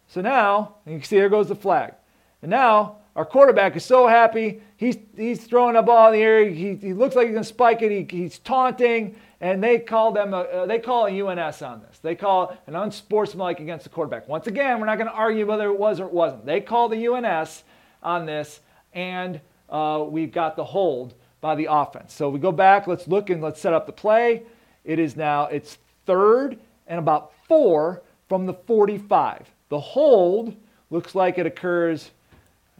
So 0.08 0.20
now, 0.20 0.76
you 0.86 0.98
can 0.98 1.02
see 1.02 1.16
here 1.16 1.28
goes 1.28 1.48
the 1.48 1.54
flag. 1.54 1.94
And 2.43 2.51
now 2.51 2.97
our 3.16 3.24
quarterback 3.24 3.76
is 3.76 3.84
so 3.84 4.07
happy. 4.07 4.61
He's, 4.76 4.97
he's 5.16 5.45
throwing 5.45 5.76
a 5.76 5.82
ball 5.82 6.09
in 6.09 6.18
the 6.18 6.22
air. 6.22 6.49
He, 6.49 6.74
he 6.74 6.93
looks 6.93 7.14
like 7.14 7.26
he's 7.26 7.34
going 7.34 7.45
to 7.45 7.49
spike 7.49 7.82
it. 7.82 7.90
He, 7.90 8.18
he's 8.18 8.38
taunting, 8.38 9.16
and 9.40 9.62
they 9.62 9.78
call 9.78 10.12
them 10.12 10.34
a, 10.34 10.38
uh, 10.38 10.66
they 10.66 10.78
call 10.78 11.07
a 11.07 11.11
UNS 11.11 11.62
on 11.62 11.82
this. 11.82 11.99
They 11.99 12.14
call 12.14 12.57
an 12.66 12.74
unsportsmanlike 12.74 13.61
against 13.61 13.84
the 13.84 13.90
quarterback. 13.90 14.28
Once 14.28 14.47
again, 14.47 14.80
we're 14.80 14.86
not 14.86 14.99
going 14.99 15.11
to 15.11 15.14
argue 15.14 15.47
whether 15.47 15.68
it 15.68 15.78
was 15.78 16.01
or 16.01 16.07
it 16.07 16.12
wasn't. 16.12 16.47
They 16.47 16.61
call 16.61 16.88
the 16.88 17.07
UNS 17.07 17.64
on 18.03 18.26
this, 18.26 18.61
and 18.93 19.40
uh, 19.68 20.05
we've 20.09 20.32
got 20.32 20.57
the 20.57 20.64
hold 20.64 21.14
by 21.40 21.55
the 21.55 21.66
offense. 21.70 22.12
So 22.14 22.28
we 22.28 22.38
go 22.38 22.53
back. 22.53 22.86
Let's 22.86 23.07
look 23.07 23.30
and 23.30 23.43
let's 23.43 23.61
set 23.61 23.74
up 23.74 23.86
the 23.86 23.93
play. 23.93 24.43
It 24.84 24.99
is 24.99 25.16
now 25.16 25.47
it's 25.47 25.78
third 26.07 26.59
and 26.86 26.99
about 26.99 27.32
four 27.47 28.03
from 28.28 28.47
the 28.47 28.55
45. 28.55 29.51
The 29.68 29.78
hold 29.80 30.57
looks 30.90 31.14
like 31.14 31.38
it 31.38 31.47
occurs. 31.47 32.11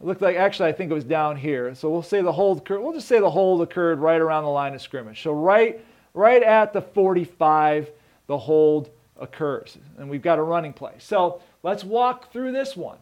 It 0.03 0.07
looked 0.07 0.21
like 0.21 0.35
actually 0.35 0.67
I 0.67 0.73
think 0.73 0.91
it 0.91 0.93
was 0.93 1.05
down 1.05 1.37
here. 1.37 1.73
So 1.75 1.89
we'll 1.89 2.03
say 2.03 2.21
the 2.21 2.33
hold 2.33 2.57
occurred. 2.57 2.81
We'll 2.81 2.91
just 2.91 3.07
say 3.07 3.19
the 3.19 3.31
hold 3.31 3.61
occurred 3.61 3.99
right 3.99 4.19
around 4.19 4.43
the 4.43 4.49
line 4.49 4.73
of 4.73 4.81
scrimmage. 4.81 5.23
So 5.23 5.31
right 5.31 5.79
right 6.13 6.43
at 6.43 6.73
the 6.73 6.81
45, 6.81 7.89
the 8.27 8.37
hold 8.37 8.89
occurs, 9.17 9.77
and 9.97 10.09
we've 10.09 10.21
got 10.21 10.39
a 10.39 10.43
running 10.43 10.73
play. 10.73 10.91
So 10.99 11.41
let's 11.63 11.85
walk 11.85 12.33
through 12.33 12.51
this 12.51 12.75
one. 12.75 12.97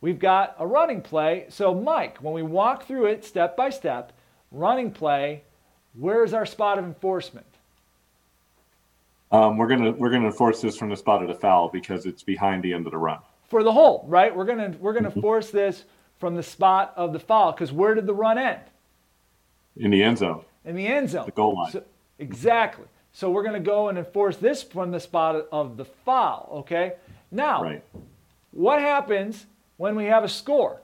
We've 0.00 0.18
got 0.18 0.56
a 0.58 0.66
running 0.66 1.02
play. 1.02 1.44
So 1.50 1.74
Mike, 1.74 2.16
when 2.18 2.32
we 2.32 2.42
walk 2.42 2.86
through 2.86 3.06
it 3.06 3.22
step 3.22 3.54
by 3.54 3.68
step, 3.68 4.12
running 4.50 4.90
play, 4.90 5.42
where's 5.94 6.32
our 6.32 6.46
spot 6.46 6.78
of 6.78 6.86
enforcement? 6.86 7.46
Um, 9.30 9.58
we're 9.58 9.68
gonna 9.68 9.92
we're 9.92 10.10
gonna 10.10 10.28
enforce 10.28 10.62
this 10.62 10.74
from 10.74 10.88
the 10.88 10.96
spot 10.96 11.20
of 11.20 11.28
the 11.28 11.34
foul 11.34 11.68
because 11.68 12.06
it's 12.06 12.22
behind 12.22 12.62
the 12.62 12.72
end 12.72 12.86
of 12.86 12.92
the 12.92 12.98
run. 12.98 13.18
for 13.48 13.62
the 13.62 13.72
hold, 13.72 14.04
right? 14.08 14.34
We're 14.34 14.46
gonna 14.46 14.74
we're 14.80 14.94
gonna 14.94 15.10
force 15.10 15.50
this 15.50 15.84
from 16.18 16.34
the 16.34 16.42
spot 16.42 16.92
of 16.96 17.12
the 17.12 17.18
foul 17.20 17.52
because 17.52 17.72
where 17.72 17.94
did 17.94 18.06
the 18.06 18.14
run 18.14 18.38
end? 18.38 18.60
in 19.76 19.92
the 19.92 20.02
end 20.02 20.18
zone. 20.18 20.44
In 20.64 20.74
the 20.74 20.86
end 20.88 21.08
zone. 21.08 21.26
The 21.26 21.32
goal 21.32 21.54
line. 21.54 21.70
So- 21.70 21.84
exactly. 22.18 22.86
So 23.12 23.30
we're 23.30 23.44
gonna 23.44 23.60
go 23.60 23.88
and 23.88 23.96
enforce 23.96 24.36
this 24.36 24.62
from 24.62 24.90
the 24.90 24.98
spot 25.00 25.46
of 25.52 25.76
the 25.76 25.84
foul. 25.84 26.48
Okay. 26.60 26.94
Now, 27.30 27.62
Right. 27.62 27.82
what 28.50 28.80
happens 28.80 29.46
when 29.76 29.94
we 29.94 30.04
have 30.06 30.24
a 30.24 30.28
score? 30.28 30.80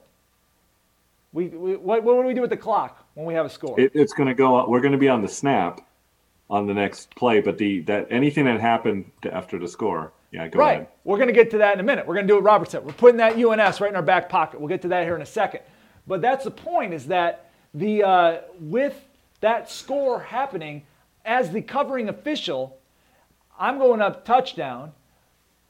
We, 1.33 1.47
we 1.49 1.75
what, 1.75 2.03
what 2.03 2.21
do 2.21 2.27
we 2.27 2.33
do 2.33 2.41
with 2.41 2.49
the 2.49 2.57
clock 2.57 3.05
when 3.15 3.25
we 3.25 3.33
have 3.33 3.45
a 3.45 3.49
score? 3.49 3.77
It, 3.79 3.91
it's 3.93 4.13
going 4.13 4.27
to 4.29 4.33
go. 4.33 4.67
We're 4.69 4.79
going 4.79 4.93
to 4.93 4.97
be 4.97 5.09
on 5.09 5.21
the 5.21 5.27
snap 5.27 5.81
on 6.49 6.67
the 6.67 6.73
next 6.73 7.13
play, 7.15 7.41
but 7.41 7.57
the 7.57 7.81
that 7.81 8.07
anything 8.09 8.45
that 8.45 8.61
happened 8.61 9.11
to, 9.23 9.33
after 9.33 9.59
the 9.59 9.67
score. 9.67 10.13
Yeah, 10.35 10.49
go 10.49 10.59
Right. 10.59 10.73
ahead. 10.73 10.87
We're 11.05 11.15
going 11.15 11.27
to 11.27 11.33
get 11.33 11.51
to 11.51 11.59
that 11.59 11.75
in 11.75 11.79
a 11.79 11.83
minute. 11.83 12.05
We're 12.05 12.15
going 12.15 12.27
to 12.27 12.31
do 12.31 12.35
what 12.35 12.43
Robert 12.43 12.69
said. 12.69 12.85
We're 12.85 12.91
putting 12.91 13.17
that 13.17 13.37
UNS 13.37 13.79
right 13.79 13.89
in 13.89 13.95
our 13.95 14.01
back 14.01 14.27
pocket. 14.27 14.59
We'll 14.59 14.67
get 14.67 14.81
to 14.81 14.89
that 14.89 15.05
here 15.05 15.15
in 15.15 15.21
a 15.21 15.25
second. 15.25 15.61
But 16.07 16.21
that's 16.21 16.43
the 16.43 16.51
point 16.51 16.93
is 16.93 17.07
that 17.07 17.49
the 17.73 18.03
uh, 18.03 18.41
with 18.59 19.01
that 19.39 19.71
score 19.71 20.19
happening, 20.19 20.83
as 21.23 21.51
the 21.51 21.61
covering 21.61 22.09
official, 22.09 22.77
I'm 23.57 23.77
going 23.77 24.01
up 24.01 24.25
touchdown 24.25 24.91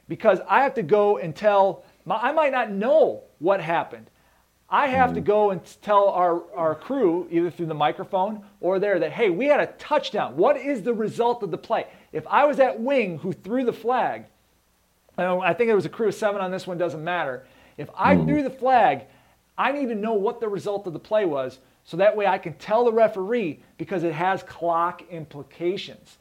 because 0.07 0.39
I 0.49 0.63
have 0.63 0.73
to 0.75 0.83
go 0.83 1.17
and 1.19 1.35
tell. 1.35 1.83
My, 2.03 2.17
I 2.17 2.31
might 2.31 2.51
not 2.51 2.71
know 2.71 3.21
what 3.37 3.61
happened. 3.61 4.09
I 4.67 4.87
have 4.87 5.13
to 5.13 5.21
go 5.21 5.51
and 5.51 5.61
tell 5.83 6.09
our, 6.09 6.41
our 6.55 6.73
crew, 6.73 7.27
either 7.29 7.51
through 7.51 7.67
the 7.67 7.75
microphone 7.75 8.43
or 8.61 8.79
there, 8.79 8.97
that, 8.97 9.11
hey, 9.11 9.29
we 9.29 9.45
had 9.45 9.59
a 9.59 9.67
touchdown. 9.67 10.35
What 10.35 10.57
is 10.57 10.81
the 10.81 10.93
result 10.93 11.43
of 11.43 11.51
the 11.51 11.57
play? 11.57 11.85
If 12.11 12.25
I 12.25 12.45
was 12.45 12.57
that 12.57 12.79
wing 12.79 13.19
who 13.19 13.31
threw 13.31 13.63
the 13.63 13.71
flag, 13.73 14.25
I 15.17 15.53
think 15.53 15.69
it 15.69 15.75
was 15.75 15.85
a 15.85 15.89
crew 15.89 16.07
of 16.07 16.15
seven 16.15 16.41
on 16.41 16.51
this 16.51 16.67
one, 16.67 16.77
doesn't 16.77 17.03
matter. 17.03 17.45
If 17.77 17.89
I 17.95 18.15
mm-hmm. 18.15 18.27
threw 18.27 18.43
the 18.43 18.49
flag, 18.49 19.05
I 19.57 19.71
need 19.71 19.87
to 19.87 19.95
know 19.95 20.13
what 20.13 20.39
the 20.39 20.49
result 20.49 20.87
of 20.87 20.93
the 20.93 20.99
play 20.99 21.25
was 21.25 21.59
so 21.85 21.97
that 21.97 22.15
way 22.15 22.25
I 22.25 22.37
can 22.37 22.53
tell 22.53 22.83
the 22.83 22.91
referee 22.91 23.61
because 23.77 24.03
it 24.03 24.13
has 24.13 24.43
clock 24.43 25.03
implications. 25.09 26.17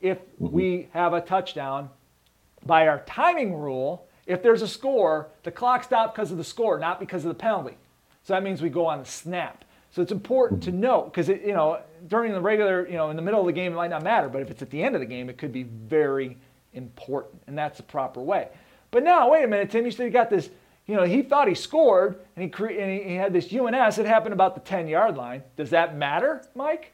If 0.00 0.18
mm-hmm. 0.18 0.50
we 0.50 0.88
have 0.92 1.12
a 1.12 1.20
touchdown, 1.20 1.90
by 2.64 2.88
our 2.88 3.00
timing 3.06 3.54
rule, 3.54 4.06
if 4.26 4.42
there's 4.42 4.62
a 4.62 4.68
score, 4.68 5.28
the 5.42 5.50
clock 5.50 5.84
stops 5.84 6.12
because 6.14 6.30
of 6.30 6.38
the 6.38 6.44
score, 6.44 6.78
not 6.78 7.00
because 7.00 7.24
of 7.24 7.28
the 7.28 7.34
penalty. 7.34 7.76
So 8.22 8.34
that 8.34 8.42
means 8.42 8.62
we 8.62 8.70
go 8.70 8.86
on 8.86 9.00
the 9.00 9.04
snap. 9.04 9.64
So 9.90 10.00
it's 10.00 10.12
important 10.12 10.62
to 10.62 10.70
mm-hmm. 10.70 10.80
note 10.80 11.04
because 11.12 11.28
you 11.28 11.52
know 11.52 11.80
during 12.08 12.32
the 12.32 12.40
regular, 12.40 12.86
you 12.88 12.96
know, 12.96 13.10
in 13.10 13.16
the 13.16 13.22
middle 13.22 13.40
of 13.40 13.46
the 13.46 13.52
game 13.52 13.72
it 13.72 13.76
might 13.76 13.90
not 13.90 14.02
matter, 14.02 14.28
but 14.28 14.40
if 14.40 14.50
it's 14.50 14.62
at 14.62 14.70
the 14.70 14.82
end 14.82 14.94
of 14.94 15.00
the 15.00 15.06
game, 15.06 15.28
it 15.28 15.36
could 15.36 15.52
be 15.52 15.64
very 15.64 16.38
important, 16.74 17.42
and 17.46 17.56
that's 17.56 17.76
the 17.78 17.82
proper 17.82 18.20
way. 18.20 18.48
But 18.90 19.02
now, 19.04 19.30
wait 19.30 19.44
a 19.44 19.48
minute, 19.48 19.70
Tim, 19.70 19.84
you 19.84 19.90
said 19.90 20.04
you 20.04 20.10
got 20.10 20.30
this. 20.30 20.50
You 20.86 20.96
know, 20.96 21.04
he 21.04 21.22
thought 21.22 21.46
he 21.48 21.54
scored, 21.54 22.18
and 22.36 22.42
he 22.42 22.48
cre- 22.50 22.66
and 22.70 22.90
he, 22.90 23.10
he 23.10 23.14
had 23.14 23.32
this 23.32 23.52
UNS. 23.52 23.98
It 23.98 24.06
happened 24.06 24.32
about 24.32 24.54
the 24.54 24.60
10 24.60 24.88
yard 24.88 25.16
line. 25.16 25.42
Does 25.56 25.70
that 25.70 25.96
matter, 25.96 26.44
Mike? 26.54 26.92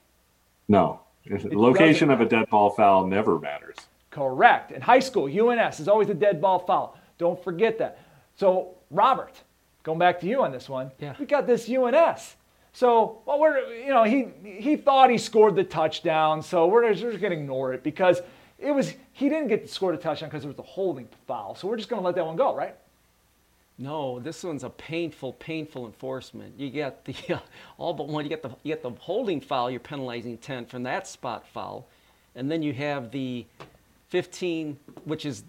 No. 0.68 1.00
The 1.26 1.58
location 1.58 2.10
of 2.10 2.20
a 2.20 2.24
dead 2.26 2.48
ball 2.50 2.70
foul 2.70 3.06
never 3.06 3.38
matters. 3.38 3.76
Correct. 4.10 4.72
In 4.72 4.80
high 4.80 5.00
school, 5.00 5.24
UNS 5.26 5.80
is 5.80 5.88
always 5.88 6.08
a 6.08 6.14
dead 6.14 6.40
ball 6.40 6.58
foul. 6.58 6.96
Don't 7.18 7.42
forget 7.42 7.78
that. 7.78 7.98
So, 8.36 8.74
Robert, 8.90 9.42
going 9.82 9.98
back 9.98 10.20
to 10.20 10.26
you 10.26 10.42
on 10.42 10.52
this 10.52 10.68
one, 10.68 10.90
Yeah. 10.98 11.14
we 11.18 11.26
got 11.26 11.46
this 11.46 11.68
UNS. 11.68 12.36
So, 12.72 13.20
well, 13.26 13.40
we're 13.40 13.58
you 13.74 13.88
know 13.88 14.04
he 14.04 14.28
he 14.44 14.76
thought 14.76 15.10
he 15.10 15.18
scored 15.18 15.56
the 15.56 15.64
touchdown, 15.64 16.42
so 16.42 16.66
we're 16.66 16.90
just, 16.92 17.02
we're 17.02 17.10
just 17.10 17.20
going 17.20 17.32
to 17.32 17.38
ignore 17.38 17.72
it 17.72 17.82
because 17.82 18.20
it 18.58 18.72
was 18.72 18.94
he 19.12 19.28
didn't 19.28 19.48
get 19.48 19.66
to 19.66 19.68
score 19.68 19.92
the 19.92 19.98
touchdown 19.98 20.28
because 20.28 20.44
it 20.44 20.48
was 20.48 20.58
a 20.58 20.62
holding 20.62 21.08
foul. 21.26 21.54
So 21.54 21.68
we're 21.68 21.76
just 21.76 21.88
going 21.88 22.00
to 22.00 22.06
let 22.06 22.14
that 22.16 22.26
one 22.26 22.36
go, 22.36 22.54
right? 22.54 22.74
No, 23.80 24.18
this 24.18 24.42
one's 24.42 24.64
a 24.64 24.70
painful, 24.70 25.34
painful 25.34 25.86
enforcement. 25.86 26.54
You 26.58 26.68
get 26.68 27.04
the 27.04 27.14
uh, 27.34 27.38
all 27.78 27.94
but 27.94 28.08
one. 28.08 28.24
You 28.24 28.28
get 28.28 28.42
the 28.42 28.50
you 28.62 28.74
get 28.74 28.82
the 28.82 28.90
holding 28.90 29.40
foul. 29.40 29.70
You're 29.70 29.80
penalizing 29.80 30.38
10 30.38 30.66
from 30.66 30.82
that 30.82 31.06
spot 31.06 31.46
foul, 31.46 31.86
and 32.34 32.50
then 32.50 32.62
you 32.62 32.72
have 32.72 33.12
the 33.12 33.46
15, 34.08 34.76
which 35.04 35.24
is 35.24 35.44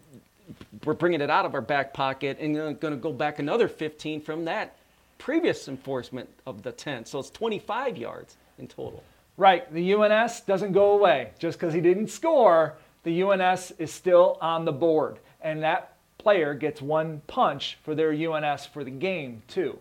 we're 0.86 0.94
bringing 0.94 1.22
it 1.22 1.30
out 1.30 1.45
of 1.45 1.53
our 1.53 1.61
back 1.61 1.94
pocket 1.94 2.38
and 2.40 2.56
going 2.56 2.94
to 2.94 2.98
go 2.98 3.11
back 3.11 3.40
another 3.40 3.68
15 3.68 4.22
from 4.22 4.45
that 4.45 4.76
previous 5.18 5.68
enforcement 5.68 6.30
of 6.45 6.64
the 6.64 6.72
10. 6.72 7.06
So 7.06 7.19
it's 7.19 7.30
25 7.30 7.98
yards 7.98 8.38
in 8.57 8.68
total. 8.68 9.03
Right. 9.38 9.72
The 9.73 9.94
UNS 9.94 10.41
doesn't 10.41 10.73
go 10.73 10.91
away 10.91 11.31
just 11.40 11.60
because 11.60 11.73
he 11.73 11.81
didn't 11.81 12.10
score. 12.10 12.76
The 13.03 13.23
UNS 13.23 13.71
is 13.80 13.91
still 13.91 14.38
on 14.41 14.65
the 14.65 14.71
board, 14.71 15.19
and 15.41 15.63
that 15.63 15.93
player 16.17 16.53
gets 16.53 16.81
one 16.81 17.21
punch 17.27 17.77
for 17.84 17.95
their 17.95 18.11
UNS 18.11 18.65
for 18.67 18.84
the 18.84 18.91
game 18.91 19.41
too. 19.47 19.80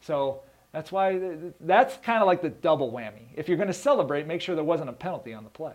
So 0.00 0.40
that's 0.72 0.92
why 0.92 1.20
that's 1.60 1.96
kind 1.98 2.22
of 2.22 2.26
like 2.26 2.42
the 2.42 2.48
double 2.48 2.92
whammy. 2.92 3.26
If 3.34 3.48
you're 3.48 3.56
going 3.56 3.66
to 3.66 3.74
celebrate, 3.74 4.26
make 4.26 4.40
sure 4.40 4.54
there 4.54 4.64
wasn't 4.64 4.88
a 4.88 4.94
penalty 4.94 5.34
on 5.34 5.44
the 5.44 5.50
play. 5.50 5.74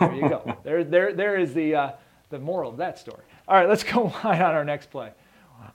There 0.00 0.14
you 0.14 0.28
go. 0.28 0.56
there, 0.64 0.84
there, 0.84 1.12
there 1.12 1.36
is 1.38 1.54
the 1.54 1.74
uh, 1.74 1.90
the 2.30 2.38
moral 2.38 2.70
of 2.70 2.76
that 2.78 2.98
story. 2.98 3.22
All 3.46 3.56
right, 3.56 3.68
let's 3.68 3.84
go 3.92 4.12
line 4.24 4.42
on 4.42 4.54
our 4.54 4.64
next 4.64 4.90
play. 4.90 5.12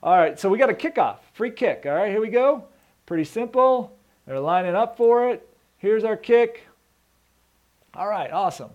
All 0.03 0.17
right, 0.17 0.37
so 0.37 0.49
we 0.49 0.57
got 0.57 0.69
a 0.69 0.73
kickoff, 0.73 1.17
free 1.33 1.51
kick. 1.51 1.83
All 1.85 1.93
right, 1.93 2.11
here 2.11 2.19
we 2.19 2.27
go. 2.27 2.65
Pretty 3.05 3.23
simple. 3.23 3.95
They're 4.25 4.39
lining 4.39 4.75
up 4.75 4.97
for 4.97 5.29
it. 5.29 5.47
Here's 5.77 6.03
our 6.03 6.17
kick. 6.17 6.67
All 7.93 8.07
right, 8.07 8.31
awesome. 8.31 8.69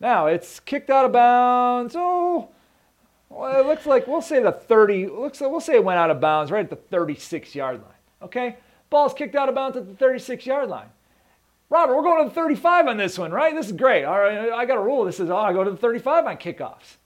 Now 0.00 0.26
it's 0.26 0.58
kicked 0.60 0.90
out 0.90 1.04
of 1.04 1.12
bounds. 1.12 1.94
Oh, 1.96 2.48
well, 3.28 3.60
it 3.60 3.66
looks 3.66 3.86
like 3.86 4.06
we'll 4.06 4.22
say 4.22 4.42
the 4.42 4.52
30. 4.52 5.06
Looks 5.06 5.40
like 5.40 5.50
we'll 5.50 5.60
say 5.60 5.74
it 5.74 5.84
went 5.84 5.98
out 5.98 6.10
of 6.10 6.20
bounds 6.20 6.50
right 6.50 6.64
at 6.64 6.70
the 6.70 6.76
36 6.76 7.54
yard 7.54 7.80
line. 7.82 7.92
Okay, 8.22 8.56
ball's 8.88 9.14
kicked 9.14 9.36
out 9.36 9.48
of 9.48 9.54
bounds 9.54 9.76
at 9.76 9.86
the 9.86 9.94
36 9.94 10.46
yard 10.46 10.68
line. 10.68 10.88
Robert, 11.70 11.94
we're 11.94 12.02
going 12.02 12.24
to 12.24 12.28
the 12.28 12.34
35 12.34 12.88
on 12.88 12.96
this 12.96 13.16
one, 13.16 13.30
right? 13.30 13.54
This 13.54 13.66
is 13.66 13.72
great. 13.72 14.04
All 14.04 14.18
right, 14.18 14.50
I 14.50 14.66
got 14.66 14.76
a 14.76 14.80
rule. 14.80 15.04
This 15.04 15.18
says, 15.18 15.30
oh, 15.30 15.36
I 15.36 15.52
go 15.52 15.62
to 15.62 15.70
the 15.70 15.76
35 15.76 16.26
on 16.26 16.36
kickoffs. 16.36 16.96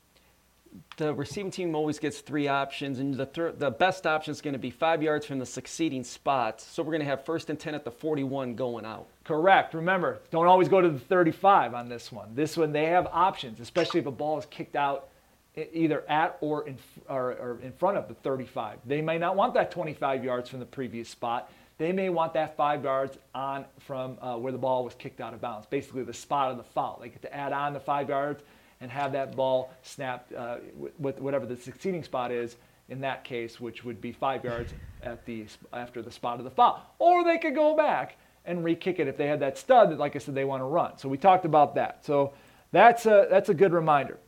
The 0.96 1.12
receiving 1.12 1.50
team 1.50 1.74
always 1.74 1.98
gets 1.98 2.20
three 2.20 2.48
options, 2.48 2.98
and 2.98 3.14
the, 3.14 3.26
thir- 3.26 3.52
the 3.52 3.70
best 3.70 4.06
option 4.06 4.32
is 4.32 4.40
going 4.40 4.54
to 4.54 4.58
be 4.58 4.70
five 4.70 5.02
yards 5.02 5.26
from 5.26 5.38
the 5.38 5.44
succeeding 5.44 6.02
spot. 6.02 6.62
So 6.62 6.82
we're 6.82 6.92
going 6.92 7.00
to 7.00 7.06
have 7.06 7.26
first 7.26 7.50
and 7.50 7.60
10 7.60 7.74
at 7.74 7.84
the 7.84 7.90
41 7.90 8.54
going 8.54 8.86
out. 8.86 9.06
Correct. 9.24 9.72
Remember, 9.72 10.20
don't 10.30 10.46
always 10.46 10.68
go 10.68 10.80
to 10.80 10.88
the 10.90 10.98
35 10.98 11.74
on 11.74 11.88
this 11.88 12.12
one. 12.12 12.34
This 12.34 12.56
one, 12.56 12.72
they 12.72 12.86
have 12.86 13.08
options, 13.10 13.58
especially 13.58 14.00
if 14.00 14.06
a 14.06 14.10
ball 14.10 14.38
is 14.38 14.46
kicked 14.46 14.76
out 14.76 15.08
either 15.56 16.04
at 16.08 16.36
or 16.40 16.66
in, 16.66 16.76
or, 17.08 17.32
or 17.32 17.58
in 17.62 17.72
front 17.72 17.96
of 17.96 18.08
the 18.08 18.14
35. 18.14 18.78
They 18.84 19.00
may 19.00 19.18
not 19.18 19.36
want 19.36 19.54
that 19.54 19.70
25 19.70 20.24
yards 20.24 20.50
from 20.50 20.58
the 20.58 20.66
previous 20.66 21.08
spot. 21.08 21.50
They 21.78 21.90
may 21.92 22.08
want 22.08 22.34
that 22.34 22.56
five 22.56 22.84
yards 22.84 23.18
on 23.34 23.64
from 23.80 24.18
uh, 24.20 24.36
where 24.36 24.52
the 24.52 24.58
ball 24.58 24.84
was 24.84 24.94
kicked 24.94 25.20
out 25.20 25.32
of 25.32 25.40
bounds, 25.40 25.66
basically 25.66 26.02
the 26.02 26.12
spot 26.12 26.50
of 26.50 26.56
the 26.56 26.62
foul. 26.62 26.98
They 27.00 27.08
get 27.08 27.22
to 27.22 27.34
add 27.34 27.52
on 27.52 27.72
the 27.72 27.80
five 27.80 28.08
yards 28.08 28.42
and 28.80 28.90
have 28.90 29.12
that 29.12 29.34
ball 29.34 29.72
snapped 29.82 30.32
uh, 30.32 30.58
with 30.98 31.20
whatever 31.20 31.46
the 31.46 31.56
succeeding 31.56 32.04
spot 32.04 32.30
is 32.30 32.56
in 32.88 33.00
that 33.00 33.24
case, 33.24 33.60
which 33.60 33.84
would 33.84 34.00
be 34.00 34.12
five 34.12 34.44
yards 34.44 34.72
at 35.02 35.24
the 35.24 35.46
after 35.72 36.02
the 36.02 36.10
spot 36.10 36.38
of 36.38 36.44
the 36.44 36.50
foul. 36.50 36.82
Or 36.98 37.24
they 37.24 37.38
could 37.38 37.54
go 37.54 37.74
back 37.76 38.18
and 38.44 38.64
re-kick 38.64 38.98
it 38.98 39.08
if 39.08 39.16
they 39.16 39.26
had 39.26 39.40
that 39.40 39.56
stud 39.56 39.90
that, 39.90 39.98
like 39.98 40.16
I 40.16 40.18
said, 40.18 40.34
they 40.34 40.44
want 40.44 40.60
to 40.60 40.66
run. 40.66 40.98
So 40.98 41.08
we 41.08 41.16
talked 41.16 41.44
about 41.44 41.74
that. 41.76 42.04
So 42.04 42.32
that's 42.72 43.06
a 43.06 43.26
that's 43.30 43.48
a 43.48 43.54
good 43.54 43.72
reminder. 43.72 44.18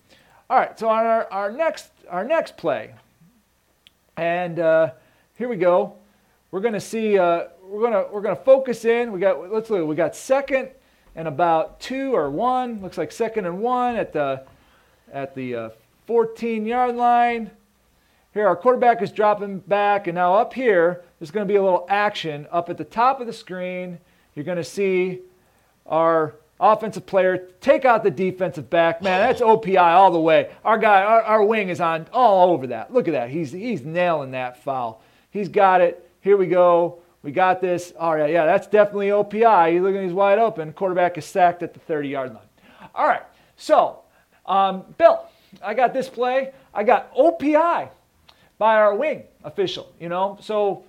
All 0.49 0.59
right. 0.59 0.79
So 0.79 0.89
on 0.89 1.05
our, 1.05 1.31
our 1.33 1.51
next 1.51 1.91
our 2.09 2.25
next 2.25 2.57
play, 2.57 2.95
and 4.17 4.59
uh, 4.59 4.93
here 5.37 5.49
we 5.49 5.57
go. 5.57 5.95
We're 6.51 6.61
going 6.61 6.75
to 6.75 6.81
see. 6.81 7.19
Uh, 7.19 7.49
we're 7.63 7.91
to 7.91 8.09
we're 8.13 8.23
to 8.23 8.43
focus 8.43 8.85
in. 8.85 9.13
We 9.13 9.21
got 9.21 9.53
let's 9.53 9.69
look. 9.71 9.87
We 9.87 9.97
got 9.97 10.15
second 10.15 10.71
and 11.15 11.27
about 11.27 11.81
two 11.81 12.15
or 12.15 12.31
one. 12.31 12.81
Looks 12.81 12.99
like 12.99 13.11
second 13.11 13.47
and 13.47 13.61
one 13.61 13.97
at 13.97 14.13
the 14.13 14.45
at 15.13 15.35
the 15.35 15.55
uh, 15.55 15.71
14 16.07 16.67
yard 16.67 16.95
line. 16.95 17.51
Here, 18.33 18.47
our 18.47 18.57
quarterback 18.57 19.01
is 19.01 19.11
dropping 19.11 19.61
back, 19.61 20.07
and 20.07 20.15
now 20.15 20.35
up 20.35 20.53
here, 20.53 21.03
there's 21.19 21.31
going 21.31 21.47
to 21.47 21.51
be 21.51 21.57
a 21.57 21.63
little 21.63 21.87
action 21.89 22.47
up 22.53 22.69
at 22.69 22.77
the 22.77 22.85
top 22.85 23.21
of 23.21 23.27
the 23.27 23.33
screen. 23.33 23.99
You're 24.37 24.45
going 24.45 24.59
to 24.59 24.65
see 24.65 25.21
our 25.87 26.35
offensive 26.61 27.07
player 27.07 27.49
take 27.61 27.85
out 27.85 28.05
the 28.05 28.11
defensive 28.11 28.71
back. 28.71 29.03
Man, 29.03 29.21
that's 29.21 29.41
OPI 29.41 29.81
all 29.81 30.11
the 30.11 30.21
way. 30.21 30.51
Our 30.65 30.79
guy, 30.79 31.03
our, 31.03 31.23
our 31.23 31.45
wing 31.45 31.71
is 31.71 31.81
on 31.81 32.07
all 32.13 32.53
over 32.53 32.69
that. 32.69 32.93
Look 32.93 33.09
at 33.09 33.13
that. 33.13 33.31
He's 33.31 33.51
he's 33.51 33.83
nailing 33.83 34.31
that 34.33 34.63
foul. 34.63 35.03
He's 35.31 35.49
got 35.49 35.81
it. 35.81 36.09
Here 36.21 36.37
we 36.37 36.47
go. 36.47 37.01
We 37.23 37.33
got 37.33 37.61
this. 37.61 37.93
All 37.99 38.15
right, 38.15 38.31
yeah, 38.31 38.47
that's 38.47 38.67
definitely 38.69 39.09
OPI. 39.09 39.73
He's 39.73 39.83
looking, 39.83 40.03
he's 40.05 40.13
wide 40.13 40.39
open. 40.39 40.73
Quarterback 40.73 41.19
is 41.19 41.25
sacked 41.25 41.63
at 41.63 41.75
the 41.75 41.81
30 41.81 42.09
yard 42.09 42.35
line. 42.35 42.43
All 42.95 43.07
right, 43.07 43.23
so 43.57 44.03
um, 44.45 44.85
Bill, 44.99 45.27
I 45.63 45.75
got 45.75 45.93
this 45.93 46.09
play. 46.09 46.53
I 46.73 46.85
got 46.85 47.13
OPI 47.15 47.89
by 48.59 48.77
our 48.77 48.95
wing 48.95 49.25
official, 49.45 49.93
you 49.99 50.09
know, 50.09 50.39
so 50.41 50.85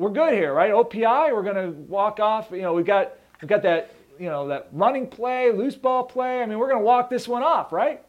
we're 0.00 0.08
good 0.08 0.32
here, 0.32 0.54
right? 0.54 0.72
OPI, 0.72 1.30
we're 1.34 1.42
going 1.42 1.56
to 1.56 1.78
walk 1.82 2.20
off. 2.20 2.48
You 2.50 2.62
know, 2.62 2.72
we've 2.72 2.86
got, 2.86 3.12
we've 3.42 3.50
got 3.50 3.62
that, 3.64 3.94
you 4.18 4.30
know, 4.30 4.48
that 4.48 4.68
running 4.72 5.06
play, 5.06 5.52
loose 5.52 5.76
ball 5.76 6.04
play. 6.04 6.42
I 6.42 6.46
mean, 6.46 6.58
we're 6.58 6.68
going 6.68 6.80
to 6.80 6.84
walk 6.84 7.10
this 7.10 7.28
one 7.28 7.42
off, 7.42 7.70
right? 7.70 8.02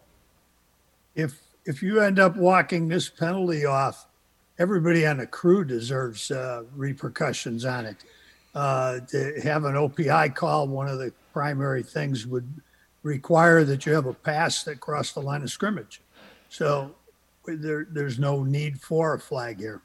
If 1.15 1.37
if 1.65 1.83
you 1.83 1.99
end 1.99 2.17
up 2.17 2.37
walking 2.37 2.87
this 2.87 3.09
penalty 3.09 3.65
off, 3.65 4.07
everybody 4.57 5.05
on 5.05 5.17
the 5.17 5.27
crew 5.27 5.65
deserves 5.65 6.31
uh, 6.31 6.63
repercussions 6.73 7.65
on 7.65 7.85
it. 7.85 7.97
Uh, 8.55 9.01
to 9.01 9.39
have 9.43 9.65
an 9.65 9.75
OPI 9.75 10.33
call, 10.33 10.69
one 10.69 10.87
of 10.87 10.97
the 10.97 11.11
primary 11.33 11.83
things 11.83 12.25
would 12.25 12.49
require 13.03 13.65
that 13.65 13.85
you 13.85 13.93
have 13.93 14.05
a 14.05 14.13
pass 14.13 14.63
that 14.63 14.79
crossed 14.79 15.15
the 15.15 15.21
line 15.21 15.41
of 15.41 15.51
scrimmage. 15.51 16.01
So 16.47 16.95
there, 17.45 17.85
there's 17.91 18.17
no 18.17 18.43
need 18.43 18.79
for 18.79 19.13
a 19.13 19.19
flag 19.19 19.59
here. 19.59 19.81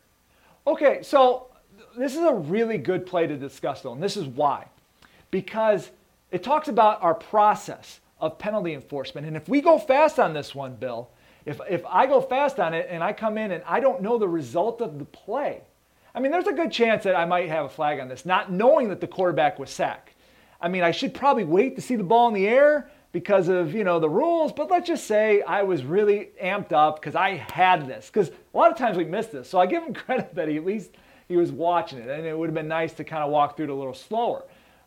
Okay, 0.67 1.01
so 1.03 1.49
this 1.97 2.15
is 2.15 2.23
a 2.23 2.35
really 2.35 2.79
good 2.79 3.07
play 3.07 3.27
to 3.27 3.37
discuss, 3.37 3.83
though, 3.83 3.93
and 3.93 4.03
this 4.03 4.17
is 4.17 4.27
why. 4.27 4.67
Because 5.31 5.91
it 6.31 6.43
talks 6.43 6.69
about 6.69 7.03
our 7.03 7.15
process 7.15 8.01
of 8.21 8.39
penalty 8.39 8.75
enforcement. 8.75 9.27
And 9.27 9.37
if 9.37 9.49
we 9.49 9.61
go 9.61 9.79
fast 9.79 10.19
on 10.19 10.33
this 10.33 10.55
one, 10.55 10.75
Bill, 10.75 11.09
if, 11.45 11.61
if 11.69 11.85
I 11.87 12.07
go 12.07 12.21
fast 12.21 12.59
on 12.59 12.75
it 12.75 12.89
and 12.91 13.03
I 13.03 13.13
come 13.13 13.39
in 13.39 13.53
and 13.53 13.63
I 13.67 13.81
don't 13.81 14.03
know 14.03 14.19
the 14.19 14.29
result 14.29 14.81
of 14.81 14.99
the 14.99 15.05
play, 15.05 15.63
I 16.15 16.21
mean, 16.21 16.33
there's 16.33 16.47
a 16.47 16.53
good 16.53 16.73
chance 16.73 17.05
that 17.05 17.15
I 17.15 17.27
might 17.27 17.49
have 17.49 17.67
a 17.67 17.69
flag 17.69 18.01
on 18.01 18.09
this, 18.09 18.25
not 18.25 18.51
knowing 18.51 18.89
that 18.89 19.01
the 19.01 19.07
quarterback 19.07 19.59
was 19.59 19.71
sacked. 19.71 20.15
I 20.61 20.69
mean, 20.69 20.83
I 20.83 20.91
should 20.91 21.13
probably 21.13 21.45
wait 21.45 21.77
to 21.77 21.83
see 21.83 21.95
the 21.97 22.05
ball 22.05 22.29
in 22.29 22.35
the 22.35 22.49
air 22.49 22.91
because 23.13 23.49
of 23.49 23.75
you 23.75 23.85
know 23.85 24.01
the 24.01 24.09
rules, 24.09 24.53
but 24.53 24.71
let's 24.71 24.89
just 24.89 25.07
say 25.07 25.43
I 25.43 25.63
was 25.63 25.85
really 25.85 26.31
amped 26.43 26.73
up 26.73 27.01
because 27.01 27.15
I 27.15 27.37
had 27.37 27.87
this. 27.87 28.11
Because 28.13 28.31
a 28.31 28.57
lot 28.57 28.71
of 28.71 28.79
times 28.79 28.97
we 28.97 29.05
miss 29.05 29.27
this, 29.27 29.49
so 29.49 29.59
I 29.61 29.67
give 29.67 29.83
him 29.83 29.95
credit 29.95 30.35
that 30.35 30.49
he 30.49 30.57
at 30.57 30.65
least 30.65 30.91
he 31.29 31.37
was 31.37 31.51
watching 31.51 31.99
it, 31.99 32.09
and 32.09 32.27
it 32.27 32.37
would 32.37 32.49
have 32.49 32.55
been 32.55 32.69
nice 32.69 32.93
to 32.95 33.05
kind 33.05 33.23
of 33.23 33.31
walk 33.31 33.57
through 33.57 33.67
it 33.67 33.71
a 33.71 33.75
little 33.75 33.95
slower. 33.95 34.45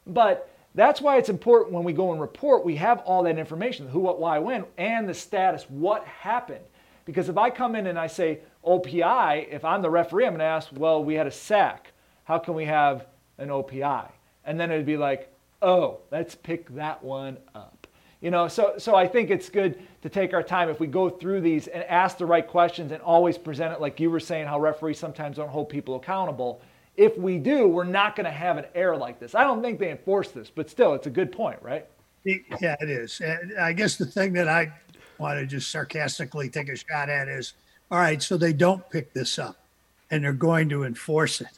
But 0.07 0.49
that's 0.75 1.01
why 1.01 1.17
it's 1.17 1.29
important 1.29 1.73
when 1.73 1.83
we 1.83 1.93
go 1.93 2.11
and 2.11 2.21
report, 2.21 2.63
we 2.63 2.75
have 2.75 2.99
all 2.99 3.23
that 3.23 3.37
information 3.37 3.87
who, 3.87 3.99
what, 3.99 4.19
why, 4.19 4.39
when, 4.39 4.65
and 4.77 5.09
the 5.09 5.13
status, 5.13 5.65
what 5.69 6.05
happened. 6.05 6.63
Because 7.05 7.27
if 7.27 7.37
I 7.37 7.49
come 7.49 7.75
in 7.75 7.87
and 7.87 7.97
I 7.97 8.07
say 8.07 8.39
OPI, 8.63 9.47
if 9.49 9.65
I'm 9.65 9.81
the 9.81 9.89
referee, 9.89 10.25
I'm 10.25 10.33
going 10.33 10.39
to 10.39 10.45
ask, 10.45 10.69
well, 10.73 11.03
we 11.03 11.15
had 11.15 11.27
a 11.27 11.31
sack. 11.31 11.91
How 12.23 12.37
can 12.37 12.53
we 12.53 12.65
have 12.65 13.07
an 13.39 13.49
OPI? 13.49 14.09
And 14.45 14.59
then 14.59 14.71
it'd 14.71 14.85
be 14.85 14.97
like, 14.97 15.33
oh, 15.61 15.99
let's 16.11 16.35
pick 16.35 16.73
that 16.75 17.03
one 17.03 17.37
up. 17.55 17.87
You 18.21 18.31
know, 18.31 18.47
so, 18.47 18.75
so 18.77 18.95
I 18.95 19.07
think 19.07 19.31
it's 19.31 19.49
good 19.49 19.81
to 20.01 20.09
take 20.09 20.33
our 20.33 20.43
time 20.43 20.69
if 20.69 20.79
we 20.79 20.87
go 20.87 21.09
through 21.09 21.41
these 21.41 21.67
and 21.67 21.83
ask 21.83 22.17
the 22.17 22.25
right 22.25 22.47
questions 22.47 22.91
and 22.91 23.01
always 23.01 23.37
present 23.37 23.73
it 23.73 23.81
like 23.81 23.99
you 23.99 24.09
were 24.09 24.19
saying, 24.19 24.47
how 24.47 24.59
referees 24.59 24.97
sometimes 24.97 25.37
don't 25.37 25.49
hold 25.49 25.69
people 25.69 25.95
accountable 25.95 26.61
if 26.99 27.17
we 27.17 27.37
do, 27.37 27.65
we're 27.65 27.85
not 27.85 28.17
going 28.17 28.25
to 28.25 28.31
have 28.31 28.57
an 28.57 28.65
error 28.75 28.97
like 28.97 29.21
this. 29.21 29.33
I 29.33 29.45
don't 29.45 29.61
think 29.61 29.79
they 29.79 29.89
enforce 29.89 30.31
this, 30.31 30.49
but 30.53 30.69
still, 30.69 30.93
it's 30.93 31.07
a 31.07 31.09
good 31.09 31.31
point, 31.31 31.57
right? 31.61 31.85
Yeah, 32.25 32.75
it 32.81 32.89
is. 32.89 33.21
And 33.21 33.57
I 33.57 33.71
guess 33.71 33.95
the 33.95 34.05
thing 34.05 34.33
that 34.33 34.49
I 34.49 34.73
want 35.17 35.39
to 35.39 35.45
just 35.45 35.71
sarcastically 35.71 36.49
take 36.49 36.67
a 36.67 36.75
shot 36.75 37.07
at 37.07 37.29
is 37.29 37.53
all 37.89 37.99
right, 37.99 38.21
so 38.21 38.35
they 38.35 38.51
don't 38.51 38.87
pick 38.89 39.13
this 39.13 39.39
up 39.39 39.55
and 40.11 40.25
they're 40.25 40.33
going 40.33 40.67
to 40.69 40.83
enforce 40.83 41.39
it. 41.39 41.57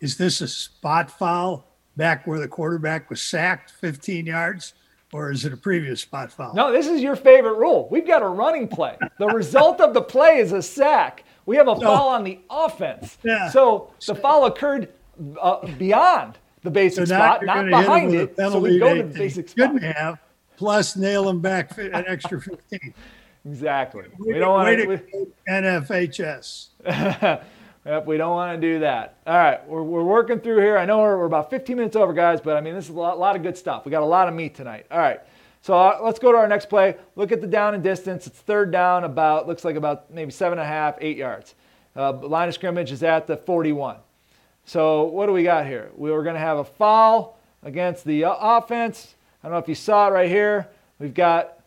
Is 0.00 0.18
this 0.18 0.42
a 0.42 0.48
spot 0.48 1.10
foul 1.10 1.64
back 1.96 2.26
where 2.26 2.38
the 2.38 2.46
quarterback 2.46 3.08
was 3.08 3.22
sacked 3.22 3.70
15 3.70 4.26
yards? 4.26 4.74
Or 5.12 5.30
is 5.30 5.44
it 5.44 5.52
a 5.52 5.56
previous 5.56 6.02
spot 6.02 6.30
foul? 6.30 6.54
No, 6.54 6.70
this 6.70 6.86
is 6.86 7.00
your 7.00 7.16
favorite 7.16 7.54
rule. 7.56 7.88
We've 7.90 8.06
got 8.06 8.22
a 8.22 8.28
running 8.28 8.68
play. 8.68 8.96
The 9.18 9.26
result 9.34 9.80
of 9.80 9.94
the 9.94 10.02
play 10.02 10.38
is 10.38 10.52
a 10.52 10.60
sack. 10.62 11.24
We 11.46 11.56
have 11.56 11.68
a 11.68 11.76
foul 11.76 12.08
on 12.08 12.24
the 12.24 12.40
offense. 12.50 13.16
Yeah. 13.22 13.48
So 13.48 13.90
the 14.06 14.14
foul 14.14 14.44
occurred 14.44 14.92
uh, 15.40 15.66
beyond 15.78 16.38
the 16.62 16.70
basic 16.70 17.06
So 17.06 17.14
spot, 17.14 17.42
not 17.44 17.56
gonna 17.56 17.68
hit 17.68 17.74
'em 17.74 17.80
behind 17.84 18.14
it. 18.14 18.36
So 18.36 18.58
we 18.58 18.78
go 18.78 18.94
to 18.94 19.02
the 19.02 19.18
basic 19.18 19.48
spot. 19.48 19.72
Shouldn't 19.72 19.96
have, 19.96 20.18
plus 20.58 20.94
nail 20.94 21.24
them 21.24 21.40
back 21.40 21.76
an 21.78 22.04
extra 22.06 22.40
15. 22.40 22.94
Exactly. 23.44 24.02
Way 24.18 24.34
We 24.34 24.38
don't 24.40 24.52
want 24.52 24.78
to 24.78 25.32
NFHS. 25.48 26.68
Yep, 27.86 28.06
we 28.06 28.16
don't 28.16 28.32
want 28.32 28.60
to 28.60 28.60
do 28.60 28.80
that. 28.80 29.18
All 29.26 29.36
right, 29.36 29.66
we're, 29.68 29.82
we're 29.82 30.04
working 30.04 30.40
through 30.40 30.60
here. 30.60 30.76
I 30.76 30.84
know 30.84 30.98
we're, 30.98 31.16
we're 31.18 31.26
about 31.26 31.48
15 31.50 31.76
minutes 31.76 31.96
over, 31.96 32.12
guys, 32.12 32.40
but 32.40 32.56
I 32.56 32.60
mean, 32.60 32.74
this 32.74 32.84
is 32.84 32.90
a 32.90 32.98
lot, 32.98 33.18
lot 33.18 33.36
of 33.36 33.42
good 33.42 33.56
stuff. 33.56 33.84
We 33.84 33.90
got 33.90 34.02
a 34.02 34.06
lot 34.06 34.28
of 34.28 34.34
meat 34.34 34.54
tonight. 34.54 34.86
All 34.90 34.98
right, 34.98 35.20
so 35.62 35.74
uh, 35.74 36.00
let's 36.02 36.18
go 36.18 36.32
to 36.32 36.38
our 36.38 36.48
next 36.48 36.68
play. 36.68 36.96
Look 37.16 37.32
at 37.32 37.40
the 37.40 37.46
down 37.46 37.74
and 37.74 37.82
distance. 37.82 38.26
It's 38.26 38.38
third 38.38 38.70
down, 38.70 39.04
about 39.04 39.46
looks 39.46 39.64
like 39.64 39.76
about 39.76 40.12
maybe 40.12 40.30
seven 40.30 40.58
and 40.58 40.66
a 40.66 40.68
half, 40.68 40.96
eight 41.00 41.16
yards. 41.16 41.54
Uh, 41.96 42.12
line 42.12 42.48
of 42.48 42.54
scrimmage 42.54 42.92
is 42.92 43.02
at 43.02 43.26
the 43.26 43.36
41. 43.36 43.96
So 44.64 45.04
what 45.04 45.26
do 45.26 45.32
we 45.32 45.42
got 45.42 45.66
here? 45.66 45.90
We 45.96 46.10
are 46.10 46.22
going 46.22 46.34
to 46.34 46.40
have 46.40 46.58
a 46.58 46.64
foul 46.64 47.38
against 47.62 48.04
the 48.04 48.24
uh, 48.24 48.34
offense. 48.38 49.14
I 49.42 49.46
don't 49.46 49.52
know 49.54 49.58
if 49.58 49.68
you 49.68 49.74
saw 49.74 50.08
it 50.08 50.12
right 50.12 50.28
here. 50.28 50.68
We've 50.98 51.14
got 51.14 51.57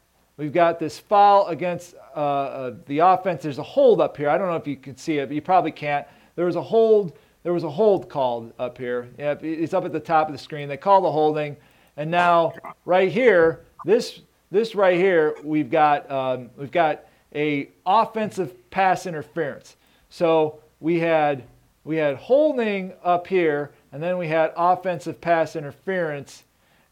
we've 0.41 0.51
got 0.51 0.79
this 0.79 0.97
foul 0.97 1.45
against 1.47 1.93
uh, 2.15 2.19
uh, 2.19 2.73
the 2.87 2.97
offense. 2.97 3.43
There's 3.43 3.59
a 3.59 3.63
hold 3.63 4.01
up 4.01 4.17
here. 4.17 4.27
I 4.27 4.39
don't 4.39 4.47
know 4.47 4.55
if 4.55 4.65
you 4.65 4.75
can 4.75 4.97
see 4.97 5.19
it, 5.19 5.27
but 5.27 5.35
you 5.35 5.41
probably 5.41 5.71
can't. 5.71 6.07
There 6.35 6.45
was 6.45 6.55
a 6.55 6.61
hold. 6.63 7.15
There 7.43 7.53
was 7.53 7.63
a 7.63 7.69
hold 7.69 8.09
called 8.09 8.51
up 8.57 8.77
here. 8.77 9.07
It's 9.19 9.75
up 9.75 9.85
at 9.85 9.91
the 9.91 9.99
top 9.99 10.27
of 10.27 10.33
the 10.33 10.39
screen. 10.39 10.67
They 10.67 10.77
call 10.77 11.01
the 11.01 11.11
holding, 11.11 11.57
and 11.95 12.09
now 12.09 12.53
right 12.85 13.11
here, 13.11 13.61
this 13.85 14.21
this 14.49 14.73
right 14.73 14.97
here, 14.97 15.35
we've 15.43 15.69
got 15.69 16.09
um, 16.09 16.49
we've 16.57 16.71
got 16.71 17.05
a 17.35 17.69
offensive 17.85 18.69
pass 18.71 19.05
interference. 19.05 19.75
So 20.09 20.59
we 20.79 20.99
had 20.99 21.43
we 21.83 21.97
had 21.97 22.15
holding 22.15 22.93
up 23.03 23.27
here, 23.27 23.71
and 23.91 24.01
then 24.01 24.17
we 24.17 24.27
had 24.27 24.53
offensive 24.57 25.21
pass 25.21 25.55
interference 25.55 26.45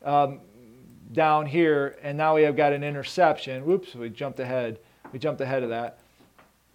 um, 0.05 0.39
down 1.11 1.45
here, 1.45 1.97
and 2.03 2.17
now 2.17 2.35
we 2.35 2.43
have 2.43 2.55
got 2.55 2.73
an 2.73 2.83
interception. 2.83 3.65
Whoops, 3.65 3.95
we 3.95 4.09
jumped 4.09 4.39
ahead. 4.39 4.79
We 5.11 5.19
jumped 5.19 5.41
ahead 5.41 5.63
of 5.63 5.69
that. 5.69 5.99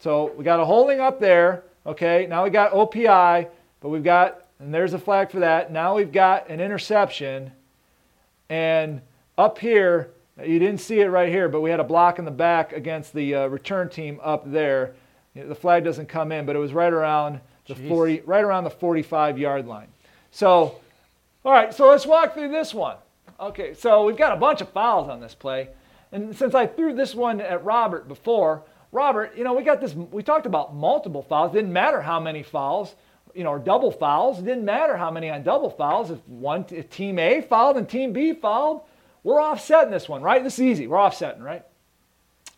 So 0.00 0.32
we 0.36 0.44
got 0.44 0.60
a 0.60 0.64
holding 0.64 1.00
up 1.00 1.20
there. 1.20 1.64
Okay, 1.86 2.26
now 2.28 2.44
we 2.44 2.50
got 2.50 2.72
OPI, 2.72 3.48
but 3.80 3.88
we've 3.90 4.02
got, 4.02 4.46
and 4.58 4.72
there's 4.72 4.94
a 4.94 4.98
flag 4.98 5.30
for 5.30 5.40
that. 5.40 5.70
Now 5.70 5.96
we've 5.96 6.12
got 6.12 6.48
an 6.48 6.60
interception, 6.60 7.52
and 8.48 9.00
up 9.38 9.58
here, 9.58 10.10
you 10.42 10.58
didn't 10.58 10.80
see 10.80 11.00
it 11.00 11.06
right 11.06 11.28
here, 11.28 11.48
but 11.48 11.60
we 11.60 11.70
had 11.70 11.80
a 11.80 11.84
block 11.84 12.18
in 12.18 12.24
the 12.24 12.30
back 12.30 12.72
against 12.72 13.12
the 13.12 13.34
uh, 13.34 13.46
return 13.46 13.88
team 13.88 14.18
up 14.22 14.50
there. 14.50 14.94
The 15.34 15.54
flag 15.54 15.84
doesn't 15.84 16.08
come 16.08 16.32
in, 16.32 16.46
but 16.46 16.56
it 16.56 16.58
was 16.58 16.72
right 16.72 16.92
around 16.92 17.40
the 17.66 17.74
Jeez. 17.74 17.88
40, 17.88 18.22
right 18.24 18.44
around 18.44 18.64
the 18.64 18.70
45 18.70 19.38
yard 19.38 19.66
line. 19.66 19.88
So, 20.30 20.80
all 21.44 21.52
right, 21.52 21.72
so 21.72 21.88
let's 21.88 22.06
walk 22.06 22.34
through 22.34 22.48
this 22.48 22.74
one. 22.74 22.96
Okay, 23.40 23.74
so 23.74 24.04
we've 24.04 24.16
got 24.16 24.32
a 24.32 24.36
bunch 24.36 24.60
of 24.60 24.68
fouls 24.70 25.08
on 25.08 25.20
this 25.20 25.34
play. 25.34 25.68
And 26.12 26.36
since 26.36 26.54
I 26.54 26.66
threw 26.66 26.94
this 26.94 27.14
one 27.14 27.40
at 27.40 27.64
Robert 27.64 28.06
before, 28.06 28.62
Robert, 28.92 29.36
you 29.36 29.42
know, 29.42 29.54
we 29.54 29.64
got 29.64 29.80
this, 29.80 29.92
we 29.94 30.22
talked 30.22 30.46
about 30.46 30.74
multiple 30.74 31.22
fouls. 31.22 31.52
Didn't 31.52 31.72
matter 31.72 32.00
how 32.00 32.20
many 32.20 32.44
fouls, 32.44 32.94
you 33.34 33.42
know, 33.42 33.50
or 33.50 33.58
double 33.58 33.90
fouls. 33.90 34.38
It 34.38 34.44
didn't 34.44 34.64
matter 34.64 34.96
how 34.96 35.10
many 35.10 35.30
on 35.30 35.42
double 35.42 35.70
fouls. 35.70 36.12
If 36.12 36.20
one, 36.28 36.64
if 36.70 36.88
team 36.90 37.18
A 37.18 37.40
fouled 37.40 37.76
and 37.76 37.88
team 37.88 38.12
B 38.12 38.32
fouled, 38.32 38.82
we're 39.24 39.42
offsetting 39.42 39.90
this 39.90 40.08
one, 40.08 40.22
right? 40.22 40.44
This 40.44 40.54
is 40.54 40.62
easy. 40.62 40.86
We're 40.86 41.00
offsetting, 41.00 41.42
right? 41.42 41.64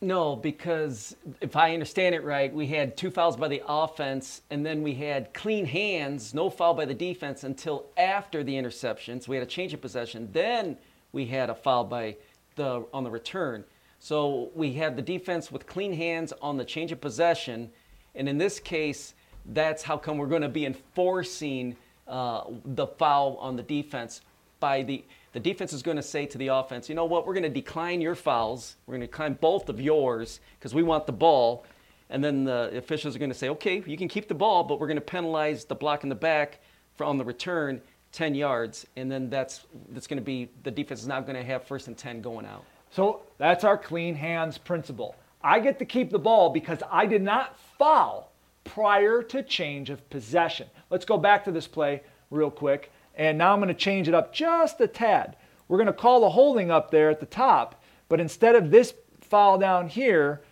No, 0.01 0.37
because 0.37 1.17
if 1.41 1.57
I 1.57 1.73
understand 1.73 2.15
it 2.15 2.23
right, 2.23 2.53
we 2.53 2.67
had 2.67 2.99
two 2.99 3.11
fouls 3.11 3.37
by 3.37 3.49
the 3.49 3.63
offense, 3.67 4.43
and 4.51 4.65
then 4.65 4.83
we 4.83 4.93
had 4.93 5.33
clean 5.33 5.65
hands, 5.65 6.35
no 6.35 6.51
foul 6.51 6.75
by 6.75 6.85
the 6.85 6.95
defense 6.95 7.45
until 7.45 7.87
after 7.97 8.45
the 8.45 8.55
interceptions. 8.55 9.27
We 9.27 9.37
had 9.37 9.43
a 9.43 9.49
change 9.49 9.73
of 9.73 9.81
possession. 9.81 10.29
Then 10.33 10.77
we 11.13 11.25
had 11.25 11.49
a 11.49 11.55
foul 11.55 11.85
by 11.85 12.17
the 12.57 12.85
on 12.93 13.05
the 13.05 13.11
return. 13.11 13.65
So 13.99 14.51
we 14.55 14.75
had 14.75 14.97
the 14.97 15.03
defense 15.03 15.51
with 15.51 15.67
clean 15.67 15.95
hands 15.95 16.33
on 16.43 16.59
the 16.59 16.65
change 16.65 16.93
of 16.93 17.01
possession, 17.01 17.71
and 18.15 18.29
in 18.29 18.37
this 18.37 18.61
case, 18.61 19.15
that's 19.47 19.83
how 19.83 19.97
come 19.97 20.19
we're 20.19 20.27
going 20.27 20.43
to 20.43 20.49
be 20.49 20.67
enforcing 20.67 21.75
uh, 22.07 22.45
the 22.67 22.87
foul 22.87 23.39
on 23.39 23.57
the 23.57 23.63
defense 23.63 24.21
by 24.61 24.83
the 24.83 25.05
the 25.37 25.41
defense 25.41 25.75
is 25.75 25.83
going 25.83 25.99
to 25.99 26.03
say 26.03 26.25
to 26.25 26.39
the 26.39 26.47
offense, 26.47 26.89
you 26.89 26.95
know 26.95 27.05
what, 27.05 27.27
we're 27.27 27.35
going 27.35 27.43
to 27.43 27.51
decline 27.51 28.01
your 28.01 28.15
fouls. 28.15 28.77
We're 28.87 28.93
going 28.93 29.03
to 29.03 29.07
decline 29.07 29.35
both 29.35 29.69
of 29.69 29.79
yours 29.79 30.41
because 30.59 30.75
we 30.75 30.83
want 30.83 31.05
the 31.05 31.13
ball. 31.13 31.67
And 32.09 32.25
then 32.25 32.45
the 32.45 32.71
officials 32.75 33.15
are 33.15 33.19
going 33.19 33.31
to 33.33 33.37
say, 33.37 33.51
okay, 33.51 33.83
you 33.87 33.99
can 33.99 34.09
keep 34.09 34.29
the 34.29 34.35
ball, 34.35 34.65
but 34.65 34.81
we're 34.81 34.87
going 34.87 34.97
to 34.97 35.03
penalize 35.03 35.67
the 35.67 35.75
block 35.75 36.05
in 36.05 36.09
the 36.09 36.15
back 36.15 36.61
on 37.01 37.19
the 37.19 37.25
return 37.27 37.83
10 38.13 38.35
yards. 38.35 38.87
And 38.97 39.13
then 39.13 39.29
that's 39.29 39.67
that's 39.91 40.07
going 40.07 40.17
to 40.17 40.25
be 40.25 40.49
the 40.63 40.71
defense 40.71 41.03
is 41.03 41.07
not 41.07 41.27
going 41.27 41.37
to 41.37 41.45
have 41.45 41.65
first 41.65 41.87
and 41.87 41.99
10 41.99 42.23
going 42.23 42.47
out. 42.47 42.65
So 42.91 43.21
that's 43.37 43.63
our 43.63 43.77
clean 43.77 44.15
hands 44.15 44.57
principle. 44.57 45.17
I 45.43 45.61
get 45.61 45.79
to 45.81 45.85
keep 45.85 46.11
the 46.11 46.19
ball 46.19 46.49
because 46.49 46.79
I 46.91 47.05
did 47.05 47.21
not 47.21 47.59
foul 47.79 48.33
prior 48.65 49.23
to 49.25 49.43
change 49.43 49.91
of 49.91 50.09
possession. 50.09 50.69
Let's 50.89 51.05
go 51.05 51.19
back 51.19 51.45
to 51.45 51.53
this 51.53 51.67
play 51.67 52.01
real 52.31 52.51
quick. 52.51 52.91
And 53.17 53.39
now 53.39 53.53
I'm 53.53 53.61
going 53.61 53.69
to 53.69 53.75
change 53.75 54.09
it 54.09 54.15
up 54.15 54.33
just 54.33 54.81
a 54.81 54.87
tad. 54.87 55.37
We're 55.69 55.79
going 55.79 55.87
to 55.87 55.93
call 55.93 56.21
the 56.21 56.31
holding 56.31 56.71
up 56.71 56.91
there 56.91 57.11
at 57.11 57.21
the 57.21 57.27
top, 57.27 57.83
but 58.09 58.21
instead 58.21 58.55
of 58.55 58.71
this 58.71 58.95
foul 59.21 59.59
down 59.59 59.89
here, 59.89 60.43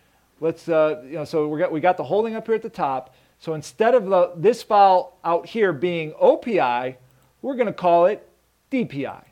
let's, 0.41 0.67
uh, 0.67 1.01
you 1.05 1.13
know, 1.13 1.25
so 1.25 1.47
we 1.47 1.59
got, 1.59 1.71
we 1.71 1.79
got 1.79 1.95
the 1.95 2.03
holding 2.03 2.35
up 2.35 2.47
here 2.47 2.55
at 2.55 2.61
the 2.61 2.69
top. 2.69 3.15
So 3.39 3.53
instead 3.53 3.93
of 3.95 4.05
the, 4.07 4.31
this 4.35 4.63
foul 4.63 5.17
out 5.23 5.45
here 5.45 5.71
being 5.71 6.11
OPI, 6.13 6.95
we're 7.41 7.55
going 7.55 7.67
to 7.67 7.73
call 7.73 8.07
it 8.07 8.27
DPI. 8.71 9.23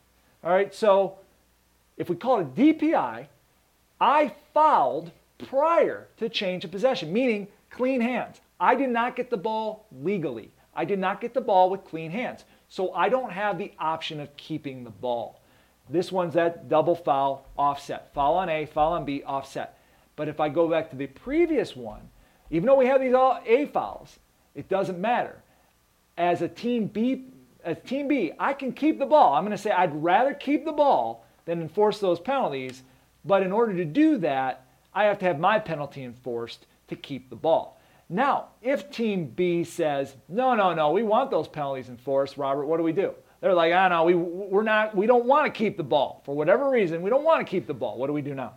All 0.44 0.52
right, 0.52 0.74
so 0.74 1.18
if 1.98 2.10
we 2.10 2.16
call 2.16 2.40
it 2.40 2.56
DPI, 2.56 3.28
I 4.00 4.36
fouled 4.54 5.12
prior 5.38 6.08
to 6.18 6.30
change 6.30 6.64
of 6.66 6.72
possession, 6.72 7.12
meaning 7.12 7.48
clean 7.70 8.02
hands. 8.02 8.40
I 8.60 8.76
did 8.76 8.90
not 8.90 9.16
get 9.16 9.30
the 9.30 9.38
ball 9.38 9.88
legally. 10.02 10.52
I 10.76 10.86
did 10.86 11.00
not 11.00 11.22
get 11.22 11.34
the 11.34 11.42
ball 11.42 11.70
with 11.70 11.86
clean 11.86 12.12
hands. 12.12 12.46
So 12.74 12.92
I 12.94 13.08
don't 13.08 13.32
have 13.32 13.60
the 13.60 13.72
option 13.78 14.20
of 14.20 14.36
keeping 14.36 14.84
the 14.84 14.90
ball. 14.90 15.40
This 15.92 16.12
one's 16.12 16.34
that 16.34 16.70
double 16.70 16.96
foul 16.96 17.48
offset. 17.56 18.12
Foul 18.16 18.34
on 18.34 18.50
A, 18.50 18.66
foul 18.66 18.94
on 18.94 19.06
B, 19.06 19.22
offset. 19.28 19.78
But 20.16 20.28
if 20.28 20.40
I 20.40 20.50
go 20.50 20.68
back 20.68 20.90
to 20.90 20.96
the 20.96 21.06
previous 21.06 21.76
one, 21.76 22.10
even 22.50 22.66
though 22.66 22.74
we 22.74 22.88
have 22.88 23.00
these 23.00 23.14
all 23.14 23.40
A 23.46 23.68
fouls, 23.68 24.18
it 24.56 24.70
doesn't 24.70 24.98
matter. 24.98 25.44
As 26.18 26.42
a 26.42 26.48
team 26.48 26.88
B, 26.88 27.26
as 27.64 27.78
team 27.86 28.08
B, 28.08 28.32
I 28.40 28.54
can 28.54 28.72
keep 28.74 28.98
the 28.98 29.06
ball. 29.06 29.36
I'm 29.36 29.46
going 29.46 29.56
to 29.56 29.62
say 29.62 29.70
I'd 29.70 29.94
rather 30.04 30.34
keep 30.34 30.66
the 30.66 30.72
ball 30.72 31.28
than 31.46 31.62
enforce 31.62 32.00
those 32.00 32.20
penalties. 32.20 32.82
But 33.24 33.44
in 33.44 33.52
order 33.52 33.76
to 33.76 33.86
do 33.86 34.18
that, 34.18 34.66
I 34.96 35.04
have 35.04 35.20
to 35.20 35.26
have 35.26 35.40
my 35.40 35.60
penalty 35.60 36.04
enforced 36.04 36.66
to 36.88 36.96
keep 36.96 37.30
the 37.30 37.36
ball. 37.36 37.80
Now, 38.10 38.50
if 38.62 38.90
Team 38.92 39.28
B 39.28 39.64
says, 39.64 40.16
no, 40.30 40.56
no, 40.56 40.74
no, 40.74 40.92
we 40.92 41.04
want 41.04 41.32
those 41.32 41.48
penalties 41.48 41.90
enforced, 41.90 42.38
Robert, 42.38 42.66
what 42.66 42.78
do 42.78 42.84
we 42.84 42.92
do? 42.92 43.14
They're 43.42 43.54
like, 43.54 43.74
I 43.74 43.88
know, 43.90 44.04
we, 44.04 44.16
we're 44.16 44.64
not, 44.64 44.96
we 44.96 45.06
don't 45.06 45.26
want 45.26 45.46
to 45.46 45.58
keep 45.58 45.76
the 45.78 45.84
ball. 45.84 46.22
For 46.26 46.36
whatever 46.36 46.70
reason, 46.70 47.02
we 47.02 47.10
don't 47.10 47.24
want 47.24 47.46
to 47.46 47.50
keep 47.50 47.68
the 47.68 47.74
ball. 47.74 47.98
What 47.98 48.08
do 48.08 48.14
we 48.14 48.22
do 48.22 48.34
now? 48.34 48.54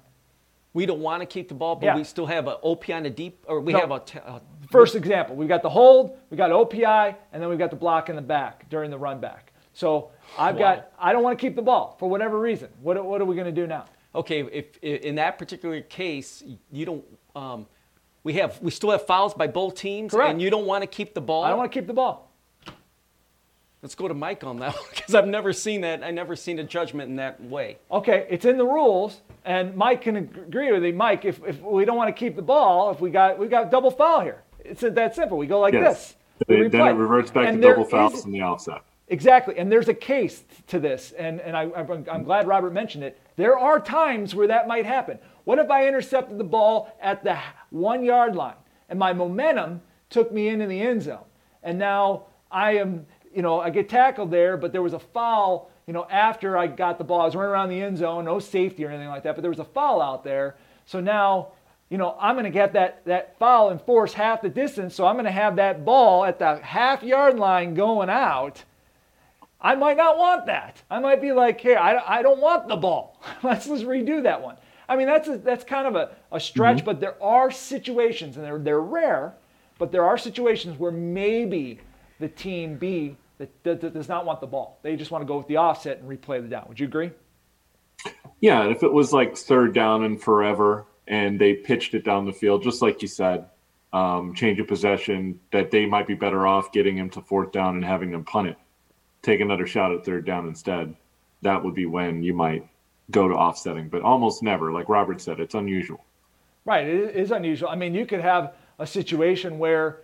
We 0.75 0.85
don't 0.87 1.01
want 1.01 1.23
to 1.23 1.27
keep 1.27 1.49
the 1.49 1.55
ball, 1.55 1.77
but 1.77 1.87
Yeah. 1.87 1.97
we 1.97 2.05
still 2.05 2.27
have 2.27 2.47
an 2.47 2.57
OP 2.63 2.89
on 2.91 3.03
the 3.05 3.11
deep, 3.11 3.45
or 3.49 3.61
we 3.61 3.73
No. 3.73 3.81
have 3.81 3.91
a, 3.91 4.01
t- 4.01 4.19
a 4.19 4.41
First 4.71 4.95
example, 4.97 5.37
we've 5.37 5.49
got 5.49 5.63
the 5.63 5.71
hold, 5.71 6.19
we've 6.29 6.39
got 6.39 6.51
OPI, 6.51 7.15
and 7.33 7.41
then 7.43 7.49
we've 7.49 7.59
got 7.59 7.71
the 7.71 7.77
block 7.77 8.09
in 8.09 8.17
the 8.17 8.23
back 8.23 8.69
during 8.69 8.91
the 8.91 8.99
run 8.99 9.21
back. 9.21 9.53
So 9.73 10.11
I've 10.39 10.57
Wow. 10.57 10.75
got, 10.77 10.93
I 10.99 11.13
don't 11.13 11.23
want 11.23 11.39
to 11.39 11.41
keep 11.45 11.57
the 11.57 11.63
ball 11.63 11.97
for 11.99 12.11
whatever 12.11 12.39
reason. 12.39 12.69
What, 12.83 13.03
what 13.05 13.21
are 13.21 13.25
we 13.25 13.35
going 13.37 13.47
to 13.47 13.61
do 13.61 13.67
now? 13.67 13.87
Okay, 14.15 14.41
if, 14.53 14.67
if 14.83 15.03
in 15.03 15.15
that 15.17 15.39
particular 15.39 15.81
case 15.83 16.43
you 16.73 16.85
don't, 16.87 17.05
um, 17.35 17.67
we 18.27 18.33
have 18.33 18.61
we 18.61 18.73
still 18.73 18.91
have 18.91 19.07
fouls 19.07 19.35
by 19.35 19.47
both 19.47 19.77
teams, 19.77 20.11
Correct. 20.11 20.33
and 20.33 20.43
you 20.43 20.51
don't 20.51 20.67
want 20.67 20.83
to 20.83 20.89
keep 20.89 21.15
the 21.15 21.21
ball. 21.21 21.45
I 21.45 21.49
don't 21.49 21.59
want 21.59 21.71
to 21.71 21.79
keep 21.79 21.87
the 21.87 21.93
ball. 21.95 22.29
Let's 23.83 23.95
go 23.95 24.09
to 24.09 24.15
Mike 24.15 24.43
on 24.43 24.59
that 24.59 24.75
because 24.91 25.15
I've 25.15 25.29
never 25.29 25.53
seen 25.53 25.83
that. 25.83 26.03
I've 26.03 26.13
never 26.13 26.35
seen 26.35 26.59
a 26.59 26.65
judgment 26.65 27.09
in 27.09 27.17
that 27.17 27.41
way. 27.41 27.79
Okay, 27.93 28.27
it's 28.29 28.45
in 28.45 28.59
the 28.59 28.65
rules, 28.65 29.21
and 29.45 29.77
Mike 29.77 30.03
can 30.03 30.17
agree 30.17 30.73
with 30.73 30.83
me. 30.83 30.91
Mike, 30.91 31.25
if, 31.25 31.41
if 31.47 31.61
we 31.63 31.85
don't 31.85 31.97
want 31.97 32.09
to 32.09 32.19
keep 32.19 32.35
the 32.35 32.43
ball, 32.43 32.91
if 32.91 33.01
we 33.01 33.11
got 33.11 33.39
we 33.39 33.47
got 33.47 33.71
double 33.71 33.93
foul 33.93 34.23
here, 34.23 34.43
it's 34.59 34.81
that 34.81 35.15
simple. 35.15 35.39
We 35.39 35.47
go 35.47 35.61
like 35.61 35.73
Yes. 35.75 35.85
this. 35.85 36.49
We 36.49 36.63
Then 36.63 36.71
then 36.73 36.89
it 36.89 36.93
reverts 36.95 37.31
back 37.31 37.47
And 37.47 37.63
to 37.63 37.69
double 37.69 37.85
fouls 37.85 38.15
is- 38.15 38.23
from 38.25 38.33
the 38.33 38.43
offset. 38.43 38.83
Exactly, 39.09 39.57
and 39.57 39.71
there's 39.71 39.87
a 39.89 39.95
case 39.95 40.43
to 40.67 40.81
this, 40.81 41.13
and, 41.13 41.41
and 41.41 41.57
I, 41.57 41.71
I'm, 41.77 42.05
I'm 42.11 42.25
glad 42.25 42.49
Robert 42.49 42.73
mentioned 42.73 43.05
it. 43.05 43.21
There 43.37 43.59
are 43.59 43.79
times 43.79 44.35
where 44.35 44.49
that 44.49 44.67
might 44.67 44.87
happen. 44.87 45.19
What 45.45 45.59
if 45.59 45.71
I 45.71 45.87
intercepted 45.87 46.39
the 46.39 46.45
ball 46.45 46.91
at 47.01 47.23
the 47.23 47.39
one 47.71 48.03
yard 48.03 48.35
line, 48.35 48.57
and 48.89 48.99
my 48.99 49.13
momentum 49.13 49.83
took 50.11 50.33
me 50.33 50.49
into 50.49 50.67
the 50.67 50.81
end 50.81 51.03
zone, 51.03 51.25
and 51.63 51.79
now 51.79 52.25
I 52.51 52.77
am, 52.77 53.07
you 53.35 53.43
know, 53.43 53.61
I 53.61 53.71
get 53.71 53.89
tackled 53.89 54.31
there, 54.31 54.57
but 54.57 54.73
there 54.73 54.83
was 54.83 54.93
a 54.93 54.99
foul, 54.99 55.71
you 55.87 55.93
know, 55.93 56.07
after 56.11 56.57
I 56.57 56.67
got 56.67 56.99
the 56.99 57.05
ball. 57.05 57.21
I 57.21 57.25
was 57.27 57.37
running 57.37 57.51
around 57.51 57.69
the 57.69 57.83
end 57.83 57.99
zone, 57.99 58.25
no 58.25 58.39
safety 58.39 58.85
or 58.85 58.89
anything 58.89 59.09
like 59.09 59.23
that, 59.25 59.35
but 59.35 59.43
there 59.43 59.51
was 59.51 59.61
a 59.61 59.65
foul 59.65 60.01
out 60.01 60.25
there. 60.25 60.57
So 60.87 61.01
now, 61.01 61.49
you 61.91 61.99
know, 61.99 62.17
I'm 62.19 62.35
going 62.35 62.45
to 62.45 62.51
get 62.51 62.73
that, 62.73 63.05
that 63.05 63.39
foul 63.39 63.69
and 63.69 63.81
force 63.81 64.13
half 64.13 64.43
the 64.43 64.49
distance, 64.49 64.95
so 64.95 65.07
I'm 65.07 65.15
going 65.15 65.27
to 65.27 65.31
have 65.31 65.57
that 65.57 65.85
ball 65.85 66.25
at 66.25 66.39
the 66.39 66.57
half 66.57 67.03
yard 67.03 67.39
line 67.39 67.75
going 67.75 68.09
out. 68.09 68.65
I 69.61 69.75
might 69.75 69.97
not 69.97 70.19
want 70.19 70.47
that. 70.47 70.83
I 70.91 71.01
might 71.01 71.21
be 71.21 71.33
like, 71.33 71.61
hey, 71.61 71.77
I, 71.77 72.19
I 72.19 72.23
don't 72.23 72.41
want 72.41 72.69
the 72.69 72.77
ball. 72.77 73.23
Let's 73.43 73.67
just 73.67 73.85
redo 73.85 74.23
that 74.23 74.43
one. 74.43 74.57
I 74.89 74.97
mean, 74.97 75.07
that's, 75.07 75.29
a, 75.29 75.39
that's 75.39 75.65
kind 75.65 75.87
of 75.87 75.97
a, 75.97 76.15
a 76.31 76.39
stretch, 76.39 76.85
but 76.85 77.01
there 77.01 77.21
are 77.23 77.51
situations, 77.51 78.37
and 78.37 78.45
they're, 78.45 78.59
they're 78.59 78.81
rare, 78.81 79.35
but 79.79 79.91
there 79.91 80.05
are 80.05 80.17
situations 80.17 80.79
where 80.79 80.93
maybe 80.93 81.81
the 82.21 82.29
team 82.29 82.77
B 82.77 83.17
that, 83.39 83.51
that, 83.65 83.81
that 83.81 83.95
does 83.95 84.09
not 84.09 84.25
want 84.25 84.41
the 84.41 84.47
ball. 84.47 84.79
They 84.83 84.95
just 84.97 85.11
want 85.11 85.23
to 85.23 85.27
go 85.27 85.37
with 85.37 85.49
the 85.49 85.57
offset 85.57 85.99
and 85.99 86.09
replay 86.09 86.41
the 86.41 86.49
down. 86.49 86.67
Would 86.69 86.79
you 86.79 86.87
agree? 86.87 87.11
Yeah, 88.41 88.63
and 88.63 88.71
if 88.71 88.83
it 88.83 88.93
was 88.93 89.13
like 89.13 89.37
third 89.37 89.75
down 89.75 90.05
and 90.05 90.21
forever, 90.21 90.87
and 91.09 91.41
they 91.41 91.55
pitched 91.55 91.95
it 91.95 92.05
down 92.05 92.27
the 92.27 92.33
field, 92.33 92.63
just 92.63 92.83
like 92.83 93.03
you 93.03 93.09
said, 93.09 93.47
um, 93.93 94.35
change 94.35 94.61
of 94.61 94.69
possession, 94.69 95.41
that 95.53 95.71
they 95.71 95.87
might 95.87 96.07
be 96.07 96.15
better 96.15 96.47
off 96.47 96.73
getting 96.73 96.97
him 96.97 97.09
to 97.11 97.23
fourth 97.23 97.53
down 97.53 97.77
and 97.77 97.85
having 97.85 98.11
them 98.11 98.25
punt 98.25 98.49
it, 98.49 98.57
take 99.27 99.41
another 99.41 99.67
shot 99.67 99.93
at 99.93 100.05
third 100.05 100.25
down 100.25 100.47
instead. 100.47 100.95
That 101.43 101.63
would 101.63 101.75
be 101.75 101.85
when 101.85 102.23
you 102.23 102.33
might 102.33 102.67
go 103.11 103.29
to 103.29 103.35
offsetting, 103.35 103.89
but 103.89 104.03
almost 104.03 104.43
never. 104.43 104.73
Like 104.73 104.89
Robert 104.89 105.21
said, 105.21 105.41
it's 105.41 105.55
unusual. 105.55 106.05
Right, 106.65 106.87
it 106.87 107.15
is 107.17 107.33
unusual. 107.33 107.69
I 107.69 107.75
mean, 107.75 107.93
you 107.93 108.07
could 108.07 108.21
have 108.21 108.55
a 108.79 108.87
situation 108.87 109.59
where 109.59 110.01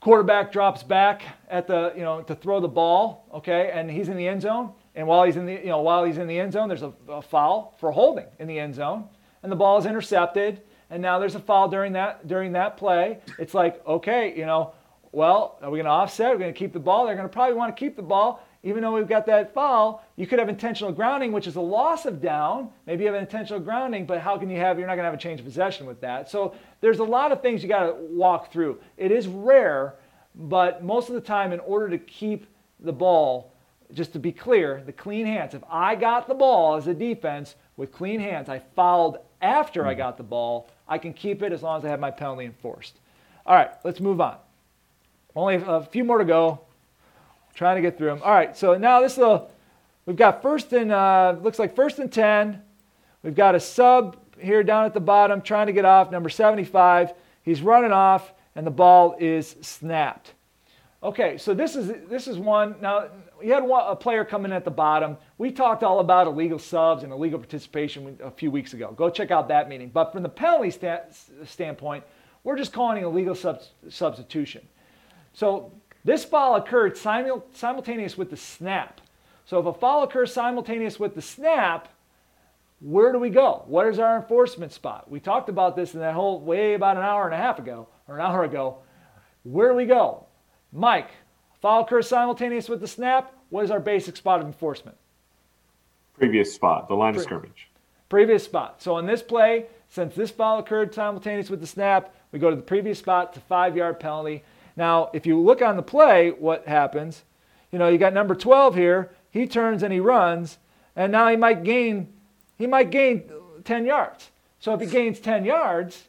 quarterback 0.00 0.52
drops 0.52 0.82
back 0.82 1.22
at 1.48 1.66
the, 1.66 1.92
you 1.96 2.02
know, 2.02 2.22
to 2.22 2.34
throw 2.34 2.60
the 2.60 2.68
ball, 2.68 3.26
okay, 3.34 3.70
and 3.72 3.90
he's 3.90 4.08
in 4.08 4.16
the 4.16 4.28
end 4.28 4.42
zone, 4.42 4.72
and 4.94 5.06
while 5.06 5.24
he's 5.24 5.36
in 5.36 5.46
the, 5.46 5.54
you 5.54 5.66
know, 5.66 5.80
while 5.80 6.04
he's 6.04 6.18
in 6.18 6.26
the 6.26 6.38
end 6.38 6.52
zone, 6.52 6.68
there's 6.68 6.82
a, 6.82 6.92
a 7.08 7.22
foul 7.22 7.74
for 7.80 7.90
holding 7.90 8.26
in 8.38 8.46
the 8.46 8.58
end 8.58 8.74
zone, 8.74 9.08
and 9.42 9.50
the 9.50 9.56
ball 9.56 9.78
is 9.78 9.86
intercepted, 9.86 10.62
and 10.90 11.02
now 11.02 11.18
there's 11.18 11.34
a 11.34 11.40
foul 11.40 11.68
during 11.68 11.92
that 11.92 12.26
during 12.26 12.52
that 12.52 12.76
play. 12.76 13.18
It's 13.38 13.54
like, 13.54 13.86
okay, 13.86 14.36
you 14.36 14.46
know, 14.46 14.72
well, 15.12 15.58
are 15.60 15.70
we 15.70 15.78
going 15.78 15.86
to 15.86 15.90
offset? 15.90 16.30
We're 16.30 16.38
going 16.38 16.54
to 16.54 16.58
keep 16.58 16.72
the 16.72 16.80
ball. 16.80 17.04
They're 17.04 17.16
going 17.16 17.28
to 17.28 17.32
probably 17.32 17.56
want 17.56 17.76
to 17.76 17.78
keep 17.78 17.96
the 17.96 18.02
ball, 18.02 18.46
even 18.62 18.82
though 18.82 18.92
we've 18.92 19.08
got 19.08 19.26
that 19.26 19.54
foul. 19.54 20.04
You 20.16 20.26
could 20.26 20.38
have 20.38 20.48
intentional 20.48 20.92
grounding, 20.92 21.32
which 21.32 21.46
is 21.46 21.56
a 21.56 21.60
loss 21.60 22.04
of 22.04 22.20
down. 22.20 22.70
Maybe 22.86 23.04
you 23.04 23.06
have 23.06 23.16
an 23.16 23.22
intentional 23.22 23.60
grounding, 23.60 24.04
but 24.06 24.20
how 24.20 24.36
can 24.36 24.50
you 24.50 24.58
have? 24.58 24.78
You're 24.78 24.86
not 24.86 24.96
going 24.96 25.04
to 25.04 25.10
have 25.10 25.14
a 25.14 25.22
change 25.22 25.40
of 25.40 25.46
possession 25.46 25.86
with 25.86 26.00
that. 26.02 26.30
So 26.30 26.54
there's 26.80 26.98
a 26.98 27.04
lot 27.04 27.32
of 27.32 27.40
things 27.40 27.62
you 27.62 27.68
got 27.68 27.86
to 27.86 27.94
walk 27.94 28.52
through. 28.52 28.78
It 28.96 29.12
is 29.12 29.26
rare, 29.26 29.94
but 30.34 30.84
most 30.84 31.08
of 31.08 31.14
the 31.14 31.20
time, 31.20 31.52
in 31.52 31.60
order 31.60 31.88
to 31.88 31.98
keep 31.98 32.46
the 32.80 32.92
ball, 32.92 33.52
just 33.94 34.12
to 34.12 34.18
be 34.18 34.32
clear, 34.32 34.82
the 34.84 34.92
clean 34.92 35.26
hands. 35.26 35.54
If 35.54 35.62
I 35.68 35.94
got 35.94 36.28
the 36.28 36.34
ball 36.34 36.76
as 36.76 36.86
a 36.86 36.94
defense 36.94 37.54
with 37.76 37.92
clean 37.92 38.20
hands, 38.20 38.48
I 38.48 38.60
fouled 38.76 39.18
after 39.40 39.86
I 39.86 39.92
mm-hmm. 39.92 39.98
got 39.98 40.16
the 40.16 40.22
ball. 40.22 40.68
I 40.86 40.98
can 40.98 41.12
keep 41.12 41.42
it 41.42 41.52
as 41.52 41.62
long 41.62 41.78
as 41.78 41.84
I 41.84 41.88
have 41.88 42.00
my 42.00 42.10
penalty 42.10 42.44
enforced. 42.44 42.98
All 43.46 43.54
right, 43.54 43.70
let's 43.84 44.00
move 44.00 44.20
on. 44.20 44.36
Only 45.34 45.62
a 45.64 45.82
few 45.82 46.04
more 46.04 46.18
to 46.18 46.24
go. 46.24 46.60
Trying 47.54 47.76
to 47.76 47.82
get 47.82 47.98
through 47.98 48.08
them. 48.08 48.20
All 48.22 48.32
right, 48.32 48.56
so 48.56 48.76
now 48.76 49.00
this 49.00 49.18
little, 49.18 49.50
we've 50.06 50.16
got 50.16 50.42
first 50.42 50.72
and 50.72 50.92
uh, 50.92 51.36
looks 51.42 51.58
like 51.58 51.74
first 51.74 51.98
and 51.98 52.10
ten. 52.10 52.62
We've 53.22 53.34
got 53.34 53.54
a 53.54 53.60
sub 53.60 54.16
here 54.38 54.62
down 54.62 54.86
at 54.86 54.94
the 54.94 55.00
bottom 55.00 55.42
trying 55.42 55.66
to 55.66 55.72
get 55.72 55.84
off, 55.84 56.10
number 56.10 56.30
75. 56.30 57.12
He's 57.42 57.60
running 57.60 57.92
off, 57.92 58.32
and 58.54 58.66
the 58.66 58.70
ball 58.70 59.16
is 59.18 59.56
snapped. 59.60 60.32
Okay, 61.02 61.38
so 61.38 61.54
this 61.54 61.76
is 61.76 61.92
this 62.10 62.28
is 62.28 62.36
one. 62.36 62.74
Now 62.82 63.06
you 63.42 63.54
had 63.54 63.62
one, 63.62 63.84
a 63.86 63.96
player 63.96 64.22
coming 64.22 64.50
in 64.50 64.56
at 64.56 64.64
the 64.64 64.70
bottom. 64.70 65.16
We 65.38 65.50
talked 65.50 65.82
all 65.82 66.00
about 66.00 66.26
illegal 66.26 66.58
subs 66.58 67.04
and 67.04 67.12
illegal 67.12 67.38
participation 67.38 68.18
a 68.22 68.30
few 68.30 68.50
weeks 68.50 68.74
ago. 68.74 68.92
Go 68.92 69.08
check 69.08 69.30
out 69.30 69.48
that 69.48 69.68
meeting. 69.70 69.88
But 69.88 70.12
from 70.12 70.22
the 70.22 70.28
penalty 70.28 70.70
sta- 70.70 71.04
standpoint, 71.46 72.04
we're 72.44 72.58
just 72.58 72.74
calling 72.74 72.98
it 72.98 73.04
illegal 73.06 73.34
sub- 73.34 73.62
substitution. 73.88 74.66
So 75.32 75.72
this 76.04 76.24
foul 76.24 76.56
occurred 76.56 76.96
simul- 76.96 77.46
simultaneous 77.52 78.16
with 78.16 78.30
the 78.30 78.36
snap. 78.36 79.00
So 79.44 79.58
if 79.58 79.66
a 79.66 79.74
foul 79.74 80.02
occurs 80.02 80.32
simultaneous 80.32 80.98
with 80.98 81.14
the 81.14 81.22
snap, 81.22 81.88
where 82.80 83.12
do 83.12 83.18
we 83.18 83.30
go? 83.30 83.64
What 83.66 83.86
is 83.86 83.98
our 83.98 84.16
enforcement 84.16 84.72
spot? 84.72 85.10
We 85.10 85.20
talked 85.20 85.48
about 85.48 85.76
this 85.76 85.94
in 85.94 86.00
that 86.00 86.14
whole 86.14 86.40
way 86.40 86.74
about 86.74 86.96
an 86.96 87.02
hour 87.02 87.26
and 87.26 87.34
a 87.34 87.36
half 87.36 87.58
ago 87.58 87.88
or 88.08 88.16
an 88.16 88.20
hour 88.22 88.44
ago. 88.44 88.78
Where 89.42 89.68
do 89.68 89.74
we 89.74 89.86
go? 89.86 90.26
Mike, 90.72 91.10
foul 91.60 91.82
occurs 91.82 92.08
simultaneous 92.08 92.68
with 92.68 92.80
the 92.80 92.88
snap. 92.88 93.34
What 93.50 93.64
is 93.64 93.70
our 93.70 93.80
basic 93.80 94.16
spot 94.16 94.40
of 94.40 94.46
enforcement? 94.46 94.96
Previous 96.16 96.54
spot, 96.54 96.88
the 96.88 96.94
line 96.94 97.16
of 97.16 97.22
scrimmage. 97.22 97.68
Previous 98.08 98.44
spot. 98.44 98.80
So 98.82 98.94
on 98.94 99.06
this 99.06 99.22
play, 99.22 99.66
since 99.88 100.14
this 100.14 100.30
foul 100.30 100.58
occurred 100.58 100.94
simultaneous 100.94 101.50
with 101.50 101.60
the 101.60 101.66
snap, 101.66 102.14
we 102.32 102.38
go 102.38 102.50
to 102.50 102.56
the 102.56 102.62
previous 102.62 102.98
spot 102.98 103.32
to 103.34 103.40
five 103.40 103.76
yard 103.76 104.00
penalty. 104.00 104.42
Now, 104.80 105.10
if 105.12 105.26
you 105.26 105.38
look 105.38 105.60
on 105.60 105.76
the 105.76 105.82
play, 105.82 106.30
what 106.30 106.66
happens? 106.66 107.22
You 107.70 107.78
know, 107.78 107.88
you 107.88 107.98
got 107.98 108.14
number 108.14 108.34
12 108.34 108.74
here. 108.74 109.10
He 109.30 109.46
turns 109.46 109.82
and 109.82 109.92
he 109.92 110.00
runs, 110.00 110.56
and 110.96 111.12
now 111.12 111.28
he 111.28 111.36
might 111.36 111.64
gain, 111.64 112.08
he 112.56 112.66
might 112.66 112.90
gain 112.90 113.30
10 113.62 113.84
yards. 113.84 114.30
So 114.58 114.72
if 114.72 114.80
he 114.80 114.86
gains 114.86 115.20
10 115.20 115.44
yards, 115.44 116.04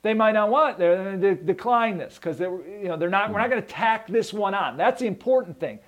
they 0.00 0.14
might 0.14 0.32
not 0.32 0.48
want 0.48 0.78
they're 0.78 0.96
going 0.96 1.20
to 1.20 1.34
decline 1.34 1.98
this 1.98 2.14
because 2.14 2.38
they 2.38 2.46
you 2.46 2.84
know 2.84 2.96
they're 2.96 3.10
not 3.10 3.30
we're 3.30 3.38
not 3.38 3.50
going 3.50 3.60
to 3.60 3.68
tack 3.68 4.06
this 4.06 4.32
one 4.32 4.54
on. 4.54 4.78
That's 4.78 5.00
the 5.00 5.06
important 5.06 5.60
thing. 5.60 5.78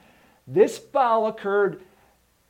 This 0.46 0.76
foul 0.76 1.28
occurred 1.28 1.80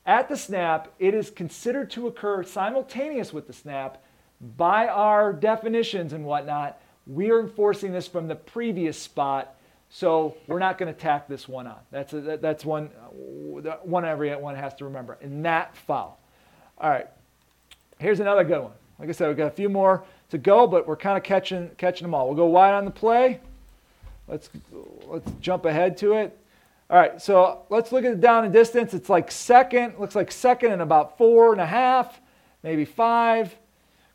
at 0.04 0.28
the 0.28 0.36
snap. 0.36 0.92
It 0.98 1.14
is 1.14 1.30
considered 1.30 1.88
to 1.92 2.08
occur 2.08 2.42
simultaneous 2.42 3.32
with 3.32 3.46
the 3.46 3.52
snap 3.52 4.02
by 4.56 4.88
our 4.88 5.32
definitions 5.32 6.12
and 6.12 6.24
whatnot. 6.24 6.81
We 7.06 7.30
are 7.30 7.40
enforcing 7.40 7.92
this 7.92 8.06
from 8.06 8.28
the 8.28 8.34
previous 8.36 8.98
spot, 8.98 9.56
so 9.90 10.36
we're 10.46 10.58
not 10.58 10.78
going 10.78 10.92
to 10.92 10.98
tack 10.98 11.28
this 11.28 11.48
one 11.48 11.66
on. 11.66 11.78
That's 11.90 12.12
a, 12.12 12.20
that- 12.22 12.42
that's 12.42 12.64
one 12.64 12.86
one 13.82 14.04
everyone 14.04 14.54
has 14.54 14.74
to 14.76 14.84
remember. 14.84 15.18
In 15.20 15.42
that 15.42 15.76
foul. 15.76 16.18
All 16.78 16.90
right. 16.90 17.08
Here's 17.98 18.20
another 18.20 18.44
good 18.44 18.62
one. 18.62 18.72
Like 18.98 19.08
I 19.08 19.12
said, 19.12 19.28
we've 19.28 19.36
got 19.36 19.48
a 19.48 19.50
few 19.50 19.68
more 19.68 20.04
to 20.30 20.38
go, 20.38 20.66
but 20.66 20.86
we're 20.86 20.96
kind 20.96 21.16
of 21.18 21.24
catching 21.24 21.70
catching 21.76 22.04
them 22.04 22.14
all. 22.14 22.26
We'll 22.26 22.36
go 22.36 22.46
wide 22.46 22.72
on 22.74 22.84
the 22.84 22.90
play. 22.90 23.40
Let's 24.28 24.48
let's 25.06 25.30
jump 25.40 25.64
ahead 25.66 25.96
to 25.98 26.14
it. 26.14 26.38
All 26.88 26.98
right, 26.98 27.20
so 27.22 27.62
let's 27.70 27.90
look 27.90 28.04
at 28.04 28.10
the 28.10 28.20
down 28.20 28.44
and 28.44 28.52
distance. 28.52 28.92
It's 28.94 29.08
like 29.08 29.30
second, 29.30 29.98
looks 29.98 30.14
like 30.14 30.30
second 30.30 30.72
and 30.72 30.82
about 30.82 31.16
four 31.16 31.52
and 31.52 31.60
a 31.60 31.66
half, 31.66 32.20
maybe 32.62 32.84
five. 32.84 33.54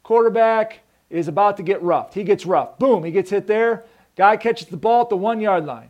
Quarterback 0.04 0.80
is 1.10 1.28
about 1.28 1.58
to 1.58 1.64
get 1.64 1.82
roughed. 1.82 2.14
He 2.14 2.24
gets 2.24 2.46
roughed. 2.46 2.80
Boom, 2.80 3.04
he 3.04 3.12
gets 3.12 3.30
hit 3.30 3.48
there. 3.48 3.86
Guy 4.16 4.38
catches 4.38 4.68
the 4.68 4.78
ball 4.78 5.04
at 5.04 5.10
the 5.10 5.18
one 5.18 5.40
yard 5.40 5.66
line. 5.66 5.90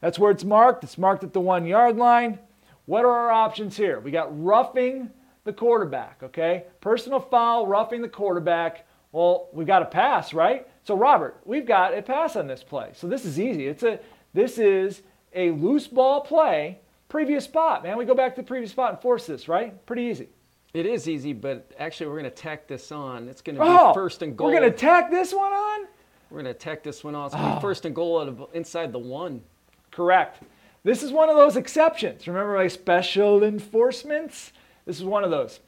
That's 0.00 0.18
where 0.18 0.30
it's 0.30 0.44
marked. 0.44 0.84
It's 0.84 0.98
marked 0.98 1.24
at 1.24 1.32
the 1.32 1.40
one 1.40 1.66
yard 1.66 1.96
line. 1.96 2.38
What 2.86 3.04
are 3.04 3.10
our 3.10 3.30
options 3.30 3.76
here? 3.76 4.00
We 4.00 4.10
got 4.10 4.42
roughing 4.42 5.10
the 5.44 5.52
quarterback, 5.52 6.22
okay? 6.22 6.64
Personal 6.80 7.20
foul, 7.20 7.66
roughing 7.66 8.02
the 8.02 8.08
quarterback. 8.08 8.86
Well, 9.12 9.48
we've 9.52 9.66
got 9.66 9.82
a 9.82 9.86
pass, 9.86 10.34
right? 10.34 10.66
So 10.84 10.94
Robert, 10.96 11.40
we've 11.44 11.66
got 11.66 11.96
a 11.96 12.02
pass 12.02 12.36
on 12.36 12.46
this 12.46 12.62
play. 12.62 12.90
So 12.94 13.06
this 13.06 13.24
is 13.24 13.40
easy. 13.40 13.66
It's 13.66 13.82
a 13.82 13.98
this 14.34 14.58
is 14.58 15.02
a 15.34 15.50
loose 15.50 15.86
ball 15.86 16.20
play, 16.20 16.78
previous 17.08 17.44
spot, 17.44 17.82
man. 17.82 17.96
We 17.96 18.04
go 18.04 18.14
back 18.14 18.34
to 18.34 18.42
the 18.42 18.46
previous 18.46 18.70
spot 18.70 18.92
and 18.92 19.00
force 19.00 19.26
this, 19.26 19.48
right? 19.48 19.84
Pretty 19.86 20.02
easy. 20.02 20.28
It 20.74 20.86
is 20.86 21.08
easy, 21.08 21.32
but 21.32 21.70
actually 21.78 22.08
we're 22.08 22.20
going 22.20 22.24
to 22.24 22.30
tack 22.30 22.68
this 22.68 22.92
on. 22.92 23.28
It's 23.28 23.40
going 23.40 23.56
to 23.56 23.62
be 23.62 23.68
Oh, 23.68 23.94
first 23.94 24.22
and 24.22 24.36
goal. 24.36 24.48
we're 24.48 24.54
gonna 24.54 24.70
tack 24.70 25.10
this 25.10 25.32
one 25.32 25.52
on. 25.52 25.86
We're 26.30 26.42
going 26.42 26.54
to 26.54 26.58
tack 26.58 26.82
this 26.82 27.02
one 27.02 27.14
on. 27.14 27.26
It's 27.26 27.34
going 27.34 27.46
to 27.46 27.52
be 27.52 27.56
oh. 27.56 27.60
first 27.60 27.86
and 27.86 27.94
goal 27.94 28.20
out 28.20 28.28
of, 28.28 28.46
inside 28.52 28.92
the 28.92 28.98
one. 28.98 29.42
Correct. 29.90 30.42
This 30.84 31.02
is 31.02 31.10
one 31.10 31.30
of 31.30 31.36
those 31.36 31.56
exceptions. 31.56 32.26
Remember 32.28 32.54
my 32.54 32.68
special 32.68 33.42
enforcements? 33.42 34.52
This 34.84 34.98
is 34.98 35.04
one 35.04 35.24
of 35.24 35.30
those. 35.30 35.60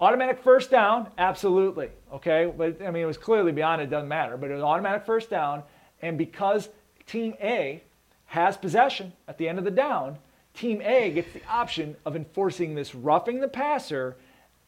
Automatic 0.00 0.38
first 0.38 0.70
down, 0.70 1.08
absolutely. 1.16 1.88
Okay, 2.12 2.52
but 2.56 2.82
I 2.82 2.90
mean 2.90 3.02
it 3.02 3.06
was 3.06 3.16
clearly 3.16 3.50
beyond 3.52 3.80
it 3.80 3.88
doesn't 3.88 4.08
matter, 4.08 4.36
but 4.36 4.50
it 4.50 4.54
was 4.54 4.62
automatic 4.62 5.06
first 5.06 5.30
down, 5.30 5.62
and 6.02 6.18
because 6.18 6.68
Team 7.06 7.34
A 7.42 7.82
has 8.26 8.56
possession 8.58 9.12
at 9.26 9.38
the 9.38 9.48
end 9.48 9.58
of 9.58 9.64
the 9.64 9.70
down, 9.70 10.18
Team 10.54 10.80
A 10.82 11.10
gets 11.10 11.32
the 11.32 11.42
option 11.48 11.96
of 12.04 12.16
enforcing 12.16 12.74
this 12.74 12.94
roughing 12.94 13.40
the 13.40 13.48
passer 13.48 14.16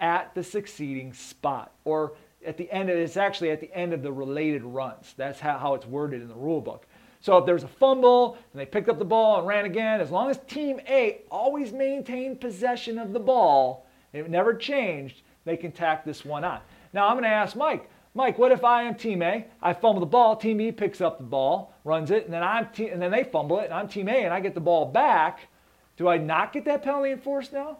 at 0.00 0.34
the 0.34 0.42
succeeding 0.42 1.12
spot, 1.12 1.72
or 1.84 2.14
at 2.44 2.56
the 2.56 2.70
end. 2.70 2.90
Of, 2.90 2.96
it's 2.96 3.16
actually 3.16 3.50
at 3.50 3.60
the 3.60 3.72
end 3.74 3.92
of 3.92 4.02
the 4.02 4.12
related 4.12 4.62
runs. 4.62 5.14
That's 5.16 5.40
how, 5.40 5.58
how 5.58 5.74
it's 5.74 5.86
worded 5.86 6.22
in 6.22 6.28
the 6.28 6.34
rule 6.34 6.60
book. 6.60 6.86
So 7.20 7.38
if 7.38 7.46
there's 7.46 7.62
a 7.62 7.68
fumble 7.68 8.36
and 8.52 8.60
they 8.60 8.66
picked 8.66 8.88
up 8.88 8.98
the 8.98 9.04
ball 9.04 9.38
and 9.38 9.46
ran 9.46 9.64
again, 9.64 10.00
as 10.00 10.10
long 10.10 10.28
as 10.28 10.38
Team 10.48 10.80
A 10.88 11.20
always 11.30 11.72
maintained 11.72 12.40
possession 12.40 12.98
of 12.98 13.12
the 13.12 13.20
ball 13.20 13.86
it 14.12 14.28
never 14.28 14.54
changed. 14.54 15.22
They 15.44 15.56
can 15.56 15.72
tack 15.72 16.04
this 16.04 16.24
one 16.24 16.44
on. 16.44 16.60
Now 16.92 17.08
I'm 17.08 17.14
going 17.14 17.24
to 17.24 17.30
ask 17.30 17.56
Mike. 17.56 17.88
Mike, 18.14 18.38
what 18.38 18.52
if 18.52 18.62
I 18.62 18.82
am 18.82 18.94
team 18.94 19.22
A? 19.22 19.46
I 19.62 19.72
fumble 19.72 20.00
the 20.00 20.06
ball, 20.06 20.36
team 20.36 20.58
B 20.58 20.70
picks 20.70 21.00
up 21.00 21.16
the 21.16 21.24
ball, 21.24 21.74
runs 21.82 22.10
it, 22.10 22.26
and 22.26 22.34
then 22.34 22.42
I'm 22.42 22.68
te- 22.68 22.90
and 22.90 23.00
then 23.00 23.10
they 23.10 23.24
fumble 23.24 23.58
it, 23.60 23.64
and 23.64 23.74
I'm 23.74 23.88
team 23.88 24.08
A, 24.08 24.24
and 24.24 24.34
I 24.34 24.40
get 24.40 24.54
the 24.54 24.60
ball 24.60 24.84
back. 24.84 25.48
Do 25.96 26.08
I 26.08 26.18
not 26.18 26.52
get 26.52 26.64
that 26.64 26.82
penalty 26.82 27.10
enforced 27.10 27.52
now? 27.52 27.78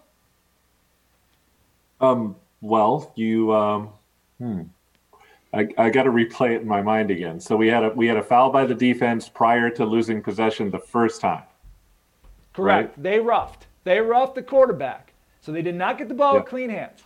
Um, 2.00 2.36
well, 2.60 3.12
you, 3.14 3.52
um, 3.54 3.90
hmm. 4.38 4.62
I, 5.54 5.68
I 5.76 5.90
got 5.90 6.04
to 6.04 6.10
replay 6.10 6.54
it 6.54 6.62
in 6.62 6.68
my 6.68 6.82
mind 6.82 7.10
again. 7.10 7.38
So 7.38 7.56
we 7.56 7.68
had 7.68 7.84
a 7.84 7.90
we 7.90 8.06
had 8.06 8.16
a 8.16 8.22
foul 8.22 8.50
by 8.50 8.64
the 8.64 8.74
defense 8.74 9.28
prior 9.28 9.68
to 9.70 9.84
losing 9.84 10.22
possession 10.22 10.70
the 10.70 10.78
first 10.78 11.20
time. 11.20 11.42
Correct. 12.54 12.96
Right? 12.96 13.02
They 13.02 13.18
roughed. 13.20 13.66
They 13.84 14.00
roughed 14.00 14.34
the 14.34 14.42
quarterback. 14.42 15.12
So 15.42 15.52
they 15.52 15.60
did 15.62 15.74
not 15.74 15.98
get 15.98 16.08
the 16.08 16.14
ball 16.14 16.34
Yep. 16.34 16.44
with 16.44 16.50
clean 16.50 16.70
hands. 16.70 17.02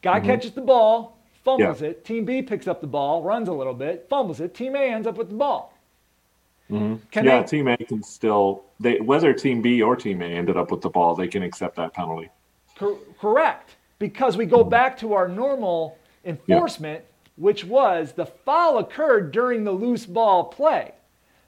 Guy 0.00 0.18
Mm-hmm. 0.18 0.26
catches 0.26 0.52
the 0.52 0.60
ball, 0.62 1.18
fumbles 1.44 1.82
it. 1.82 2.04
Team 2.04 2.24
B 2.24 2.40
picks 2.40 2.66
up 2.66 2.80
the 2.80 2.86
ball, 2.86 3.22
runs 3.22 3.48
a 3.48 3.52
little 3.52 3.74
bit, 3.74 4.06
fumbles 4.08 4.40
it. 4.40 4.54
Team 4.54 4.74
A 4.74 4.78
ends 4.78 5.06
up 5.06 5.16
with 5.18 5.28
the 5.28 5.34
ball. 5.34 5.71
Mm-hmm. 6.72 6.94
Can 7.10 7.24
yeah, 7.24 7.42
team 7.42 7.68
A 7.68 7.76
can 7.76 8.02
still 8.02 8.64
they 8.80 8.98
whether 9.00 9.32
team 9.32 9.60
B 9.60 9.82
or 9.82 9.94
team 9.94 10.22
A 10.22 10.26
ended 10.26 10.56
up 10.56 10.70
with 10.70 10.80
the 10.80 10.88
ball, 10.88 11.14
they 11.14 11.28
can 11.28 11.42
accept 11.42 11.76
that 11.76 11.92
penalty. 11.92 12.30
Cor- 12.78 12.98
correct. 13.20 13.76
Because 13.98 14.36
we 14.36 14.46
go 14.46 14.60
mm-hmm. 14.60 14.70
back 14.70 14.98
to 14.98 15.12
our 15.12 15.28
normal 15.28 15.98
enforcement, 16.24 17.04
which 17.36 17.64
was 17.64 18.12
the 18.12 18.26
foul 18.26 18.78
occurred 18.78 19.32
during 19.32 19.64
the 19.64 19.72
loose 19.72 20.06
ball 20.06 20.44
play. 20.44 20.92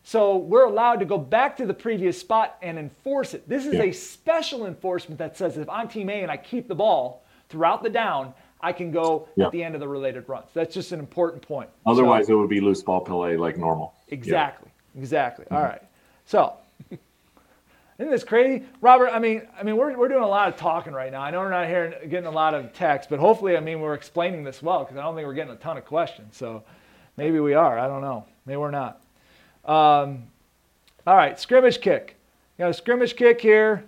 So 0.02 0.36
we're 0.36 0.66
allowed 0.66 0.96
to 0.96 1.06
go 1.06 1.16
back 1.16 1.56
to 1.56 1.66
the 1.66 1.72
previous 1.72 2.20
spot 2.20 2.58
and 2.60 2.78
enforce 2.78 3.32
it. 3.32 3.48
This 3.48 3.64
is 3.64 3.74
Yeah. 3.74 3.84
a 3.84 3.92
special 3.92 4.66
enforcement 4.66 5.18
that 5.18 5.36
says 5.36 5.56
if 5.56 5.68
I'm 5.70 5.88
team 5.88 6.10
A 6.10 6.22
and 6.22 6.30
I 6.30 6.36
keep 6.36 6.68
the 6.68 6.74
ball 6.74 7.24
throughout 7.48 7.82
the 7.82 7.88
down, 7.88 8.34
I 8.60 8.72
can 8.72 8.90
go 8.90 9.28
Yeah. 9.36 9.46
at 9.46 9.52
the 9.52 9.64
end 9.64 9.74
of 9.74 9.80
the 9.80 9.88
related 9.88 10.28
runs. 10.28 10.50
That's 10.52 10.74
just 10.74 10.92
an 10.92 11.00
important 11.00 11.42
point. 11.42 11.70
Otherwise, 11.86 12.26
So- 12.26 12.34
it 12.34 12.36
would 12.36 12.50
be 12.50 12.60
loose 12.60 12.82
ball 12.82 13.00
play 13.00 13.38
like 13.38 13.56
normal. 13.56 13.94
Exactly. 14.08 14.70
Exactly. 14.96 15.46
All 15.50 15.62
right. 15.62 15.82
So, 16.26 16.54
isn't 17.98 18.10
this 18.10 18.24
crazy, 18.24 18.64
Robert? 18.80 19.08
I 19.08 19.18
mean, 19.18 19.42
I 19.58 19.62
mean, 19.62 19.76
we're, 19.76 19.96
we're 19.96 20.08
doing 20.08 20.22
a 20.22 20.28
lot 20.28 20.48
of 20.48 20.56
talking 20.56 20.92
right 20.92 21.12
now. 21.12 21.20
I 21.20 21.30
know 21.30 21.40
we're 21.40 21.50
not 21.50 21.66
hearing 21.68 21.92
getting 22.08 22.26
a 22.26 22.30
lot 22.30 22.54
of 22.54 22.72
text, 22.72 23.10
but 23.10 23.18
hopefully, 23.18 23.56
I 23.56 23.60
mean, 23.60 23.80
we're 23.80 23.94
explaining 23.94 24.44
this 24.44 24.62
well 24.62 24.80
because 24.80 24.96
I 24.96 25.02
don't 25.02 25.14
think 25.14 25.26
we're 25.26 25.34
getting 25.34 25.52
a 25.52 25.56
ton 25.56 25.76
of 25.76 25.84
questions. 25.84 26.36
So, 26.36 26.62
maybe 27.16 27.40
we 27.40 27.54
are. 27.54 27.78
I 27.78 27.86
don't 27.86 28.00
know. 28.02 28.24
Maybe 28.46 28.56
we're 28.56 28.70
not. 28.70 29.00
Um, 29.64 30.24
all 31.06 31.16
right, 31.16 31.38
scrimmage 31.38 31.80
kick. 31.80 32.16
You 32.56 32.64
got 32.64 32.70
a 32.70 32.74
scrimmage 32.74 33.16
kick 33.16 33.40
here. 33.40 33.84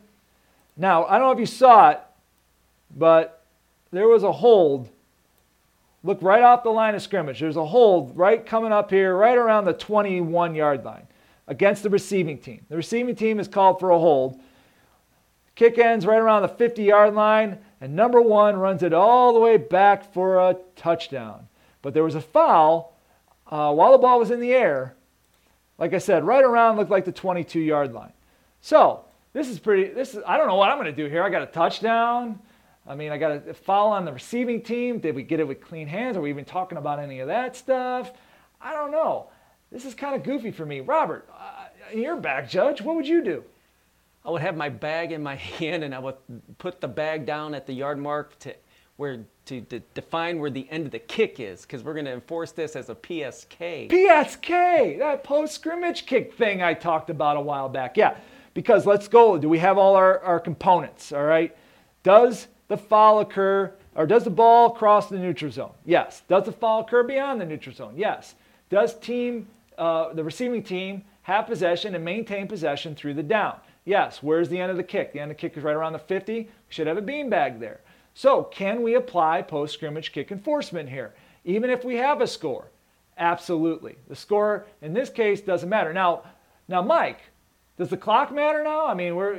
Now, 0.77 1.07
I 1.07 1.19
don't 1.19 1.28
know 1.28 1.33
if 1.33 1.39
you 1.39 1.47
saw 1.47 1.91
it, 1.91 2.01
but 2.95 3.45
there 3.91 4.09
was 4.09 4.23
a 4.23 4.33
hold 4.33 4.91
Look 6.07 6.23
right 6.23 6.45
off 6.45 6.62
the 6.62 6.70
line 6.70 6.95
of 6.95 7.03
scrimmage. 7.03 7.41
There's 7.41 7.57
a 7.57 7.66
hold 7.66 8.16
right 8.16 8.47
coming 8.47 8.70
up 8.70 8.91
here, 8.91 9.16
right 9.16 9.37
around 9.37 9.65
the 9.65 9.73
21 9.73 10.55
yard 10.55 10.85
line 10.85 11.09
against 11.49 11.83
the 11.83 11.91
receiving 11.91 12.39
team. 12.39 12.65
The 12.69 12.77
receiving 12.77 13.16
team 13.16 13.41
is 13.41 13.49
called 13.49 13.81
for 13.81 13.91
a 13.91 13.99
hold. 13.99 14.41
Kick 15.57 15.78
ends 15.78 16.07
right 16.07 16.20
around 16.20 16.43
the 16.43 16.49
50 16.49 16.85
yard 16.85 17.15
line, 17.15 17.59
and 17.81 17.97
number 17.97 18.20
one 18.20 18.57
runs 18.57 18.85
it 18.85 18.93
all 18.93 19.33
the 19.33 19.41
way 19.41 19.57
back 19.57 20.12
for 20.12 20.39
a 20.39 20.57
touchdown. 20.77 21.49
But 21.83 21.93
there 21.93 22.05
was 22.05 22.15
a 22.15 22.20
foul 22.20 22.97
uh, 23.51 23.74
while 23.74 23.91
the 23.91 23.99
ball 23.99 24.20
was 24.20 24.31
in 24.31 24.39
the 24.39 24.53
air. 24.53 24.95
Like 25.77 25.93
I 25.93 25.99
said, 25.99 26.23
right 26.23 26.45
around 26.45 26.77
looked 26.77 26.91
like 26.91 27.05
the 27.05 27.11
22 27.11 27.59
yard 27.59 27.93
line. 27.93 28.12
So 28.61 29.05
this 29.33 29.49
is 29.49 29.59
pretty. 29.59 29.89
This 29.93 30.15
is 30.15 30.23
I 30.24 30.37
don't 30.37 30.47
know 30.47 30.55
what 30.55 30.70
I'm 30.70 30.78
going 30.78 30.87
to 30.87 31.03
do 31.03 31.11
here. 31.11 31.24
I 31.24 31.31
got 31.31 31.43
a 31.43 31.47
touchdown. 31.47 32.39
I 32.89 32.95
mean, 32.95 33.11
I 33.11 33.19
got 33.19 33.49
a 33.49 33.55
foul 33.55 33.89
on 33.89 34.05
the 34.05 34.13
receiving 34.13 34.63
team. 34.63 34.99
Did 34.99 35.15
we 35.15 35.23
get 35.23 35.41
it 35.41 35.49
with 35.49 35.61
clean 35.61 35.89
hands? 35.89 36.17
Are 36.17 36.21
we 36.21 36.31
even 36.31 36.45
talking 36.45 36.79
about 36.79 36.99
any 36.99 37.21
of 37.21 37.27
that 37.29 37.57
stuff? 37.57 38.13
I 38.61 38.73
don't 38.75 38.93
know. 38.93 39.29
This 39.73 39.85
is 39.85 39.95
kind 39.95 40.15
of 40.15 40.23
goofy 40.23 40.53
for 40.53 40.65
me. 40.65 40.81
Robert, 40.81 41.29
uh, 41.37 41.67
in 41.93 42.01
your 42.01 42.17
back, 42.17 42.49
Judge, 42.49 42.81
what 42.81 42.95
would 42.97 43.09
you 43.09 43.23
do? 43.25 43.43
I 44.25 44.31
would 44.31 44.43
have 44.43 44.57
my 44.57 44.69
bag 44.69 45.13
in 45.13 45.23
my 45.23 45.35
hand 45.59 45.85
and 45.85 45.95
I 45.95 45.99
would 45.99 46.17
put 46.59 46.81
the 46.81 46.89
bag 46.89 47.27
down 47.27 47.55
at 47.55 47.67
the 47.67 47.73
yard 47.73 47.99
mark 47.99 48.39
to 48.41 48.55
where 48.97 49.25
to, 49.45 49.61
to 49.61 49.81
define 49.95 50.39
where 50.39 50.51
the 50.51 50.67
end 50.71 50.87
of 50.87 50.93
the 50.93 50.99
kick 50.99 51.39
is 51.39 51.63
because 51.63 51.83
we're 51.83 51.93
going 51.93 52.07
to 52.07 52.13
enforce 52.13 52.53
this 52.53 52.75
as 52.75 52.89
a 52.89 52.95
PSK. 52.95 53.91
PSK, 53.91 54.99
that 54.99 55.23
post 55.23 55.55
scrimmage 55.55 56.07
kick 56.07 56.35
thing 56.35 56.63
I 56.63 56.75
talked 56.75 57.11
about 57.11 57.37
a 57.37 57.41
while 57.41 57.69
back. 57.69 57.97
Yeah, 57.97 58.17
because 58.55 58.87
let's 58.87 59.07
go. 59.07 59.39
Do 59.39 59.49
we 59.49 59.59
have 59.59 59.79
all 59.79 59.95
our, 59.95 60.19
our 60.21 60.41
components? 60.41 61.13
All 61.13 61.25
right. 61.25 61.57
Does 62.03 62.49
the 62.68 62.76
foul 62.76 63.20
occur 63.20 63.72
or 63.94 64.06
does 64.06 64.24
the 64.24 64.30
ball 64.30 64.70
cross 64.70 65.09
the 65.09 65.18
neutral 65.18 65.51
zone? 65.51 65.72
Yes. 65.84 66.22
Does 66.28 66.44
the 66.44 66.52
foul 66.52 66.80
occur 66.80 67.02
beyond 67.02 67.40
the 67.40 67.47
neutral 67.47 67.74
zone? 67.74 67.94
Yes. 67.97 68.34
Does 68.68 68.98
team 68.98 69.48
uh, 69.78 70.12
the 70.12 70.22
receiving 70.22 70.62
team 70.62 71.05
have 71.22 71.47
possession 71.47 71.94
and 71.94 72.05
maintain 72.05 72.47
possession 72.47 72.94
through 72.94 73.14
the 73.14 73.22
down? 73.22 73.56
Yes. 73.84 74.22
Where's 74.22 74.51
the 74.51 74.60
end 74.60 74.70
of 74.70 74.76
the 74.76 74.84
kick? 74.84 75.12
The 75.12 75.20
end 75.20 75.30
of 75.30 75.36
the 75.36 75.40
kick 75.40 75.56
is 75.56 75.64
right 75.64 75.74
around 75.74 75.94
the 75.94 75.98
50. 75.98 76.32
We 76.34 76.48
should 76.68 76.86
have 76.86 76.98
a 76.98 77.02
beanbag 77.02 77.59
there. 77.59 77.80
So 78.12 78.44
can 78.44 78.82
we 78.82 78.94
apply 78.94 79.43
post 79.43 79.74
scrimmage 79.74 80.12
kick 80.12 80.30
enforcement 80.30 80.88
here, 80.88 81.14
even 81.44 81.70
if 81.70 81.84
we 81.84 81.97
have 81.97 82.20
a 82.20 82.26
score? 82.26 82.70
Absolutely. 83.18 83.97
The 84.09 84.16
score 84.16 84.66
in 84.82 84.93
this 84.93 85.09
case 85.09 85.40
doesn't 85.40 85.68
matter. 85.68 85.93
Now, 85.93 86.22
now, 86.68 86.82
Mike, 86.82 87.20
does 87.78 87.88
the 87.88 87.97
clock 87.97 88.32
matter 88.32 88.62
now? 88.62 88.86
I 88.86 88.94
mean, 88.94 89.16
we're, 89.16 89.34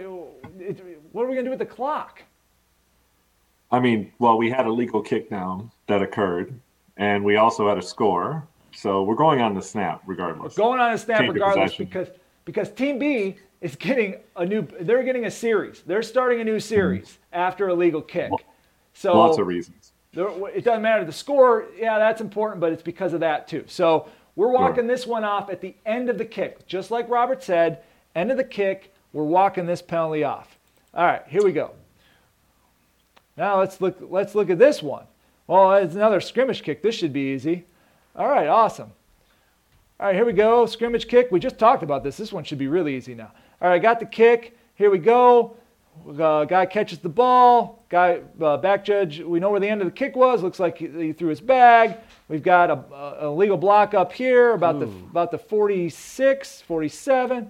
it, 0.59 1.01
what 1.11 1.23
are 1.23 1.27
we 1.27 1.35
going 1.35 1.37
to 1.37 1.43
do 1.43 1.49
with 1.49 1.59
the 1.59 1.65
clock? 1.65 2.23
I 3.71 3.79
mean, 3.79 4.11
well, 4.19 4.37
we 4.37 4.49
had 4.49 4.65
a 4.65 4.71
legal 4.71 5.01
kick 5.01 5.29
down 5.29 5.71
that 5.87 6.01
occurred, 6.01 6.57
and 6.95 7.23
we 7.23 7.35
also 7.35 7.67
had 7.67 7.77
a 7.77 7.81
score. 7.81 8.47
So 8.73 9.03
we're 9.03 9.15
going 9.15 9.41
on 9.41 9.53
the 9.53 9.61
snap 9.61 10.01
regardless. 10.05 10.55
We're 10.55 10.63
Going 10.63 10.79
on 10.79 10.93
a 10.93 10.97
snap 10.97 11.21
regardless 11.21 11.75
because 11.75 12.09
because 12.45 12.71
Team 12.71 12.99
B 12.99 13.35
is 13.61 13.75
getting 13.75 14.17
a 14.35 14.45
new. 14.45 14.67
They're 14.81 15.03
getting 15.03 15.25
a 15.25 15.31
series. 15.31 15.81
They're 15.85 16.03
starting 16.03 16.41
a 16.41 16.43
new 16.43 16.59
series 16.59 17.19
after 17.33 17.69
a 17.69 17.73
legal 17.73 18.01
kick. 18.01 18.31
So 18.93 19.09
Mm-hmm. 19.09 19.17
Lots 19.17 19.37
of 19.37 19.47
reasons. 19.47 19.93
There, 20.13 20.29
it 20.49 20.63
doesn't 20.63 20.81
matter. 20.81 21.05
The 21.05 21.11
score, 21.11 21.67
yeah, 21.77 21.99
that's 21.99 22.21
important, 22.21 22.59
but 22.59 22.71
it's 22.71 22.81
because 22.81 23.13
of 23.13 23.19
that 23.19 23.47
too. 23.47 23.63
So 23.67 24.07
we're 24.35 24.51
walking 24.51 24.87
this 24.87 25.05
one 25.05 25.23
off 25.23 25.49
at 25.49 25.61
the 25.61 25.75
end 25.85 26.09
of 26.09 26.17
the 26.17 26.25
kick. 26.25 26.65
Just 26.65 26.89
like 26.89 27.07
Robert 27.09 27.43
said, 27.43 27.81
end 28.15 28.31
of 28.31 28.37
the 28.37 28.43
kick, 28.43 28.93
we're 29.13 29.23
walking 29.23 29.65
this 29.65 29.81
penalty 29.81 30.23
off. 30.23 30.57
All 30.93 31.05
right, 31.05 31.23
here 31.27 31.43
we 31.43 31.51
go. 31.51 31.73
Now 33.37 33.59
let's 33.59 33.79
look, 33.79 33.97
let's 34.01 34.35
look 34.35 34.49
at 34.49 34.57
this 34.57 34.81
one. 34.81 35.05
Well, 35.45 35.73
it's 35.75 35.95
another 35.95 36.19
scrimmage 36.19 36.63
kick. 36.63 36.81
This 36.81 36.95
should 36.95 37.13
be 37.13 37.33
easy. 37.33 37.65
All 38.15 38.27
right, 38.27 38.47
awesome. 38.47 38.91
All 39.99 40.07
right, 40.07 40.15
here 40.15 40.25
we 40.25 40.33
go. 40.33 40.65
Scrimmage 40.65 41.07
kick. 41.07 41.31
We 41.31 41.39
just 41.39 41.57
talked 41.57 41.83
about 41.83 42.03
this. 42.03 42.17
This 42.17 42.33
one 42.33 42.43
should 42.43 42.57
be 42.57 42.67
really 42.67 42.95
easy 42.95 43.15
now. 43.15 43.31
All 43.61 43.69
right, 43.69 43.75
I 43.75 43.79
got 43.79 43.99
the 43.99 44.05
kick. 44.05 44.57
Here 44.75 44.91
we 44.91 44.97
go. 44.97 45.55
Uh, 46.19 46.45
guy 46.45 46.65
catches 46.65 46.99
the 46.99 47.09
ball. 47.09 47.83
Guy 47.89 48.21
uh, 48.41 48.57
back 48.57 48.85
judge. 48.85 49.19
We 49.19 49.39
know 49.39 49.49
where 49.49 49.59
the 49.59 49.69
end 49.69 49.81
of 49.81 49.87
the 49.87 49.93
kick 49.93 50.15
was. 50.15 50.43
Looks 50.43 50.59
like 50.59 50.77
he, 50.77 50.87
he 50.87 51.13
threw 51.13 51.29
his 51.29 51.41
bag. 51.41 51.97
We've 52.27 52.43
got 52.43 52.69
a, 52.69 52.73
a, 52.93 53.27
a 53.27 53.31
legal 53.31 53.57
block 53.57 53.93
up 53.93 54.11
here 54.11 54.51
about 54.51 54.79
the 54.79 54.85
about 54.85 55.31
the 55.31 55.37
46, 55.37 56.61
47. 56.61 57.49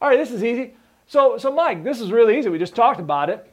All 0.00 0.08
right, 0.08 0.16
this 0.16 0.30
is 0.30 0.44
easy. 0.44 0.74
So 1.06 1.38
so 1.38 1.50
Mike, 1.50 1.82
this 1.82 2.00
is 2.00 2.12
really 2.12 2.38
easy. 2.38 2.48
We 2.48 2.58
just 2.58 2.76
talked 2.76 3.00
about 3.00 3.30
it. 3.30 3.52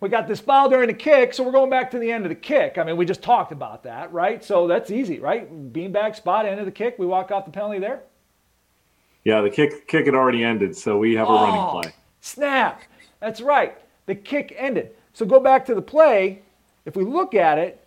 We 0.00 0.08
got 0.08 0.28
this 0.28 0.38
foul 0.38 0.68
during 0.68 0.86
the 0.86 0.94
kick, 0.94 1.34
so 1.34 1.42
we're 1.42 1.50
going 1.52 1.70
back 1.70 1.90
to 1.90 1.98
the 1.98 2.10
end 2.12 2.24
of 2.24 2.28
the 2.28 2.36
kick. 2.36 2.78
I 2.78 2.84
mean, 2.84 2.96
we 2.96 3.04
just 3.04 3.22
talked 3.22 3.50
about 3.50 3.82
that, 3.82 4.12
right? 4.12 4.44
So 4.44 4.68
that's 4.68 4.90
easy, 4.92 5.18
right? 5.18 5.50
Beanbag 5.72 6.14
spot, 6.14 6.46
end 6.46 6.60
of 6.60 6.66
the 6.66 6.72
kick. 6.72 6.96
We 6.98 7.06
walk 7.06 7.32
off 7.32 7.44
the 7.44 7.50
penalty 7.50 7.80
there. 7.80 8.00
Yeah, 9.24 9.40
the 9.40 9.50
kick 9.50 9.88
kick 9.88 10.06
had 10.06 10.14
already 10.14 10.44
ended, 10.44 10.76
so 10.76 10.98
we 10.98 11.16
have 11.16 11.28
a 11.28 11.30
Oh, 11.32 11.44
running 11.44 11.82
play. 11.82 11.92
Snap. 12.20 12.82
That's 13.20 13.40
right. 13.40 13.76
The 14.06 14.14
kick 14.14 14.54
ended. 14.56 14.94
So 15.12 15.26
go 15.26 15.40
back 15.40 15.66
to 15.66 15.74
the 15.74 15.82
play. 15.82 16.42
If 16.84 16.94
we 16.96 17.04
look 17.04 17.34
at 17.34 17.58
it, 17.58 17.84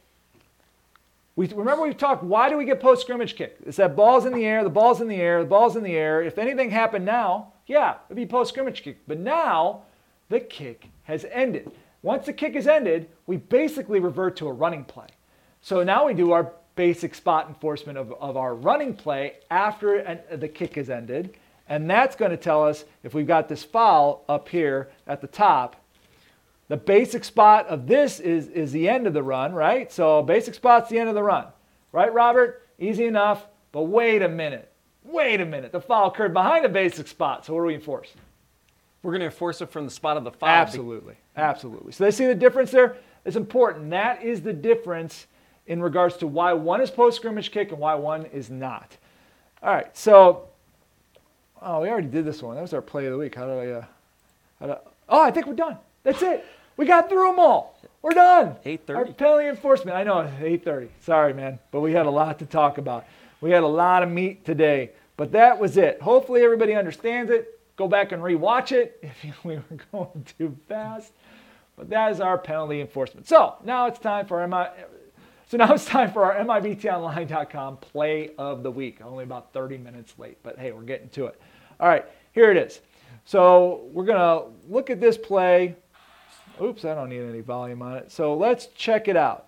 We 1.38 1.48
remember 1.48 1.84
we've 1.84 1.98
talked. 1.98 2.24
Why 2.24 2.50
do 2.50 2.58
we 2.58 2.66
get 2.66 2.82
post 2.82 3.02
scrimmage 3.02 3.36
kick? 3.38 3.56
It's 3.66 3.78
that 3.78 3.96
ball's 3.96 4.26
in 4.26 4.34
the 4.34 4.46
air, 4.46 4.66
the 4.66 4.70
ball's 4.70 5.00
in 5.00 5.08
the 5.08 5.16
air, 5.16 5.42
the 5.42 5.50
ball's 5.50 5.78
in 5.78 5.84
the 5.84 5.96
air. 5.96 6.22
If 6.22 6.38
anything 6.38 6.70
happened 6.70 7.06
now, 7.06 7.54
yeah, 7.68 7.96
it'd 8.08 8.18
be 8.18 8.26
post 8.26 8.50
scrimmage 8.50 8.84
kick. 8.84 8.98
But 9.08 9.18
now, 9.18 9.84
the 10.28 10.42
kick 10.42 10.90
has 11.06 11.26
ended. 11.32 11.72
Once 12.03 12.26
the 12.26 12.34
kick 12.34 12.56
is 12.56 12.68
ended, 12.68 13.10
we 13.28 13.38
basically 13.38 13.99
revert 13.99 14.36
to 14.36 14.48
a 14.48 14.52
running 14.52 14.84
play. 14.84 15.07
So 15.61 15.84
now 15.84 16.07
we 16.07 16.14
do 16.14 16.32
our 16.32 16.53
basic 16.76 17.14
spot 17.14 17.48
enforcement 17.48 17.98
of, 17.98 18.11
of 18.14 18.38
our 18.38 18.56
running 18.56 18.95
play 18.95 19.34
after 19.52 19.98
an, 19.98 20.19
the 20.40 20.48
kick 20.48 20.78
is 20.78 20.90
ended. 20.90 21.36
And 21.69 21.90
that's 21.90 22.15
going 22.15 22.32
to 22.32 22.38
tell 22.38 22.65
us 22.65 22.86
if 23.03 23.14
we've 23.14 23.28
got 23.28 23.48
this 23.48 23.64
foul 23.64 24.26
up 24.28 24.49
here 24.49 24.90
at 25.07 25.22
the 25.22 25.28
top. 25.28 25.76
The 26.69 26.78
basic 26.78 27.23
spot 27.23 27.68
of 27.68 27.86
this 27.86 28.19
is, 28.19 28.48
is 28.48 28.72
the 28.72 28.90
end 28.90 29.06
of 29.06 29.14
the 29.14 29.23
run, 29.23 29.53
right? 29.53 29.91
So 29.91 30.23
basic 30.23 30.56
spot's 30.56 30.90
the 30.90 30.98
end 30.98 31.10
of 31.10 31.15
the 31.15 31.23
run. 31.23 31.48
Right, 31.91 32.11
Robert? 32.14 32.68
Easy 32.80 33.06
enough. 33.06 33.45
But 33.72 33.84
wait 33.84 34.22
a 34.22 34.30
minute. 34.30 34.72
Wait 35.03 35.41
a 35.41 35.45
minute. 35.45 35.72
The 35.72 35.82
foul 35.82 36.07
occurred 36.07 36.34
behind 36.34 36.65
the 36.65 36.69
basic 36.69 37.07
spot. 37.07 37.45
So 37.45 37.53
what 37.53 37.61
do 37.61 37.68
we 37.68 37.76
enforce? 37.76 38.14
We're 39.03 39.11
going 39.11 39.22
to 39.22 39.26
enforce 39.26 39.61
it 39.61 39.72
from 39.72 39.86
the 39.86 39.91
spot 39.91 40.18
of 40.18 40.23
the 40.23 40.32
foul. 40.32 40.49
Absolutely. 40.49 41.15
Absolutely. 41.36 41.91
So 41.91 42.03
they 42.03 42.11
see 42.11 42.28
the 42.28 42.36
difference 42.36 42.72
there? 42.72 42.98
It's 43.26 43.36
important. 43.36 43.90
That 43.91 44.23
is 44.23 44.41
the 44.41 44.53
difference 44.53 45.28
in 45.68 45.82
regards 45.82 46.18
to 46.18 46.28
why 46.28 46.53
one 46.53 46.82
is 46.82 46.90
post 46.90 47.18
scrimmage 47.18 47.52
kick 47.52 47.72
and 47.72 47.80
why 47.80 47.95
one 47.95 48.26
is 48.28 48.49
not. 48.49 48.98
All 49.64 49.73
right. 49.73 49.95
So, 49.95 50.49
oh, 51.61 51.82
we 51.82 51.90
already 51.90 52.07
did 52.07 52.26
this 52.26 52.41
one. 52.41 52.56
That 52.56 52.61
was 52.61 52.73
our 52.73 52.82
play 52.82 53.06
of 53.06 53.11
the 53.11 53.18
week. 53.18 53.36
How 53.36 53.45
do 53.45 53.52
I, 53.52 53.68
uh, 53.72 53.86
how 54.60 54.68
do, 54.68 54.76
oh, 55.10 55.22
I 55.22 55.32
think 55.32 55.48
we're 55.48 55.53
done. 55.53 55.78
That's 56.03 56.22
it. 56.22 56.45
We 56.78 56.86
got 56.86 57.10
through 57.10 57.28
them 57.28 57.40
all. 57.40 57.78
We're 58.02 58.11
done. 58.11 58.56
8:30. 58.65 58.95
Our 58.95 59.06
penalty 59.06 59.48
enforcement. 59.48 59.95
I 59.95 60.03
know, 60.03 60.28
8:30. 60.40 60.90
Sorry, 61.02 61.34
man, 61.34 61.60
but 61.69 61.82
we 61.82 61.91
had 61.91 62.07
a 62.07 62.10
lot 62.10 62.40
to 62.40 62.45
talk 62.45 62.80
about. 62.80 63.06
We 63.40 63.52
had 63.52 63.61
a 63.64 63.68
lot 63.68 64.02
of 64.02 64.10
meat 64.10 64.44
today, 64.45 64.91
but 65.18 65.32
that 65.34 65.60
was 65.60 65.78
it. 65.78 66.02
Hopefully, 66.02 66.41
everybody 66.41 66.73
understands 66.73 67.30
it. 67.30 67.60
Go 67.82 67.88
back 67.88 68.12
and 68.12 68.22
rewatch 68.22 68.74
it 68.74 68.99
if 69.24 69.44
we 69.44 69.56
were 69.56 69.78
going 69.91 70.24
too 70.38 70.56
fast. 70.70 71.14
But 71.76 71.90
that 71.90 72.12
is 72.12 72.22
our 72.22 72.38
penalty 72.38 72.80
enforcement. 72.80 73.28
So 73.28 73.56
now 73.66 73.88
it's 73.88 73.98
time 73.98 74.28
for 74.28 74.48
MI. 74.48 74.66
So 75.48 75.58
now 75.58 75.74
it's 75.74 75.86
time 75.86 76.14
for 76.14 76.32
our 76.32 76.45
MIBTOnline.com 76.45 77.78
play 77.78 78.36
of 78.38 78.62
the 78.62 78.70
week. 78.70 78.99
Only 79.03 79.24
about 79.24 79.52
30 79.52 79.80
minutes 79.80 80.14
late, 80.20 80.38
but 80.44 80.60
hey, 80.60 80.72
we're 80.72 80.84
getting 80.84 81.10
to 81.10 81.26
it. 81.26 81.41
All 81.80 81.88
right, 81.88 82.06
here 82.34 82.52
it 82.52 82.58
is. 82.58 82.82
So 83.26 83.90
we're 83.94 84.06
gonna 84.06 84.44
look 84.70 84.91
at 84.91 85.02
this 85.02 85.18
play. 85.18 85.76
Oops, 86.62 86.86
I 86.86 86.94
don't 86.94 87.10
need 87.10 87.24
any 87.24 87.41
volume 87.41 87.82
on 87.82 87.98
it. 87.98 88.12
So 88.12 88.36
let's 88.36 88.68
check 88.76 89.08
it 89.08 89.18
out. 89.18 89.48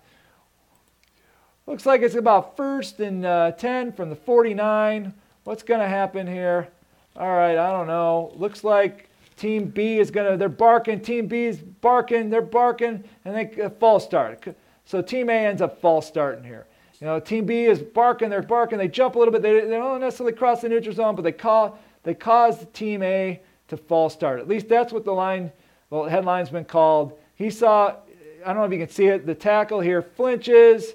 Looks 1.68 1.86
like 1.86 2.02
it's 2.02 2.16
about 2.16 2.56
first 2.56 2.98
and 2.98 3.24
uh, 3.24 3.52
10 3.52 3.92
from 3.92 4.10
the 4.10 4.16
49. 4.16 5.14
What's 5.44 5.62
going 5.62 5.80
to 5.80 5.86
happen 5.86 6.26
here? 6.26 6.68
All 7.16 7.32
right, 7.32 7.56
I 7.56 7.70
don't 7.70 7.86
know. 7.86 8.32
Looks 8.34 8.64
like 8.64 9.08
Team 9.36 9.66
B 9.66 9.98
is 9.98 10.10
going 10.10 10.30
to, 10.32 10.36
they're 10.36 10.48
barking. 10.48 11.00
Team 11.00 11.26
B 11.26 11.44
is 11.44 11.58
barking. 11.58 12.28
They're 12.28 12.42
barking, 12.42 13.04
and 13.24 13.34
they 13.36 13.62
uh, 13.62 13.70
false 13.70 14.04
start. 14.04 14.44
So 14.84 15.00
Team 15.00 15.30
A 15.30 15.46
ends 15.46 15.62
up 15.62 15.80
false 15.80 16.06
starting 16.06 16.42
here. 16.42 16.66
You 17.00 17.06
know, 17.06 17.20
Team 17.20 17.46
B 17.46 17.64
is 17.64 17.80
barking. 17.80 18.30
They're 18.30 18.42
barking. 18.42 18.78
They 18.78 18.88
jump 18.88 19.14
a 19.14 19.18
little 19.18 19.32
bit. 19.32 19.42
They, 19.42 19.60
they 19.60 19.76
don't 19.76 20.00
necessarily 20.00 20.34
cross 20.34 20.62
the 20.62 20.68
neutral 20.68 20.94
zone, 20.94 21.14
but 21.14 21.22
they 21.22 21.32
call 21.32 21.78
they 22.02 22.14
cause 22.14 22.66
Team 22.72 23.02
A 23.02 23.40
to 23.68 23.76
false 23.76 24.12
start. 24.12 24.40
At 24.40 24.48
least 24.48 24.68
that's 24.68 24.92
what 24.92 25.04
the 25.04 25.12
line, 25.12 25.50
well, 25.90 26.04
head 26.04 26.24
linesman 26.24 26.64
called. 26.64 27.18
He 27.34 27.50
saw, 27.50 27.96
I 28.44 28.48
don't 28.48 28.56
know 28.56 28.64
if 28.64 28.72
you 28.72 28.78
can 28.78 28.88
see 28.88 29.06
it, 29.06 29.26
the 29.26 29.34
tackle 29.34 29.80
here 29.80 30.02
flinches. 30.02 30.94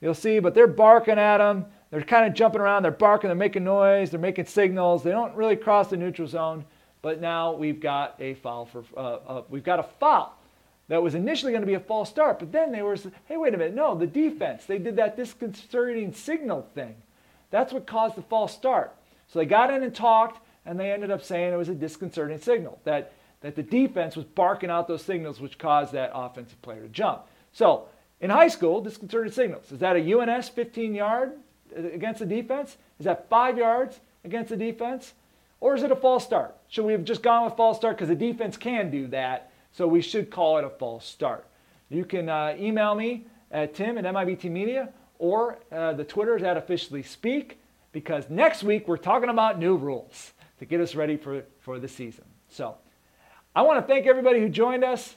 You'll 0.00 0.14
see, 0.14 0.38
but 0.38 0.54
they're 0.54 0.68
barking 0.68 1.18
at 1.18 1.40
him. 1.40 1.66
They're 1.90 2.02
kind 2.02 2.26
of 2.26 2.34
jumping 2.34 2.60
around. 2.60 2.82
They're 2.82 2.92
barking. 2.92 3.28
They're 3.28 3.36
making 3.36 3.64
noise. 3.64 4.10
They're 4.10 4.20
making 4.20 4.46
signals. 4.46 5.02
They 5.02 5.10
don't 5.10 5.34
really 5.34 5.56
cross 5.56 5.88
the 5.88 5.96
neutral 5.96 6.28
zone. 6.28 6.64
But 7.00 7.20
now 7.20 7.52
we've 7.52 7.80
got 7.80 8.16
a 8.18 8.34
foul 8.34 8.66
for 8.66 8.84
uh, 8.96 9.00
uh, 9.00 9.42
we've 9.48 9.64
got 9.64 9.78
a 9.78 9.84
foul 9.84 10.36
that 10.88 11.02
was 11.02 11.14
initially 11.14 11.52
going 11.52 11.62
to 11.62 11.66
be 11.66 11.74
a 11.74 11.80
false 11.80 12.08
start, 12.08 12.38
but 12.38 12.50
then 12.50 12.72
they 12.72 12.82
were 12.82 12.96
hey 13.26 13.36
wait 13.36 13.54
a 13.54 13.58
minute 13.58 13.74
no 13.74 13.94
the 13.94 14.06
defense 14.06 14.64
they 14.64 14.78
did 14.78 14.96
that 14.96 15.16
disconcerting 15.16 16.12
signal 16.12 16.68
thing. 16.74 16.96
That's 17.50 17.72
what 17.72 17.86
caused 17.86 18.16
the 18.16 18.22
false 18.22 18.52
start. 18.52 18.94
So 19.28 19.38
they 19.38 19.46
got 19.46 19.72
in 19.72 19.82
and 19.82 19.94
talked, 19.94 20.44
and 20.66 20.78
they 20.78 20.90
ended 20.90 21.10
up 21.10 21.22
saying 21.22 21.52
it 21.52 21.56
was 21.56 21.68
a 21.68 21.74
disconcerting 21.74 22.40
signal 22.40 22.80
that 22.84 23.12
that 23.40 23.54
the 23.54 23.62
defense 23.62 24.16
was 24.16 24.24
barking 24.24 24.70
out 24.70 24.88
those 24.88 25.02
signals 25.02 25.40
which 25.40 25.58
caused 25.58 25.92
that 25.92 26.10
offensive 26.12 26.60
player 26.62 26.82
to 26.82 26.88
jump. 26.88 27.22
So 27.52 27.86
in 28.20 28.30
high 28.30 28.48
school, 28.48 28.80
disconcerting 28.80 29.32
signals 29.32 29.70
is 29.70 29.78
that 29.78 29.94
a 29.94 30.18
UNS 30.18 30.48
15 30.48 30.94
yard 30.94 31.32
against 31.76 32.20
the 32.20 32.26
defense? 32.26 32.76
Is 32.98 33.04
that 33.04 33.28
five 33.28 33.58
yards 33.58 34.00
against 34.24 34.50
the 34.50 34.56
defense? 34.56 35.14
Or 35.60 35.74
is 35.74 35.82
it 35.82 35.90
a 35.90 35.96
false 35.96 36.24
start? 36.24 36.56
Should 36.68 36.84
we 36.84 36.92
have 36.92 37.04
just 37.04 37.22
gone 37.22 37.44
with 37.44 37.56
false 37.56 37.78
start? 37.78 37.96
Because 37.96 38.08
the 38.08 38.14
defense 38.14 38.56
can 38.56 38.90
do 38.90 39.06
that, 39.08 39.50
so 39.72 39.86
we 39.86 40.00
should 40.00 40.30
call 40.30 40.58
it 40.58 40.64
a 40.64 40.70
false 40.70 41.04
start. 41.04 41.46
You 41.88 42.04
can 42.04 42.28
uh, 42.28 42.54
email 42.58 42.94
me 42.94 43.26
at 43.50 43.74
tim 43.74 43.98
at 43.98 44.04
MIBT 44.04 44.50
Media, 44.50 44.90
or 45.18 45.58
uh, 45.72 45.94
the 45.94 46.04
Twitter 46.04 46.36
is 46.36 46.42
at 46.42 46.56
officially 46.56 47.02
speak, 47.02 47.58
because 47.92 48.30
next 48.30 48.62
week 48.62 48.86
we're 48.86 48.96
talking 48.96 49.30
about 49.30 49.58
new 49.58 49.76
rules 49.76 50.32
to 50.58 50.64
get 50.64 50.80
us 50.80 50.94
ready 50.94 51.16
for, 51.16 51.42
for 51.60 51.78
the 51.78 51.88
season. 51.88 52.24
So 52.48 52.76
I 53.56 53.62
want 53.62 53.80
to 53.80 53.92
thank 53.92 54.06
everybody 54.06 54.40
who 54.40 54.48
joined 54.48 54.84
us. 54.84 55.16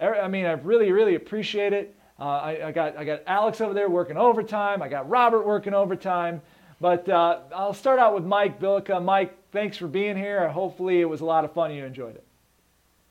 I 0.00 0.28
mean, 0.28 0.46
I 0.46 0.52
really, 0.52 0.92
really 0.92 1.14
appreciate 1.14 1.72
it. 1.72 1.96
Uh, 2.20 2.24
I, 2.24 2.66
I, 2.66 2.72
got, 2.72 2.96
I 2.98 3.04
got 3.04 3.22
Alex 3.26 3.60
over 3.60 3.72
there 3.72 3.88
working 3.88 4.18
overtime. 4.18 4.82
I 4.82 4.88
got 4.88 5.08
Robert 5.08 5.46
working 5.46 5.72
overtime. 5.72 6.42
But 6.80 7.08
uh, 7.08 7.40
I'll 7.54 7.74
start 7.74 7.98
out 7.98 8.14
with 8.14 8.24
Mike 8.24 8.60
Bilica. 8.60 9.02
Mike, 9.02 9.36
thanks 9.52 9.76
for 9.76 9.86
being 9.86 10.16
here. 10.16 10.48
Hopefully, 10.48 11.00
it 11.00 11.06
was 11.06 11.20
a 11.20 11.24
lot 11.24 11.44
of 11.44 11.52
fun. 11.52 11.72
You 11.72 11.84
enjoyed 11.84 12.16
it. 12.16 12.24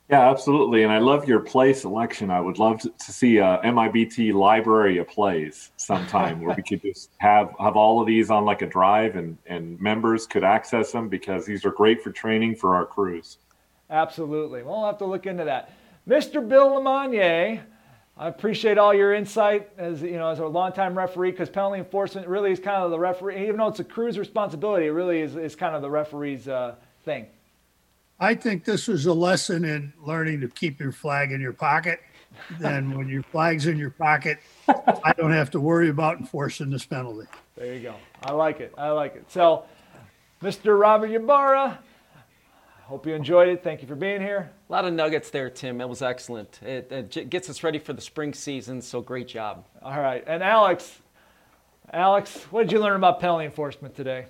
Yeah, 0.09 0.27
absolutely. 0.29 0.81
And 0.83 0.91
I 0.91 0.97
love 0.97 1.27
your 1.27 1.39
play 1.39 1.71
selection. 1.71 2.31
I 2.31 2.41
would 2.41 2.57
love 2.57 2.79
to, 2.81 2.89
to 2.89 3.11
see 3.11 3.37
a 3.37 3.59
MIBT 3.63 4.33
library 4.33 4.97
of 4.97 5.07
plays 5.07 5.71
sometime 5.77 6.41
where 6.41 6.55
we 6.55 6.63
could 6.63 6.81
just 6.81 7.11
have, 7.19 7.53
have 7.59 7.75
all 7.75 8.01
of 8.01 8.07
these 8.07 8.31
on 8.31 8.43
like 8.43 8.63
a 8.63 8.65
drive 8.65 9.15
and, 9.15 9.37
and 9.45 9.79
members 9.79 10.25
could 10.25 10.43
access 10.43 10.91
them 10.91 11.09
because 11.09 11.45
these 11.45 11.63
are 11.63 11.69
great 11.69 12.01
for 12.01 12.09
training 12.09 12.55
for 12.55 12.75
our 12.75 12.87
crews. 12.87 13.37
Absolutely. 13.91 14.63
We'll 14.63 14.83
have 14.83 14.97
to 14.97 15.05
look 15.05 15.27
into 15.27 15.43
that. 15.43 15.73
Mr. 16.07 16.47
Bill 16.47 16.71
Lamonier, 16.71 17.61
I 18.19 18.27
appreciate 18.27 18.77
all 18.77 18.93
your 18.93 19.13
insight 19.13 19.69
as 19.77 20.01
you 20.01 20.17
know 20.17 20.27
as 20.27 20.39
a 20.39 20.45
longtime 20.45 20.97
referee 20.97 21.31
because 21.31 21.49
penalty 21.49 21.79
enforcement 21.79 22.27
really 22.27 22.51
is 22.51 22.59
kind 22.59 22.83
of 22.83 22.91
the 22.91 22.99
referee, 22.99 23.43
even 23.43 23.55
though 23.55 23.69
it's 23.69 23.79
a 23.79 23.83
crew's 23.85 24.19
responsibility, 24.19 24.87
it 24.87 24.91
really 24.91 25.21
is, 25.21 25.37
is 25.37 25.55
kind 25.55 25.73
of 25.73 25.81
the 25.81 25.89
referee's 25.89 26.49
uh, 26.49 26.75
thing. 27.05 27.27
I 28.19 28.35
think 28.35 28.65
this 28.65 28.89
was 28.89 29.05
a 29.05 29.13
lesson 29.13 29.63
in 29.63 29.93
learning 30.03 30.41
to 30.41 30.49
keep 30.49 30.81
your 30.81 30.91
flag 30.91 31.31
in 31.31 31.39
your 31.39 31.53
pocket. 31.53 32.01
Then 32.59 32.95
when 32.97 33.07
your 33.07 33.23
flag's 33.23 33.67
in 33.67 33.77
your 33.77 33.89
pocket, 33.89 34.39
I 34.67 35.13
don't 35.15 35.31
have 35.31 35.49
to 35.51 35.61
worry 35.61 35.87
about 35.87 36.19
enforcing 36.19 36.69
this 36.69 36.85
penalty. 36.85 37.25
There 37.55 37.73
you 37.73 37.81
go. 37.81 37.95
I 38.21 38.33
like 38.33 38.59
it. 38.59 38.73
I 38.77 38.89
like 38.89 39.15
it. 39.15 39.31
So, 39.31 39.63
Mr. 40.43 40.77
Robert 40.77 41.11
Ybarra, 41.11 41.79
Hope 42.89 43.05
you 43.05 43.13
enjoyed 43.13 43.47
it. 43.49 43.63
Thank 43.63 43.83
you 43.83 43.87
for 43.87 43.93
being 43.93 44.19
here. 44.19 44.49
A 44.67 44.71
lot 44.71 44.83
of 44.83 44.91
nuggets 44.95 45.29
there, 45.29 45.47
Tim. 45.51 45.79
It 45.79 45.87
was 45.87 46.01
excellent. 46.01 46.59
It, 46.63 46.91
it, 46.91 47.29
gets 47.29 47.47
us 47.47 47.61
ready 47.61 47.77
for 47.77 47.93
the 47.93 48.01
spring 48.01 48.33
season, 48.33 48.81
so 48.81 48.99
great 48.99 49.27
job. 49.27 49.63
All 49.83 50.01
right. 50.01 50.23
And 50.25 50.41
Alex, 50.41 50.97
Alex, 51.93 52.45
what 52.45 52.63
did 52.63 52.71
you 52.71 52.79
learn 52.79 52.95
about 52.95 53.19
penalty 53.19 53.45
enforcement 53.45 53.95
today? 53.95 54.25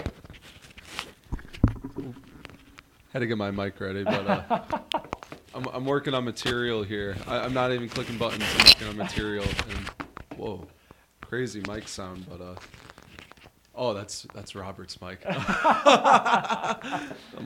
Had 3.13 3.19
to 3.19 3.27
get 3.27 3.37
my 3.37 3.49
mic 3.49 3.79
ready, 3.79 4.03
but 4.03 4.27
uh, 4.27 4.59
I'm, 5.55 5.65
I'm 5.67 5.85
working 5.85 6.13
on 6.13 6.25
material 6.25 6.83
here. 6.83 7.15
I, 7.27 7.45
am 7.45 7.53
not 7.53 7.71
even 7.71 7.87
clicking 7.87 8.17
buttons. 8.17 8.43
I'm 8.57 8.65
working 8.65 8.87
on 8.89 8.97
material. 8.97 9.45
And 9.69 9.89
whoa, 10.37 10.67
crazy 11.21 11.63
mic 11.65 11.87
sound, 11.87 12.25
but 12.29 12.41
uh, 12.41 12.55
Oh, 13.81 13.93
that's 13.93 14.27
that's 14.33 14.55
Robert's 14.55 14.99
mic. 14.99 15.19
I'm 15.25 15.45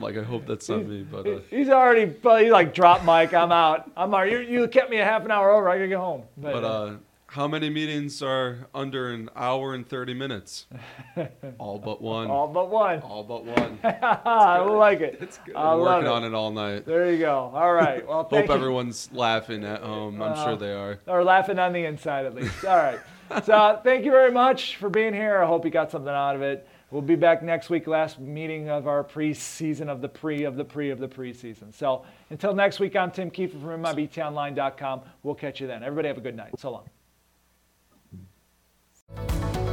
like, 0.00 0.18
I 0.18 0.24
hope 0.24 0.48
that's 0.48 0.68
not 0.68 0.84
me, 0.84 1.06
but 1.08 1.28
uh, 1.28 1.38
he's 1.48 1.68
already, 1.68 2.06
but 2.06 2.42
he 2.42 2.50
like 2.50 2.74
drop 2.74 3.04
mic. 3.04 3.32
I'm 3.32 3.52
out. 3.52 3.88
I'm 3.96 4.12
out. 4.12 4.28
You, 4.28 4.40
you 4.40 4.66
kept 4.66 4.90
me 4.90 4.98
a 4.98 5.04
half 5.04 5.24
an 5.24 5.30
hour 5.30 5.52
over. 5.52 5.68
I 5.68 5.76
gotta 5.76 5.86
get 5.86 5.98
home. 5.98 6.24
But, 6.36 6.54
but 6.54 6.64
uh, 6.64 6.94
how 7.26 7.46
many 7.46 7.70
meetings 7.70 8.20
are 8.20 8.66
under 8.74 9.12
an 9.12 9.30
hour 9.36 9.74
and 9.74 9.88
30 9.88 10.14
minutes? 10.14 10.66
all 11.58 11.78
but 11.78 12.02
one. 12.02 12.28
All 12.28 12.48
but 12.48 12.68
one. 12.68 12.98
All 13.02 13.22
but 13.22 13.44
one. 13.44 13.78
I 13.84 14.58
like 14.58 15.02
it. 15.02 15.18
It's 15.20 15.38
good. 15.38 15.54
I'm 15.54 15.78
working 15.78 16.06
it. 16.06 16.10
on 16.10 16.24
it 16.24 16.34
all 16.34 16.50
night. 16.50 16.84
There 16.84 17.12
you 17.12 17.18
go. 17.18 17.52
All 17.54 17.72
right. 17.72 18.04
Well, 18.04 18.24
hope 18.24 18.50
everyone's 18.50 19.08
laughing 19.12 19.62
at 19.62 19.82
home. 19.82 20.20
I'm 20.20 20.32
uh, 20.32 20.44
sure 20.44 20.56
they 20.56 20.72
are. 20.72 20.98
Or 21.06 21.22
laughing 21.22 21.60
on 21.60 21.72
the 21.72 21.84
inside 21.84 22.26
at 22.26 22.34
least. 22.34 22.64
All 22.64 22.76
right 22.76 22.98
so 23.44 23.80
thank 23.82 24.04
you 24.04 24.10
very 24.10 24.30
much 24.30 24.76
for 24.76 24.88
being 24.88 25.14
here. 25.14 25.42
I 25.42 25.46
hope 25.46 25.64
you 25.64 25.70
got 25.70 25.90
something 25.90 26.12
out 26.12 26.36
of 26.36 26.42
it. 26.42 26.68
We'll 26.90 27.02
be 27.02 27.16
back 27.16 27.42
next 27.42 27.70
week, 27.70 27.88
last 27.88 28.20
meeting 28.20 28.68
of 28.68 28.86
our 28.86 29.02
preseason 29.02 29.88
of 29.88 30.00
the 30.00 30.08
pre 30.08 30.44
of 30.44 30.56
the 30.56 30.64
pre 30.64 30.90
of 30.90 31.00
the 31.00 31.08
preseason. 31.08 31.74
So 31.74 32.04
until 32.30 32.54
next 32.54 32.78
week, 32.78 32.94
I'm 32.94 33.10
Tim 33.10 33.32
Kiefer 33.32 33.60
from 33.60 33.82
MIBTOnline.com. 33.82 35.00
We'll 35.24 35.34
catch 35.34 35.60
you 35.60 35.66
then. 35.66 35.82
Everybody 35.82 36.08
have 36.08 36.18
a 36.18 36.20
good 36.20 36.36
night. 36.36 36.52
So 36.58 36.70
long. 36.70 36.84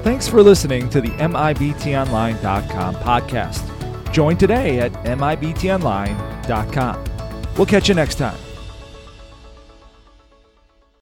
Thanks 0.04 0.28
for 0.28 0.42
listening 0.42 0.90
to 0.90 1.00
the 1.00 1.10
MIBTOnline.com 1.10 2.96
podcast. 2.96 4.12
Join 4.12 4.38
today 4.38 4.80
at 4.80 4.92
MIBTOnline.com. 4.94 7.04
We'll 7.56 7.68
catch 7.68 7.88
you 7.88 7.96
next 7.96 8.16
time. 8.16 8.51